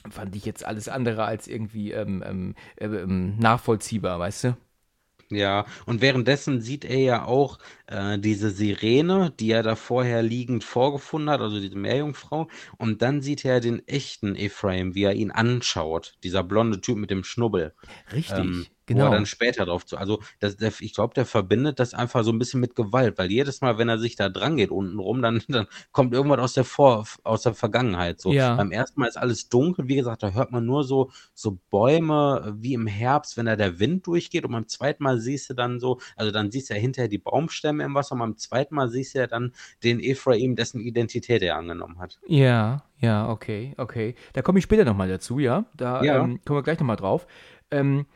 Fand 0.10 0.38
ich 0.38 0.46
jetzt 0.46 0.66
alles 0.66 0.88
andere 0.88 1.26
als 1.26 1.50
irgendwie 1.50 1.92
ähm, 1.92 2.24
ähm, 2.26 2.56
ähm, 2.78 3.38
nachvollziehbar, 3.38 4.20
weißt 4.20 4.46
du? 4.46 4.58
Ja, 5.32 5.66
und 5.86 6.02
währenddessen 6.02 6.60
sieht 6.60 6.86
er 6.86 6.98
ja 6.98 7.26
auch 7.26 7.60
äh, 7.86 8.18
diese 8.18 8.50
Sirene, 8.50 9.32
die 9.40 9.52
er 9.52 9.62
da 9.62 9.76
vorher 9.76 10.24
liegend 10.24 10.64
vorgefunden 10.64 11.30
hat, 11.30 11.40
also 11.42 11.60
diese 11.60 11.78
Meerjungfrau. 11.78 12.48
Und 12.78 13.04
dann 13.04 13.22
sieht 13.22 13.46
er 13.46 13.60
den 13.60 13.88
echten 13.88 14.36
Ephraim, 14.36 14.96
wie 14.96 15.04
er 15.04 15.14
ihn 15.14 15.30
anschaut, 15.30 16.16
dieser 16.24 16.44
blonde 16.44 16.82
Typ 16.82 16.98
mit 16.98 17.12
dem 17.12 17.24
Schnubbel. 17.24 17.76
Richtig. 18.12 18.40
Ähm, 18.40 18.66
Genau. 18.90 19.06
Wo 19.06 19.10
er 19.10 19.12
dann 19.12 19.28
später 19.28 19.66
drauf 19.66 19.86
zu. 19.86 19.98
Also, 19.98 20.20
das, 20.40 20.58
der, 20.58 20.74
ich 20.80 20.96
glaube, 20.96 21.14
der 21.14 21.28
verbindet 21.28 21.80
das 21.80 21.94
einfach 21.94 22.24
so 22.24 22.32
ein 22.32 22.40
bisschen 22.40 22.60
mit 22.60 22.76
Gewalt, 22.76 23.20
weil 23.20 23.30
jedes 23.30 23.62
Mal, 23.62 23.78
wenn 23.78 23.88
er 23.88 24.00
sich 24.00 24.16
da 24.16 24.30
dran 24.30 24.58
geht 24.58 24.72
unten 24.72 24.98
rum, 24.98 25.22
dann, 25.22 25.44
dann 25.48 25.68
kommt 25.92 26.12
irgendwas 26.12 26.40
aus 26.40 26.54
der 26.54 26.64
Vor, 26.64 27.06
aus 27.24 27.44
der 27.44 27.54
Vergangenheit. 27.54 28.20
So. 28.20 28.34
Ja. 28.34 28.56
Beim 28.56 28.72
ersten 28.72 29.00
Mal 29.00 29.08
ist 29.08 29.18
alles 29.18 29.48
dunkel, 29.48 29.88
wie 29.88 29.96
gesagt, 29.96 30.24
da 30.24 30.32
hört 30.32 30.52
man 30.52 30.66
nur 30.66 30.84
so, 30.84 31.12
so 31.36 31.60
Bäume 31.70 32.56
wie 32.58 32.74
im 32.74 32.88
Herbst, 32.88 33.38
wenn 33.38 33.46
da 33.46 33.56
der 33.56 33.80
Wind 33.80 34.08
durchgeht. 34.08 34.44
Und 34.44 34.54
beim 34.54 34.68
zweiten 34.68 35.04
Mal 35.04 35.20
siehst 35.20 35.52
du 35.52 35.54
dann 35.54 35.80
so, 35.80 36.00
also 36.16 36.32
dann 36.32 36.50
siehst 36.50 36.72
du 36.72 36.74
ja 36.74 36.80
hinterher 36.80 37.10
die 37.10 37.20
Baumstämme 37.20 37.84
im 37.84 37.94
Wasser 37.94 38.14
und 38.14 38.20
beim 38.20 38.38
zweiten 38.38 38.74
Mal 38.74 38.90
siehst 38.90 39.14
du 39.14 39.20
ja 39.20 39.28
dann 39.28 39.54
den 39.84 40.00
Ephraim, 40.00 40.56
dessen 40.56 40.82
Identität 40.82 41.44
er 41.44 41.58
angenommen 41.58 42.00
hat. 42.00 42.18
Ja, 42.26 42.86
ja, 42.98 43.30
okay, 43.30 43.76
okay. 43.78 44.16
Da 44.34 44.42
komme 44.42 44.58
ich 44.58 44.64
später 44.64 44.84
nochmal 44.84 45.10
dazu, 45.10 45.38
ja. 45.38 45.66
Da 45.76 46.04
ja. 46.04 46.24
Ähm, 46.24 46.40
kommen 46.44 46.58
wir 46.58 46.64
gleich 46.64 46.80
nochmal 46.80 46.96
drauf. 46.96 47.28
Ähm, 47.72 48.08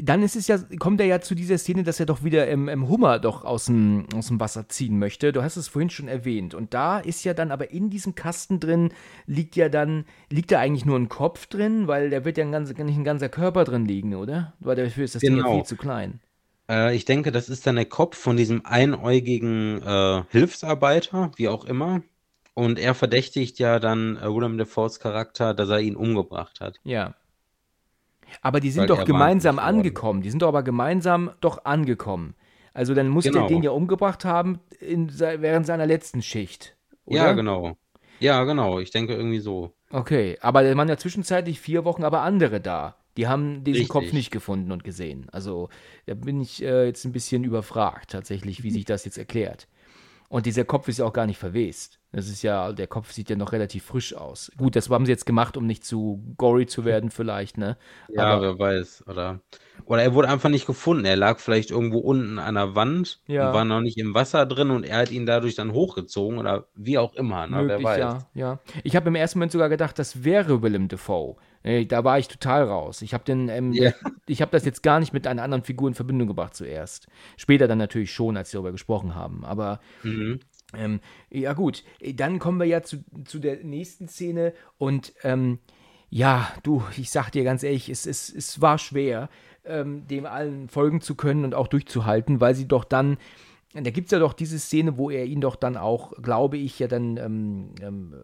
dann 0.00 0.22
ist 0.22 0.36
es 0.36 0.46
ja, 0.46 0.58
kommt 0.78 1.00
er 1.00 1.06
ja 1.06 1.20
zu 1.20 1.34
dieser 1.34 1.58
Szene, 1.58 1.82
dass 1.82 1.98
er 1.98 2.06
doch 2.06 2.22
wieder 2.22 2.46
im, 2.46 2.68
im 2.68 2.88
Hummer 2.88 3.18
doch 3.18 3.44
aus 3.44 3.66
dem, 3.66 4.06
aus 4.14 4.28
dem 4.28 4.38
Wasser 4.38 4.68
ziehen 4.68 4.98
möchte. 4.98 5.32
Du 5.32 5.42
hast 5.42 5.56
es 5.56 5.66
vorhin 5.66 5.90
schon 5.90 6.06
erwähnt. 6.06 6.54
Und 6.54 6.72
da 6.72 7.00
ist 7.00 7.24
ja 7.24 7.34
dann 7.34 7.50
aber 7.50 7.72
in 7.72 7.90
diesem 7.90 8.14
Kasten 8.14 8.60
drin, 8.60 8.90
liegt 9.26 9.56
ja 9.56 9.68
dann, 9.68 10.04
liegt 10.30 10.52
da 10.52 10.60
eigentlich 10.60 10.84
nur 10.84 10.96
ein 10.96 11.08
Kopf 11.08 11.46
drin, 11.46 11.88
weil 11.88 12.10
da 12.10 12.24
wird 12.24 12.38
ja 12.38 12.44
ein 12.44 12.52
ganz, 12.52 12.72
nicht 12.72 12.80
ein 12.80 13.04
ganzer 13.04 13.28
Körper 13.28 13.64
drin 13.64 13.86
liegen, 13.86 14.14
oder? 14.14 14.52
Weil 14.60 14.76
dafür 14.76 15.04
ist 15.04 15.16
das 15.16 15.22
genau. 15.22 15.34
Ding 15.34 15.38
ja 15.38 15.50
genau. 15.50 15.56
viel 15.56 15.66
zu 15.66 15.76
klein. 15.76 16.20
Äh, 16.70 16.94
ich 16.94 17.04
denke, 17.04 17.32
das 17.32 17.48
ist 17.48 17.66
dann 17.66 17.74
der 17.74 17.86
Kopf 17.86 18.16
von 18.16 18.36
diesem 18.36 18.64
einäugigen 18.64 19.82
äh, 19.82 20.22
Hilfsarbeiter, 20.30 21.32
wie 21.36 21.48
auch 21.48 21.64
immer. 21.64 22.02
Und 22.54 22.78
er 22.78 22.94
verdächtigt 22.94 23.58
ja 23.58 23.80
dann 23.80 24.16
äh, 24.16 24.26
Willem 24.26 24.58
Dafoes 24.58 25.00
Charakter, 25.00 25.54
dass 25.54 25.70
er 25.70 25.80
ihn 25.80 25.96
umgebracht 25.96 26.60
hat. 26.60 26.76
Ja. 26.84 27.14
Aber 28.42 28.60
die 28.60 28.70
sind 28.70 28.90
doch 28.90 29.04
gemeinsam 29.04 29.58
angekommen. 29.58 30.22
Die 30.22 30.30
sind 30.30 30.42
doch 30.42 30.48
aber 30.48 30.62
gemeinsam 30.62 31.30
doch 31.40 31.64
angekommen. 31.64 32.34
Also 32.74 32.94
dann 32.94 33.08
muss 33.08 33.24
genau. 33.24 33.40
der 33.40 33.48
den 33.48 33.62
ja 33.62 33.70
umgebracht 33.70 34.24
haben 34.24 34.60
in, 34.80 35.10
während 35.18 35.66
seiner 35.66 35.86
letzten 35.86 36.22
Schicht. 36.22 36.76
Oder? 37.04 37.18
Ja, 37.18 37.32
genau. 37.32 37.76
Ja, 38.20 38.44
genau. 38.44 38.78
Ich 38.78 38.90
denke 38.90 39.14
irgendwie 39.14 39.40
so. 39.40 39.72
Okay, 39.90 40.38
aber 40.40 40.62
da 40.62 40.76
waren 40.76 40.88
ja 40.88 40.96
zwischenzeitlich 40.96 41.60
vier 41.60 41.84
Wochen 41.84 42.04
aber 42.04 42.22
andere 42.22 42.60
da. 42.60 42.96
Die 43.16 43.26
haben 43.26 43.64
diesen 43.64 43.80
Richtig. 43.80 43.88
Kopf 43.88 44.12
nicht 44.12 44.30
gefunden 44.30 44.70
und 44.70 44.84
gesehen. 44.84 45.26
Also 45.32 45.70
da 46.06 46.14
bin 46.14 46.40
ich 46.40 46.62
äh, 46.62 46.86
jetzt 46.86 47.04
ein 47.04 47.12
bisschen 47.12 47.42
überfragt 47.42 48.10
tatsächlich, 48.10 48.62
wie 48.62 48.70
sich 48.70 48.84
das 48.84 49.04
jetzt 49.04 49.18
erklärt. 49.18 49.66
Und 50.28 50.44
dieser 50.44 50.64
Kopf 50.64 50.88
ist 50.88 50.98
ja 50.98 51.06
auch 51.06 51.12
gar 51.12 51.26
nicht 51.26 51.38
verwest. 51.38 52.00
Das 52.12 52.28
ist 52.28 52.42
ja, 52.42 52.72
der 52.72 52.86
Kopf 52.86 53.12
sieht 53.12 53.30
ja 53.30 53.36
noch 53.36 53.52
relativ 53.52 53.84
frisch 53.84 54.14
aus. 54.14 54.50
Gut, 54.56 54.76
das 54.76 54.90
haben 54.90 55.06
sie 55.06 55.12
jetzt 55.12 55.24
gemacht, 55.24 55.56
um 55.56 55.66
nicht 55.66 55.84
zu 55.84 56.22
gory 56.36 56.66
zu 56.66 56.84
werden, 56.84 57.10
vielleicht, 57.10 57.56
ne? 57.56 57.78
Ja, 58.08 58.24
Aber, 58.24 58.42
wer 58.42 58.58
weiß. 58.58 59.04
Oder, 59.06 59.40
oder 59.84 60.02
er 60.02 60.14
wurde 60.14 60.28
einfach 60.28 60.50
nicht 60.50 60.66
gefunden. 60.66 61.06
Er 61.06 61.16
lag 61.16 61.38
vielleicht 61.38 61.70
irgendwo 61.70 61.98
unten 61.98 62.38
an 62.38 62.54
der 62.54 62.74
Wand 62.74 63.20
ja. 63.26 63.48
und 63.48 63.54
war 63.54 63.64
noch 63.64 63.80
nicht 63.80 63.96
im 63.96 64.14
Wasser 64.14 64.44
drin 64.44 64.70
und 64.70 64.84
er 64.84 64.98
hat 64.98 65.10
ihn 65.10 65.24
dadurch 65.24 65.54
dann 65.54 65.72
hochgezogen 65.72 66.38
oder 66.38 66.68
wie 66.74 66.98
auch 66.98 67.14
immer, 67.14 67.46
ne? 67.46 67.62
Möglich, 67.62 67.78
wer 67.78 67.84
weiß. 67.84 67.98
Ja, 67.98 68.18
ja. 68.34 68.58
Ich 68.84 68.96
habe 68.96 69.08
im 69.08 69.14
ersten 69.14 69.38
Moment 69.38 69.52
sogar 69.52 69.68
gedacht, 69.70 69.98
das 69.98 70.24
wäre 70.24 70.62
Willem 70.62 70.88
Dafoe. 70.88 71.36
Da 71.88 72.04
war 72.04 72.18
ich 72.18 72.28
total 72.28 72.64
raus. 72.64 73.02
Ich 73.02 73.14
habe 73.14 73.30
ähm, 73.30 73.72
yeah. 73.72 73.92
ich 74.26 74.38
das 74.38 74.64
jetzt 74.64 74.82
gar 74.82 75.00
nicht 75.00 75.12
mit 75.12 75.26
einer 75.26 75.42
anderen 75.42 75.64
Figur 75.64 75.88
in 75.88 75.94
Verbindung 75.94 76.28
gebracht 76.28 76.54
zuerst. 76.54 77.08
Später 77.36 77.68
dann 77.68 77.78
natürlich 77.78 78.12
schon, 78.12 78.36
als 78.36 78.52
wir 78.52 78.58
darüber 78.58 78.72
gesprochen 78.72 79.14
haben. 79.14 79.44
Aber 79.44 79.80
mhm. 80.02 80.40
ähm, 80.76 81.00
ja 81.30 81.52
gut, 81.52 81.84
dann 82.14 82.38
kommen 82.38 82.58
wir 82.58 82.66
ja 82.66 82.82
zu, 82.82 83.04
zu 83.24 83.38
der 83.38 83.64
nächsten 83.64 84.08
Szene 84.08 84.54
und 84.78 85.12
ähm, 85.22 85.58
ja, 86.10 86.50
du, 86.62 86.82
ich 86.96 87.10
sag 87.10 87.30
dir 87.30 87.44
ganz 87.44 87.62
ehrlich, 87.62 87.90
es, 87.90 88.06
es, 88.06 88.34
es 88.34 88.62
war 88.62 88.78
schwer, 88.78 89.28
ähm, 89.64 90.06
dem 90.06 90.24
allen 90.24 90.68
folgen 90.68 91.00
zu 91.00 91.14
können 91.14 91.44
und 91.44 91.54
auch 91.54 91.68
durchzuhalten, 91.68 92.40
weil 92.40 92.54
sie 92.54 92.66
doch 92.66 92.84
dann 92.84 93.18
da 93.74 93.90
gibt 93.90 94.06
es 94.06 94.12
ja 94.12 94.18
doch 94.18 94.32
diese 94.32 94.58
Szene, 94.58 94.96
wo 94.96 95.10
er 95.10 95.26
ihn 95.26 95.42
doch 95.42 95.54
dann 95.54 95.76
auch, 95.76 96.12
glaube 96.22 96.56
ich, 96.56 96.78
ja 96.78 96.88
dann, 96.88 97.18
ähm, 97.18 97.74
ähm, 97.82 98.14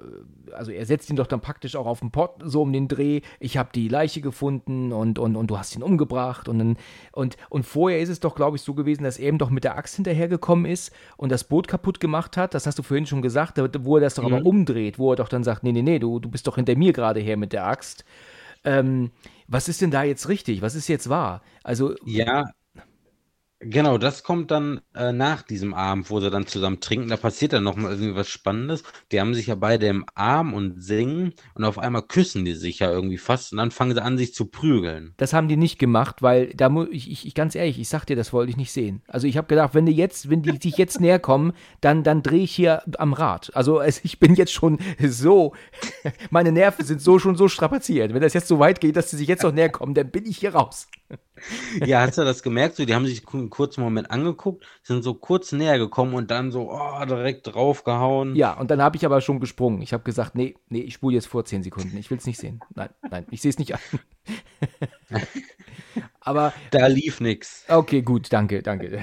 also 0.53 0.71
er 0.71 0.87
setzt 0.87 1.11
ihn 1.11 1.17
doch 1.17 1.27
dann 1.27 1.43
praktisch 1.43 1.77
auch 1.77 1.85
auf 1.85 2.01
den 2.01 2.11
Pott, 2.11 2.37
so 2.43 2.63
um 2.63 2.73
den 2.73 2.89
Dreh, 2.89 3.21
ich 3.41 3.59
habe 3.59 3.69
die 3.75 3.89
Leiche 3.89 4.23
gefunden 4.23 4.91
und, 4.93 5.19
und, 5.19 5.37
und 5.37 5.51
du 5.51 5.59
hast 5.59 5.77
ihn 5.77 5.83
umgebracht 5.83 6.49
und 6.49 6.59
dann, 6.59 6.77
und, 7.13 7.37
und 7.51 7.67
vorher 7.67 8.01
ist 8.01 8.09
es 8.09 8.21
doch, 8.21 8.37
glaube 8.37 8.57
ich, 8.57 8.63
so 8.63 8.73
gewesen, 8.73 9.05
dass 9.05 9.19
er 9.19 9.29
eben 9.29 9.39
doch 9.39 9.51
mit 9.51 9.65
der 9.65 9.77
Axt 9.77 9.97
hinterhergekommen 9.97 10.65
ist 10.65 10.93
und 11.19 11.31
das 11.31 11.45
Boot 11.45 11.69
kaputt 11.69 12.01
gemacht 12.01 12.39
hat, 12.39 12.55
das 12.55 12.67
hast 12.67 12.79
du 12.79 12.83
vorhin 12.83 13.07
schon 13.07 13.21
gesagt, 13.21 13.61
wo 13.85 13.97
er 13.99 14.01
das 14.01 14.15
doch 14.15 14.27
mhm. 14.27 14.33
aber 14.33 14.47
umdreht, 14.47 14.99
wo 14.99 15.13
er 15.13 15.17
doch 15.17 15.29
dann 15.29 15.45
sagt, 15.45 15.63
nee, 15.63 15.73
nee, 15.73 15.83
nee, 15.83 15.99
du, 15.99 16.21
du 16.21 16.31
bist 16.31 16.47
doch 16.47 16.57
hinter 16.57 16.75
mir 16.75 16.95
gerade 16.95 17.21
her 17.21 17.37
mit 17.37 17.53
der 17.53 17.67
Axt. 17.67 18.07
Ähm, 18.65 19.11
was 19.47 19.69
ist 19.69 19.83
denn 19.83 19.91
da 19.91 20.05
jetzt 20.05 20.27
richtig? 20.31 20.63
Was 20.63 20.75
ist 20.75 20.89
jetzt 20.89 21.11
wahr? 21.11 21.43
Also. 21.63 21.95
Ja, 22.07 22.45
Genau, 23.67 23.97
das 23.97 24.23
kommt 24.23 24.51
dann 24.51 24.83
äh, 24.95 25.13
nach 25.13 25.43
diesem 25.43 25.73
Abend, 25.73 26.11
wo 26.11 26.21
sie 26.21 26.31
dann 26.31 26.47
zusammen 26.47 26.81
trinken. 26.81 27.09
Da 27.09 27.17
passiert 27.17 27.55
dann 27.55 27.65
nochmal 27.65 27.93
irgendwie 27.93 28.15
was 28.15 28.29
Spannendes. 28.29 28.83
Die 29.11 29.21
haben 29.21 29.35
sich 29.35 29.47
ja 29.47 29.55
beide 29.55 29.87
im 29.87 30.05
Arm 30.15 30.53
und 30.53 30.83
singen 30.83 31.33
und 31.55 31.65
auf 31.65 31.79
einmal 31.79 32.03
küssen 32.03 32.45
die 32.45 32.53
sich 32.53 32.81
ja 32.81 32.91
irgendwie 32.91 33.17
fast 33.17 33.53
und 33.53 33.59
dann 33.59 33.71
fangen 33.71 33.95
sie 33.95 34.03
an, 34.03 34.19
sich 34.19 34.35
zu 34.35 34.47
prügeln. 34.47 35.15
Das 35.17 35.33
haben 35.33 35.49
die 35.49 35.57
nicht 35.57 35.79
gemacht, 35.79 36.21
weil 36.21 36.49
da 36.55 36.69
muss 36.69 36.89
ich, 36.91 37.11
ich, 37.11 37.27
ich 37.27 37.35
ganz 37.35 37.55
ehrlich, 37.55 37.79
ich 37.79 37.89
sag 37.89 38.05
dir, 38.05 38.17
das 38.17 38.33
wollte 38.35 38.51
ich 38.51 38.57
nicht 38.59 38.73
sehen. 38.73 39.03
Also 39.07 39.27
ich 39.27 39.39
habe 39.39 39.47
gedacht, 39.47 39.75
wenn 39.75 39.87
die 39.87 39.93
jetzt, 39.93 40.29
wenn 40.29 40.43
die 40.43 40.59
sich 40.61 40.77
jetzt 40.77 41.01
näher 41.01 41.19
kommen, 41.19 41.53
dann, 41.81 42.03
dann 42.03 42.23
drehe 42.23 42.43
ich 42.43 42.55
hier 42.55 42.83
am 42.99 43.15
Rad. 43.15 43.51
Also 43.55 43.81
ich 43.81 44.21
bin 44.21 44.35
jetzt 44.35 44.53
schon 44.53 44.79
so, 45.01 45.55
meine 46.31 46.53
Nerven 46.53 46.85
sind 46.85 47.01
so 47.01 47.19
schon 47.19 47.37
so 47.37 47.49
strapaziert. 47.49 48.13
Wenn 48.13 48.23
das 48.23 48.35
jetzt 48.35 48.49
so 48.49 48.59
weit 48.59 48.81
geht, 48.81 48.97
dass 48.97 49.11
sie 49.11 49.17
sich 49.17 49.29
jetzt 49.29 49.43
noch 49.43 49.53
näher 49.53 49.71
kommen, 49.71 49.95
dann 49.95 50.11
bin 50.11 50.27
ich 50.27 50.39
hier 50.39 50.55
raus. 50.55 50.87
Ja, 51.85 52.01
hast 52.01 52.19
du 52.19 52.25
das 52.25 52.43
gemerkt? 52.43 52.77
So, 52.77 52.85
die 52.85 52.95
haben 52.95 53.07
sich 53.07 53.23
einen 53.33 53.51
kurzen 53.51 53.83
Moment 53.83 54.11
angeguckt, 54.11 54.65
sind 54.83 55.03
so 55.03 55.15
kurz 55.15 55.53
näher 55.53 55.79
gekommen 55.79 56.15
und 56.15 56.31
dann 56.31 56.51
so 56.51 56.71
oh, 56.71 57.05
direkt 57.05 57.47
draufgehauen. 57.47 58.37
Ja, 58.37 58.53
und 58.53 58.71
dann 58.71 58.81
habe 58.81 58.97
ich 58.97 59.05
aber 59.05 59.21
schon 59.21 59.41
gesprungen. 59.41 59.83
Ich 59.83 59.93
habe 59.93 60.05
gesagt, 60.05 60.35
nee, 60.35 60.55
nee, 60.69 60.81
ich 60.81 60.95
spule 60.95 61.15
jetzt 61.15 61.27
vor 61.27 61.45
zehn 61.45 61.63
Sekunden. 61.63 61.97
Ich 61.97 62.11
will 62.11 62.19
es 62.19 62.27
nicht 62.27 62.39
sehen. 62.39 62.61
Nein, 62.75 62.91
nein, 63.11 63.27
ich 63.31 63.43
sehe 63.43 63.51
es 63.51 63.59
nicht 63.59 63.75
an. 63.75 63.81
aber. 66.21 66.53
Da 66.71 66.87
lief 66.87 67.21
nichts. 67.21 67.65
Okay, 67.69 68.03
gut, 68.03 68.33
danke, 68.33 68.63
danke. 68.63 68.99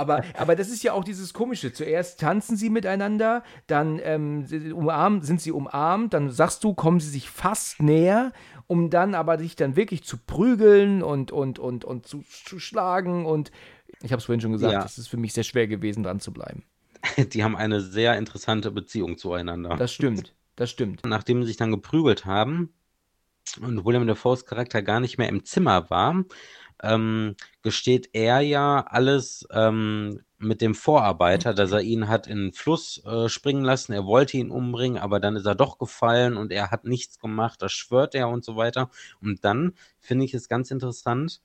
Aber, 0.00 0.24
aber 0.38 0.56
das 0.56 0.70
ist 0.70 0.82
ja 0.82 0.94
auch 0.94 1.04
dieses 1.04 1.34
Komische. 1.34 1.72
Zuerst 1.74 2.20
tanzen 2.20 2.56
sie 2.56 2.70
miteinander, 2.70 3.44
dann 3.66 4.00
ähm, 4.02 4.46
umarmen, 4.74 5.20
sind 5.20 5.42
sie 5.42 5.52
umarmt, 5.52 6.14
dann 6.14 6.30
sagst 6.30 6.64
du, 6.64 6.72
kommen 6.72 7.00
sie 7.00 7.10
sich 7.10 7.28
fast 7.28 7.82
näher, 7.82 8.32
um 8.66 8.88
dann 8.88 9.14
aber 9.14 9.38
sich 9.38 9.56
dann 9.56 9.76
wirklich 9.76 10.02
zu 10.04 10.16
prügeln 10.16 11.02
und, 11.02 11.32
und, 11.32 11.58
und, 11.58 11.84
und 11.84 12.06
zu, 12.06 12.24
zu 12.46 12.58
schlagen. 12.58 13.26
Und 13.26 13.50
ich 14.00 14.10
habe 14.12 14.20
es 14.20 14.24
vorhin 14.24 14.40
schon 14.40 14.52
gesagt, 14.52 14.72
es 14.86 14.96
ja. 14.96 15.02
ist 15.02 15.08
für 15.08 15.18
mich 15.18 15.34
sehr 15.34 15.44
schwer 15.44 15.68
gewesen, 15.68 16.02
dran 16.02 16.18
zu 16.18 16.32
bleiben. 16.32 16.64
Die 17.32 17.44
haben 17.44 17.56
eine 17.56 17.82
sehr 17.82 18.16
interessante 18.16 18.70
Beziehung 18.70 19.18
zueinander. 19.18 19.76
Das 19.76 19.92
stimmt, 19.92 20.34
das 20.56 20.70
stimmt. 20.70 21.02
Nachdem 21.04 21.42
sie 21.42 21.48
sich 21.48 21.56
dann 21.58 21.70
geprügelt 21.70 22.24
haben 22.24 22.72
und 23.60 23.84
William 23.84 24.06
Dafoe's 24.06 24.46
Charakter 24.46 24.80
gar 24.82 25.00
nicht 25.00 25.18
mehr 25.18 25.28
im 25.28 25.44
Zimmer 25.44 25.90
war, 25.90 26.24
ähm, 26.82 27.36
gesteht 27.62 28.10
er 28.12 28.40
ja 28.40 28.84
alles 28.86 29.46
ähm, 29.52 30.20
mit 30.38 30.60
dem 30.62 30.74
Vorarbeiter, 30.74 31.52
dass 31.52 31.72
er 31.72 31.82
ihn 31.82 32.08
hat 32.08 32.26
in 32.26 32.38
den 32.38 32.52
Fluss 32.52 33.02
äh, 33.04 33.28
springen 33.28 33.64
lassen. 33.64 33.92
Er 33.92 34.06
wollte 34.06 34.38
ihn 34.38 34.50
umbringen, 34.50 34.98
aber 34.98 35.20
dann 35.20 35.36
ist 35.36 35.46
er 35.46 35.54
doch 35.54 35.78
gefallen 35.78 36.36
und 36.36 36.50
er 36.52 36.70
hat 36.70 36.84
nichts 36.84 37.18
gemacht. 37.18 37.60
Das 37.62 37.72
schwört 37.72 38.14
er 38.14 38.28
und 38.28 38.44
so 38.44 38.56
weiter. 38.56 38.90
Und 39.20 39.44
dann 39.44 39.74
finde 39.98 40.24
ich 40.24 40.34
es 40.34 40.48
ganz 40.48 40.70
interessant, 40.70 41.42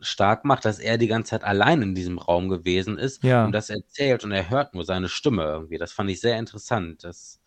stark 0.00 0.44
macht, 0.44 0.64
dass 0.64 0.78
er 0.78 0.98
die 0.98 1.06
ganze 1.06 1.30
Zeit 1.30 1.44
allein 1.44 1.82
in 1.82 1.94
diesem 1.94 2.18
Raum 2.18 2.48
gewesen 2.48 2.98
ist 2.98 3.22
ja. 3.24 3.44
und 3.44 3.52
das 3.52 3.70
erzählt 3.70 4.24
und 4.24 4.32
er 4.32 4.50
hört 4.50 4.74
nur 4.74 4.84
seine 4.84 5.08
Stimme 5.08 5.44
irgendwie. 5.44 5.78
Das 5.78 5.92
fand 5.92 6.10
ich 6.10 6.20
sehr 6.20 6.38
interessant. 6.38 7.04
Das, 7.04 7.40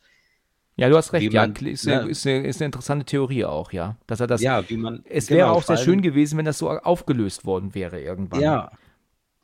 ja, 0.76 0.90
du 0.90 0.98
hast 0.98 1.14
recht, 1.14 1.32
man, 1.34 1.34
ja, 1.34 1.70
ist, 1.70 1.86
ne, 1.86 2.08
ist, 2.08 2.26
eine, 2.26 2.48
ist, 2.48 2.58
eine, 2.58 2.66
interessante 2.66 3.06
Theorie 3.06 3.46
auch, 3.46 3.72
ja. 3.72 3.98
Dass 4.08 4.20
er 4.20 4.28
das. 4.28 4.42
Ja, 4.42 4.68
wie 4.70 4.78
man. 4.78 5.04
Es 5.06 5.28
genau, 5.28 5.38
wäre 5.38 5.52
auch 5.52 5.64
sehr 5.64 5.78
schön 5.78 6.02
gewesen, 6.02 6.38
wenn 6.38 6.46
das 6.46 6.58
so 6.58 6.70
aufgelöst 6.70 7.46
worden 7.46 7.76
wäre 7.76 8.02
irgendwann. 8.02 8.42
Ja. 8.42 8.72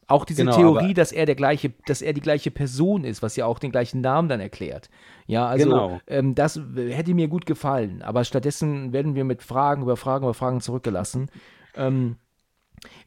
Auch 0.08 0.26
diese 0.26 0.44
genau, 0.44 0.56
Theorie, 0.56 0.94
dass 0.94 1.12
er 1.12 1.26
der 1.26 1.36
gleiche, 1.36 1.74
dass 1.88 2.02
er 2.02 2.14
die 2.14 2.22
gleiche 2.22 2.52
Person 2.52 3.04
ist, 3.04 3.24
was 3.24 3.36
ja 3.36 3.46
auch 3.46 3.58
den 3.58 3.72
gleichen 3.72 4.02
Namen 4.02 4.30
dann 4.30 4.40
erklärt. 4.40 4.90
Ja, 5.26 5.48
also 5.48 5.66
genau. 5.66 6.00
ähm, 6.08 6.36
das 6.36 6.60
hätte 6.76 7.14
mir 7.16 7.28
gut 7.28 7.48
gefallen. 7.48 8.04
Aber 8.04 8.24
stattdessen 8.24 8.94
werden 8.94 9.16
wir 9.16 9.24
mit 9.24 9.42
Fragen 9.42 9.82
über 9.82 9.98
Fragen 9.98 10.26
über 10.26 10.36
Fragen 10.36 10.62
zurückgelassen. 10.62 11.30
Ähm, 11.76 12.18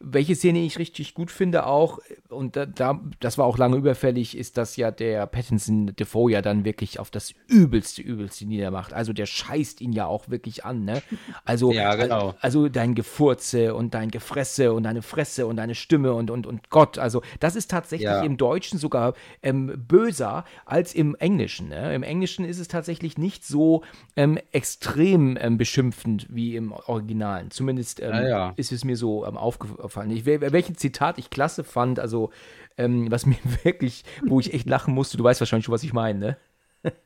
welche 0.00 0.34
Szene 0.34 0.60
ich 0.60 0.78
richtig 0.78 1.14
gut 1.14 1.30
finde 1.30 1.66
auch, 1.66 1.98
und 2.28 2.56
da, 2.56 2.66
da, 2.66 3.00
das 3.20 3.38
war 3.38 3.46
auch 3.46 3.58
lange 3.58 3.76
überfällig, 3.76 4.36
ist, 4.36 4.58
dass 4.58 4.76
ja 4.76 4.90
der 4.90 5.26
Pattinson 5.26 5.94
Defoe 5.96 6.30
ja 6.30 6.42
dann 6.42 6.64
wirklich 6.64 7.00
auf 7.00 7.10
das 7.10 7.34
übelste, 7.46 8.02
übelste 8.02 8.46
niedermacht. 8.46 8.92
Also 8.92 9.12
der 9.12 9.26
scheißt 9.26 9.80
ihn 9.80 9.92
ja 9.92 10.06
auch 10.06 10.28
wirklich 10.28 10.64
an, 10.64 10.84
ne? 10.84 11.02
Also, 11.44 11.72
ja, 11.72 11.94
genau. 11.94 12.34
also 12.40 12.68
dein 12.68 12.94
Gefurze 12.94 13.74
und 13.74 13.94
dein 13.94 14.10
Gefresse 14.10 14.72
und 14.72 14.84
deine 14.84 15.02
Fresse 15.02 15.46
und 15.46 15.56
deine 15.56 15.74
Stimme 15.74 16.12
und, 16.14 16.30
und, 16.30 16.46
und 16.46 16.70
Gott. 16.70 16.98
Also 16.98 17.22
das 17.40 17.56
ist 17.56 17.70
tatsächlich 17.70 18.08
ja. 18.08 18.22
im 18.22 18.36
Deutschen 18.36 18.78
sogar 18.78 19.14
ähm, 19.42 19.72
böser 19.88 20.44
als 20.66 20.94
im 20.94 21.14
Englischen. 21.16 21.68
Ne? 21.68 21.94
Im 21.94 22.02
Englischen 22.02 22.44
ist 22.44 22.58
es 22.58 22.68
tatsächlich 22.68 23.18
nicht 23.18 23.44
so 23.44 23.82
ähm, 24.16 24.38
extrem 24.52 25.36
ähm, 25.40 25.58
beschimpfend 25.58 26.26
wie 26.30 26.56
im 26.56 26.72
Originalen. 26.72 27.50
Zumindest 27.50 28.00
ähm, 28.00 28.26
ja, 28.26 28.52
ist 28.56 28.72
es 28.72 28.84
mir 28.84 28.96
so 28.96 29.26
ähm, 29.26 29.36
aufgefallen. 29.60 30.10
Ich, 30.10 30.26
welchen 30.26 30.76
Zitat 30.76 31.18
ich 31.18 31.30
klasse 31.30 31.64
fand, 31.64 31.98
also 32.00 32.30
ähm, 32.76 33.10
was 33.10 33.26
mir 33.26 33.36
wirklich, 33.62 34.04
wo 34.26 34.40
ich 34.40 34.54
echt 34.54 34.68
lachen 34.68 34.94
musste, 34.94 35.16
du 35.16 35.24
weißt 35.24 35.40
wahrscheinlich 35.40 35.66
schon, 35.66 35.74
was 35.74 35.82
ich 35.82 35.92
meine, 35.92 36.18
ne? 36.18 36.36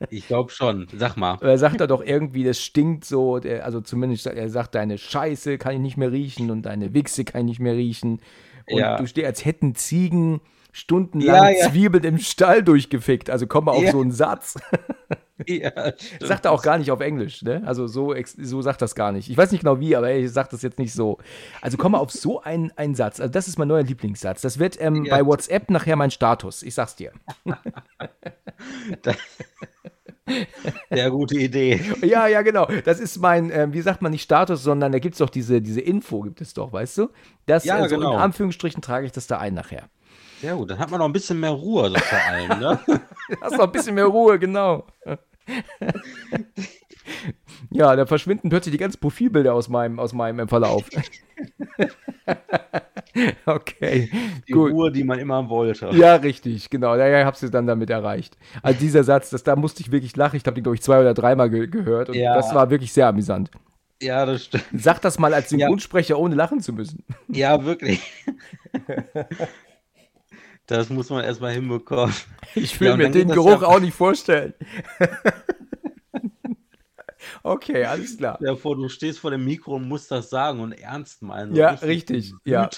Ich 0.09 0.27
glaube 0.27 0.51
schon. 0.51 0.87
Sag 0.95 1.17
mal. 1.17 1.39
Er 1.41 1.57
sagt 1.57 1.81
da 1.81 1.87
doch 1.87 2.03
irgendwie, 2.03 2.43
das 2.43 2.61
stinkt 2.61 3.05
so. 3.05 3.35
Also 3.35 3.81
zumindest, 3.81 4.27
er 4.27 4.49
sagt, 4.49 4.75
deine 4.75 4.99
Scheiße 4.99 5.57
kann 5.57 5.73
ich 5.73 5.79
nicht 5.79 5.97
mehr 5.97 6.11
riechen 6.11 6.51
und 6.51 6.63
deine 6.63 6.93
Wichse 6.93 7.25
kann 7.25 7.41
ich 7.41 7.45
nicht 7.45 7.59
mehr 7.59 7.73
riechen. 7.73 8.21
Und 8.69 8.77
ja. 8.77 8.97
du 8.97 9.07
stehst, 9.07 9.25
als 9.25 9.45
hätten 9.45 9.73
Ziegen 9.73 10.41
stundenlang 10.71 11.35
ja, 11.35 11.49
ja. 11.49 11.69
Zwiebeln 11.69 12.03
im 12.03 12.17
Stall 12.17 12.63
durchgefickt. 12.63 13.29
Also 13.29 13.47
komm 13.47 13.65
mal 13.65 13.71
auf 13.71 13.89
so 13.89 14.01
einen 14.01 14.11
Satz. 14.11 14.59
Ja, 15.47 15.93
sagt 16.19 16.45
er 16.45 16.51
auch 16.51 16.61
gar 16.61 16.77
nicht 16.77 16.91
auf 16.91 16.99
Englisch, 16.99 17.41
ne? 17.41 17.63
Also 17.65 17.87
so, 17.87 18.13
so 18.37 18.61
sagt 18.61 18.81
das 18.81 18.95
gar 18.95 19.11
nicht. 19.11 19.29
Ich 19.29 19.37
weiß 19.37 19.51
nicht 19.51 19.61
genau 19.61 19.79
wie, 19.79 19.95
aber 19.95 20.09
er 20.09 20.29
sagt 20.29 20.53
das 20.53 20.61
jetzt 20.61 20.79
nicht 20.79 20.93
so. 20.93 21.17
Also 21.61 21.77
komm 21.77 21.93
mal 21.93 21.99
auf 21.99 22.11
so 22.11 22.41
einen, 22.41 22.71
einen 22.75 22.95
Satz. 22.95 23.19
Also 23.19 23.31
das 23.31 23.47
ist 23.47 23.57
mein 23.57 23.67
neuer 23.67 23.83
Lieblingssatz. 23.83 24.41
Das 24.41 24.59
wird 24.59 24.79
ähm, 24.79 25.05
ja. 25.05 25.15
bei 25.15 25.25
WhatsApp 25.25 25.69
nachher 25.69 25.95
mein 25.95 26.11
Status. 26.11 26.61
Ich 26.63 26.75
sag's 26.75 26.95
dir. 26.95 27.11
Sehr 30.89 31.11
gute 31.11 31.37
Idee. 31.37 31.81
Ja, 32.01 32.27
ja, 32.27 32.41
genau. 32.43 32.67
Das 32.85 32.99
ist 32.99 33.17
mein, 33.17 33.49
ähm, 33.51 33.73
wie 33.73 33.81
sagt 33.81 34.01
man 34.01 34.11
nicht 34.11 34.23
Status, 34.23 34.63
sondern 34.63 34.91
da 34.91 34.99
gibt 34.99 35.15
es 35.15 35.19
doch 35.19 35.29
diese, 35.29 35.61
diese 35.61 35.81
Info, 35.81 36.21
gibt 36.21 36.41
es 36.41 36.53
doch, 36.53 36.71
weißt 36.71 36.97
du? 36.99 37.09
Das, 37.45 37.65
ja, 37.65 37.75
also 37.75 37.95
genau. 37.95 38.13
in 38.13 38.19
Anführungsstrichen 38.19 38.81
trage 38.81 39.05
ich 39.05 39.11
das 39.11 39.27
da 39.27 39.39
ein 39.39 39.53
nachher. 39.53 39.89
Sehr 40.43 40.55
gut, 40.57 40.71
dann 40.71 40.77
hat 40.77 40.91
man 40.91 40.99
noch 40.99 41.05
ein 41.05 41.13
bisschen 41.13 41.39
mehr 41.39 41.51
Ruhe 41.51 41.89
so 41.89 41.95
vor 41.95 42.19
allem, 42.19 42.59
ne? 42.59 42.77
Hast 43.41 43.55
noch 43.55 43.63
ein 43.63 43.71
bisschen 43.71 43.95
mehr 43.95 44.07
Ruhe, 44.07 44.37
genau. 44.37 44.85
ja, 47.71 47.95
da 47.95 48.05
verschwinden 48.05 48.49
plötzlich 48.49 48.73
die 48.73 48.77
ganzen 48.77 48.99
Profilbilder 48.99 49.53
aus 49.53 49.69
meinem, 49.69 49.99
aus 49.99 50.11
meinem 50.11 50.49
Verlauf. 50.49 50.83
okay. 53.45 54.11
Die 54.45 54.51
gut. 54.51 54.73
Ruhe, 54.73 54.91
die 54.91 55.05
man 55.05 55.17
immer 55.19 55.47
wollte. 55.47 55.91
Ja, 55.93 56.15
richtig, 56.15 56.69
genau. 56.69 56.93
Ja, 56.97 57.07
ja, 57.07 57.25
hab's 57.25 57.39
jetzt 57.39 57.53
dann 57.53 57.65
damit 57.65 57.89
erreicht. 57.89 58.37
Also 58.61 58.77
dieser 58.81 59.05
Satz, 59.05 59.29
das, 59.29 59.43
da 59.43 59.55
musste 59.55 59.79
ich 59.79 59.93
wirklich 59.93 60.17
lachen. 60.17 60.35
Ich 60.35 60.43
habe 60.45 60.55
den, 60.55 60.63
glaube 60.63 60.75
ich, 60.75 60.81
zwei 60.81 60.99
oder 60.99 61.13
dreimal 61.13 61.49
ge 61.49 61.67
gehört 61.67 62.09
und 62.09 62.15
ja. 62.15 62.35
das 62.35 62.53
war 62.53 62.69
wirklich 62.69 62.91
sehr 62.91 63.07
amüsant. 63.07 63.49
Ja, 64.01 64.25
das 64.25 64.43
stimmt. 64.43 64.65
Sag 64.73 64.99
das 64.99 65.17
mal 65.19 65.33
als 65.33 65.47
Synchronsprecher, 65.47 66.15
ja. 66.15 66.19
ohne 66.19 66.35
lachen 66.35 66.59
zu 66.59 66.73
müssen. 66.73 67.05
Ja, 67.29 67.63
wirklich. 67.63 68.01
Das 70.67 70.89
muss 70.89 71.09
man 71.09 71.23
erstmal 71.23 71.53
hinbekommen. 71.53 72.13
Ich 72.55 72.79
will 72.79 72.89
ja, 72.89 72.97
mir 72.97 73.09
den 73.09 73.29
Geruch 73.29 73.61
ja 73.61 73.67
auch 73.67 73.79
nicht 73.79 73.95
vorstellen. 73.95 74.53
okay, 77.43 77.85
alles 77.85 78.17
klar. 78.17 78.37
Ja, 78.41 78.55
vor, 78.55 78.75
du 78.75 78.87
stehst 78.89 79.19
vor 79.19 79.31
dem 79.31 79.43
Mikro 79.43 79.75
und 79.75 79.87
musst 79.87 80.11
das 80.11 80.29
sagen 80.29 80.59
und 80.59 80.71
ernst 80.71 81.21
meinen. 81.21 81.55
Ja, 81.55 81.71
richtig. 81.71 82.33
Ja. 82.45 82.69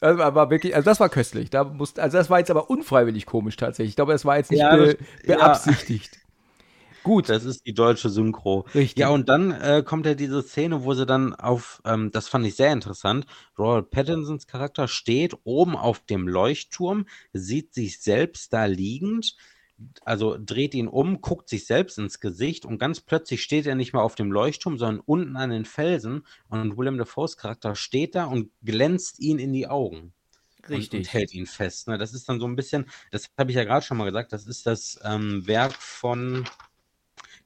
Das 0.00 0.18
war 0.18 0.50
wirklich, 0.50 0.76
also 0.76 0.84
das 0.84 1.00
war 1.00 1.08
köstlich. 1.08 1.50
Da 1.50 1.64
musst, 1.64 1.98
also 1.98 2.18
das 2.18 2.30
war 2.30 2.38
jetzt 2.38 2.50
aber 2.50 2.70
unfreiwillig 2.70 3.26
komisch 3.26 3.56
tatsächlich. 3.56 3.90
Ich 3.90 3.96
glaube, 3.96 4.12
das 4.12 4.24
war 4.24 4.36
jetzt 4.36 4.50
nicht 4.50 4.60
ja, 4.60 4.76
be, 4.76 4.96
beabsichtigt. 5.24 6.18
Gut. 7.02 7.28
Das 7.28 7.44
ist 7.44 7.66
die 7.66 7.74
deutsche 7.74 8.08
Synchro. 8.08 8.66
Richtig. 8.74 8.98
Ja, 8.98 9.08
und 9.10 9.28
dann 9.28 9.50
äh, 9.52 9.82
kommt 9.84 10.06
ja 10.06 10.14
diese 10.14 10.42
Szene, 10.42 10.84
wo 10.84 10.94
sie 10.94 11.06
dann 11.06 11.34
auf, 11.34 11.80
ähm, 11.84 12.10
das 12.10 12.28
fand 12.28 12.46
ich 12.46 12.56
sehr 12.56 12.72
interessant, 12.72 13.26
Robert 13.58 13.90
Pattinsons 13.90 14.46
Charakter 14.46 14.88
steht 14.88 15.36
oben 15.44 15.76
auf 15.76 16.00
dem 16.00 16.28
Leuchtturm, 16.28 17.06
sieht 17.32 17.74
sich 17.74 18.00
selbst 18.00 18.52
da 18.52 18.66
liegend, 18.66 19.36
also 20.04 20.36
dreht 20.38 20.74
ihn 20.74 20.88
um, 20.88 21.20
guckt 21.20 21.48
sich 21.48 21.66
selbst 21.66 21.98
ins 21.98 22.20
Gesicht 22.20 22.64
und 22.64 22.78
ganz 22.78 23.00
plötzlich 23.00 23.42
steht 23.42 23.66
er 23.66 23.74
nicht 23.74 23.92
mehr 23.92 24.02
auf 24.02 24.14
dem 24.14 24.32
Leuchtturm, 24.32 24.76
sondern 24.76 25.02
unten 25.04 25.36
an 25.36 25.50
den 25.50 25.64
Felsen 25.64 26.26
und 26.48 26.76
William 26.76 26.98
Dafoe's 26.98 27.36
Charakter 27.36 27.76
steht 27.76 28.14
da 28.14 28.24
und 28.24 28.50
glänzt 28.62 29.20
ihn 29.20 29.38
in 29.38 29.52
die 29.52 29.68
Augen. 29.68 30.12
Richtig. 30.68 30.92
Und, 30.92 31.06
und 31.06 31.12
hält 31.12 31.34
ihn 31.34 31.46
fest. 31.46 31.88
Ne? 31.88 31.98
Das 31.98 32.12
ist 32.12 32.28
dann 32.28 32.40
so 32.40 32.46
ein 32.46 32.56
bisschen, 32.56 32.86
das 33.10 33.30
habe 33.38 33.50
ich 33.50 33.56
ja 33.56 33.64
gerade 33.64 33.84
schon 33.84 33.96
mal 33.96 34.04
gesagt, 34.04 34.32
das 34.32 34.46
ist 34.46 34.66
das 34.66 34.98
ähm, 35.04 35.46
Werk 35.46 35.74
von, 35.74 36.44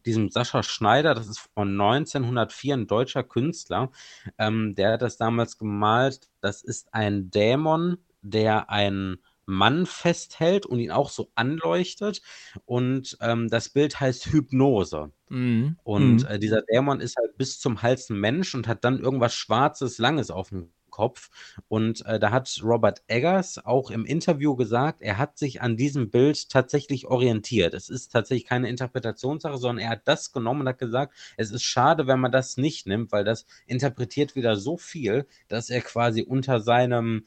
diesem 0.06 0.30
Sascha 0.30 0.62
Schneider, 0.62 1.14
das 1.14 1.28
ist 1.28 1.48
von 1.54 1.70
1904 1.70 2.74
ein 2.74 2.86
deutscher 2.86 3.22
Künstler, 3.22 3.90
ähm, 4.38 4.74
der 4.74 4.92
hat 4.92 5.02
das 5.02 5.16
damals 5.16 5.58
gemalt. 5.58 6.28
Das 6.40 6.62
ist 6.62 6.92
ein 6.92 7.30
Dämon, 7.30 7.98
der 8.22 8.70
einen 8.70 9.18
Mann 9.46 9.86
festhält 9.86 10.66
und 10.66 10.78
ihn 10.78 10.90
auch 10.90 11.10
so 11.10 11.30
anleuchtet. 11.34 12.22
Und 12.64 13.16
ähm, 13.20 13.48
das 13.48 13.68
Bild 13.68 14.00
heißt 14.00 14.26
Hypnose. 14.26 15.12
Mhm. 15.28 15.76
Und 15.82 16.22
mhm. 16.22 16.26
äh, 16.28 16.38
dieser 16.38 16.62
Dämon 16.62 17.00
ist 17.00 17.16
halt 17.16 17.36
bis 17.36 17.58
zum 17.58 17.82
Hals 17.82 18.10
ein 18.10 18.18
Mensch 18.18 18.54
und 18.54 18.68
hat 18.68 18.84
dann 18.84 19.00
irgendwas 19.00 19.34
Schwarzes, 19.34 19.98
Langes 19.98 20.30
auf 20.30 20.50
dem 20.50 20.70
Kopf. 20.92 21.30
Und 21.66 22.06
äh, 22.06 22.20
da 22.20 22.30
hat 22.30 22.60
Robert 22.62 23.02
Eggers 23.08 23.64
auch 23.64 23.90
im 23.90 24.04
Interview 24.04 24.54
gesagt, 24.54 25.02
er 25.02 25.18
hat 25.18 25.36
sich 25.36 25.60
an 25.60 25.76
diesem 25.76 26.10
Bild 26.10 26.48
tatsächlich 26.48 27.08
orientiert. 27.08 27.74
Es 27.74 27.88
ist 27.88 28.12
tatsächlich 28.12 28.46
keine 28.46 28.68
Interpretationssache, 28.68 29.58
sondern 29.58 29.84
er 29.84 29.90
hat 29.90 30.02
das 30.04 30.30
genommen 30.30 30.60
und 30.60 30.68
hat 30.68 30.78
gesagt, 30.78 31.14
es 31.36 31.50
ist 31.50 31.64
schade, 31.64 32.06
wenn 32.06 32.20
man 32.20 32.30
das 32.30 32.56
nicht 32.56 32.86
nimmt, 32.86 33.10
weil 33.10 33.24
das 33.24 33.46
interpretiert 33.66 34.36
wieder 34.36 34.54
so 34.54 34.76
viel, 34.76 35.26
dass 35.48 35.68
er 35.68 35.80
quasi 35.80 36.22
unter 36.22 36.60
seinem 36.60 37.24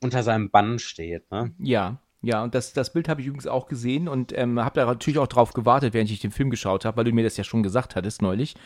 unter 0.00 0.22
seinem 0.22 0.50
Bann 0.50 0.78
steht. 0.78 1.28
Ne? 1.32 1.52
Ja, 1.58 1.98
ja, 2.22 2.42
und 2.42 2.54
das, 2.54 2.74
das 2.74 2.92
Bild 2.92 3.08
habe 3.08 3.22
ich 3.22 3.26
übrigens 3.26 3.46
auch 3.46 3.66
gesehen 3.66 4.06
und 4.06 4.36
ähm, 4.36 4.60
habe 4.60 4.78
da 4.78 4.84
natürlich 4.84 5.18
auch 5.18 5.26
drauf 5.26 5.54
gewartet, 5.54 5.94
während 5.94 6.10
ich 6.10 6.20
den 6.20 6.30
Film 6.30 6.50
geschaut 6.50 6.84
habe, 6.84 6.98
weil 6.98 7.04
du 7.04 7.12
mir 7.12 7.24
das 7.24 7.38
ja 7.38 7.44
schon 7.44 7.62
gesagt 7.62 7.96
hattest 7.96 8.20
neulich. 8.20 8.56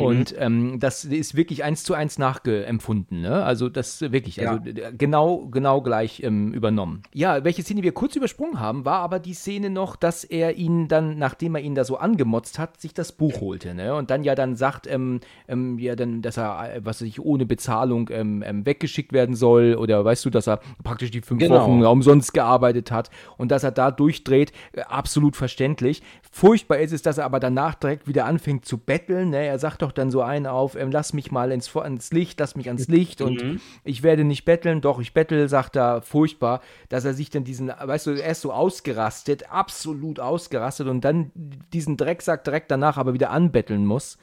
Mhm. 0.00 0.06
Und 0.06 0.34
ähm, 0.38 0.80
das 0.80 1.04
ist 1.04 1.36
wirklich 1.36 1.64
eins 1.64 1.84
zu 1.84 1.94
eins 1.94 2.18
nachgeempfunden, 2.18 3.20
ne? 3.20 3.44
Also 3.44 3.68
das 3.68 4.00
wirklich, 4.00 4.36
ja. 4.36 4.52
also 4.52 4.62
genau, 4.96 5.48
genau 5.50 5.80
gleich 5.82 6.22
ähm, 6.22 6.52
übernommen. 6.52 7.02
Ja, 7.12 7.44
welche 7.44 7.62
Szene 7.62 7.82
wir 7.82 7.92
kurz 7.92 8.16
übersprungen 8.16 8.60
haben, 8.60 8.84
war 8.84 9.00
aber 9.00 9.18
die 9.18 9.34
Szene 9.34 9.70
noch, 9.70 9.96
dass 9.96 10.24
er 10.24 10.56
ihn 10.56 10.88
dann, 10.88 11.18
nachdem 11.18 11.54
er 11.54 11.60
ihn 11.60 11.74
da 11.74 11.84
so 11.84 11.96
angemotzt 11.96 12.58
hat, 12.58 12.80
sich 12.80 12.94
das 12.94 13.12
Buch 13.12 13.40
holte, 13.40 13.74
ne? 13.74 13.94
Und 13.94 14.10
dann 14.10 14.24
ja 14.24 14.34
dann 14.34 14.56
sagt, 14.56 14.86
ähm, 14.86 15.20
ähm, 15.48 15.78
ja 15.78 15.96
dann, 15.96 16.22
dass 16.22 16.36
er, 16.36 16.76
äh, 16.76 16.80
was 16.84 17.00
weiß 17.00 17.08
ich, 17.08 17.20
ohne 17.20 17.46
Bezahlung 17.46 18.08
ähm, 18.12 18.42
ähm, 18.46 18.66
weggeschickt 18.66 19.12
werden 19.12 19.34
soll 19.34 19.74
oder 19.74 20.04
weißt 20.04 20.24
du, 20.24 20.30
dass 20.30 20.48
er 20.48 20.60
praktisch 20.82 21.10
die 21.10 21.20
fünf 21.20 21.40
genau. 21.40 21.60
Wochen 21.60 21.84
umsonst 21.84 22.34
gearbeitet 22.34 22.90
hat 22.90 23.10
und 23.36 23.50
dass 23.50 23.64
er 23.64 23.70
da 23.70 23.90
durchdreht, 23.90 24.52
äh, 24.72 24.82
absolut 24.82 25.36
verständlich. 25.36 26.02
Furchtbar 26.30 26.78
ist 26.78 26.92
es, 26.92 27.02
dass 27.02 27.18
er 27.18 27.24
aber 27.24 27.40
danach 27.40 27.74
direkt 27.74 28.06
wieder 28.06 28.24
anfängt 28.24 28.64
zu 28.64 28.78
betteln, 28.78 29.30
ne? 29.30 29.46
Er 29.46 29.58
sagt 29.58 29.82
doch 29.82 29.89
dann 29.92 30.10
so 30.10 30.22
einen 30.22 30.46
auf, 30.46 30.76
ähm, 30.76 30.90
lass 30.90 31.12
mich 31.12 31.30
mal 31.30 31.52
ins, 31.52 31.74
ins 31.74 32.12
Licht, 32.12 32.40
lass 32.40 32.56
mich 32.56 32.68
ans 32.68 32.88
Licht 32.88 33.20
und 33.20 33.42
mhm. 33.42 33.60
ich 33.84 34.02
werde 34.02 34.24
nicht 34.24 34.44
betteln, 34.44 34.80
doch 34.80 35.00
ich 35.00 35.12
bettel, 35.12 35.48
sagt 35.48 35.76
er, 35.76 36.02
furchtbar, 36.02 36.60
dass 36.88 37.04
er 37.04 37.14
sich 37.14 37.30
dann 37.30 37.44
diesen, 37.44 37.68
weißt 37.68 38.06
du, 38.06 38.10
er 38.10 38.30
ist 38.30 38.40
so 38.40 38.52
ausgerastet, 38.52 39.50
absolut 39.50 40.20
ausgerastet 40.20 40.88
und 40.88 41.04
dann 41.04 41.30
diesen 41.72 41.96
Drecksack 41.96 42.44
direkt 42.44 42.70
danach 42.70 42.96
aber 42.96 43.14
wieder 43.14 43.30
anbetteln 43.30 43.86
muss. 43.86 44.18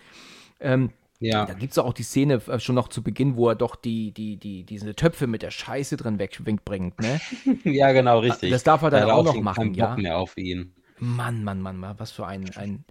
Ähm, 0.60 0.92
ja. 1.20 1.46
Da 1.46 1.54
gibt 1.54 1.72
es 1.72 1.78
auch 1.78 1.94
die 1.94 2.04
Szene 2.04 2.42
äh, 2.48 2.60
schon 2.60 2.76
noch 2.76 2.90
zu 2.90 3.02
Beginn, 3.02 3.36
wo 3.36 3.50
er 3.50 3.56
doch 3.56 3.76
die, 3.76 4.12
die, 4.12 4.38
die, 4.38 4.64
diese 4.64 4.94
Töpfe 4.96 5.28
mit 5.28 5.42
der 5.42 5.52
Scheiße 5.52 5.98
drin 5.98 6.20
wegbringt, 6.20 7.00
ne? 7.00 7.20
ja, 7.64 7.92
genau, 7.92 8.20
richtig. 8.20 8.52
Das 8.52 8.64
darf 8.64 8.84
er 8.84 8.92
dann 8.92 9.10
auch 9.10 9.24
noch 9.24 9.42
machen, 9.42 9.74
ja. 9.74 9.88
Bock 9.88 9.98
mehr 9.98 10.18
auf 10.18 10.38
ihn. 10.38 10.74
Mann, 11.00 11.44
Mann, 11.44 11.62
Mann, 11.62 11.84
was 11.98 12.12
für 12.12 12.26
ein, 12.26 12.50
ein 12.56 12.84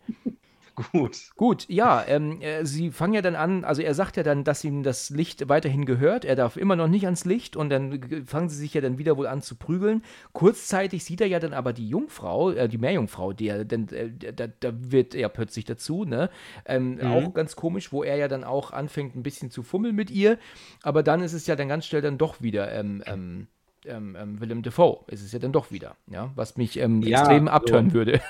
Gut. 0.92 1.30
Gut, 1.36 1.66
ja, 1.68 2.04
ähm, 2.06 2.42
äh, 2.42 2.66
sie 2.66 2.90
fangen 2.90 3.14
ja 3.14 3.22
dann 3.22 3.34
an, 3.34 3.64
also 3.64 3.80
er 3.80 3.94
sagt 3.94 4.18
ja 4.18 4.22
dann, 4.22 4.44
dass 4.44 4.62
ihm 4.62 4.82
das 4.82 5.08
Licht 5.08 5.48
weiterhin 5.48 5.86
gehört, 5.86 6.26
er 6.26 6.36
darf 6.36 6.58
immer 6.58 6.76
noch 6.76 6.86
nicht 6.86 7.06
ans 7.06 7.24
Licht 7.24 7.56
und 7.56 7.70
dann 7.70 8.26
fangen 8.26 8.50
sie 8.50 8.56
sich 8.56 8.74
ja 8.74 8.82
dann 8.82 8.98
wieder 8.98 9.16
wohl 9.16 9.26
an 9.26 9.40
zu 9.40 9.56
prügeln. 9.56 10.02
Kurzzeitig 10.34 11.02
sieht 11.02 11.22
er 11.22 11.28
ja 11.28 11.40
dann 11.40 11.54
aber 11.54 11.72
die 11.72 11.88
Jungfrau, 11.88 12.50
äh, 12.50 12.68
die 12.68 12.76
Meerjungfrau, 12.76 13.32
die 13.32 13.48
er, 13.48 13.64
denn 13.64 13.88
äh, 13.88 14.10
da, 14.34 14.48
da, 14.48 14.72
wird 14.76 15.14
er 15.14 15.30
plötzlich 15.30 15.64
dazu, 15.64 16.04
ne? 16.04 16.28
Ähm, 16.66 16.96
mhm. 16.96 17.06
Auch 17.06 17.34
ganz 17.34 17.56
komisch, 17.56 17.90
wo 17.90 18.02
er 18.02 18.16
ja 18.16 18.28
dann 18.28 18.44
auch 18.44 18.70
anfängt, 18.70 19.16
ein 19.16 19.22
bisschen 19.22 19.50
zu 19.50 19.62
fummeln 19.62 19.96
mit 19.96 20.10
ihr, 20.10 20.38
aber 20.82 21.02
dann 21.02 21.22
ist 21.22 21.32
es 21.32 21.46
ja 21.46 21.56
dann 21.56 21.68
ganz 21.68 21.86
schnell 21.86 22.02
dann 22.02 22.18
doch 22.18 22.42
wieder, 22.42 22.70
ähm, 22.72 23.46
ähm, 23.86 24.16
ähm, 24.18 24.40
Willem 24.40 24.62
Dafoe 24.62 25.04
ist 25.08 25.22
es 25.22 25.32
ja 25.32 25.38
dann 25.38 25.52
doch 25.52 25.70
wieder, 25.70 25.96
ja, 26.10 26.30
was 26.34 26.56
mich 26.56 26.78
ähm, 26.78 27.02
ja, 27.02 27.20
extrem 27.20 27.48
abtören 27.48 27.90
so. 27.90 27.94
würde. 27.94 28.20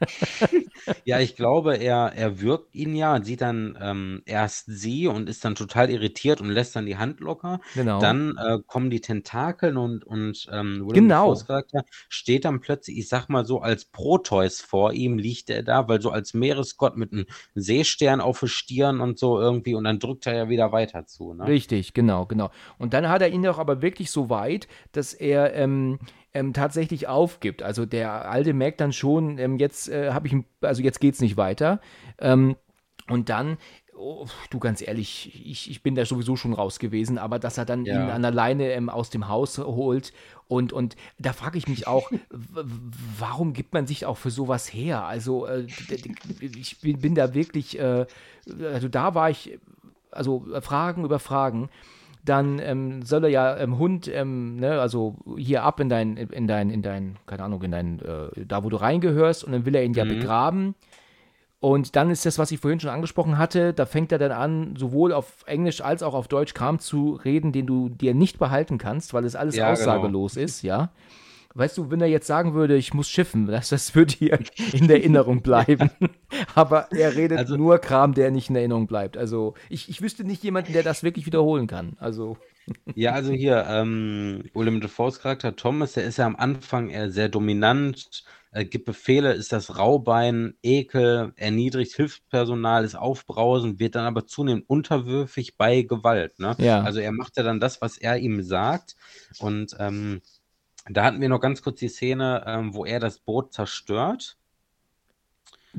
ja, 1.04 1.20
ich 1.20 1.36
glaube, 1.36 1.76
er, 1.76 2.12
er 2.14 2.40
wirkt 2.40 2.74
ihn 2.74 2.94
ja 2.94 3.14
und 3.14 3.24
sieht 3.24 3.40
dann 3.40 3.78
ähm, 3.80 4.22
erst 4.26 4.66
sie 4.66 5.06
und 5.06 5.28
ist 5.28 5.44
dann 5.44 5.54
total 5.54 5.90
irritiert 5.90 6.40
und 6.40 6.50
lässt 6.50 6.76
dann 6.76 6.86
die 6.86 6.96
Hand 6.96 7.20
locker. 7.20 7.60
Genau. 7.74 8.00
Dann 8.00 8.36
äh, 8.36 8.58
kommen 8.66 8.90
die 8.90 9.00
Tentakeln 9.00 9.76
und, 9.76 10.04
und 10.04 10.46
ähm, 10.52 10.86
Willem 10.86 10.94
genau. 10.94 11.34
Charakter 11.34 11.84
steht 12.08 12.44
dann 12.44 12.60
plötzlich, 12.60 12.98
ich 12.98 13.08
sag 13.08 13.28
mal 13.28 13.44
so, 13.44 13.60
als 13.60 13.84
Proteus 13.84 14.60
vor 14.60 14.92
ihm 14.92 15.18
liegt 15.18 15.50
er 15.50 15.62
da, 15.62 15.88
weil 15.88 16.00
so 16.00 16.10
als 16.10 16.34
Meeresgott 16.34 16.96
mit 16.96 17.12
einem 17.12 17.26
Seestern 17.54 18.20
auf 18.20 18.40
der 18.40 18.46
Stirn 18.46 19.00
und 19.00 19.18
so 19.18 19.40
irgendwie 19.40 19.74
und 19.74 19.84
dann 19.84 19.98
drückt 19.98 20.26
er 20.26 20.34
ja 20.34 20.48
wieder 20.48 20.72
weiter 20.72 21.06
zu. 21.06 21.34
Ne? 21.34 21.46
Richtig, 21.46 21.94
genau, 21.94 22.26
genau. 22.26 22.50
Und 22.78 22.94
dann 22.94 23.08
hat 23.08 23.22
er 23.22 23.28
ihn 23.28 23.42
doch 23.42 23.58
aber 23.58 23.82
wirklich 23.82 24.10
so 24.10 24.30
weit, 24.30 24.68
dass 24.92 25.01
dass 25.02 25.14
er 25.14 25.52
ähm, 25.54 25.98
ähm, 26.32 26.52
tatsächlich 26.52 27.08
aufgibt. 27.08 27.64
Also 27.64 27.86
der 27.86 28.30
Alte 28.30 28.52
merkt 28.52 28.80
dann 28.80 28.92
schon, 28.92 29.36
ähm, 29.38 29.58
jetzt 29.58 29.88
äh, 29.88 30.12
habe 30.12 30.28
ich, 30.28 30.36
also 30.60 30.80
jetzt 30.80 31.00
geht's 31.00 31.20
nicht 31.20 31.36
weiter. 31.36 31.80
Ähm, 32.20 32.54
und 33.08 33.28
dann 33.28 33.58
Oh, 33.94 34.26
du 34.50 34.58
ganz 34.58 34.80
ehrlich, 34.80 35.46
ich, 35.48 35.70
ich 35.70 35.82
bin 35.82 35.94
da 35.94 36.04
sowieso 36.04 36.34
schon 36.34 36.54
raus 36.54 36.80
gewesen, 36.80 37.18
aber 37.18 37.38
dass 37.38 37.56
er 37.56 37.64
dann 37.64 37.84
ja. 37.84 37.94
ihn 37.94 38.10
an 38.10 38.22
der 38.22 38.32
Leine 38.32 38.72
ähm, 38.72 38.88
aus 38.88 39.10
dem 39.10 39.28
Haus 39.28 39.58
holt 39.58 40.12
und, 40.48 40.72
und 40.72 40.96
da 41.18 41.32
frage 41.32 41.56
ich 41.56 41.68
mich 41.68 41.86
auch, 41.86 42.10
warum 43.18 43.52
gibt 43.52 43.74
man 43.74 43.86
sich 43.86 44.04
auch 44.06 44.16
für 44.16 44.30
sowas 44.30 44.72
her? 44.72 45.04
Also 45.04 45.46
äh, 45.46 45.66
ich 46.40 46.80
bin, 46.80 46.98
bin, 47.00 47.14
da 47.14 47.34
wirklich, 47.34 47.78
äh, 47.78 48.06
also 48.64 48.88
da 48.88 49.14
war 49.14 49.30
ich, 49.30 49.60
also 50.10 50.46
Fragen 50.62 51.04
über 51.04 51.20
Fragen 51.20 51.68
dann 52.24 52.58
ähm, 52.60 53.02
soll 53.02 53.24
er 53.24 53.30
ja 53.30 53.56
ähm, 53.56 53.78
Hund, 53.78 54.08
ähm, 54.08 54.56
ne, 54.56 54.80
also 54.80 55.16
hier 55.36 55.64
ab 55.64 55.80
in 55.80 55.88
dein, 55.88 56.16
in 56.16 56.46
dein, 56.46 56.70
in 56.70 56.82
dein, 56.82 57.16
keine 57.26 57.42
Ahnung, 57.42 57.62
in 57.62 57.70
dein, 57.72 58.00
äh, 58.00 58.44
da 58.46 58.62
wo 58.62 58.68
du 58.68 58.76
reingehörst 58.76 59.44
und 59.44 59.52
dann 59.52 59.66
will 59.66 59.74
er 59.74 59.84
ihn 59.84 59.94
ja 59.94 60.04
mhm. 60.04 60.20
begraben. 60.20 60.74
Und 61.58 61.94
dann 61.94 62.10
ist 62.10 62.26
das, 62.26 62.40
was 62.40 62.50
ich 62.50 62.58
vorhin 62.58 62.80
schon 62.80 62.90
angesprochen 62.90 63.38
hatte, 63.38 63.72
da 63.72 63.86
fängt 63.86 64.10
er 64.10 64.18
dann 64.18 64.32
an, 64.32 64.74
sowohl 64.76 65.12
auf 65.12 65.44
Englisch 65.46 65.80
als 65.80 66.02
auch 66.02 66.14
auf 66.14 66.26
Deutsch 66.26 66.54
Kram 66.54 66.80
zu 66.80 67.20
reden, 67.24 67.52
den 67.52 67.66
du 67.66 67.88
dir 67.88 68.14
nicht 68.14 68.40
behalten 68.40 68.78
kannst, 68.78 69.14
weil 69.14 69.24
es 69.24 69.36
alles 69.36 69.54
ja, 69.54 69.70
aussagelos 69.70 70.34
genau. 70.34 70.44
ist, 70.44 70.62
ja. 70.62 70.90
Weißt 71.54 71.76
du, 71.76 71.90
wenn 71.90 72.00
er 72.00 72.06
jetzt 72.06 72.26
sagen 72.26 72.54
würde, 72.54 72.76
ich 72.76 72.94
muss 72.94 73.08
schiffen, 73.08 73.46
das, 73.46 73.68
das 73.68 73.94
würde 73.94 74.14
hier 74.14 74.38
in 74.72 74.88
der 74.88 74.98
Erinnerung 74.98 75.42
bleiben. 75.42 75.90
Aber 76.54 76.90
er 76.92 77.14
redet 77.14 77.38
also, 77.38 77.56
nur 77.56 77.78
Kram, 77.78 78.14
der 78.14 78.30
nicht 78.30 78.48
in 78.50 78.56
Erinnerung 78.56 78.86
bleibt. 78.86 79.16
Also 79.16 79.54
ich, 79.68 79.88
ich 79.88 80.00
wüsste 80.00 80.24
nicht 80.24 80.42
jemanden, 80.42 80.72
der 80.72 80.82
das 80.82 81.02
wirklich 81.02 81.26
wiederholen 81.26 81.66
kann. 81.66 81.96
Also. 81.98 82.36
Ja, 82.94 83.10
also 83.10 83.32
hier, 83.32 83.66
ähm, 83.68 84.44
William 84.54 84.80
Defoe's 84.80 85.18
Charakter 85.18 85.56
Thomas, 85.56 85.94
der 85.94 86.04
ist 86.04 86.18
ja 86.18 86.26
am 86.26 86.36
Anfang 86.36 86.90
eher 86.90 87.10
sehr 87.10 87.28
dominant, 87.28 88.22
äh, 88.52 88.64
gibt 88.64 88.84
Befehle, 88.84 89.32
ist 89.32 89.52
das 89.52 89.78
Raubein, 89.78 90.54
Ekel, 90.62 91.32
erniedrigt 91.34 91.96
Hilfspersonal, 91.96 92.84
ist 92.84 92.94
aufbrausend, 92.94 93.80
wird 93.80 93.96
dann 93.96 94.04
aber 94.04 94.26
zunehmend 94.26 94.68
unterwürfig 94.68 95.56
bei 95.56 95.82
Gewalt. 95.82 96.38
Ne? 96.38 96.54
Ja. 96.58 96.82
Also 96.82 97.00
er 97.00 97.10
macht 97.10 97.36
ja 97.36 97.42
dann 97.42 97.58
das, 97.60 97.80
was 97.80 97.98
er 97.98 98.18
ihm 98.18 98.42
sagt. 98.42 98.94
Und 99.40 99.74
ähm, 99.80 100.20
da 100.88 101.04
hatten 101.04 101.20
wir 101.20 101.28
noch 101.28 101.40
ganz 101.40 101.62
kurz 101.62 101.78
die 101.78 101.88
Szene, 101.88 102.44
ähm, 102.46 102.74
wo 102.74 102.84
er 102.84 103.00
das 103.00 103.18
Boot 103.18 103.52
zerstört. 103.52 104.36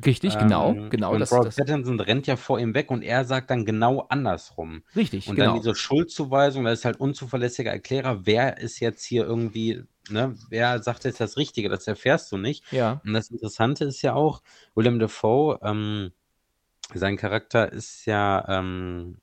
Richtig, 0.06 0.38
genau, 0.40 0.72
ähm, 0.72 0.90
genau. 0.90 1.14
Und 1.14 1.20
das, 1.20 1.32
Robert 1.32 1.48
das... 1.48 1.56
Pattinson 1.56 2.00
rennt 2.00 2.26
ja 2.26 2.36
vor 2.36 2.60
ihm 2.60 2.74
weg 2.74 2.90
und 2.90 3.04
er 3.04 3.26
sagt 3.26 3.52
dann 3.52 3.64
genau 3.64 4.06
andersrum. 4.10 4.84
Richtig, 4.96 5.28
und 5.28 5.36
genau. 5.36 5.52
dann 5.52 5.62
diese 5.62 5.76
Schuldzuweisung, 5.76 6.64
das 6.64 6.80
ist 6.80 6.86
halt 6.86 7.00
unzuverlässiger 7.00 7.72
Erklärer, 7.72 8.26
wer 8.26 8.58
ist 8.58 8.80
jetzt 8.80 9.04
hier 9.06 9.24
irgendwie, 9.24 9.84
ne, 10.10 10.36
wer 10.50 10.82
sagt 10.82 11.04
jetzt 11.04 11.20
das 11.20 11.38
Richtige, 11.38 11.70
das 11.70 11.88
erfährst 11.88 12.32
du 12.32 12.38
nicht. 12.38 12.64
Ja. 12.72 13.02
Und 13.06 13.14
das 13.14 13.30
Interessante 13.30 13.86
ist 13.86 14.02
ja 14.02 14.16
auch, 14.16 14.42
William 14.74 14.98
Dafoe, 14.98 15.60
ähm, 15.62 16.12
sein 16.96 17.16
Charakter 17.16 17.72
ist 17.72 18.06
ja 18.06 18.44
ähm, 18.48 19.18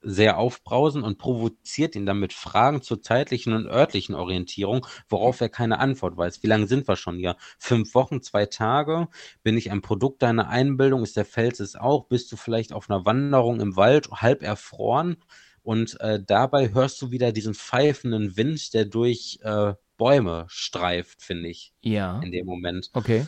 sehr 0.00 0.38
aufbrausend 0.38 1.04
und 1.04 1.18
provoziert 1.18 1.96
ihn 1.96 2.06
dann 2.06 2.20
mit 2.20 2.32
Fragen 2.32 2.82
zur 2.82 3.02
zeitlichen 3.02 3.52
und 3.52 3.66
örtlichen 3.66 4.14
Orientierung, 4.14 4.86
worauf 5.08 5.40
er 5.40 5.48
keine 5.48 5.78
Antwort 5.78 6.16
weiß. 6.16 6.42
Wie 6.42 6.46
lange 6.46 6.66
sind 6.66 6.86
wir 6.86 6.96
schon 6.96 7.18
hier? 7.18 7.36
Fünf 7.58 7.94
Wochen, 7.94 8.22
zwei 8.22 8.46
Tage? 8.46 9.08
Bin 9.42 9.56
ich 9.56 9.70
ein 9.70 9.82
Produkt 9.82 10.22
deiner 10.22 10.48
Einbildung? 10.48 11.02
Ist 11.02 11.16
der 11.16 11.24
Fels 11.24 11.60
es 11.60 11.76
auch? 11.76 12.06
Bist 12.06 12.30
du 12.32 12.36
vielleicht 12.36 12.72
auf 12.72 12.88
einer 12.88 13.04
Wanderung 13.04 13.60
im 13.60 13.76
Wald, 13.76 14.10
halb 14.10 14.42
erfroren? 14.42 15.16
Und 15.62 16.00
äh, 16.00 16.22
dabei 16.24 16.72
hörst 16.72 17.02
du 17.02 17.10
wieder 17.10 17.32
diesen 17.32 17.54
pfeifenden 17.54 18.36
Wind, 18.36 18.72
der 18.72 18.86
durch 18.86 19.38
äh, 19.42 19.74
Bäume 19.98 20.46
streift, 20.48 21.22
finde 21.22 21.50
ich. 21.50 21.74
Ja. 21.82 22.20
In 22.20 22.32
dem 22.32 22.46
Moment. 22.46 22.88
Okay. 22.94 23.26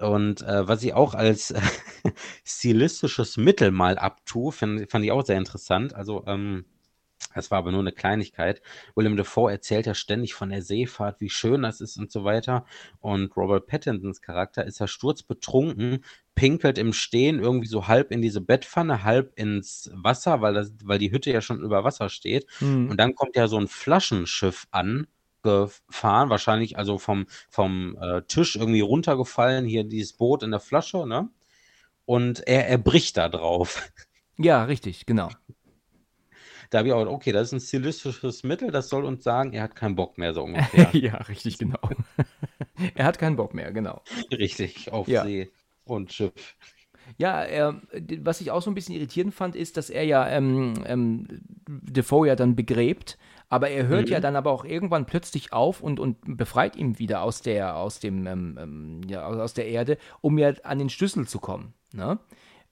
Und 0.00 0.42
äh, 0.42 0.66
was 0.66 0.82
ich 0.82 0.94
auch 0.94 1.14
als 1.14 1.50
äh, 1.50 1.60
stilistisches 2.44 3.36
Mittel 3.36 3.70
mal 3.70 3.98
abtue, 3.98 4.50
find, 4.50 4.90
fand 4.90 5.04
ich 5.04 5.12
auch 5.12 5.24
sehr 5.24 5.36
interessant. 5.36 5.94
Also, 5.94 6.24
ähm, 6.26 6.64
das 7.34 7.50
war 7.50 7.58
aber 7.58 7.70
nur 7.70 7.80
eine 7.80 7.92
Kleinigkeit. 7.92 8.60
William 8.96 9.16
Defoe 9.16 9.52
erzählt 9.52 9.86
ja 9.86 9.94
ständig 9.94 10.34
von 10.34 10.48
der 10.48 10.62
Seefahrt, 10.62 11.20
wie 11.20 11.28
schön 11.28 11.62
das 11.62 11.80
ist 11.80 11.96
und 11.96 12.10
so 12.10 12.24
weiter. 12.24 12.64
Und 12.98 13.36
Robert 13.36 13.66
Pattinsons 13.66 14.22
Charakter 14.22 14.64
ist 14.64 14.80
ja 14.80 14.88
sturzbetrunken, 14.88 16.04
pinkelt 16.34 16.78
im 16.78 16.92
Stehen 16.92 17.38
irgendwie 17.38 17.68
so 17.68 17.86
halb 17.86 18.10
in 18.10 18.22
diese 18.22 18.40
Bettpfanne, 18.40 19.04
halb 19.04 19.38
ins 19.38 19.90
Wasser, 19.94 20.40
weil, 20.40 20.54
das, 20.54 20.72
weil 20.82 20.98
die 20.98 21.12
Hütte 21.12 21.30
ja 21.30 21.40
schon 21.40 21.60
über 21.60 21.84
Wasser 21.84 22.08
steht. 22.08 22.46
Mhm. 22.60 22.90
Und 22.90 22.96
dann 22.98 23.14
kommt 23.14 23.36
ja 23.36 23.46
so 23.46 23.58
ein 23.58 23.68
Flaschenschiff 23.68 24.66
an 24.70 25.06
gefahren, 25.42 26.30
wahrscheinlich 26.30 26.78
also 26.78 26.98
vom, 26.98 27.26
vom 27.48 27.96
äh, 28.00 28.22
Tisch 28.22 28.56
irgendwie 28.56 28.80
runtergefallen, 28.80 29.64
hier 29.66 29.84
dieses 29.84 30.12
Boot 30.14 30.42
in 30.42 30.50
der 30.50 30.60
Flasche, 30.60 31.06
ne? 31.06 31.28
Und 32.06 32.46
er 32.46 32.68
erbricht 32.68 33.16
da 33.16 33.28
drauf. 33.28 33.90
Ja, 34.42 34.64
richtig, 34.64 35.04
genau. 35.04 35.28
Da 36.70 36.78
habe 36.78 36.88
ich 36.88 36.94
auch, 36.94 37.06
okay, 37.06 37.30
das 37.30 37.48
ist 37.48 37.52
ein 37.52 37.60
stilistisches 37.60 38.42
Mittel, 38.42 38.70
das 38.70 38.88
soll 38.88 39.04
uns 39.04 39.22
sagen, 39.22 39.52
er 39.52 39.64
hat 39.64 39.76
keinen 39.76 39.96
Bock 39.96 40.16
mehr, 40.16 40.32
so 40.32 40.42
ungefähr. 40.44 40.88
ja, 40.96 41.16
richtig, 41.16 41.58
genau. 41.58 41.78
er 42.94 43.04
hat 43.04 43.18
keinen 43.18 43.36
Bock 43.36 43.52
mehr, 43.52 43.70
genau. 43.72 44.02
Richtig, 44.30 44.90
auf 44.90 45.08
Ja. 45.08 45.24
See 45.24 45.50
und 45.84 46.12
Schiff. 46.12 46.56
Ja, 47.18 47.42
er, 47.42 47.80
was 48.20 48.40
ich 48.40 48.50
auch 48.50 48.62
so 48.62 48.70
ein 48.70 48.74
bisschen 48.74 48.94
irritierend 48.94 49.34
fand, 49.34 49.56
ist, 49.56 49.76
dass 49.76 49.90
er 49.90 50.04
ja 50.04 50.28
ähm, 50.28 50.74
ähm, 50.86 51.26
Defoe 51.68 52.28
ja 52.28 52.36
dann 52.36 52.54
begräbt, 52.54 53.18
aber 53.50 53.70
er 53.70 53.86
hört 53.88 54.08
Mhm. 54.08 54.12
ja 54.12 54.20
dann 54.20 54.36
aber 54.36 54.52
auch 54.52 54.64
irgendwann 54.64 55.06
plötzlich 55.06 55.52
auf 55.52 55.82
und, 55.82 56.00
und 56.00 56.16
befreit 56.38 56.76
ihn 56.76 56.98
wieder 56.98 57.22
aus 57.22 57.42
der, 57.42 57.76
aus 57.76 58.00
dem, 58.00 58.26
ähm, 58.26 58.58
ähm, 58.60 59.00
ja, 59.08 59.26
aus 59.26 59.54
der 59.54 59.68
Erde, 59.68 59.98
um 60.22 60.38
ja 60.38 60.52
an 60.64 60.78
den 60.78 60.88
Schlüssel 60.90 61.28
zu 61.28 61.40
kommen. 61.40 61.74
Ne? 61.92 62.18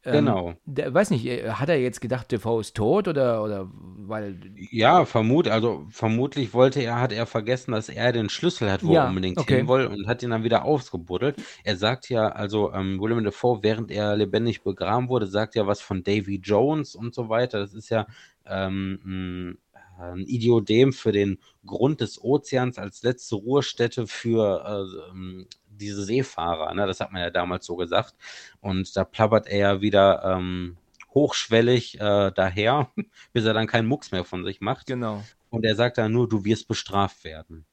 Ähm, 0.04 0.12
Genau. 0.26 0.54
Der, 0.64 0.94
weiß 0.94 1.10
nicht, 1.10 1.26
äh, 1.26 1.50
hat 1.52 1.68
er 1.68 1.80
jetzt 1.80 2.00
gedacht, 2.00 2.30
Defoe 2.32 2.60
ist 2.60 2.76
tot 2.76 3.08
oder, 3.08 3.42
oder 3.44 3.68
weil. 3.72 4.40
Ja, 4.70 5.04
vermut, 5.04 5.48
also 5.48 5.86
vermutlich 5.90 6.54
wollte 6.54 6.80
er, 6.82 7.00
hat 7.00 7.12
er 7.12 7.26
vergessen, 7.26 7.72
dass 7.72 7.88
er 7.88 8.12
den 8.12 8.28
Schlüssel 8.28 8.70
hat, 8.70 8.84
wo 8.86 8.94
Ja, 8.94 9.04
er 9.04 9.08
unbedingt 9.08 9.38
okay. 9.38 9.56
hin 9.58 9.68
wollte 9.68 9.88
und 9.90 10.06
hat 10.08 10.22
ihn 10.22 10.30
dann 10.30 10.44
wieder 10.44 10.64
ausgebuddelt. 10.64 11.36
Er 11.64 11.76
sagt 11.76 12.08
ja, 12.08 12.28
also 12.28 12.72
ähm, 12.72 13.00
William 13.00 13.22
Dafoe, 13.24 13.62
während 13.62 13.90
er 13.90 14.16
lebendig 14.16 14.62
begraben 14.62 15.08
wurde, 15.08 15.26
sagt 15.26 15.54
ja 15.54 15.66
was 15.66 15.80
von 15.80 16.02
Davy 16.02 16.36
Jones 16.42 16.94
und 16.94 17.14
so 17.14 17.28
weiter. 17.28 17.58
Das 17.60 17.74
ist 17.74 17.90
ja 17.90 18.06
ähm, 18.46 19.58
ein, 19.98 20.26
Idiodem 20.26 20.92
für 20.92 21.12
den 21.12 21.38
Grund 21.66 22.00
des 22.00 22.22
Ozeans 22.22 22.78
als 22.78 23.02
letzte 23.02 23.36
Ruhestätte 23.36 24.06
für 24.06 24.64
äh, 24.64 25.10
ähm, 25.10 25.46
diese 25.68 26.04
Seefahrer. 26.04 26.74
Ne? 26.74 26.86
Das 26.86 27.00
hat 27.00 27.12
man 27.12 27.22
ja 27.22 27.30
damals 27.30 27.66
so 27.66 27.76
gesagt. 27.76 28.14
Und 28.60 28.96
da 28.96 29.04
plappert 29.04 29.46
er 29.46 29.58
ja 29.58 29.80
wieder 29.80 30.22
ähm, 30.24 30.76
hochschwellig 31.14 32.00
äh, 32.00 32.30
daher, 32.32 32.90
bis 33.32 33.44
er 33.44 33.54
dann 33.54 33.66
keinen 33.66 33.88
Mucks 33.88 34.12
mehr 34.12 34.24
von 34.24 34.44
sich 34.44 34.60
macht. 34.60 34.86
Genau. 34.86 35.24
Und 35.50 35.64
er 35.64 35.74
sagt 35.74 35.98
dann 35.98 36.12
nur, 36.12 36.28
du 36.28 36.44
wirst 36.44 36.68
bestraft 36.68 37.24
werden. 37.24 37.64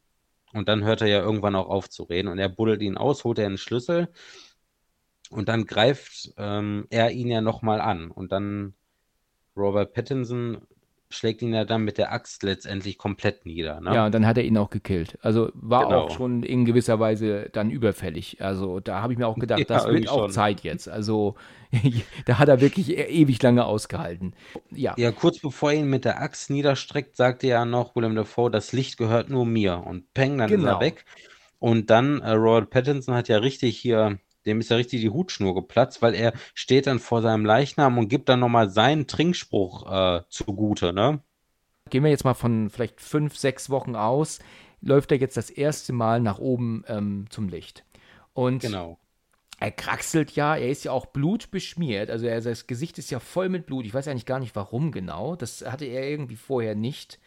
Und 0.53 0.69
dann 0.69 0.83
hört 0.83 1.01
er 1.01 1.07
ja 1.07 1.19
irgendwann 1.19 1.55
auch 1.55 1.67
auf 1.67 1.89
zu 1.89 2.03
reden. 2.03 2.29
Und 2.29 2.39
er 2.39 2.49
buddelt 2.49 2.81
ihn 2.81 2.97
aus, 2.97 3.23
holt 3.25 3.39
er 3.39 3.45
einen 3.45 3.57
Schlüssel. 3.57 4.07
Und 5.29 5.49
dann 5.49 5.65
greift 5.65 6.33
ähm, 6.37 6.87
er 6.89 7.11
ihn 7.11 7.27
ja 7.27 7.41
nochmal 7.41 7.81
an. 7.81 8.09
Und 8.09 8.31
dann 8.31 8.73
Robert 9.57 9.93
Pattinson 9.93 10.61
schlägt 11.15 11.41
ihn 11.41 11.53
ja 11.53 11.65
dann 11.65 11.83
mit 11.83 11.97
der 11.97 12.11
Axt 12.11 12.43
letztendlich 12.43 12.97
komplett 12.97 13.45
nieder. 13.45 13.81
Ne? 13.81 13.93
Ja, 13.93 14.05
und 14.05 14.13
dann 14.13 14.25
hat 14.27 14.37
er 14.37 14.43
ihn 14.43 14.57
auch 14.57 14.69
gekillt. 14.69 15.17
Also 15.21 15.49
war 15.53 15.85
Genau. 15.85 16.01
auch 16.01 16.11
schon 16.11 16.43
in 16.43 16.65
gewisser 16.65 16.99
Weise 16.99 17.49
dann 17.53 17.69
überfällig. 17.71 18.41
Also 18.41 18.79
da 18.79 19.01
habe 19.01 19.13
ich 19.13 19.19
mir 19.19 19.27
auch 19.27 19.37
gedacht, 19.39 19.59
Ja, 19.59 19.65
das 19.65 19.87
wird 19.87 20.07
auch 20.09 20.23
schon. 20.23 20.31
Zeit 20.31 20.61
jetzt. 20.61 20.87
Also 20.89 21.35
da 22.25 22.39
hat 22.39 22.49
er 22.49 22.61
wirklich 22.61 22.89
e- 22.89 23.03
ewig 23.09 23.41
lange 23.41 23.65
ausgehalten. 23.65 24.33
Ja, 24.71 24.93
Ja, 24.97 25.11
kurz 25.11 25.39
bevor 25.39 25.71
er 25.71 25.79
ihn 25.79 25.89
mit 25.89 26.05
der 26.05 26.21
Axt 26.21 26.49
niederstreckt, 26.49 27.15
sagte 27.15 27.47
ja 27.47 27.65
noch 27.65 27.95
Willem 27.95 28.15
Dafoe, 28.15 28.49
das 28.51 28.71
Licht 28.73 28.97
gehört 28.97 29.29
nur 29.29 29.45
mir. 29.45 29.83
Und 29.85 30.13
peng, 30.13 30.37
dann 30.37 30.49
ist 30.49 30.59
Genau. 30.59 30.73
er 30.75 30.79
weg. 30.79 31.05
Und 31.59 31.89
dann, 31.89 32.21
äh, 32.21 32.31
Robert 32.31 32.69
Pattinson 32.69 33.15
hat 33.15 33.27
ja 33.27 33.37
richtig 33.37 33.77
hier, 33.77 34.19
dem 34.45 34.59
ist 34.59 34.69
ja 34.69 34.77
richtig 34.77 35.01
die 35.01 35.09
Hutschnur 35.09 35.55
geplatzt, 35.55 36.01
weil 36.01 36.13
er 36.15 36.33
steht 36.53 36.87
dann 36.87 36.99
vor 36.99 37.21
seinem 37.21 37.45
Leichnam 37.45 37.97
und 37.97 38.09
gibt 38.09 38.29
dann 38.29 38.39
nochmal 38.39 38.69
seinen 38.69 39.07
Trinkspruch 39.07 39.91
äh, 39.91 40.21
zugute, 40.29 40.93
ne? 40.93 41.21
gehen 41.89 42.03
wir 42.03 42.11
jetzt 42.11 42.25
mal 42.25 42.33
von 42.33 42.69
vielleicht 42.69 42.99
fünf, 43.01 43.37
sechs 43.37 43.69
Wochen 43.69 43.95
aus, 43.95 44.39
läuft 44.81 45.11
er 45.11 45.19
jetzt 45.19 45.37
das 45.37 45.49
erste 45.49 45.93
Mal 45.93 46.19
nach 46.19 46.39
oben 46.39 46.83
ähm, 46.87 47.25
zum 47.29 47.49
Licht. 47.49 47.83
Und 48.33 48.61
Genau. 48.61 48.99
er 49.59 49.71
kraxelt 49.71 50.31
ja, 50.31 50.55
er 50.55 50.69
ist 50.69 50.83
ja 50.85 50.91
auch 50.91 51.07
blutbeschmiert, 51.07 52.09
also 52.09 52.25
er, 52.27 52.41
das 52.41 52.67
Gesicht 52.67 52.97
ist 52.97 53.11
ja 53.11 53.19
voll 53.19 53.49
mit 53.49 53.65
Blut. 53.65 53.85
Ich 53.85 53.93
weiß 53.93 54.07
eigentlich 54.07 54.25
gar 54.25 54.39
nicht, 54.39 54.55
warum 54.55 54.91
genau. 54.91 55.35
Das 55.35 55.63
hatte 55.65 55.85
er 55.85 56.09
irgendwie 56.09 56.35
vorher 56.35 56.75
nicht. 56.75 57.19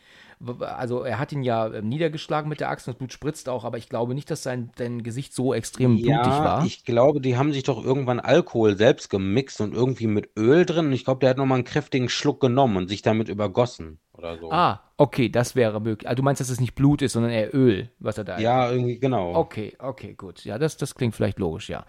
Also 0.60 1.02
er 1.02 1.18
hat 1.18 1.32
ihn 1.32 1.42
ja 1.42 1.72
ähm, 1.72 1.88
niedergeschlagen 1.88 2.48
mit 2.48 2.60
der 2.60 2.70
Axt 2.70 2.86
und 2.88 2.94
das 2.94 2.98
Blut 2.98 3.12
spritzt 3.12 3.48
auch, 3.48 3.64
aber 3.64 3.78
ich 3.78 3.88
glaube 3.88 4.14
nicht, 4.14 4.30
dass 4.30 4.42
sein, 4.42 4.70
sein 4.76 5.02
Gesicht 5.02 5.34
so 5.34 5.52
extrem 5.54 6.00
blutig 6.00 6.42
Ja, 6.42 6.44
war. 6.44 6.66
ich 6.66 6.84
glaube, 6.84 7.20
die 7.20 7.36
haben 7.36 7.52
sich 7.52 7.62
doch 7.64 7.82
irgendwann 7.84 8.20
Alkohol 8.20 8.76
selbst 8.76 9.10
gemixt 9.10 9.60
und 9.60 9.72
irgendwie 9.74 10.06
mit 10.06 10.30
Öl 10.36 10.64
drin. 10.66 10.86
Und 10.86 10.92
ich 10.92 11.04
glaube, 11.04 11.20
der 11.20 11.30
hat 11.30 11.36
nochmal 11.38 11.56
einen 11.56 11.64
kräftigen 11.64 12.08
Schluck 12.08 12.40
genommen 12.40 12.76
und 12.76 12.88
sich 12.88 13.02
damit 13.02 13.28
übergossen 13.28 13.98
oder 14.18 14.38
so. 14.38 14.50
ah, 14.50 14.80
okay, 14.96 15.28
das 15.28 15.54
wäre 15.56 15.80
möglich. 15.80 16.08
Also 16.08 16.16
du 16.16 16.22
meinst, 16.24 16.40
dass 16.40 16.50
es 16.50 16.60
nicht 16.60 16.74
Blut 16.74 17.02
ist, 17.02 17.12
sondern 17.12 17.32
eher 17.32 17.54
Öl, 17.54 17.90
was 17.98 18.18
er 18.18 18.24
da 18.24 18.38
Ja, 18.38 18.70
irgendwie, 18.70 18.98
genau. 18.98 19.34
Okay, 19.36 19.74
okay, 19.78 20.14
gut. 20.14 20.44
Ja, 20.44 20.58
das, 20.58 20.76
das 20.76 20.94
klingt 20.94 21.14
vielleicht 21.14 21.38
logisch, 21.38 21.68
ja. 21.68 21.84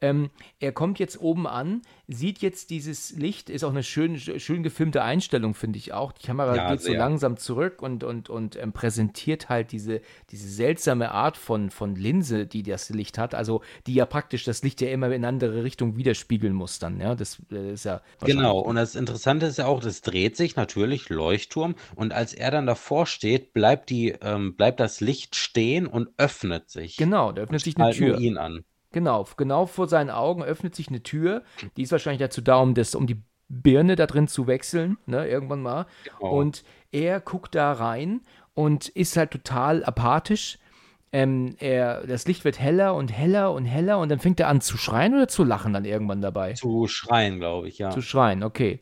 Ähm, 0.00 0.30
er 0.58 0.72
kommt 0.72 0.98
jetzt 0.98 1.20
oben 1.20 1.46
an, 1.46 1.82
sieht 2.08 2.40
jetzt 2.40 2.70
dieses 2.70 3.12
Licht, 3.12 3.48
ist 3.50 3.62
auch 3.64 3.70
eine 3.70 3.84
schön, 3.84 4.18
schön 4.18 4.62
gefilmte 4.64 5.02
Einstellung, 5.02 5.54
finde 5.54 5.78
ich 5.78 5.92
auch. 5.92 6.12
Die 6.12 6.26
Kamera 6.26 6.56
Ja, 6.56 6.66
geht 6.66 6.82
so 6.82 6.92
sehr. 6.92 6.98
langsam 6.98 7.36
zurück 7.36 7.82
und, 7.82 8.02
und, 8.04 8.28
und 8.28 8.56
ähm, 8.56 8.72
präsentiert 8.72 9.48
halt 9.48 9.70
diese, 9.72 10.00
diese 10.30 10.48
seltsame 10.48 11.12
Art 11.12 11.36
von, 11.36 11.70
von 11.70 11.94
Linse, 11.94 12.46
die 12.46 12.64
das 12.64 12.90
Licht 12.90 13.16
hat. 13.16 13.34
Also, 13.34 13.62
die 13.86 13.94
ja 13.94 14.04
praktisch 14.06 14.44
das 14.44 14.62
Licht 14.62 14.80
ja 14.80 14.88
immer 14.90 15.06
in 15.06 15.14
eine 15.14 15.28
andere 15.28 15.62
Richtung 15.64 15.96
widerspiegeln 15.96 16.52
muss 16.52 16.78
dann, 16.80 17.00
ja. 17.00 17.14
Das 17.14 17.40
äh, 17.52 17.72
ist 17.72 17.84
ja 17.84 18.02
Genau, 18.24 18.58
und 18.60 18.76
das 18.76 18.94
Interessante 18.94 19.46
ist 19.46 19.58
ja 19.58 19.66
auch, 19.66 19.80
das 19.80 20.00
dreht 20.00 20.36
sich 20.36 20.54
natürlich, 20.56 21.08
Leuchtturm, 21.08 21.71
und 21.94 22.12
als 22.12 22.34
er 22.34 22.50
dann 22.50 22.66
davor 22.66 23.06
steht, 23.06 23.52
bleibt 23.52 23.90
die, 23.90 24.10
ähm, 24.20 24.56
bleibt 24.56 24.80
das 24.80 25.00
Licht 25.00 25.36
stehen 25.36 25.86
und 25.86 26.08
öffnet 26.16 26.70
sich. 26.70 26.96
Genau, 26.96 27.32
da 27.32 27.42
öffnet 27.42 27.62
sich 27.62 27.76
eine 27.76 27.92
Tür. 27.92 28.18
ihn 28.18 28.38
an. 28.38 28.64
Genau, 28.92 29.26
genau 29.36 29.66
vor 29.66 29.88
seinen 29.88 30.10
Augen 30.10 30.42
öffnet 30.42 30.74
sich 30.74 30.88
eine 30.88 31.02
Tür. 31.02 31.42
Die 31.76 31.82
ist 31.82 31.92
wahrscheinlich 31.92 32.20
dazu 32.20 32.42
da, 32.42 32.56
um, 32.56 32.74
das, 32.74 32.94
um 32.94 33.06
die 33.06 33.22
Birne 33.48 33.96
da 33.96 34.06
drin 34.06 34.28
zu 34.28 34.46
wechseln, 34.46 34.98
ne, 35.06 35.26
irgendwann 35.26 35.62
mal. 35.62 35.86
Genau. 36.04 36.30
Und 36.30 36.64
er 36.90 37.20
guckt 37.20 37.54
da 37.54 37.72
rein 37.72 38.20
und 38.54 38.88
ist 38.88 39.16
halt 39.16 39.30
total 39.30 39.84
apathisch. 39.84 40.58
Ähm, 41.14 41.56
er, 41.58 42.06
das 42.06 42.26
Licht 42.26 42.44
wird 42.44 42.58
heller 42.58 42.94
und 42.94 43.08
heller 43.08 43.52
und 43.52 43.66
heller 43.66 43.98
und 43.98 44.10
dann 44.10 44.18
fängt 44.18 44.40
er 44.40 44.48
an 44.48 44.62
zu 44.62 44.78
schreien 44.78 45.14
oder 45.14 45.28
zu 45.28 45.44
lachen 45.44 45.74
dann 45.74 45.84
irgendwann 45.84 46.22
dabei. 46.22 46.54
Zu 46.54 46.86
schreien, 46.86 47.38
glaube 47.38 47.68
ich, 47.68 47.78
ja. 47.78 47.90
Zu 47.90 48.00
schreien, 48.00 48.42
okay. 48.42 48.80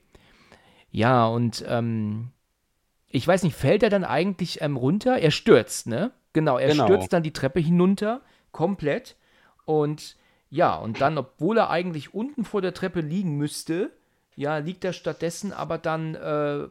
Ja, 0.92 1.26
und 1.26 1.64
ähm, 1.68 2.30
ich 3.10 3.26
weiß 3.26 3.42
nicht, 3.42 3.56
fällt 3.56 3.82
er 3.82 3.90
dann 3.90 4.04
eigentlich 4.04 4.60
ähm, 4.62 4.76
runter? 4.76 5.18
Er 5.18 5.30
stürzt, 5.30 5.86
ne? 5.86 6.12
Genau, 6.32 6.58
er 6.58 6.68
Genau. 6.68 6.84
stürzt 6.84 7.12
dann 7.12 7.22
die 7.22 7.32
Treppe 7.32 7.60
hinunter, 7.60 8.20
komplett. 8.52 9.16
Und 9.64 10.16
ja, 10.48 10.74
und 10.76 11.00
dann, 11.00 11.18
obwohl 11.18 11.58
er 11.58 11.70
eigentlich 11.70 12.14
unten 12.14 12.44
vor 12.44 12.62
der 12.62 12.74
Treppe 12.74 13.00
liegen 13.00 13.36
müsste, 13.36 13.90
ja, 14.36 14.58
liegt 14.58 14.84
er 14.84 14.92
stattdessen 14.92 15.52
aber 15.52 15.76
dann 15.78 16.14
äh, 16.14 16.66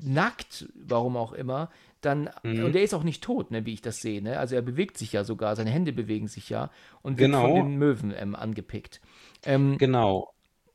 nackt, 0.00 0.66
warum 0.74 1.16
auch 1.16 1.32
immer. 1.32 1.68
Dann, 2.00 2.30
Mhm. 2.42 2.64
und 2.64 2.74
er 2.74 2.82
ist 2.82 2.94
auch 2.94 3.04
nicht 3.04 3.22
tot, 3.22 3.50
ne, 3.52 3.64
wie 3.64 3.74
ich 3.74 3.82
das 3.82 4.00
sehe. 4.00 4.20
Ne? 4.22 4.38
Also 4.38 4.56
er 4.56 4.62
bewegt 4.62 4.98
sich 4.98 5.12
ja 5.12 5.22
sogar, 5.22 5.54
seine 5.54 5.70
Hände 5.70 5.92
bewegen 5.92 6.26
sich 6.26 6.48
ja 6.48 6.70
und 7.02 7.18
wird 7.18 7.30
Genau. 7.30 7.42
von 7.42 7.54
den 7.54 7.76
Möwen 7.76 8.12
ähm, 8.16 8.34
angepickt. 8.34 9.00
Ähm, 9.44 9.78
Genau. 9.78 10.31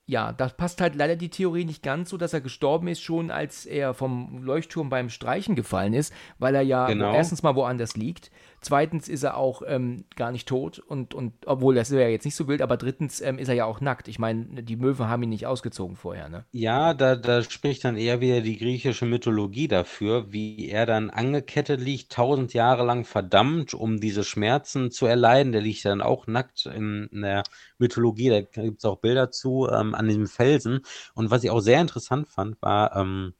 Ja, 0.09 0.31
da 0.31 0.47
passt 0.47 0.79
halt 0.79 0.95
leider 0.95 1.17
die 1.17 1.29
Theorie 1.29 1.65
nicht 1.65 1.83
ganz 1.83 2.09
so, 2.09 2.17
dass 2.17 2.33
er 2.33 2.39
gestorben 2.41 2.87
ist, 2.87 3.01
schon 3.01 3.29
als 3.29 3.65
er 3.65 3.93
vom 3.93 4.41
Leuchtturm 4.41 4.89
beim 4.89 5.09
Streichen 5.09 5.53
gefallen 5.55 5.93
ist, 5.93 6.13
weil 6.39 6.55
er 6.55 6.61
ja 6.61 6.87
Genau. 6.87 7.13
erstens 7.13 7.43
mal 7.43 7.55
woanders 7.55 7.97
liegt. 7.97 8.31
Zweitens 8.59 9.07
ist 9.07 9.23
er 9.23 9.37
auch 9.37 9.61
ähm, 9.65 10.05
gar 10.15 10.31
nicht 10.31 10.47
tot 10.47 10.79
und, 10.79 11.13
und 11.13 11.33
obwohl 11.45 11.75
das 11.75 11.91
wäre 11.91 12.09
jetzt 12.09 12.25
nicht 12.25 12.35
so 12.35 12.47
wild, 12.47 12.61
aber 12.61 12.75
drittens 12.75 13.21
ähm, 13.21 13.37
ist 13.37 13.49
er 13.49 13.53
ja 13.53 13.65
auch 13.65 13.81
nackt. 13.81 14.07
Ich 14.07 14.17
meine, 14.17 14.63
die 14.63 14.75
Möwen 14.75 15.07
haben 15.07 15.23
ihn 15.23 15.29
nicht 15.29 15.45
ausgezogen 15.45 15.95
vorher, 15.95 16.27
ne? 16.27 16.45
Ja, 16.51 16.93
da, 16.93 17.15
da 17.15 17.43
spricht 17.43 17.83
dann 17.83 17.97
eher 17.97 18.19
wieder 18.19 18.41
die 18.41 18.57
griechische 18.57 19.05
Mythologie 19.05 19.67
dafür, 19.67 20.31
wie 20.31 20.69
er 20.69 20.85
dann 20.85 21.09
angekettet 21.11 21.79
liegt, 21.79 22.11
tausend 22.11 22.53
Jahre 22.53 22.83
lang 22.83 23.05
verdammt, 23.05 23.73
um 23.73 23.99
diese 23.99 24.23
Schmerzen 24.23 24.89
zu 24.89 25.05
erleiden. 25.05 25.51
Der 25.51 25.61
liegt 25.61 25.85
dann 25.85 26.01
auch 26.01 26.25
nackt 26.25 26.65
in, 26.65 27.07
in 27.11 27.21
der 27.21 27.43
Mythologie, 27.77 28.29
da 28.29 28.41
gibt 28.41 28.79
es 28.79 28.85
auch 28.85 28.97
Bilder 28.97 29.29
zu, 29.29 29.67
ähm, 29.71 29.93
an 29.93 30.07
diesem 30.07 30.27
Felsen. 30.27 30.81
Und 31.13 31.29
was 31.29 31.43
ich 31.43 31.51
auch 31.51 31.59
sehr 31.59 31.79
interessant 31.79 32.27
fand, 32.27 32.61
war, 32.61 32.95
ähm, 32.95 33.33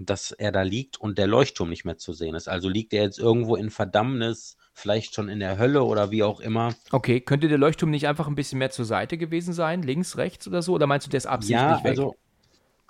dass 0.00 0.30
er 0.32 0.52
da 0.52 0.62
liegt 0.62 1.00
und 1.00 1.18
der 1.18 1.26
Leuchtturm 1.26 1.68
nicht 1.68 1.84
mehr 1.84 1.96
zu 1.98 2.12
sehen 2.12 2.34
ist. 2.34 2.48
Also 2.48 2.68
liegt 2.68 2.92
er 2.92 3.02
jetzt 3.02 3.18
irgendwo 3.18 3.56
in 3.56 3.70
Verdammnis, 3.70 4.56
vielleicht 4.74 5.14
schon 5.14 5.28
in 5.28 5.40
der 5.40 5.58
Hölle 5.58 5.82
oder 5.84 6.10
wie 6.10 6.22
auch 6.22 6.40
immer. 6.40 6.74
Okay, 6.92 7.20
könnte 7.20 7.48
der 7.48 7.58
Leuchtturm 7.58 7.90
nicht 7.90 8.06
einfach 8.06 8.28
ein 8.28 8.34
bisschen 8.34 8.58
mehr 8.58 8.70
zur 8.70 8.84
Seite 8.84 9.18
gewesen 9.18 9.52
sein, 9.52 9.82
links, 9.82 10.16
rechts 10.16 10.46
oder 10.46 10.62
so? 10.62 10.74
Oder 10.74 10.86
meinst 10.86 11.06
du, 11.06 11.10
der 11.10 11.18
ist 11.18 11.26
absichtlich 11.26 11.58
Ja, 11.58 11.84
weg? 11.84 11.90
also 11.90 12.14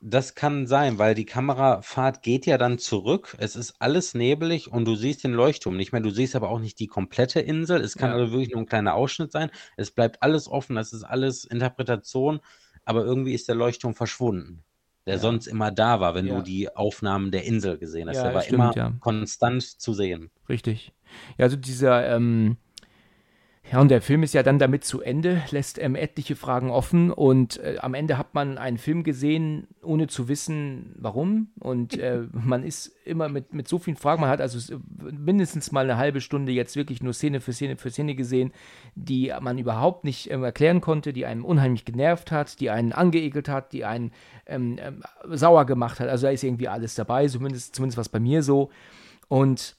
das 0.01 0.37
kann 0.37 0.69
sein, 0.69 0.99
weil 0.99 1.15
die 1.17 1.25
Kamerafahrt 1.27 2.23
geht 2.23 2.47
ja 2.47 2.57
dann 2.57 2.79
zurück. 2.79 3.35
Es 3.41 3.57
ist 3.57 3.75
alles 3.81 4.15
nebelig 4.15 4.71
und 4.71 4.85
du 4.85 4.95
siehst 4.95 5.25
den 5.25 5.33
Leuchtturm 5.33 5.77
nicht 5.77 5.91
mehr. 5.93 6.01
Du 6.01 6.11
siehst 6.11 6.37
aber 6.37 6.51
auch 6.51 6.61
nicht 6.61 6.79
die 6.79 6.87
komplette 6.87 7.41
Insel. 7.41 7.81
Es 7.81 7.97
kann 7.97 8.11
Ja. 8.11 8.17
also 8.17 8.31
wirklich 8.33 8.51
nur 8.53 8.61
ein 8.63 8.67
kleiner 8.67 8.95
Ausschnitt 8.95 9.33
sein. 9.33 9.51
Es 9.77 9.91
bleibt 9.91 10.23
alles 10.23 10.47
offen. 10.47 10.77
Das 10.77 10.93
ist 10.93 11.03
alles 11.03 11.45
Interpretation. 11.45 12.41
Aber 12.85 13.05
irgendwie 13.05 13.35
ist 13.35 13.49
der 13.49 13.57
Leuchtturm 13.57 13.95
verschwunden, 13.95 14.65
der 15.09 15.17
Ja. 15.17 15.21
sonst 15.21 15.47
immer 15.49 15.71
da 15.73 15.99
war, 16.01 16.15
wenn 16.15 16.27
Ja. 16.27 16.37
du 16.37 16.43
die 16.43 16.75
Aufnahmen 16.77 17.31
der 17.33 17.45
Insel 17.45 17.79
gesehen 17.79 18.09
hast. 18.09 18.17
Ja, 18.19 18.25
der 18.25 18.35
war 18.35 18.43
stimmt, 18.43 18.77
immer 18.77 18.93
konstant 19.01 19.63
zu 19.63 19.93
sehen. 19.95 20.31
Richtig. 20.49 20.93
Ja, 21.39 21.45
also 21.47 21.57
dieser, 21.57 22.09
ähm, 22.15 22.59
Ja, 23.71 23.83
und 23.83 23.91
der 23.91 24.01
Film 24.01 24.23
ist 24.23 24.33
ja 24.33 24.43
dann 24.43 24.59
damit 24.59 24.85
zu 24.85 25.03
Ende, 25.03 25.43
lässt 25.51 25.79
ähm, 25.79 25.95
etliche 25.95 26.37
Fragen 26.37 26.71
offen 26.71 27.11
und 27.11 27.59
äh, 27.59 27.77
am 27.81 27.93
Ende 27.93 28.17
hat 28.17 28.33
man 28.33 28.57
einen 28.57 28.79
Film 28.79 29.03
gesehen, 29.03 29.67
ohne 29.83 30.07
zu 30.07 30.27
wissen, 30.27 30.95
warum. 30.99 31.49
Und 31.61 31.99
äh, 31.99 32.23
man 32.33 32.63
ist 32.63 32.97
immer 33.05 33.29
mit, 33.29 33.53
mit 33.53 33.69
so 33.69 33.79
vielen 33.79 33.99
Fragen, 33.99 34.23
man 34.23 34.31
hat 34.31 34.41
also 34.41 34.75
äh, 34.75 34.79
mindestens 35.13 35.71
mal 35.71 35.85
eine 35.85 35.99
halbe 35.99 36.23
Stunde 36.23 36.51
jetzt 36.53 36.77
wirklich 36.77 37.03
nur 37.03 37.13
Szene 37.13 37.41
für 37.41 37.53
Szene 37.53 37.77
für 37.77 37.91
Szene 37.91 38.15
gesehen, 38.15 38.53
die 38.95 39.35
man 39.39 39.59
überhaupt 39.59 40.03
nicht 40.03 40.31
ähm, 40.31 40.45
erklären 40.45 40.81
konnte, 40.81 41.13
die 41.13 41.27
einen 41.27 41.43
unheimlich 41.43 41.85
genervt 41.85 42.33
hat, 42.33 42.61
die 42.61 42.71
einen 42.71 42.93
angeekelt 42.93 43.51
hat, 43.51 43.75
die 43.75 43.85
einen 43.85 44.13
ähm, 44.47 44.79
ähm 44.81 45.03
sauer 45.31 45.67
gemacht 45.67 46.01
hat. 46.01 46.09
Also 46.09 46.27
da 46.27 46.33
ist 46.33 46.43
irgendwie 46.43 46.69
alles 46.69 46.95
dabei, 46.95 47.29
zumindest, 47.29 47.75
zumindest 47.75 47.99
was 47.99 48.09
bei 48.09 48.21
mir 48.21 48.43
so. 48.43 48.71
Und 49.29 49.77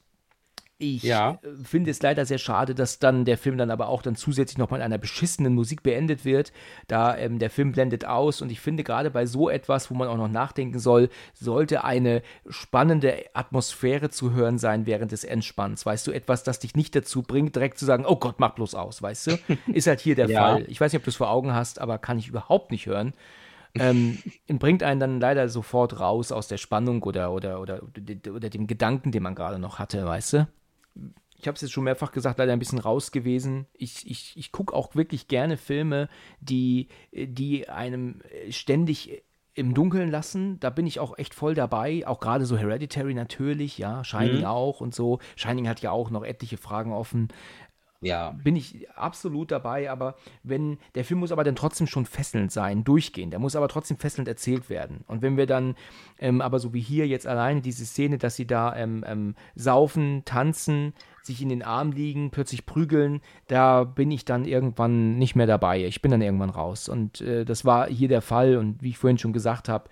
ich 0.81 1.03
ja. 1.03 1.39
Äh, 1.43 1.63
finde 1.63 1.91
es 1.91 2.01
leider 2.01 2.25
sehr 2.25 2.37
schade, 2.37 2.73
dass 2.73 2.99
dann 2.99 3.25
der 3.25 3.37
Film 3.37 3.57
dann 3.57 3.69
aber 3.69 3.89
auch 3.89 4.01
dann 4.01 4.15
zusätzlich 4.15 4.57
noch 4.57 4.69
mal 4.69 4.77
in 4.77 4.83
einer 4.83 4.97
beschissenen 4.97 5.53
Musik 5.53 5.83
beendet 5.83 6.23
wird. 6.23 6.53
Da 6.87 7.17
ähm, 7.17 7.37
der 7.37 7.49
Film 7.49 7.73
blendet 7.73 8.05
aus 8.05 8.41
und 8.41 8.49
ich 8.49 8.61
finde 8.61 8.85
gerade 8.85 9.11
bei 9.11 9.25
so 9.25 9.49
etwas, 9.49 9.91
wo 9.91 9.95
man 9.95 10.07
auch 10.07 10.15
noch 10.15 10.29
nachdenken 10.29 10.79
soll, 10.79 11.09
sollte 11.33 11.83
eine 11.83 12.21
spannende 12.47 13.25
Atmosphäre 13.33 14.09
zu 14.09 14.31
hören 14.31 14.57
sein 14.57 14.85
während 14.85 15.11
des 15.11 15.25
Entspanns. 15.25 15.85
Weißt 15.85 16.07
du, 16.07 16.11
etwas, 16.11 16.43
das 16.43 16.59
dich 16.59 16.75
nicht 16.75 16.95
dazu 16.95 17.23
bringt, 17.23 17.57
direkt 17.57 17.77
zu 17.77 17.85
sagen, 17.85 18.05
oh 18.07 18.15
Gott, 18.15 18.39
mach 18.39 18.55
bloß 18.55 18.73
aus, 18.73 19.01
weißt 19.01 19.27
du? 19.27 19.39
Ist 19.73 19.87
halt 19.87 19.99
hier 19.99 20.15
der 20.15 20.29
ja. 20.29 20.41
Fall. 20.41 20.65
Ich 20.69 20.79
weiß 20.79 20.93
nicht, 20.93 21.01
ob 21.01 21.03
du 21.03 21.09
es 21.09 21.17
vor 21.17 21.29
Augen 21.29 21.53
hast, 21.53 21.81
aber 21.81 21.97
kann 21.97 22.17
ich 22.17 22.29
überhaupt 22.29 22.71
nicht 22.71 22.85
hören. 22.85 23.13
ähm, 23.75 24.17
bringt 24.47 24.81
einen 24.81 25.01
dann 25.01 25.19
leider 25.19 25.49
sofort 25.49 25.99
raus 25.99 26.31
aus 26.31 26.47
der 26.47 26.57
Spannung 26.57 27.03
oder, 27.03 27.33
oder, 27.33 27.59
oder, 27.59 27.81
oder 28.33 28.49
dem 28.49 28.65
Gedanken, 28.65 29.11
den 29.11 29.23
man 29.23 29.35
gerade 29.35 29.59
noch 29.59 29.77
hatte, 29.77 30.05
weißt 30.05 30.33
du? 30.33 30.47
Ich 31.39 31.47
habe 31.47 31.55
es 31.55 31.61
jetzt 31.61 31.71
schon 31.71 31.85
mehrfach 31.85 32.11
gesagt, 32.11 32.37
leider 32.37 32.51
ein 32.51 32.59
bisschen 32.59 32.79
raus 32.79 33.11
gewesen. 33.11 33.65
Ich, 33.73 34.09
ich, 34.09 34.35
ich 34.35 34.51
gucke 34.51 34.73
auch 34.73 34.95
wirklich 34.95 35.29
gerne 35.29 35.55
Filme, 35.55 36.09
die, 36.41 36.89
die 37.13 37.69
einem 37.69 38.21
ständig 38.49 39.23
im 39.53 39.73
Dunkeln 39.73 40.09
lassen. 40.09 40.59
Da 40.59 40.69
bin 40.69 40.85
ich 40.85 40.99
auch 40.99 41.17
echt 41.17 41.33
voll 41.33 41.53
dabei. 41.53 42.05
Auch 42.07 42.19
gerade 42.19 42.45
so 42.45 42.57
Hereditary 42.57 43.13
natürlich, 43.13 43.77
ja, 43.77 44.03
Shining 44.03 44.39
mhm. 44.39 44.45
auch 44.45 44.81
und 44.81 44.93
so. 44.93 45.19
Shining 45.35 45.67
hat 45.67 45.81
ja 45.81 45.91
auch 45.91 46.09
noch 46.09 46.23
etliche 46.23 46.57
Fragen 46.57 46.91
offen. 46.91 47.29
Ja. 48.01 48.31
Bin 48.43 48.55
ich 48.55 48.89
absolut 48.91 49.51
dabei, 49.51 49.91
aber 49.91 50.15
wenn, 50.43 50.77
der 50.95 51.03
Film 51.03 51.19
muss 51.19 51.33
aber 51.33 51.43
dann 51.43 51.55
trotzdem 51.55 51.85
schon 51.85 52.05
fesselnd 52.05 52.51
sein, 52.51 52.83
durchgehend. 52.85 53.33
Der 53.33 53.39
muss 53.39 53.57
aber 53.57 53.67
trotzdem 53.67 53.97
fesselnd 53.97 54.27
erzählt 54.27 54.69
werden. 54.69 55.03
Und 55.07 55.21
wenn 55.21 55.35
wir 55.35 55.45
dann, 55.45 55.75
ähm, 56.17 56.39
aber 56.39 56.59
so 56.59 56.73
wie 56.73 56.79
hier 56.79 57.07
jetzt 57.07 57.27
alleine 57.27 57.61
diese 57.61 57.85
Szene, 57.85 58.17
dass 58.17 58.37
sie 58.37 58.47
da 58.47 58.73
ähm, 58.75 59.03
ähm, 59.05 59.35
saufen, 59.55 60.23
tanzen, 60.23 60.93
sich 61.23 61.41
in 61.41 61.49
den 61.49 61.61
Arm 61.61 61.91
liegen, 61.91 62.31
plötzlich 62.31 62.65
prügeln, 62.65 63.19
da 63.47 63.83
bin 63.83 64.11
ich 64.11 64.23
dann 64.23 64.45
irgendwann 64.45 65.17
nicht 65.17 65.35
mehr 65.35 65.47
dabei. 65.47 65.85
Ich 65.85 66.01
bin 66.01 66.11
dann 66.11 66.21
irgendwann 66.21 66.49
raus. 66.49 66.87
Und 66.87 67.19
äh, 67.19 67.43
das 67.43 67.65
war 67.65 67.87
hier 67.87 68.07
der 68.07 68.21
Fall. 68.21 68.55
Und 68.55 68.81
wie 68.81 68.89
ich 68.89 68.97
vorhin 68.97 69.17
schon 69.17 69.33
gesagt 69.33 69.67
habe, 69.67 69.89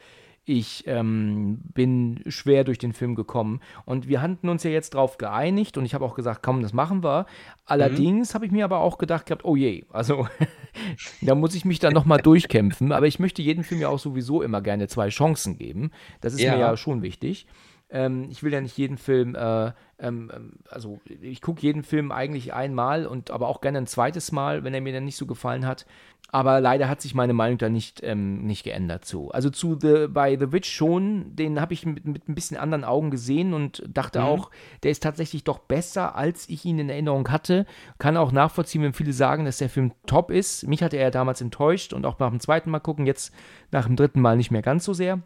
ich 0.49 0.85
ähm, 0.87 1.59
bin 1.73 2.23
schwer 2.27 2.63
durch 2.63 2.77
den 2.77 2.93
Film 2.93 3.15
gekommen. 3.15 3.59
Und 3.83 4.07
wir 4.07 4.21
hatten 4.21 4.47
uns 4.47 4.63
ja 4.63 4.71
jetzt 4.71 4.93
drauf 4.93 5.17
geeinigt 5.17 5.77
und 5.77 5.83
ich 5.83 5.93
habe 5.93 6.05
auch 6.05 6.15
gesagt, 6.15 6.41
komm, 6.41 6.61
das 6.61 6.71
machen 6.71 7.03
wir. 7.03 7.25
Allerdings 7.65 8.31
mhm. 8.31 8.33
habe 8.33 8.45
ich 8.45 8.51
mir 8.53 8.63
aber 8.63 8.79
auch 8.79 8.97
gedacht 8.97 9.25
gehabt, 9.25 9.43
oh 9.43 9.57
je, 9.57 9.83
also 9.91 10.25
da 11.21 11.35
muss 11.35 11.53
ich 11.53 11.65
mich 11.65 11.79
dann 11.79 11.93
nochmal 11.93 12.19
durchkämpfen. 12.19 12.93
Aber 12.93 13.07
ich 13.07 13.19
möchte 13.19 13.41
jedem 13.41 13.65
Film 13.65 13.81
ja 13.81 13.89
auch 13.89 13.99
sowieso 13.99 14.41
immer 14.41 14.61
gerne 14.61 14.87
zwei 14.87 15.09
Chancen 15.09 15.57
geben. 15.57 15.91
Das 16.21 16.33
ist 16.33 16.39
ja. 16.39 16.53
mir 16.53 16.59
ja 16.59 16.77
schon 16.77 17.01
wichtig. 17.01 17.45
Ähm, 17.89 18.27
ich 18.29 18.41
will 18.41 18.53
ja 18.53 18.61
nicht 18.61 18.77
jeden 18.77 18.97
Film, 18.97 19.35
äh, 19.35 19.67
ähm, 19.99 20.31
ähm 20.33 20.53
also 20.69 21.01
ich 21.21 21.41
gucke 21.41 21.61
jeden 21.61 21.83
Film 21.83 22.13
eigentlich 22.13 22.53
einmal 22.53 23.05
und 23.05 23.31
aber 23.31 23.49
auch 23.49 23.59
gerne 23.59 23.79
ein 23.79 23.87
zweites 23.87 24.31
Mal, 24.31 24.63
wenn 24.63 24.73
er 24.73 24.81
mir 24.81 24.93
dann 24.93 25.05
nicht 25.05 25.17
so 25.17 25.25
gefallen 25.25 25.65
hat. 25.65 25.85
Aber 26.29 26.59
leider 26.59 26.89
hat 26.89 27.01
sich 27.01 27.15
meine 27.15 27.33
Meinung 27.33 27.57
da 27.57 27.69
nicht, 27.69 28.01
ähm, 28.03 28.45
nicht 28.45 28.63
geändert 28.63 29.05
zu. 29.05 29.31
Also 29.31 29.49
zu 29.49 29.77
The, 29.79 30.07
bei 30.09 30.37
The 30.37 30.51
Witch 30.51 30.69
schon, 30.69 31.35
den 31.35 31.61
habe 31.61 31.73
ich 31.73 31.85
mit, 31.85 32.05
mit, 32.05 32.27
ein 32.27 32.35
bisschen 32.35 32.57
anderen 32.57 32.83
Augen 32.83 33.11
gesehen 33.11 33.53
und 33.53 33.81
dachte 33.87 34.19
mhm. 34.19 34.25
auch, 34.25 34.51
der 34.83 34.91
ist 34.91 35.03
tatsächlich 35.03 35.45
doch 35.45 35.59
besser, 35.59 36.15
als 36.15 36.49
ich 36.49 36.65
ihn 36.65 36.79
in 36.79 36.89
Erinnerung 36.89 37.29
hatte. 37.29 37.65
Kann 37.97 38.17
auch 38.17 38.33
nachvollziehen, 38.33 38.81
wenn 38.81 38.93
viele 38.93 39.13
sagen, 39.13 39.45
dass 39.45 39.59
der 39.59 39.69
Film 39.69 39.93
top 40.05 40.29
ist. 40.29 40.67
Mich 40.67 40.83
hatte 40.83 40.97
er 40.97 41.11
damals 41.11 41.39
enttäuscht 41.39 41.93
und 41.93 42.05
auch 42.05 42.19
nach 42.19 42.29
dem 42.29 42.41
zweiten 42.41 42.71
Mal 42.71 42.79
gucken, 42.79 43.05
jetzt 43.05 43.33
nach 43.71 43.85
dem 43.85 43.95
dritten 43.95 44.19
Mal 44.19 44.35
nicht 44.35 44.51
mehr 44.51 44.61
ganz 44.61 44.83
so 44.83 44.93
sehr. 44.93 45.21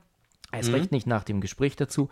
Erst 0.51 0.69
mhm. 0.69 0.75
recht 0.75 0.91
nicht 0.91 1.07
nach 1.07 1.23
dem 1.23 1.41
Gespräch 1.41 1.75
dazu. 1.77 2.09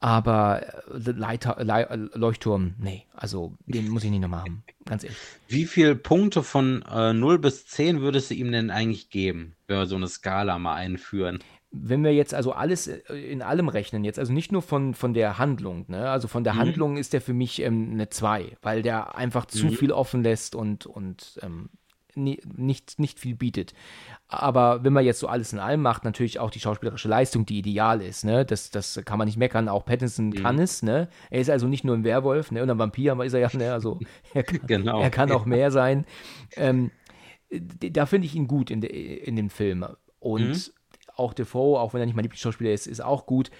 Aber 0.00 0.62
äh, 0.88 1.10
Leiter, 1.12 1.56
Le 1.60 2.10
Leuchtturm, 2.14 2.74
nee, 2.78 3.04
also 3.14 3.54
den 3.66 3.88
muss 3.88 4.04
ich 4.04 4.10
nicht 4.10 4.20
nochmal 4.20 4.40
haben, 4.40 4.62
ganz 4.84 5.04
ehrlich. 5.04 5.18
Wie 5.48 5.64
viele 5.64 5.96
Punkte 5.96 6.42
von 6.42 6.82
äh, 6.82 7.14
0 7.14 7.38
bis 7.38 7.66
10 7.66 8.00
würdest 8.00 8.30
du 8.30 8.34
ihm 8.34 8.52
denn 8.52 8.70
eigentlich 8.70 9.08
geben, 9.08 9.56
wenn 9.66 9.78
wir 9.78 9.86
so 9.86 9.96
eine 9.96 10.08
Skala 10.08 10.58
mal 10.58 10.74
einführen? 10.74 11.38
Wenn 11.70 12.04
wir 12.04 12.14
jetzt 12.14 12.34
also 12.34 12.52
alles 12.52 12.88
äh, 12.88 12.98
in 13.14 13.40
allem 13.40 13.68
rechnen, 13.68 14.04
jetzt 14.04 14.18
also 14.18 14.34
nicht 14.34 14.52
nur 14.52 14.62
von, 14.62 14.92
von 14.92 15.14
der 15.14 15.38
Handlung, 15.38 15.86
ne? 15.88 16.10
also 16.10 16.28
von 16.28 16.44
der 16.44 16.54
mhm. 16.54 16.58
Handlung 16.58 16.96
ist 16.98 17.14
der 17.14 17.22
für 17.22 17.34
mich 17.34 17.62
ähm, 17.62 17.90
eine 17.92 18.10
2, 18.10 18.58
weil 18.60 18.82
der 18.82 19.16
einfach 19.16 19.46
zu 19.46 19.66
mhm. 19.66 19.72
viel 19.72 19.92
offen 19.92 20.22
lässt 20.22 20.54
und, 20.54 20.84
und 20.84 21.38
ähm, 21.42 21.70
nicht, 22.16 22.98
nicht 22.98 23.20
viel 23.20 23.34
bietet. 23.34 23.74
Aber 24.28 24.84
wenn 24.84 24.92
man 24.92 25.04
jetzt 25.04 25.20
so 25.20 25.28
alles 25.28 25.52
in 25.52 25.58
allem 25.58 25.82
macht, 25.82 26.04
natürlich 26.04 26.38
auch 26.38 26.50
die 26.50 26.60
schauspielerische 26.60 27.08
Leistung, 27.08 27.46
die 27.46 27.58
ideal 27.58 28.02
ist, 28.02 28.24
ne? 28.24 28.44
Das, 28.44 28.70
das 28.70 29.00
kann 29.04 29.18
man 29.18 29.26
nicht 29.26 29.36
meckern. 29.36 29.68
Auch 29.68 29.84
Pattinson 29.84 30.28
mhm. 30.28 30.34
kann 30.34 30.58
es, 30.58 30.82
ne? 30.82 31.08
Er 31.30 31.40
ist 31.40 31.50
also 31.50 31.68
nicht 31.68 31.84
nur 31.84 31.94
ein 31.94 32.04
Werwolf, 32.04 32.50
ne? 32.50 32.62
Und 32.62 32.70
ein 32.70 32.78
Vampir 32.78 33.18
ist 33.22 33.34
er 33.34 33.40
ja, 33.40 33.50
ne? 33.52 33.72
Also 33.72 34.00
er 34.34 34.42
kann, 34.42 34.60
genau. 34.66 35.00
er 35.00 35.10
kann 35.10 35.30
auch 35.30 35.44
mehr 35.44 35.70
sein. 35.70 36.06
Ähm, 36.56 36.90
da 37.50 38.06
finde 38.06 38.26
ich 38.26 38.34
ihn 38.34 38.48
gut 38.48 38.70
in, 38.70 38.80
de, 38.80 38.90
in 38.90 39.36
dem 39.36 39.50
Film. 39.50 39.84
Und 40.18 40.48
mhm. 40.48 40.62
auch 41.14 41.34
Defoe, 41.34 41.78
auch 41.78 41.94
wenn 41.94 42.00
er 42.00 42.06
nicht 42.06 42.16
mein 42.16 42.24
Lieblingsschauspieler 42.24 42.72
ist, 42.72 42.86
ist 42.86 43.02
auch 43.02 43.26
gut 43.26 43.50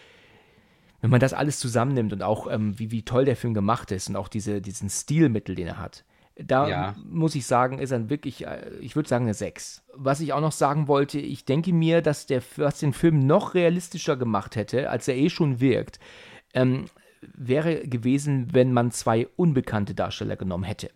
wenn 1.01 1.11
man 1.11 1.21
das 1.21 1.35
alles 1.35 1.59
zusammennimmt 1.59 2.13
und 2.13 2.23
auch 2.23 2.51
ähm, 2.51 2.79
wie, 2.79 2.91
wie 2.91 3.05
toll 3.05 3.25
der 3.25 3.37
Film 3.37 3.55
gemacht 3.55 3.91
ist 3.93 4.09
und 4.09 4.17
auch 4.17 4.29
diese, 4.29 4.61
diesen 4.61 4.89
Stilmittel, 4.89 5.55
den 5.55 5.67
er 5.67 5.79
hat, 5.79 6.05
da 6.37 6.69
ja. 6.69 6.97
muss 7.09 7.35
ich 7.35 7.47
sagen, 7.47 7.79
ist 7.79 7.93
er 7.93 8.11
wirklich, 8.11 8.47
äh, 8.47 8.71
ich 8.81 8.95
würde 8.95 9.09
sagen, 9.09 9.25
eine 9.25 9.35
6. 9.35 9.85
Was 9.95 10.21
ich 10.21 10.33
auch 10.33 10.41
noch 10.41 10.53
sagen 10.53 10.87
wollte, 10.87 11.19
ich 11.19 11.45
denke 11.45 11.73
mir, 11.73 12.03
dass 12.03 12.27
der, 12.27 12.43
was 12.57 12.79
den 12.79 12.93
Film 12.93 13.21
noch 13.21 13.55
realistischer 13.55 14.17
gemacht 14.17 14.57
hätte, 14.57 14.91
als 14.91 15.09
er 15.09 15.17
eh 15.17 15.31
schon 15.31 15.61
wirkt, 15.61 15.99
ähm, 16.53 16.87
wäre 17.23 17.89
gewesen, 17.89 18.49
wenn 18.53 18.73
man 18.73 18.91
zwei 18.91 19.27
unbekannte 19.37 19.95
Darsteller 19.95 20.37
genommen 20.37 20.65
hätte. 20.65 20.91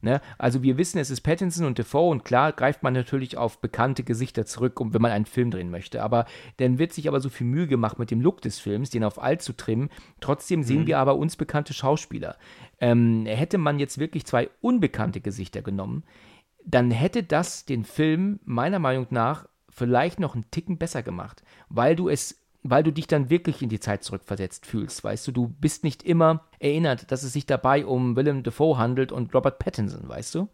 Ne? 0.00 0.20
Also 0.38 0.62
wir 0.62 0.78
wissen, 0.78 0.98
es 0.98 1.10
ist 1.10 1.22
Pattinson 1.22 1.66
und 1.66 1.78
Defoe 1.78 2.10
und 2.10 2.24
klar 2.24 2.52
greift 2.52 2.84
man 2.84 2.92
natürlich 2.92 3.36
auf 3.36 3.60
bekannte 3.60 4.04
Gesichter 4.04 4.46
zurück, 4.46 4.78
um, 4.80 4.94
wenn 4.94 5.02
man 5.02 5.10
einen 5.10 5.26
Film 5.26 5.50
drehen 5.50 5.70
möchte. 5.70 6.02
Aber 6.02 6.26
dann 6.58 6.78
wird 6.78 6.92
sich 6.92 7.08
aber 7.08 7.20
so 7.20 7.28
viel 7.28 7.46
Mühe 7.46 7.66
gemacht 7.66 7.98
mit 7.98 8.12
dem 8.12 8.20
Look 8.20 8.40
des 8.40 8.60
Films, 8.60 8.90
den 8.90 9.02
auf 9.02 9.20
alt 9.20 9.42
zu 9.42 9.54
trimmen. 9.54 9.90
Trotzdem 10.20 10.62
sehen 10.62 10.82
mhm. 10.82 10.86
wir 10.86 10.98
aber 10.98 11.16
uns 11.16 11.34
bekannte 11.34 11.74
Schauspieler. 11.74 12.36
Ähm, 12.80 13.26
hätte 13.26 13.58
man 13.58 13.78
jetzt 13.78 13.98
wirklich 13.98 14.24
zwei 14.24 14.50
unbekannte 14.60 15.20
Gesichter 15.20 15.62
genommen, 15.62 16.04
dann 16.64 16.90
hätte 16.90 17.22
das 17.22 17.64
den 17.64 17.84
Film 17.84 18.40
meiner 18.44 18.78
Meinung 18.78 19.06
nach 19.10 19.48
vielleicht 19.68 20.20
noch 20.20 20.34
einen 20.34 20.50
Ticken 20.50 20.78
besser 20.78 21.02
gemacht, 21.02 21.42
weil 21.68 21.96
du 21.96 22.08
es 22.08 22.40
weil 22.62 22.82
du 22.82 22.92
dich 22.92 23.06
dann 23.06 23.30
wirklich 23.30 23.62
in 23.62 23.68
die 23.68 23.80
Zeit 23.80 24.02
zurückversetzt 24.02 24.66
fühlst, 24.66 25.02
weißt 25.04 25.28
du, 25.28 25.32
du 25.32 25.48
bist 25.48 25.84
nicht 25.84 26.02
immer 26.02 26.44
erinnert, 26.58 27.10
dass 27.12 27.22
es 27.22 27.32
sich 27.32 27.46
dabei 27.46 27.86
um 27.86 28.16
Willem 28.16 28.42
Dafoe 28.42 28.76
handelt 28.76 29.12
und 29.12 29.32
Robert 29.34 29.58
Pattinson, 29.58 30.08
weißt 30.08 30.34
du? 30.34 30.48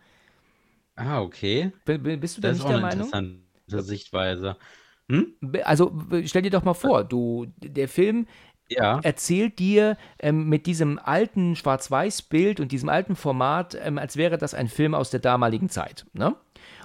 Ah, 0.96 1.22
okay. 1.22 1.72
B 1.86 1.96
bist 2.16 2.36
du 2.36 2.40
da 2.42 2.48
das 2.48 2.58
nicht 2.58 2.68
der 2.68 2.78
Meinung? 2.78 3.06
Interessante 3.06 3.82
Sichtweise. 3.82 4.56
Hm? 5.08 5.34
Also 5.64 5.98
stell 6.24 6.42
dir 6.42 6.50
doch 6.50 6.64
mal 6.64 6.74
vor, 6.74 7.04
du, 7.04 7.46
der 7.58 7.88
Film 7.88 8.26
ja. 8.68 9.00
erzählt 9.02 9.58
dir 9.58 9.96
ähm, 10.18 10.48
mit 10.48 10.66
diesem 10.66 10.98
alten 10.98 11.56
Schwarz-Weiß-Bild 11.56 12.60
und 12.60 12.72
diesem 12.72 12.88
alten 12.88 13.16
Format, 13.16 13.76
ähm, 13.82 13.98
als 13.98 14.16
wäre 14.16 14.38
das 14.38 14.54
ein 14.54 14.68
Film 14.68 14.94
aus 14.94 15.10
der 15.10 15.20
damaligen 15.20 15.68
Zeit. 15.68 16.06
Ne? 16.12 16.34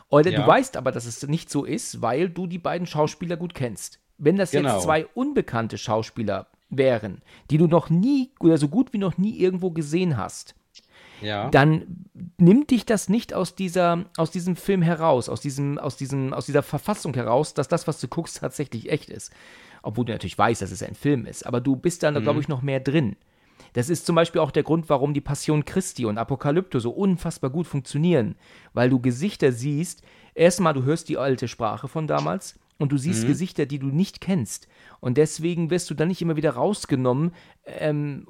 Oder 0.09 0.31
ja. 0.31 0.41
du 0.41 0.47
weißt 0.47 0.77
aber, 0.77 0.91
dass 0.91 1.05
es 1.05 1.25
nicht 1.27 1.49
so 1.49 1.65
ist, 1.65 2.01
weil 2.01 2.29
du 2.29 2.47
die 2.47 2.57
beiden 2.57 2.87
Schauspieler 2.87 3.37
gut 3.37 3.53
kennst. 3.53 3.99
Wenn 4.17 4.35
das 4.35 4.51
genau. 4.51 4.73
jetzt 4.73 4.83
zwei 4.83 5.05
unbekannte 5.07 5.77
Schauspieler 5.77 6.47
wären, 6.69 7.21
die 7.49 7.57
du 7.57 7.67
noch 7.67 7.89
nie 7.89 8.31
oder 8.39 8.57
so 8.57 8.67
gut 8.67 8.93
wie 8.93 8.97
noch 8.97 9.17
nie 9.17 9.37
irgendwo 9.37 9.71
gesehen 9.71 10.17
hast, 10.17 10.55
ja. 11.21 11.49
dann 11.49 12.05
nimmt 12.37 12.71
dich 12.71 12.85
das 12.85 13.09
nicht 13.09 13.33
aus 13.33 13.55
dieser, 13.55 14.05
aus 14.17 14.31
diesem 14.31 14.55
Film 14.55 14.81
heraus, 14.81 15.29
aus 15.29 15.41
diesem, 15.41 15.77
aus 15.77 15.95
diesem, 15.95 16.33
aus 16.33 16.45
dieser 16.45 16.63
Verfassung 16.63 17.13
heraus, 17.13 17.53
dass 17.53 17.67
das, 17.67 17.87
was 17.87 17.99
du 17.99 18.07
guckst, 18.07 18.39
tatsächlich 18.39 18.91
echt 18.91 19.09
ist. 19.09 19.31
Obwohl 19.81 20.05
du 20.05 20.11
natürlich 20.11 20.37
weißt, 20.37 20.61
dass 20.61 20.71
es 20.71 20.83
ein 20.83 20.95
Film 20.95 21.25
ist, 21.25 21.45
aber 21.45 21.61
du 21.61 21.75
bist 21.75 22.03
dann, 22.03 22.15
mhm. 22.15 22.21
glaube 22.21 22.39
ich, 22.39 22.47
noch 22.47 22.61
mehr 22.61 22.79
drin. 22.79 23.15
Das 23.73 23.89
ist 23.89 24.05
zum 24.05 24.15
Beispiel 24.15 24.41
auch 24.41 24.51
der 24.51 24.63
Grund, 24.63 24.89
warum 24.89 25.13
die 25.13 25.21
Passion 25.21 25.65
Christi 25.65 26.05
und 26.05 26.17
Apokalypto 26.17 26.79
so 26.79 26.91
unfassbar 26.91 27.49
gut 27.49 27.67
funktionieren, 27.67 28.35
weil 28.73 28.89
du 28.89 28.99
Gesichter 28.99 29.51
siehst. 29.51 30.01
Erstmal, 30.33 30.73
du 30.73 30.83
hörst 30.83 31.09
die 31.09 31.17
alte 31.17 31.47
Sprache 31.47 31.87
von 31.87 32.07
damals 32.07 32.57
und 32.79 32.91
du 32.91 32.97
siehst 32.97 33.23
Mhm. 33.23 33.27
Gesichter, 33.27 33.65
die 33.67 33.77
du 33.77 33.87
nicht 33.87 34.19
kennst. 34.21 34.67
Und 35.01 35.17
deswegen 35.17 35.69
wirst 35.69 35.89
du 35.89 35.93
dann 35.93 36.07
nicht 36.07 36.21
immer 36.21 36.35
wieder 36.37 36.51
rausgenommen, 36.51 37.33
ähm, 37.65 38.25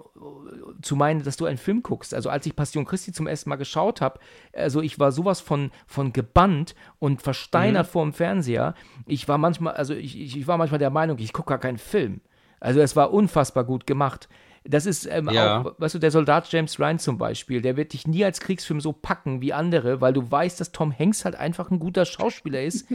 zu 0.82 0.96
meinen, 0.96 1.24
dass 1.24 1.38
du 1.38 1.46
einen 1.46 1.58
Film 1.58 1.82
guckst. 1.84 2.14
Also 2.14 2.30
als 2.30 2.46
ich 2.46 2.56
Passion 2.56 2.84
Christi 2.86 3.12
zum 3.14 3.28
ersten 3.28 3.50
Mal 3.50 3.56
geschaut 3.56 4.02
habe, 4.02 4.20
also 4.54 4.82
ich 4.82 5.00
war 5.00 5.12
sowas 5.12 5.40
von, 5.40 5.72
von 5.88 6.12
gebannt 6.14 6.76
und 7.00 7.22
versteinert 7.22 7.88
Mhm. 7.88 7.92
vor 7.92 8.04
dem 8.06 8.14
Fernseher. 8.14 8.74
Ich 9.06 9.28
war 9.28 9.38
manchmal, 9.38 9.74
also 9.76 9.94
ich, 9.94 10.20
ich, 10.20 10.36
ich 10.38 10.48
war 10.48 10.58
manchmal 10.58 10.80
der 10.80 10.90
Meinung, 10.90 11.18
ich 11.20 11.32
gucke 11.34 11.50
gar 11.50 11.60
keinen 11.60 11.78
Film. 11.78 12.22
Also 12.60 12.82
es 12.82 12.96
war 12.96 13.14
unfassbar 13.14 13.64
gut 13.64 13.88
gemacht. 13.88 14.28
Das 14.66 14.86
ist 14.86 15.06
ähm, 15.06 15.30
Ja. 15.30 15.62
auch, 15.62 15.76
weißt 15.78 15.96
du, 15.96 16.00
der 16.00 16.12
Soldat 16.12 16.52
James 16.52 16.78
Ryan 16.80 17.00
zum 17.00 17.18
Beispiel, 17.18 17.62
der 17.62 17.78
wird 17.78 17.94
dich 17.94 18.06
nie 18.06 18.26
als 18.26 18.42
Kriegsfilm 18.42 18.82
so 18.82 18.92
packen 18.92 19.42
wie 19.42 19.54
andere, 19.54 20.02
weil 20.02 20.12
du 20.12 20.30
weißt, 20.30 20.60
dass 20.60 20.74
Tom 20.74 20.94
Hanks 20.98 21.24
halt 21.24 21.36
einfach 21.36 21.72
ein 21.72 21.80
guter 21.80 22.04
Schauspieler 22.06 22.62
ist. 22.62 22.86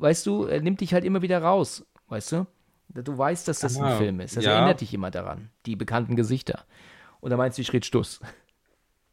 Weißt 0.00 0.26
du, 0.26 0.44
er 0.44 0.60
nimmt 0.60 0.80
dich 0.80 0.94
halt 0.94 1.04
immer 1.04 1.22
wieder 1.22 1.42
raus, 1.42 1.84
weißt 2.08 2.32
du? 2.32 2.46
Du 2.88 3.18
weißt, 3.18 3.46
dass 3.48 3.60
das 3.60 3.76
ein 3.76 3.84
Ah, 3.84 3.96
Film 3.96 4.20
ist. 4.20 4.36
Das 4.36 4.44
ja. 4.44 4.52
erinnert 4.52 4.80
dich 4.80 4.94
immer 4.94 5.10
daran, 5.10 5.50
die 5.66 5.76
bekannten 5.76 6.16
Gesichter. 6.16 6.64
Oder 7.20 7.36
meinst 7.36 7.58
du, 7.58 7.62
ich 7.62 7.72
rede 7.72 7.84
Stuss? 7.86 8.20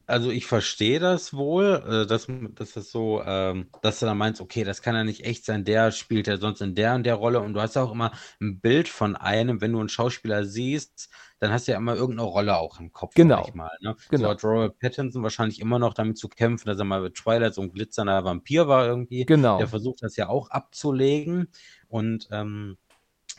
Also 0.07 0.29
ich 0.29 0.45
verstehe 0.45 0.99
das 0.99 1.33
wohl, 1.33 1.83
äh, 1.87 2.05
dass, 2.07 2.27
dass 2.53 2.73
das 2.73 2.91
so, 2.91 3.23
ähm, 3.25 3.69
dass 3.81 3.99
du 3.99 4.05
dann 4.05 4.17
meinst, 4.17 4.39
okay, 4.41 4.63
das 4.63 4.81
kann 4.81 4.95
ja 4.95 5.03
nicht 5.03 5.25
echt 5.25 5.45
sein, 5.45 5.63
der 5.65 5.91
spielt 5.91 6.27
ja 6.27 6.37
sonst 6.37 6.61
in 6.61 6.75
der 6.75 6.93
und 6.95 7.03
der 7.03 7.15
Rolle 7.15 7.39
und 7.41 7.53
du 7.53 7.61
hast 7.61 7.75
ja 7.75 7.83
auch 7.83 7.91
immer 7.91 8.11
ein 8.39 8.59
Bild 8.59 8.87
von 8.87 9.15
einem, 9.15 9.61
wenn 9.61 9.71
du 9.71 9.79
einen 9.79 9.89
Schauspieler 9.89 10.45
siehst, 10.45 11.09
dann 11.39 11.51
hast 11.51 11.67
du 11.67 11.71
ja 11.71 11.77
immer 11.77 11.95
irgendeine 11.95 12.29
Rolle 12.29 12.55
auch 12.57 12.79
im 12.79 12.91
Kopf, 12.91 13.15
Genau. 13.15 13.49
mal. 13.55 13.71
Ne? 13.81 13.95
Genau. 14.09 14.23
So 14.23 14.29
hat 14.29 14.43
Robert 14.43 14.79
Pattinson 14.79 15.23
wahrscheinlich 15.23 15.59
immer 15.59 15.79
noch 15.79 15.93
damit 15.93 16.17
zu 16.17 16.29
kämpfen, 16.29 16.67
dass 16.67 16.77
er 16.79 16.85
mal 16.85 17.01
mit 17.01 17.15
Twilight 17.15 17.53
so 17.55 17.61
ein 17.61 17.71
glitzernder 17.71 18.23
Vampir 18.23 18.67
war 18.67 18.85
irgendwie. 18.85 19.25
Genau. 19.25 19.57
Der 19.57 19.67
versucht 19.67 20.03
das 20.03 20.15
ja 20.17 20.29
auch 20.29 20.49
abzulegen 20.51 21.47
und 21.87 22.27
ähm, 22.31 22.77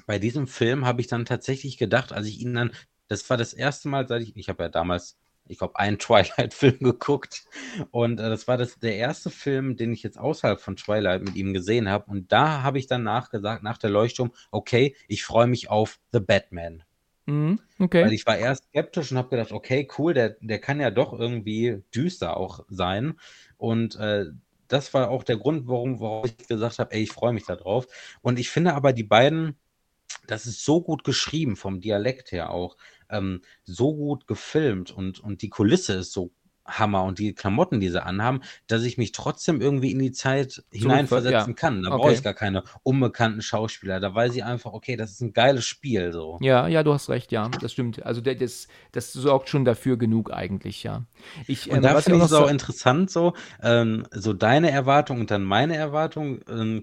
bei 0.06 0.18
diesem 0.18 0.46
Film 0.46 0.84
habe 0.86 1.00
ich 1.00 1.06
dann 1.06 1.24
tatsächlich 1.24 1.78
gedacht, 1.78 2.12
als 2.12 2.26
ich 2.26 2.40
ihn 2.40 2.54
dann, 2.54 2.72
das 3.08 3.28
war 3.30 3.36
das 3.36 3.52
erste 3.54 3.88
Mal, 3.88 4.06
seit 4.08 4.22
ich, 4.22 4.36
ich 4.36 4.48
habe 4.48 4.64
ja 4.64 4.68
damals, 4.68 5.16
ich 5.48 5.58
glaube, 5.58 5.78
einen 5.78 5.98
Twilight-Film 6.00 6.78
geguckt 6.80 7.44
und 7.90 8.20
äh, 8.20 8.28
das 8.28 8.48
war 8.48 8.56
das, 8.56 8.78
der 8.78 8.96
erste 8.96 9.30
Film, 9.30 9.76
den 9.76 9.92
ich 9.92 10.02
jetzt 10.02 10.18
außerhalb 10.18 10.60
von 10.60 10.76
Twilight 10.76 11.22
mit 11.22 11.36
ihm 11.36 11.52
gesehen 11.52 11.88
habe 11.88 12.10
und 12.10 12.32
da 12.32 12.62
habe 12.62 12.78
ich 12.78 12.86
dann 12.86 13.02
nachgesagt, 13.02 13.62
nach 13.62 13.78
der 13.78 13.90
Leuchtturm, 13.90 14.32
okay, 14.50 14.96
ich 15.08 15.24
freue 15.24 15.46
mich 15.46 15.70
auf 15.70 15.98
The 16.12 16.20
Batman. 16.20 16.82
Mhm, 17.26 17.58
Weil 17.78 17.86
okay. 17.86 18.14
ich 18.14 18.24
war 18.24 18.38
erst 18.38 18.64
skeptisch 18.68 19.10
und 19.10 19.18
habe 19.18 19.30
gedacht, 19.30 19.50
okay, 19.50 19.88
cool, 19.98 20.14
der, 20.14 20.36
der 20.40 20.60
kann 20.60 20.80
ja 20.80 20.92
doch 20.92 21.12
irgendwie 21.12 21.82
düster 21.92 22.36
auch 22.36 22.64
sein. 22.68 23.18
Und 23.56 23.96
äh, 23.96 24.26
das 24.68 24.94
war 24.94 25.10
auch 25.10 25.24
der 25.24 25.36
Grund, 25.36 25.66
warum, 25.66 26.00
warum 26.00 26.26
ich 26.26 26.48
gesagt 26.48 26.78
habe, 26.78 26.94
ey, 26.94 27.02
ich 27.02 27.12
freue 27.12 27.32
mich 27.32 27.44
da 27.44 27.56
drauf. 27.56 27.86
Und 28.22 28.38
ich 28.38 28.48
finde 28.48 28.74
aber 28.74 28.92
die 28.92 29.04
beiden, 29.04 29.56
das 30.28 30.46
ist 30.46 30.64
so 30.64 30.80
gut 30.80 31.02
geschrieben, 31.02 31.56
vom 31.56 31.80
Dialekt 31.80 32.30
her 32.30 32.50
auch, 32.50 32.76
ähm, 33.10 33.42
so 33.64 33.94
gut 33.94 34.26
gefilmt 34.26 34.90
und, 34.90 35.20
und 35.20 35.42
die 35.42 35.48
Kulisse 35.50 35.94
ist 35.94 36.12
so 36.12 36.32
Hammer 36.66 37.04
und 37.04 37.18
die 37.20 37.32
Klamotten, 37.34 37.78
die 37.80 37.90
sie 37.90 38.02
anhaben, 38.02 38.40
dass 38.66 38.82
ich 38.82 38.98
mich 38.98 39.12
trotzdem 39.12 39.60
irgendwie 39.60 39.92
in 39.92 40.00
die 40.00 40.10
Zeit 40.12 40.64
hineinversetzen 40.72 41.54
ja. 41.54 41.54
kann. 41.54 41.82
Da 41.82 41.90
Okay. 41.90 42.02
brauche 42.02 42.12
ich 42.12 42.22
gar 42.22 42.34
keine 42.34 42.64
unbekannten 42.82 43.40
Schauspieler. 43.42 44.00
Da 44.00 44.14
weiß 44.14 44.34
ich 44.34 44.44
einfach, 44.44 44.72
okay, 44.72 44.96
das 44.96 45.12
ist 45.12 45.20
ein 45.20 45.32
geiles 45.32 45.64
Spiel 45.64 46.12
so. 46.12 46.40
Ja, 46.40 46.68
ja, 46.68 46.82
du 46.82 46.92
hast 46.92 47.08
recht, 47.08 47.32
ja, 47.32 47.48
das 47.60 47.72
stimmt. 47.72 48.04
Also 48.04 48.20
das, 48.20 48.68
das 48.92 49.12
sorgt 49.12 49.48
schon 49.48 49.64
dafür 49.64 49.96
genug 49.96 50.30
eigentlich, 50.32 50.82
ja. 50.82 51.06
Ich, 51.46 51.70
ähm, 51.70 51.72
Und 51.72 51.82
da 51.82 51.94
was 51.94 52.08
finde 52.08 52.18
ich 52.18 52.24
es 52.24 52.32
auch 52.32 52.46
sa- 52.46 52.50
interessant, 52.50 53.10
so, 53.10 53.34
ähm, 53.62 54.06
so 54.12 54.32
deine 54.32 54.70
Erwartung 54.70 55.20
und 55.20 55.30
dann 55.30 55.42
meine 55.44 55.76
Erwartung. 55.76 56.40
Ähm, 56.48 56.82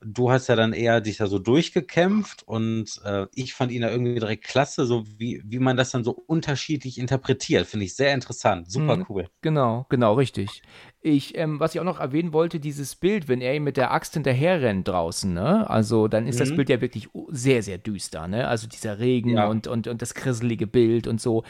du 0.00 0.30
hast 0.30 0.48
ja 0.48 0.56
dann 0.56 0.72
eher 0.72 1.00
dich 1.00 1.16
da 1.18 1.26
so 1.26 1.38
durchgekämpft 1.38 2.42
und 2.46 3.00
äh, 3.04 3.26
ich 3.34 3.54
fand 3.54 3.72
ihn 3.72 3.82
da 3.82 3.90
irgendwie 3.90 4.14
direkt 4.18 4.44
klasse, 4.44 4.86
so 4.86 5.04
wie, 5.18 5.42
wie 5.44 5.58
man 5.58 5.76
das 5.76 5.90
dann 5.90 6.04
so 6.04 6.12
unterschiedlich 6.12 6.98
interpretiert. 6.98 7.66
Finde 7.66 7.86
ich 7.86 7.96
sehr 7.96 8.14
interessant. 8.14 8.70
Super 8.70 8.98
Mhm. 8.98 9.06
cool. 9.08 9.28
Genau, 9.40 9.86
genau, 9.88 10.14
richtig. 10.14 10.62
Ich, 11.00 11.36
ähm, 11.38 11.60
was 11.60 11.74
ich 11.74 11.80
auch 11.80 11.84
noch 11.84 12.00
erwähnen 12.00 12.32
wollte, 12.32 12.58
dieses 12.60 12.96
Bild, 12.96 13.28
wenn 13.28 13.40
er 13.40 13.54
ihm 13.54 13.62
mit 13.64 13.76
der 13.76 13.92
Axt 13.92 14.14
hinterherrennt 14.14 14.88
draußen, 14.88 15.32
ne? 15.32 15.68
Also 15.70 16.08
dann 16.08 16.26
ist 16.26 16.40
das 16.40 16.50
Mhm. 16.50 16.56
Bild 16.56 16.68
ja 16.70 16.80
wirklich 16.80 17.08
sehr, 17.30 17.62
sehr 17.62 17.78
düster, 17.78 18.26
ne? 18.28 18.48
Also 18.48 18.66
dieser 18.66 18.98
Regen 18.98 19.30
Ja. 19.34 19.46
und, 19.46 19.66
und, 19.68 19.86
und 19.86 20.02
das 20.02 20.14
krisselige 20.14 20.66
Bild 20.66 21.06
und 21.06 21.20
so. 21.20 21.44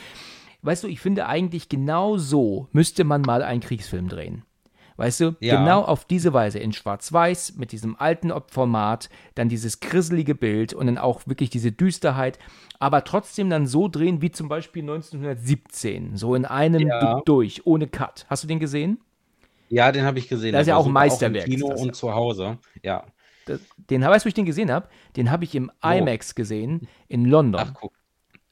Weißt 0.63 0.85
du, 0.85 0.89
ich 0.89 1.01
finde 1.01 1.27
eigentlich 1.27 1.69
genau 1.69 2.19
so 2.19 2.69
müsste 2.73 3.05
man 3.05 3.23
mal 3.23 3.43
einen 3.43 3.61
Kriegsfilm 3.61 4.09
drehen. 4.09 4.45
Weißt 4.99 5.21
du, 5.21 5.37
Ja. 5.41 5.57
genau 5.59 5.83
auf 5.83 6.05
diese 6.05 6.33
Weise 6.35 6.59
in 6.59 6.73
Schwarz-Weiß 6.73 7.55
mit 7.57 7.73
diesem 7.73 7.97
alten 7.97 8.33
Format, 8.49 9.09
dann 9.37 9.49
dieses 9.49 9.79
krisselige 9.81 10.35
Bild 10.35 10.75
und 10.75 10.87
dann 10.87 10.99
auch 10.99 11.23
wirklich 11.27 11.51
diese 11.51 11.73
Düsterheit, 11.73 12.39
aber 12.81 13.05
trotzdem 13.05 13.49
dann 13.49 13.67
so 13.67 13.89
drehen 13.89 14.21
wie 14.23 14.31
zum 14.33 14.49
Beispiel 14.49 14.83
1917, 14.83 16.17
so 16.17 16.35
in 16.35 16.45
einem 16.45 16.89
Ja. 16.89 17.15
du- 17.15 17.23
durch, 17.25 17.67
ohne 17.67 17.87
Cut. 17.87 18.27
Hast 18.29 18.43
du 18.45 18.49
den 18.49 18.59
gesehen? 18.61 18.99
Ja, 19.69 19.93
den 19.93 20.05
habe 20.05 20.19
ich 20.19 20.29
gesehen. 20.29 20.53
Das 20.53 20.63
ist 20.63 20.69
ja 20.69 20.77
auch 20.77 20.87
Meisterwerk, 20.87 21.47
im 21.47 21.53
Kino 21.55 21.67
und 21.69 21.95
zu 21.95 22.15
Hause. 22.15 22.59
Ja. 22.83 23.05
Das, 23.47 23.61
den, 23.91 24.03
weißt 24.03 24.25
du, 24.25 24.27
wo 24.27 24.29
ich 24.29 24.35
den 24.35 24.47
gesehen 24.47 24.71
habe? 24.71 24.89
Den 25.17 25.31
habe 25.31 25.45
ich 25.45 25.55
im 25.55 25.71
IMAX 25.83 26.35
gesehen 26.35 26.89
in 27.09 27.25
London. 27.25 27.61
Ach, 27.65 27.73
guck. 27.75 27.93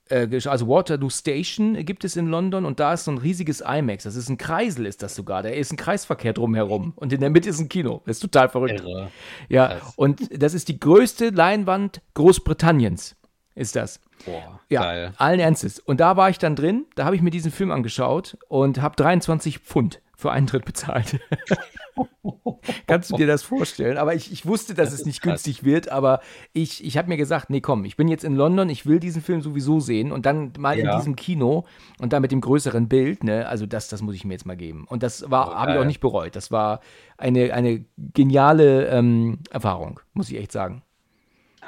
Äh, 0.08 0.28
also 0.48 0.68
Waterloo 0.68 1.10
Station 1.10 1.74
gibt 1.84 2.04
es 2.04 2.16
in 2.16 2.26
London 2.28 2.64
und 2.64 2.78
da 2.80 2.92
ist 2.94 3.04
so 3.04 3.10
ein 3.10 3.18
riesiges 3.18 3.60
IMAX. 3.60 4.04
Das 4.04 4.16
ist 4.16 4.28
ein 4.28 4.38
Kreisel, 4.38 4.86
ist 4.86 5.02
das 5.02 5.14
sogar. 5.14 5.42
Da 5.42 5.48
ist 5.50 5.72
ein 5.72 5.76
Kreisverkehr 5.76 6.32
drumherum 6.32 6.92
und 6.96 7.12
in 7.12 7.20
der 7.20 7.30
Mitte 7.30 7.48
ist 7.50 7.58
ein 7.60 7.68
Kino. 7.68 8.02
Das 8.06 8.16
ist 8.16 8.20
total 8.20 8.48
verrückt. 8.48 8.80
Irre. 8.80 9.10
Ja, 9.48 9.68
Krass. 9.78 9.92
und 9.96 10.42
das 10.42 10.54
ist 10.54 10.68
die 10.68 10.78
größte 10.80 11.30
Leinwand 11.30 12.00
Großbritanniens, 12.14 13.16
ist 13.54 13.76
das. 13.76 14.00
Boah, 14.24 14.60
Ja, 14.70 14.82
geil. 14.82 15.12
allen 15.18 15.40
Ernstes. 15.40 15.78
Und 15.80 16.00
da 16.00 16.16
war 16.16 16.30
ich 16.30 16.38
dann 16.38 16.56
drin, 16.56 16.86
da 16.94 17.04
habe 17.04 17.16
ich 17.16 17.22
mir 17.22 17.30
diesen 17.30 17.50
Film 17.52 17.70
angeschaut 17.70 18.36
und 18.48 18.80
habe 18.80 18.96
23 18.96 19.58
Pfund 19.58 20.00
für 20.16 20.30
Eintritt 20.32 20.64
bezahlt. 20.64 21.20
Kannst 22.86 23.10
du 23.10 23.16
dir 23.16 23.26
das 23.26 23.42
vorstellen? 23.42 23.96
Aber 23.98 24.14
ich, 24.14 24.32
ich 24.32 24.46
wusste, 24.46 24.74
dass 24.74 24.90
Das 24.90 25.00
es 25.00 25.06
nicht 25.06 25.20
krass. 25.22 25.30
günstig 25.44 25.64
wird, 25.64 25.88
aber 25.90 26.20
ich, 26.52 26.84
ich 26.84 26.96
habe 26.98 27.08
mir 27.08 27.16
gesagt, 27.16 27.50
nee, 27.50 27.60
komm, 27.60 27.84
ich 27.84 27.96
bin 27.96 28.08
jetzt 28.08 28.24
in 28.24 28.34
London, 28.34 28.68
ich 28.68 28.86
will 28.86 29.00
diesen 29.00 29.22
Film 29.22 29.40
sowieso 29.40 29.80
sehen 29.80 30.12
und 30.12 30.26
dann 30.26 30.52
mal 30.58 30.78
in 30.78 30.86
Ja. 30.86 30.96
diesem 30.96 31.16
Kino 31.16 31.64
und 32.00 32.12
dann 32.12 32.22
mit 32.22 32.32
dem 32.32 32.40
größeren 32.40 32.88
Bild, 32.88 33.24
ne, 33.24 33.46
also 33.48 33.66
das, 33.66 33.88
das 33.88 34.02
muss 34.02 34.14
ich 34.14 34.24
mir 34.24 34.32
jetzt 34.34 34.46
mal 34.46 34.56
geben. 34.56 34.84
Und 34.88 35.02
das 35.02 35.30
war, 35.30 35.48
Oh, 35.50 35.54
habe 35.54 35.72
ich 35.72 35.78
auch 35.78 35.84
nicht 35.84 36.00
bereut. 36.00 36.36
Das 36.36 36.50
war 36.50 36.80
eine, 37.18 37.52
eine 37.54 37.84
geniale 38.14 38.86
ähm, 38.88 39.38
Erfahrung, 39.50 40.00
muss 40.12 40.30
ich 40.30 40.36
echt 40.38 40.52
sagen. 40.52 40.82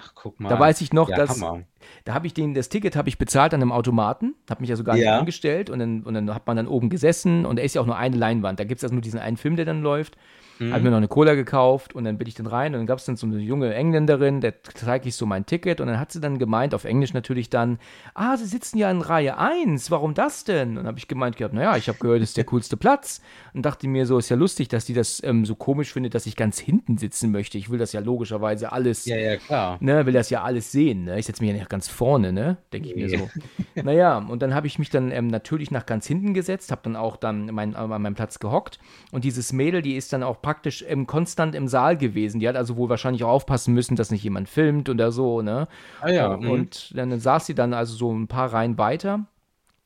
Ach, 0.01 0.13
guck 0.15 0.39
mal. 0.39 0.49
Da 0.49 0.59
weiß 0.61 0.81
ich 0.81 0.93
noch, 0.93 1.09
ja, 1.09 1.17
dass 1.17 1.41
Hammer. 1.43 1.63
da 2.05 2.15
habe 2.15 2.27
ich 2.27 2.35
den, 2.35 2.55
das 2.55 2.69
Ticket 2.69 2.95
habe 2.97 3.09
ich 3.09 3.19
bezahlt 3.19 3.53
an 3.55 3.61
einem 3.61 3.73
Automaten, 3.73 4.35
habe 4.49 4.61
mich 4.61 4.71
ja 4.71 4.77
sogar 4.77 4.95
nicht 4.95 5.05
Ja. 5.05 5.19
angestellt 5.19 5.71
und 5.71 5.79
dann, 5.81 6.03
und 6.05 6.15
dann 6.15 6.33
hat 6.35 6.47
man 6.47 6.57
dann 6.57 6.69
oben 6.69 6.89
gesessen 6.89 7.45
und 7.45 7.57
da 7.57 7.63
ist 7.63 7.75
ja 7.75 7.81
auch 7.83 7.87
nur 7.87 7.97
eine 7.97 8.17
Leinwand. 8.17 8.61
Da 8.61 8.65
gibt 8.65 8.79
es 8.79 8.85
also 8.85 8.95
nur 8.95 9.03
diesen 9.03 9.19
einen 9.21 9.37
Film, 9.37 9.57
der 9.57 9.65
dann 9.65 9.83
läuft. 9.83 10.17
Mhm. 10.59 10.73
Habe 10.73 10.85
mir 10.85 10.91
noch 10.91 10.97
eine 10.99 11.09
Cola 11.09 11.35
gekauft 11.35 11.95
und 11.95 12.05
dann 12.05 12.19
bin 12.19 12.27
ich 12.29 12.35
dann 12.35 12.47
rein 12.47 12.75
und 12.75 12.81
dann 12.81 12.87
gab 12.87 12.99
es 12.99 13.05
dann 13.05 13.17
so 13.17 13.27
eine 13.27 13.39
junge 13.39 13.75
Engländerin, 13.75 14.41
der 14.41 14.55
zeige 14.63 15.09
ich 15.09 15.15
so 15.17 15.27
mein 15.27 15.47
Ticket 15.47 15.81
und 15.81 15.87
dann 15.87 15.99
hat 16.01 16.13
sie 16.13 16.21
dann 16.21 16.39
gemeint, 16.39 16.75
auf 16.75 16.85
Englisch 16.85 17.15
natürlich 17.15 17.51
dann, 17.51 17.79
ah, 18.15 18.37
Sie 18.37 18.47
sitzen 18.47 18.79
ja 18.79 18.91
in 18.91 19.01
Reihe 19.01 19.39
1, 19.39 19.91
warum 19.91 20.15
das 20.15 20.45
denn? 20.45 20.71
Und 20.71 20.77
dann 20.77 20.87
habe 20.87 20.99
ich 20.99 21.09
gemeint 21.09 21.37
gehabt, 21.37 21.55
naja, 21.55 21.77
ich 21.77 21.89
habe 21.89 21.99
gehört, 21.99 22.23
das 22.23 22.31
ist 22.31 22.37
der 22.37 22.45
coolste 22.45 22.77
Platz 22.77 23.21
und 23.55 23.65
dachte 23.65 23.89
mir 23.89 24.07
so, 24.07 24.19
ist 24.19 24.29
ja 24.29 24.37
lustig, 24.37 24.69
dass 24.69 24.85
die 24.85 24.95
das 24.95 25.23
ähm, 25.23 25.45
so 25.45 25.55
komisch 25.55 25.93
findet, 25.93 26.15
dass 26.15 26.27
ich 26.27 26.37
ganz 26.37 26.59
hinten 26.59 26.99
sitzen 26.99 27.31
möchte. 27.31 27.59
Ich 27.59 27.71
will 27.71 27.79
das 27.79 27.93
ja 27.93 28.01
logischerweise 28.01 28.73
alles 28.73 29.05
Ja, 29.05 29.17
ja, 29.17 29.37
klar. 29.37 29.79
ne, 29.81 30.07
will 30.07 30.13
das 30.13 30.31
ja 30.31 30.43
alles 30.43 30.73
sehen, 30.73 31.05
ne? 31.05 31.19
Ich 31.19 31.27
setze 31.27 31.43
mich 31.43 31.51
ja 31.53 31.57
nicht 31.57 31.69
ganz 31.71 31.89
vorne, 31.89 32.33
ne? 32.33 32.57
Denke 32.73 32.89
ich 32.89 32.97
mir 32.97 33.09
so. 33.09 33.31
naja, 33.83 34.19
und 34.19 34.43
dann 34.43 34.55
habe 34.55 34.67
ich 34.67 34.79
mich 34.79 34.91
dann 34.91 35.11
ähm, 35.13 35.29
natürlich 35.29 35.71
nach 35.71 35.87
ganz 35.87 36.07
hinten 36.07 36.35
gesetzt, 36.35 36.71
habe 36.71 36.81
dann 36.85 36.97
auch 36.97 37.17
dann 37.17 37.47
mein, 37.47 37.75
an 37.77 37.89
meinem 38.03 38.15
Platz 38.15 38.39
gehockt 38.39 38.79
und 39.13 39.25
dieses 39.25 39.53
Mädel, 39.53 39.83
die 39.83 39.97
ist 39.97 40.13
dann 40.13 40.23
auch 40.23 40.41
praktisch 40.49 40.83
ähm, 40.89 41.07
konstant 41.07 41.55
im 41.55 41.69
Saal 41.69 41.99
gewesen. 41.99 42.41
Die 42.41 42.49
hat 42.49 42.57
also 42.57 42.79
wohl 42.79 42.89
wahrscheinlich 42.89 43.23
auch 43.23 43.29
aufpassen 43.29 43.75
müssen, 43.75 43.97
dass 43.97 44.11
nicht 44.11 44.25
jemand 44.25 44.49
filmt 44.49 44.89
oder 44.89 45.13
so, 45.13 45.43
ne? 45.43 45.69
Ah 46.01 46.09
ja, 46.09 46.33
Äh, 46.33 46.37
mhm. 46.39 46.51
Und 46.51 46.97
dann 46.97 47.21
saß 47.21 47.45
sie 47.45 47.55
dann 47.55 47.75
also 47.75 47.95
so 47.95 48.11
ein 48.11 48.29
paar 48.29 48.51
Reihen 48.51 48.79
weiter 48.79 49.27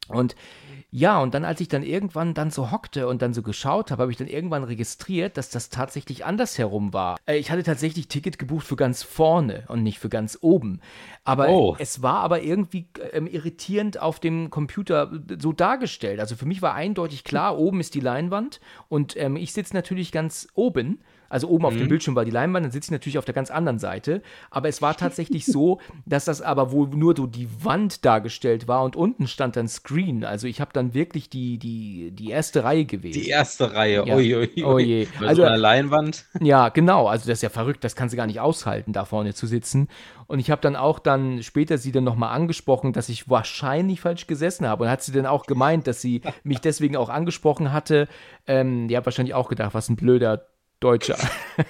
und 0.09 0.35
ja, 0.95 1.20
und 1.23 1.33
dann, 1.33 1.47
als 1.47 1.59
ich 1.62 1.69
dann 1.69 1.83
irgendwann 1.83 2.35
dann 2.35 2.51
so 2.51 2.70
hockte 2.70 3.09
und 3.09 3.23
dann 3.23 3.33
so 3.33 3.41
geschaut 3.41 3.91
habe, 3.91 4.03
habe 4.03 4.12
ich 4.12 4.19
dann 4.19 4.27
irgendwann 4.27 4.62
registriert, 4.62 5.39
dass 5.39 5.49
das 5.49 5.70
tatsächlich 5.70 6.27
andersherum 6.27 6.93
war. 6.93 7.16
Äh, 7.24 7.39
Ich 7.39 7.51
hatte 7.51 7.62
tatsächlich 7.62 8.09
Ticket 8.09 8.39
gebucht 8.39 8.66
für 8.66 8.77
ganz 8.77 9.03
vorne 9.03 9.65
und 9.69 9.83
nicht 9.83 9.99
für 9.99 10.11
ganz 10.11 10.37
oben. 10.43 10.81
Aber 11.24 11.49
Oh. 11.49 11.77
es 11.79 12.03
war 12.03 12.16
aber 12.19 12.43
irgendwie 12.43 12.89
ähm, 13.12 13.27
irritierend 13.27 14.03
auf 14.03 14.20
dem 14.20 14.51
Computer 14.51 15.11
äh, 15.11 15.37
so 15.41 15.55
dargestellt. 15.55 16.20
Also 16.20 16.37
für 16.37 16.45
mich 16.45 16.61
war 16.61 16.74
eindeutig 16.74 17.24
klar, 17.24 17.57
oben 17.57 17.81
ist 17.81 17.95
die 17.95 18.01
Leinwand 18.01 18.61
und 18.91 19.16
ähm, 19.16 19.37
ich 19.37 19.55
sitze 19.55 19.74
natürlich 19.74 20.12
ganz 20.12 20.47
oben. 20.53 21.01
Also 21.33 21.49
oben 21.49 21.65
auf 21.65 21.75
dem 21.75 21.89
Bildschirm 21.89 22.15
war 22.15 22.27
die 22.27 22.31
Leinwand, 22.31 22.65
dann 22.67 22.73
sitze 22.73 22.89
ich 22.89 22.91
natürlich 22.93 23.17
auf 23.17 23.25
der 23.25 23.33
ganz 23.35 23.51
anderen 23.51 23.79
Seite. 23.79 24.21
Aber 24.51 24.69
es 24.69 24.83
war 24.83 24.95
tatsächlich 24.97 25.47
so, 25.47 25.81
dass 26.07 26.27
das 26.27 26.43
aber 26.43 26.73
wohl 26.73 26.89
nur 26.89 27.17
so 27.17 27.27
die 27.27 27.49
Wand 27.65 28.05
dargestellt 28.05 28.69
war 28.69 28.85
und 28.85 28.97
unten 28.97 29.27
stand 29.27 29.57
dann 29.57 29.67
Screen. 29.67 30.25
Also 30.25 30.47
ich 30.47 30.61
habe 30.61 30.73
dann 30.75 30.93
wirklich 30.93 31.31
die, 31.31 31.57
die, 31.59 32.11
die 32.13 32.29
erste 32.31 32.65
Reihe 32.65 32.85
gewählt. 32.85 33.15
Die 33.15 33.29
erste 33.29 33.73
Reihe, 33.73 34.05
Ja. 34.07 34.15
ui, 34.15 34.35
ui, 34.37 34.51
ui. 34.59 34.65
Oh 34.65 34.79
je. 34.79 35.07
Also- 35.21 35.37
so 35.43 35.49
einer 35.49 35.57
Leinwand. 35.57 36.27
Ja, 36.41 36.69
genau. 36.69 37.07
Also 37.07 37.29
das 37.29 37.39
ist 37.39 37.43
ja 37.43 37.49
verrückt. 37.49 37.83
Das 37.85 37.97
kann 37.97 38.09
sie 38.11 38.17
gar 38.17 38.27
nicht 38.27 38.41
aushalten, 38.41 38.93
da 38.93 39.05
vorne 39.07 39.33
zu 39.33 39.47
sitzen. 39.47 39.89
Und 40.27 40.39
ich 40.39 40.51
habe 40.51 40.61
dann 40.61 40.77
auch 40.77 40.99
dann 40.99 41.43
später 41.43 41.79
sie 41.79 41.93
dann 41.93 42.05
nochmal 42.05 42.35
angesprochen, 42.35 42.93
dass 42.93 43.09
ich 43.09 43.29
wahrscheinlich 43.31 44.01
falsch 44.01 44.27
gesessen 44.27 44.67
habe. 44.67 44.85
Und 44.85 44.91
hat 44.91 45.03
sie 45.03 45.13
dann 45.13 45.27
auch 45.27 45.47
gemeint, 45.47 45.87
dass 45.87 46.01
sie 46.03 46.21
mich 46.45 46.61
deswegen 46.61 46.97
auch 46.97 47.09
angesprochen 47.09 47.73
hatte. 47.73 48.07
Ähm, 48.47 48.89
die 48.89 48.97
hat 48.97 49.05
wahrscheinlich 49.07 49.35
auch 49.35 49.49
gedacht, 49.49 49.73
was 49.75 49.89
ein 49.89 49.97
blöder 49.97 50.47
Deutscher. 50.83 51.19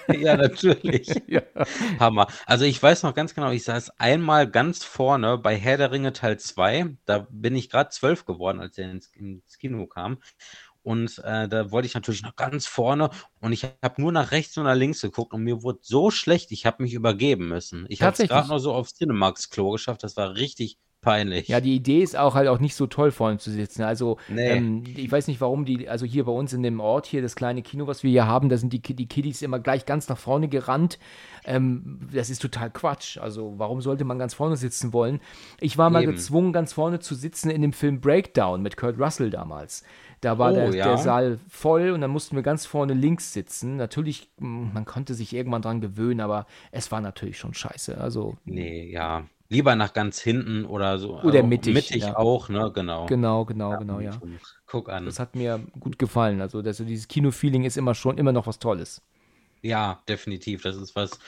Ja, 0.09 0.37
natürlich. 0.37 1.09
ja. 1.27 1.43
Hammer. 1.99 2.29
Also 2.47 2.65
ich 2.65 2.81
weiß 2.81 3.03
noch 3.03 3.15
ganz 3.15 3.35
genau, 3.35 3.51
ich 3.51 3.65
saß 3.65 3.99
einmal 3.99 4.49
ganz 4.49 4.85
vorne 4.85 5.39
bei 5.39 5.57
Herr 5.57 5.77
der 5.77 5.91
Ringe 5.91 6.13
Teil 6.13 6.39
2. 6.39 6.97
Da 7.05 7.27
bin 7.31 7.57
ich 7.57 7.69
gerade 7.69 7.91
zwölf 7.91 8.25
geworden, 8.25 8.61
als 8.61 8.79
er 8.79 8.91
ins, 8.91 9.09
ins 9.09 9.59
Kino 9.59 9.87
kam. 9.87 10.19
Und 10.83 11.19
äh, 11.25 11.49
da 11.49 11.71
wollte 11.71 11.87
ich 11.87 11.95
natürlich 11.95 12.23
noch 12.23 12.37
ganz 12.37 12.67
vorne 12.67 13.11
und 13.41 13.53
ich 13.53 13.65
habe 13.65 14.01
nur 14.01 14.11
nach 14.11 14.33
rechts 14.33 14.57
und 14.57 14.65
nach 14.65 14.75
links 14.75 15.01
geguckt 15.01 15.33
und 15.33 15.43
mir 15.43 15.63
wurde 15.63 15.79
so 15.83 16.11
schlecht, 16.11 16.51
ich 16.51 16.67
habe 16.67 16.83
mich 16.83 16.95
übergeben 16.95 17.49
müssen. 17.49 17.87
Ich 17.89 18.03
habe 18.03 18.21
es 18.21 18.29
gerade 18.29 18.49
noch 18.49 18.59
so 18.59 18.73
aufs 18.75 18.95
Cinemax-Klo 18.95 19.71
geschafft, 19.71 20.03
das 20.03 20.17
war 20.17 20.35
richtig 20.35 20.79
peinlich. 21.03 21.49
Ja, 21.49 21.61
die 21.61 21.75
Idee 21.75 22.03
ist 22.03 22.17
auch 22.17 22.35
halt 22.35 22.49
auch 22.49 22.59
nicht 22.61 22.75
so 22.75 22.87
toll 22.87 23.11
vorne 23.11 23.37
zu 23.39 23.51
sitzen. 23.51 23.83
Also 23.83 24.17
Nee. 24.29 24.49
ähm, 24.51 24.85
ich 24.87 25.11
weiß 25.13 25.27
nicht, 25.27 25.41
warum 25.41 25.65
die, 25.67 25.89
also 25.89 26.07
hier 26.07 26.25
bei 26.25 26.33
uns 26.33 26.53
in 26.55 26.63
dem 26.63 26.81
Ort 26.81 27.07
hier, 27.07 27.21
das 27.21 27.35
kleine 27.37 27.61
Kino, 27.63 27.87
was 27.87 28.03
wir 28.03 28.11
hier 28.11 28.27
haben, 28.27 28.49
da 28.49 28.57
sind 28.57 28.73
die, 28.73 28.81
die 28.81 29.07
Kiddies 29.09 29.43
immer 29.43 29.59
gleich 29.59 29.85
ganz 29.85 30.09
nach 30.09 30.17
vorne 30.17 30.49
gerannt. 30.49 30.99
Ähm, 31.45 31.99
das 32.13 32.31
ist 32.31 32.41
total 32.41 32.71
Quatsch. 32.71 33.19
Also 33.19 33.55
warum 33.59 33.81
sollte 33.83 34.05
man 34.05 34.19
ganz 34.19 34.33
vorne 34.33 34.57
sitzen 34.57 34.93
wollen? 34.93 35.21
Ich 35.61 35.77
war 35.77 35.91
mal 35.91 36.05
Eben. 36.05 36.13
gezwungen, 36.13 36.53
ganz 36.53 36.73
vorne 36.73 37.01
zu 37.01 37.15
sitzen 37.15 37.51
in 37.51 37.61
dem 37.63 37.73
Film 37.73 38.01
Breakdown 38.01 38.63
mit 38.63 38.77
Kurt 38.77 38.99
Russell 38.99 39.31
damals. 39.31 39.83
Da 40.21 40.39
war 40.39 40.53
Oh, 40.53 40.55
der, 40.55 40.71
ja. 40.75 40.85
der 40.85 40.99
Saal 40.99 41.39
voll 41.49 41.91
und 41.91 42.01
dann 42.01 42.13
mussten 42.13 42.37
wir 42.37 42.45
ganz 42.45 42.65
vorne 42.65 42.95
links 42.95 43.33
sitzen. 43.33 43.77
Natürlich, 43.77 44.31
mh, 44.39 44.71
man 44.73 44.85
konnte 44.85 45.15
sich 45.15 45.35
irgendwann 45.35 45.63
dran 45.63 45.81
gewöhnen, 45.81 46.21
aber 46.21 46.47
es 46.71 46.93
war 46.93 47.01
natürlich 47.01 47.39
schon 47.39 47.55
scheiße. 47.55 47.99
Also 47.99 48.37
Nee, 48.45 48.89
ja. 48.93 49.25
Lieber 49.53 49.77
nach 49.77 49.93
ganz 49.93 50.19
hinten 50.19 50.65
oder 50.65 50.99
so. 50.99 51.19
Oder 51.21 51.37
Also 51.37 51.47
mittig, 51.47 51.75
Mittig 51.75 52.03
ja. 52.03 52.17
auch, 52.17 52.49
ne? 52.49 52.71
Genau. 52.75 53.07
genau, 53.07 53.45
genau, 53.45 53.79
genau, 53.79 54.01
ja. 54.01 54.13
Guck 54.67 54.89
an. 54.89 55.05
Das 55.05 55.19
hat 55.19 55.37
mir 55.37 55.61
gut 55.79 55.99
gefallen. 55.99 56.41
Also 56.41 56.63
das, 56.63 56.79
dieses 56.79 57.07
Kino-Feeling 57.07 57.65
ist 57.65 57.77
immer 57.77 57.95
schon 57.95 58.17
immer 58.17 58.33
noch 58.33 58.47
was 58.47 58.59
Tolles. 58.59 59.03
Ja, 59.65 60.03
definitiv. 60.09 60.63
Das 60.63 60.77
ist 60.77 60.97
was, 60.97 61.21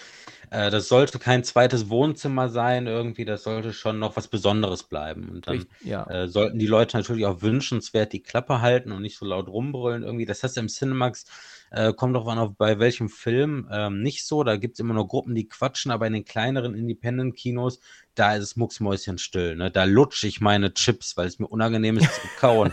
äh, 0.51 0.69
das 0.71 0.89
sollte 0.89 1.21
kein 1.21 1.45
zweites 1.45 1.89
Wohnzimmer 1.89 2.49
sein, 2.49 2.89
irgendwie. 2.89 3.25
Das 3.25 3.45
sollte 3.45 3.73
schon 3.73 4.01
noch 4.01 4.17
was 4.17 4.27
Besonderes 4.27 4.83
bleiben. 4.83 5.29
Und 5.29 5.47
dann 5.47 5.59
Richtig, 5.59 5.87
ja. 5.87 6.05
äh, 6.11 6.29
sollten 6.29 6.59
die 6.59 6.67
Leute 6.67 6.97
natürlich 6.97 7.27
auch 7.27 7.43
wünschenswert 7.43 8.13
die 8.13 8.23
Klappe 8.23 8.61
halten 8.61 8.91
und 8.91 9.03
nicht 9.03 9.19
so 9.19 9.25
laut 9.25 9.47
rumbrüllen 9.47 10.03
irgendwie. 10.03 10.27
Das 10.27 10.43
heißt 10.43 10.59
im 10.59 10.67
Cinemax, 10.67 11.27
äh, 11.71 11.93
kommt 11.93 12.17
doch 12.17 12.27
an, 12.27 12.39
auf, 12.39 12.57
bei 12.57 12.81
welchem 12.81 13.09
Film 13.09 13.69
ähm, 13.71 14.03
nicht 14.03 14.27
so. 14.27 14.43
Da 14.43 14.57
gibt 14.57 14.75
es 14.75 14.81
immer 14.81 14.95
nur 14.95 15.07
Gruppen, 15.07 15.37
die 15.37 15.49
quatschen, 15.49 15.93
aber 15.93 16.09
in 16.09 16.13
den 16.13 16.25
kleineren 16.25 16.75
Independent-Kinos, 16.75 17.79
da 18.15 18.35
ist 18.35 18.43
es 18.43 18.57
mucksmäuschenstill. 18.57 19.57
Ne? 19.57 19.71
Da 19.71 19.85
lutsche 19.85 20.27
ich 20.27 20.41
meine 20.41 20.73
Chips, 20.75 21.17
weil 21.17 21.27
es 21.27 21.39
mir 21.39 21.47
unangenehm 21.47 21.99
ist 21.99 22.15
zu 22.15 22.29
kauen. 22.39 22.73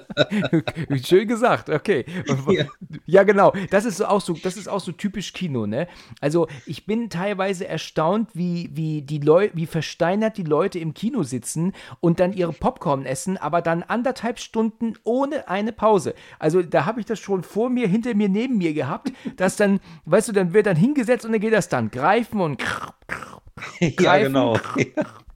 Schön 1.04 1.26
gesagt, 1.28 1.70
okay. 1.70 2.04
Ja. 2.48 2.64
Ja. 3.06 3.22
genau. 3.22 3.52
Das 3.70 3.84
ist 3.84 4.00
auch 4.02 4.20
so, 4.20 4.34
das 4.34 4.56
ist 4.56 4.68
auch 4.68 4.80
so 4.80 4.92
typisch 4.92 5.32
Kino, 5.32 5.66
ne? 5.66 5.88
Also 6.20 6.48
ich 6.66 6.86
bin 6.86 7.10
teilweise 7.10 7.66
erstaunt, 7.66 8.30
wie, 8.34 8.70
wie 8.72 9.02
die 9.02 9.18
Leute, 9.18 9.56
wie 9.56 9.66
versteinert 9.66 10.36
die 10.36 10.42
Leute 10.42 10.78
im 10.78 10.94
Kino 10.94 11.22
sitzen 11.22 11.72
und 12.00 12.20
dann 12.20 12.32
ihre 12.32 12.52
Popcorn 12.52 13.06
essen, 13.06 13.36
aber 13.36 13.62
dann 13.62 13.82
anderthalb 13.82 14.38
Stunden 14.38 14.94
ohne 15.04 15.48
eine 15.48 15.72
Pause. 15.72 16.14
Also 16.38 16.62
da 16.62 16.84
habe 16.84 17.00
ich 17.00 17.06
das 17.06 17.18
schon 17.18 17.42
vor 17.42 17.70
mir, 17.70 17.88
hinter 17.88 18.14
mir, 18.14 18.28
neben 18.28 18.58
mir 18.58 18.74
gehabt, 18.74 19.12
dass 19.36 19.56
dann, 19.56 19.80
weißt 20.04 20.28
du, 20.28 20.32
dann 20.32 20.52
wird 20.52 20.66
dann 20.66 20.76
hingesetzt 20.76 21.24
und 21.24 21.32
dann 21.32 21.40
geht 21.40 21.52
das 21.52 21.68
dann 21.68 21.90
greifen 21.90 22.40
und 22.40 22.62
ja, 22.62 23.41
Greifen. 23.96 24.32
genau. 24.32 24.58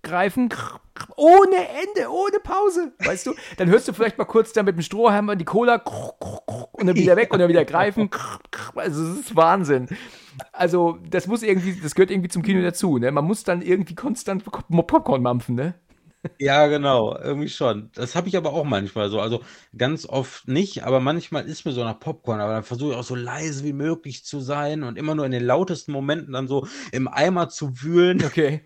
greifen, 0.03 0.49
ohne 1.17 1.57
Ende, 1.57 2.11
ohne 2.11 2.39
Pause, 2.43 2.93
weißt 3.05 3.27
du? 3.27 3.35
Dann 3.57 3.69
hörst 3.69 3.89
du 3.89 3.93
vielleicht 3.93 4.19
mal 4.19 4.25
kurz 4.25 4.53
da 4.53 4.63
mit 4.63 4.77
dem 4.77 4.83
Strohhalm 4.83 5.37
die 5.37 5.45
Cola 5.45 5.83
und 6.73 6.87
dann 6.87 6.97
wieder 6.97 7.17
weg 7.17 7.33
und 7.33 7.41
dann 7.41 7.49
wieder 7.49 7.65
greifen. 7.65 8.11
Also 8.75 9.09
das 9.09 9.19
ist 9.21 9.37
Wahnsinn. 9.37 9.89
Also 10.53 10.99
das 11.09 11.27
muss 11.27 11.43
irgendwie, 11.43 11.81
das 11.81 11.95
gehört 11.95 12.11
irgendwie 12.11 12.29
zum 12.29 12.43
Kino 12.43 12.61
dazu, 12.63 12.99
ne? 12.99 13.11
Man 13.11 13.25
muss 13.25 13.43
dann 13.43 13.63
irgendwie 13.63 13.95
konstant 13.95 14.45
Popcorn 14.45 15.23
mampfen, 15.23 15.55
ne? 15.55 15.75
Ja, 16.39 16.66
genau, 16.66 17.16
irgendwie 17.19 17.48
schon. 17.48 17.90
Das 17.94 18.15
habe 18.15 18.28
ich 18.28 18.36
aber 18.36 18.53
auch 18.53 18.65
manchmal 18.65 19.09
so. 19.09 19.20
Also 19.20 19.43
ganz 19.77 20.05
oft 20.07 20.47
nicht, 20.48 20.85
aber 20.85 21.01
manchmal 21.01 21.47
ist 21.47 21.65
mir 21.65 21.73
so 21.73 21.82
nach 21.82 21.98
Popcorn. 21.98 22.40
Aber 22.40 22.53
dann 22.53 22.62
versuche 22.62 22.93
ich 22.93 22.97
auch 22.98 23.05
so 23.05 23.15
leise 23.15 23.65
wie 23.65 23.73
möglich 23.73 24.24
zu 24.24 24.40
sein 24.40 24.82
und 24.82 24.98
immer 24.98 25.15
nur 25.15 25.24
in 25.24 25.32
den 25.32 25.44
lautesten 25.44 25.93
Momenten 25.93 26.35
dann 26.35 26.47
so 26.47 26.66
im 26.93 27.09
Eimer 27.09 27.48
zu 27.48 27.81
wühlen. 27.82 28.23
Okay. 28.24 28.61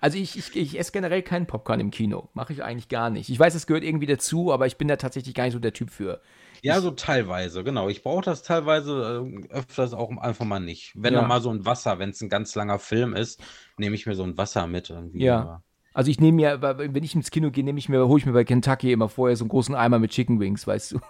Also 0.00 0.18
ich, 0.18 0.36
ich, 0.36 0.54
ich 0.54 0.78
esse 0.78 0.92
generell 0.92 1.22
keinen 1.22 1.46
Popcorn 1.46 1.80
im 1.80 1.90
Kino. 1.90 2.28
Mache 2.34 2.52
ich 2.52 2.62
eigentlich 2.62 2.88
gar 2.88 3.10
nicht. 3.10 3.30
Ich 3.30 3.38
weiß, 3.38 3.54
es 3.54 3.66
gehört 3.66 3.84
irgendwie 3.84 4.06
dazu, 4.06 4.52
aber 4.52 4.66
ich 4.66 4.76
bin 4.76 4.86
da 4.88 4.96
tatsächlich 4.96 5.34
gar 5.34 5.44
nicht 5.44 5.54
so 5.54 5.58
der 5.58 5.72
Typ 5.72 5.90
für. 5.90 6.20
Ja, 6.62 6.80
so 6.80 6.90
teilweise, 6.90 7.62
genau. 7.64 7.88
Ich 7.88 8.02
brauche 8.02 8.22
das 8.24 8.42
teilweise 8.42 9.24
äh, 9.48 9.48
öfters 9.52 9.94
auch 9.94 10.10
einfach 10.18 10.44
mal 10.44 10.60
nicht. 10.60 10.92
Wenn 10.96 11.14
Ja. 11.14 11.20
dann 11.20 11.28
mal 11.28 11.40
so 11.40 11.50
ein 11.50 11.64
Wasser, 11.64 11.98
wenn 11.98 12.10
es 12.10 12.20
ein 12.20 12.28
ganz 12.28 12.54
langer 12.54 12.78
Film 12.78 13.14
ist, 13.14 13.40
nehme 13.78 13.94
ich 13.94 14.06
mir 14.06 14.14
so 14.14 14.24
ein 14.24 14.36
Wasser 14.36 14.66
mit 14.66 14.90
irgendwie. 14.90 15.22
Ja. 15.24 15.62
Also 15.98 16.12
ich 16.12 16.20
nehme 16.20 16.36
mir, 16.36 16.62
wenn 16.62 17.02
ich 17.02 17.16
ins 17.16 17.32
Kino 17.32 17.50
gehe, 17.50 17.64
nehme 17.64 17.80
ich 17.80 17.88
mir, 17.88 18.06
hole 18.06 18.20
ich 18.20 18.24
mir 18.24 18.32
bei 18.32 18.44
Kentucky 18.44 18.92
immer 18.92 19.08
vorher 19.08 19.36
so 19.36 19.42
einen 19.42 19.48
großen 19.48 19.74
Eimer 19.74 19.98
mit 19.98 20.12
Chicken 20.12 20.38
Wings, 20.38 20.64
weißt 20.64 20.92
du. 20.92 21.00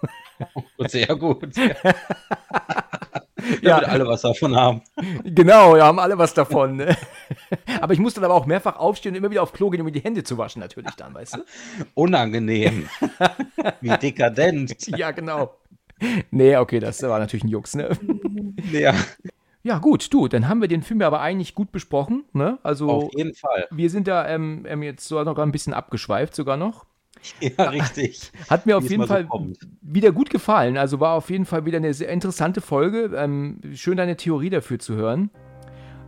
Sehr 0.89 1.15
gut. 1.15 1.55
Ja. 1.59 1.75
Ja. 3.61 3.79
Alle 3.81 4.07
was 4.07 4.23
davon 4.23 4.57
haben. 4.57 4.81
Genau, 5.25 5.77
ja, 5.77 5.85
haben 5.85 5.99
alle 5.99 6.17
was 6.17 6.33
davon. 6.33 6.77
Ne? 6.77 6.97
Aber 7.83 7.93
ich 7.93 7.99
muss 7.99 8.15
dann 8.15 8.25
aber 8.25 8.33
auch 8.33 8.47
mehrfach 8.47 8.77
aufstehen 8.77 9.13
und 9.13 9.19
immer 9.19 9.31
wieder 9.31 9.43
auf 9.43 9.53
Klo 9.53 9.69
gehen, 9.69 9.83
um 9.83 9.85
mir 9.85 9.93
die 9.93 10.01
Hände 10.01 10.25
zu 10.25 10.39
waschen, 10.39 10.61
natürlich 10.61 10.95
dann, 10.95 11.13
weißt 11.13 11.37
du? 11.37 11.45
Unangenehm. 11.93 12.89
Wie 13.83 13.91
dekadent. 13.91 14.75
Ja, 14.97 15.11
genau. 15.11 15.55
Nee, 16.31 16.57
okay, 16.57 16.81
das 16.81 17.03
war 17.03 17.19
natürlich 17.19 17.45
ein 17.45 17.49
Jux, 17.49 17.75
ne? 17.75 17.91
Ja, 18.73 18.95
Ja, 19.63 19.79
gut, 19.79 20.13
du, 20.15 20.29
dann 20.29 20.49
haben 20.49 20.61
wir 20.61 20.69
den 20.69 20.83
Film 20.83 21.01
ja 21.01 21.07
aber 21.09 21.21
eigentlich 21.21 21.55
gut 21.55 21.73
besprochen, 21.73 22.25
ne? 22.33 22.59
Also, 22.63 22.89
auf 22.91 23.11
jeden 23.17 23.35
Fall. 23.35 23.67
wir 23.71 23.91
sind 23.91 24.07
da 24.09 24.27
ähm, 24.29 24.65
ähm, 24.69 24.83
jetzt 24.83 25.07
sogar 25.09 25.25
noch 25.25 25.37
ein 25.39 25.53
bisschen 25.53 25.75
abgeschweift, 25.75 26.35
sogar 26.35 26.57
noch. 26.57 26.85
Ja, 27.41 27.65
richtig. 27.71 28.31
Hat 28.49 28.65
mir 28.67 28.77
auf 28.79 28.85
Wie 28.85 28.91
jeden 28.91 29.03
so 29.03 29.09
Fall 29.09 29.25
kommt. 29.27 29.59
wieder 29.83 30.13
gut 30.13 30.31
gefallen. 30.31 30.77
Also 30.79 31.01
war 31.01 31.15
auf 31.15 31.31
jeden 31.31 31.47
Fall 31.47 31.65
wieder 31.67 31.79
eine 31.79 31.93
sehr 31.93 32.11
interessante 32.11 32.61
Folge. 32.61 33.11
Ähm, 33.17 33.61
schön, 33.75 33.97
deine 33.97 34.17
Theorie 34.17 34.51
dafür 34.51 34.79
zu 34.79 34.95
hören. 34.95 35.31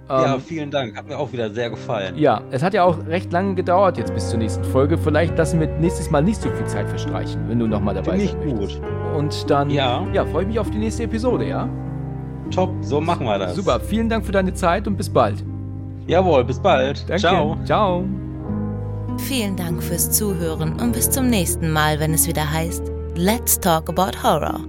Ja, 0.09 0.37
Ähm, 0.37 0.41
vielen 0.41 0.71
Dank. 0.71 0.97
Hat 0.97 1.07
mir 1.09 1.19
auch 1.19 1.33
wieder 1.33 1.51
sehr 1.51 1.69
gefallen. 1.71 2.17
Ja, 2.17 2.43
es 2.53 2.63
hat 2.63 2.75
ja 2.75 2.85
auch 2.85 3.07
recht 3.09 3.33
lange 3.33 3.57
gedauert 3.57 3.99
jetzt 3.99 4.15
bis 4.15 4.29
zur 4.31 4.39
nächsten 4.39 4.63
Folge. 4.65 4.97
Vielleicht 4.99 5.37
lassen 5.37 5.59
wir 5.59 5.67
nächstes 5.79 6.11
Mal 6.13 6.23
nicht 6.23 6.41
so 6.41 6.49
viel 6.51 6.67
Zeit 6.67 6.89
verstreichen, 6.89 7.49
wenn 7.49 7.59
du 7.59 7.67
nochmal 7.67 7.95
dabei 7.97 8.17
ich 8.17 8.33
möchtest. 8.37 8.81
gut. 8.81 8.83
Und 9.17 9.51
dann, 9.51 9.69
Ja. 9.71 10.07
ja, 10.13 10.25
freue 10.27 10.43
ich 10.43 10.49
mich 10.49 10.59
auf 10.61 10.71
die 10.71 10.79
nächste 10.79 11.03
Episode, 11.03 11.49
ja? 11.49 11.69
Top, 12.51 12.75
so 12.83 13.01
machen 13.01 13.27
wir 13.27 13.39
das. 13.39 13.55
Super, 13.55 13.79
vielen 13.79 14.09
Dank 14.09 14.27
für 14.27 14.33
deine 14.33 14.53
Zeit 14.53 14.89
und 14.89 14.97
bis 14.97 15.09
bald. 15.09 15.45
Jawohl, 16.09 16.45
bis 16.45 16.59
bald. 16.59 17.09
Danke. 17.09 17.21
Ciao. 17.21 17.57
Ciao. 17.65 18.05
Vielen 19.19 19.57
Dank 19.57 19.81
fürs 19.83 20.11
Zuhören 20.11 20.81
und 20.81 20.93
bis 20.93 21.09
zum 21.11 21.29
nächsten 21.29 21.71
Mal, 21.71 22.01
wenn 22.01 22.13
es 22.13 22.27
wieder 22.27 22.51
heißt 22.51 22.91
Let's 23.15 23.61
Talk 23.61 23.89
About 23.89 24.21
Horror. 24.23 24.67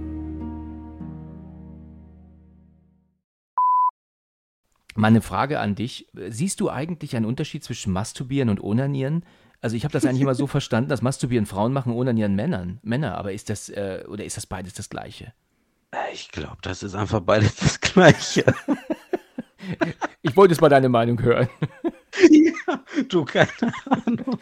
Meine 4.94 5.20
Frage 5.20 5.58
an 5.58 5.74
dich: 5.74 6.06
Siehst 6.28 6.60
du 6.60 6.70
eigentlich 6.70 7.16
einen 7.16 7.26
Unterschied 7.26 7.64
zwischen 7.64 7.92
Masturbieren 7.92 8.48
und 8.48 8.62
Onanieren? 8.62 9.24
Also 9.60 9.74
ich 9.74 9.84
habe 9.84 9.92
das 9.92 10.04
eigentlich 10.04 10.22
immer 10.22 10.36
so 10.36 10.46
verstanden, 10.58 10.88
dass 10.88 11.02
Masturbieren 11.02 11.46
Frauen 11.46 11.72
machen, 11.72 11.92
Onanieren 11.94 12.36
Männern, 12.36 12.78
Männer. 12.82 13.16
Aber 13.16 13.32
ist 13.32 13.50
das 13.50 13.68
äh, 13.70 14.04
oder 14.08 14.24
ist 14.24 14.36
das 14.36 14.46
beides 14.46 14.74
das 14.74 14.88
Gleiche? 14.88 15.32
Ich 16.12 16.30
glaube, 16.30 16.58
das 16.62 16.82
ist 16.82 16.94
einfach 16.94 17.20
beides 17.20 17.56
das 17.56 17.80
Gleiche. 17.80 18.44
Ich 20.22 20.36
wollte 20.36 20.52
jetzt 20.54 20.60
mal 20.60 20.68
deine 20.68 20.88
Meinung 20.88 21.22
hören. 21.22 21.48
ja, 22.30 22.82
du, 23.08 23.24
keine 23.24 23.48
Ahnung. 23.88 24.38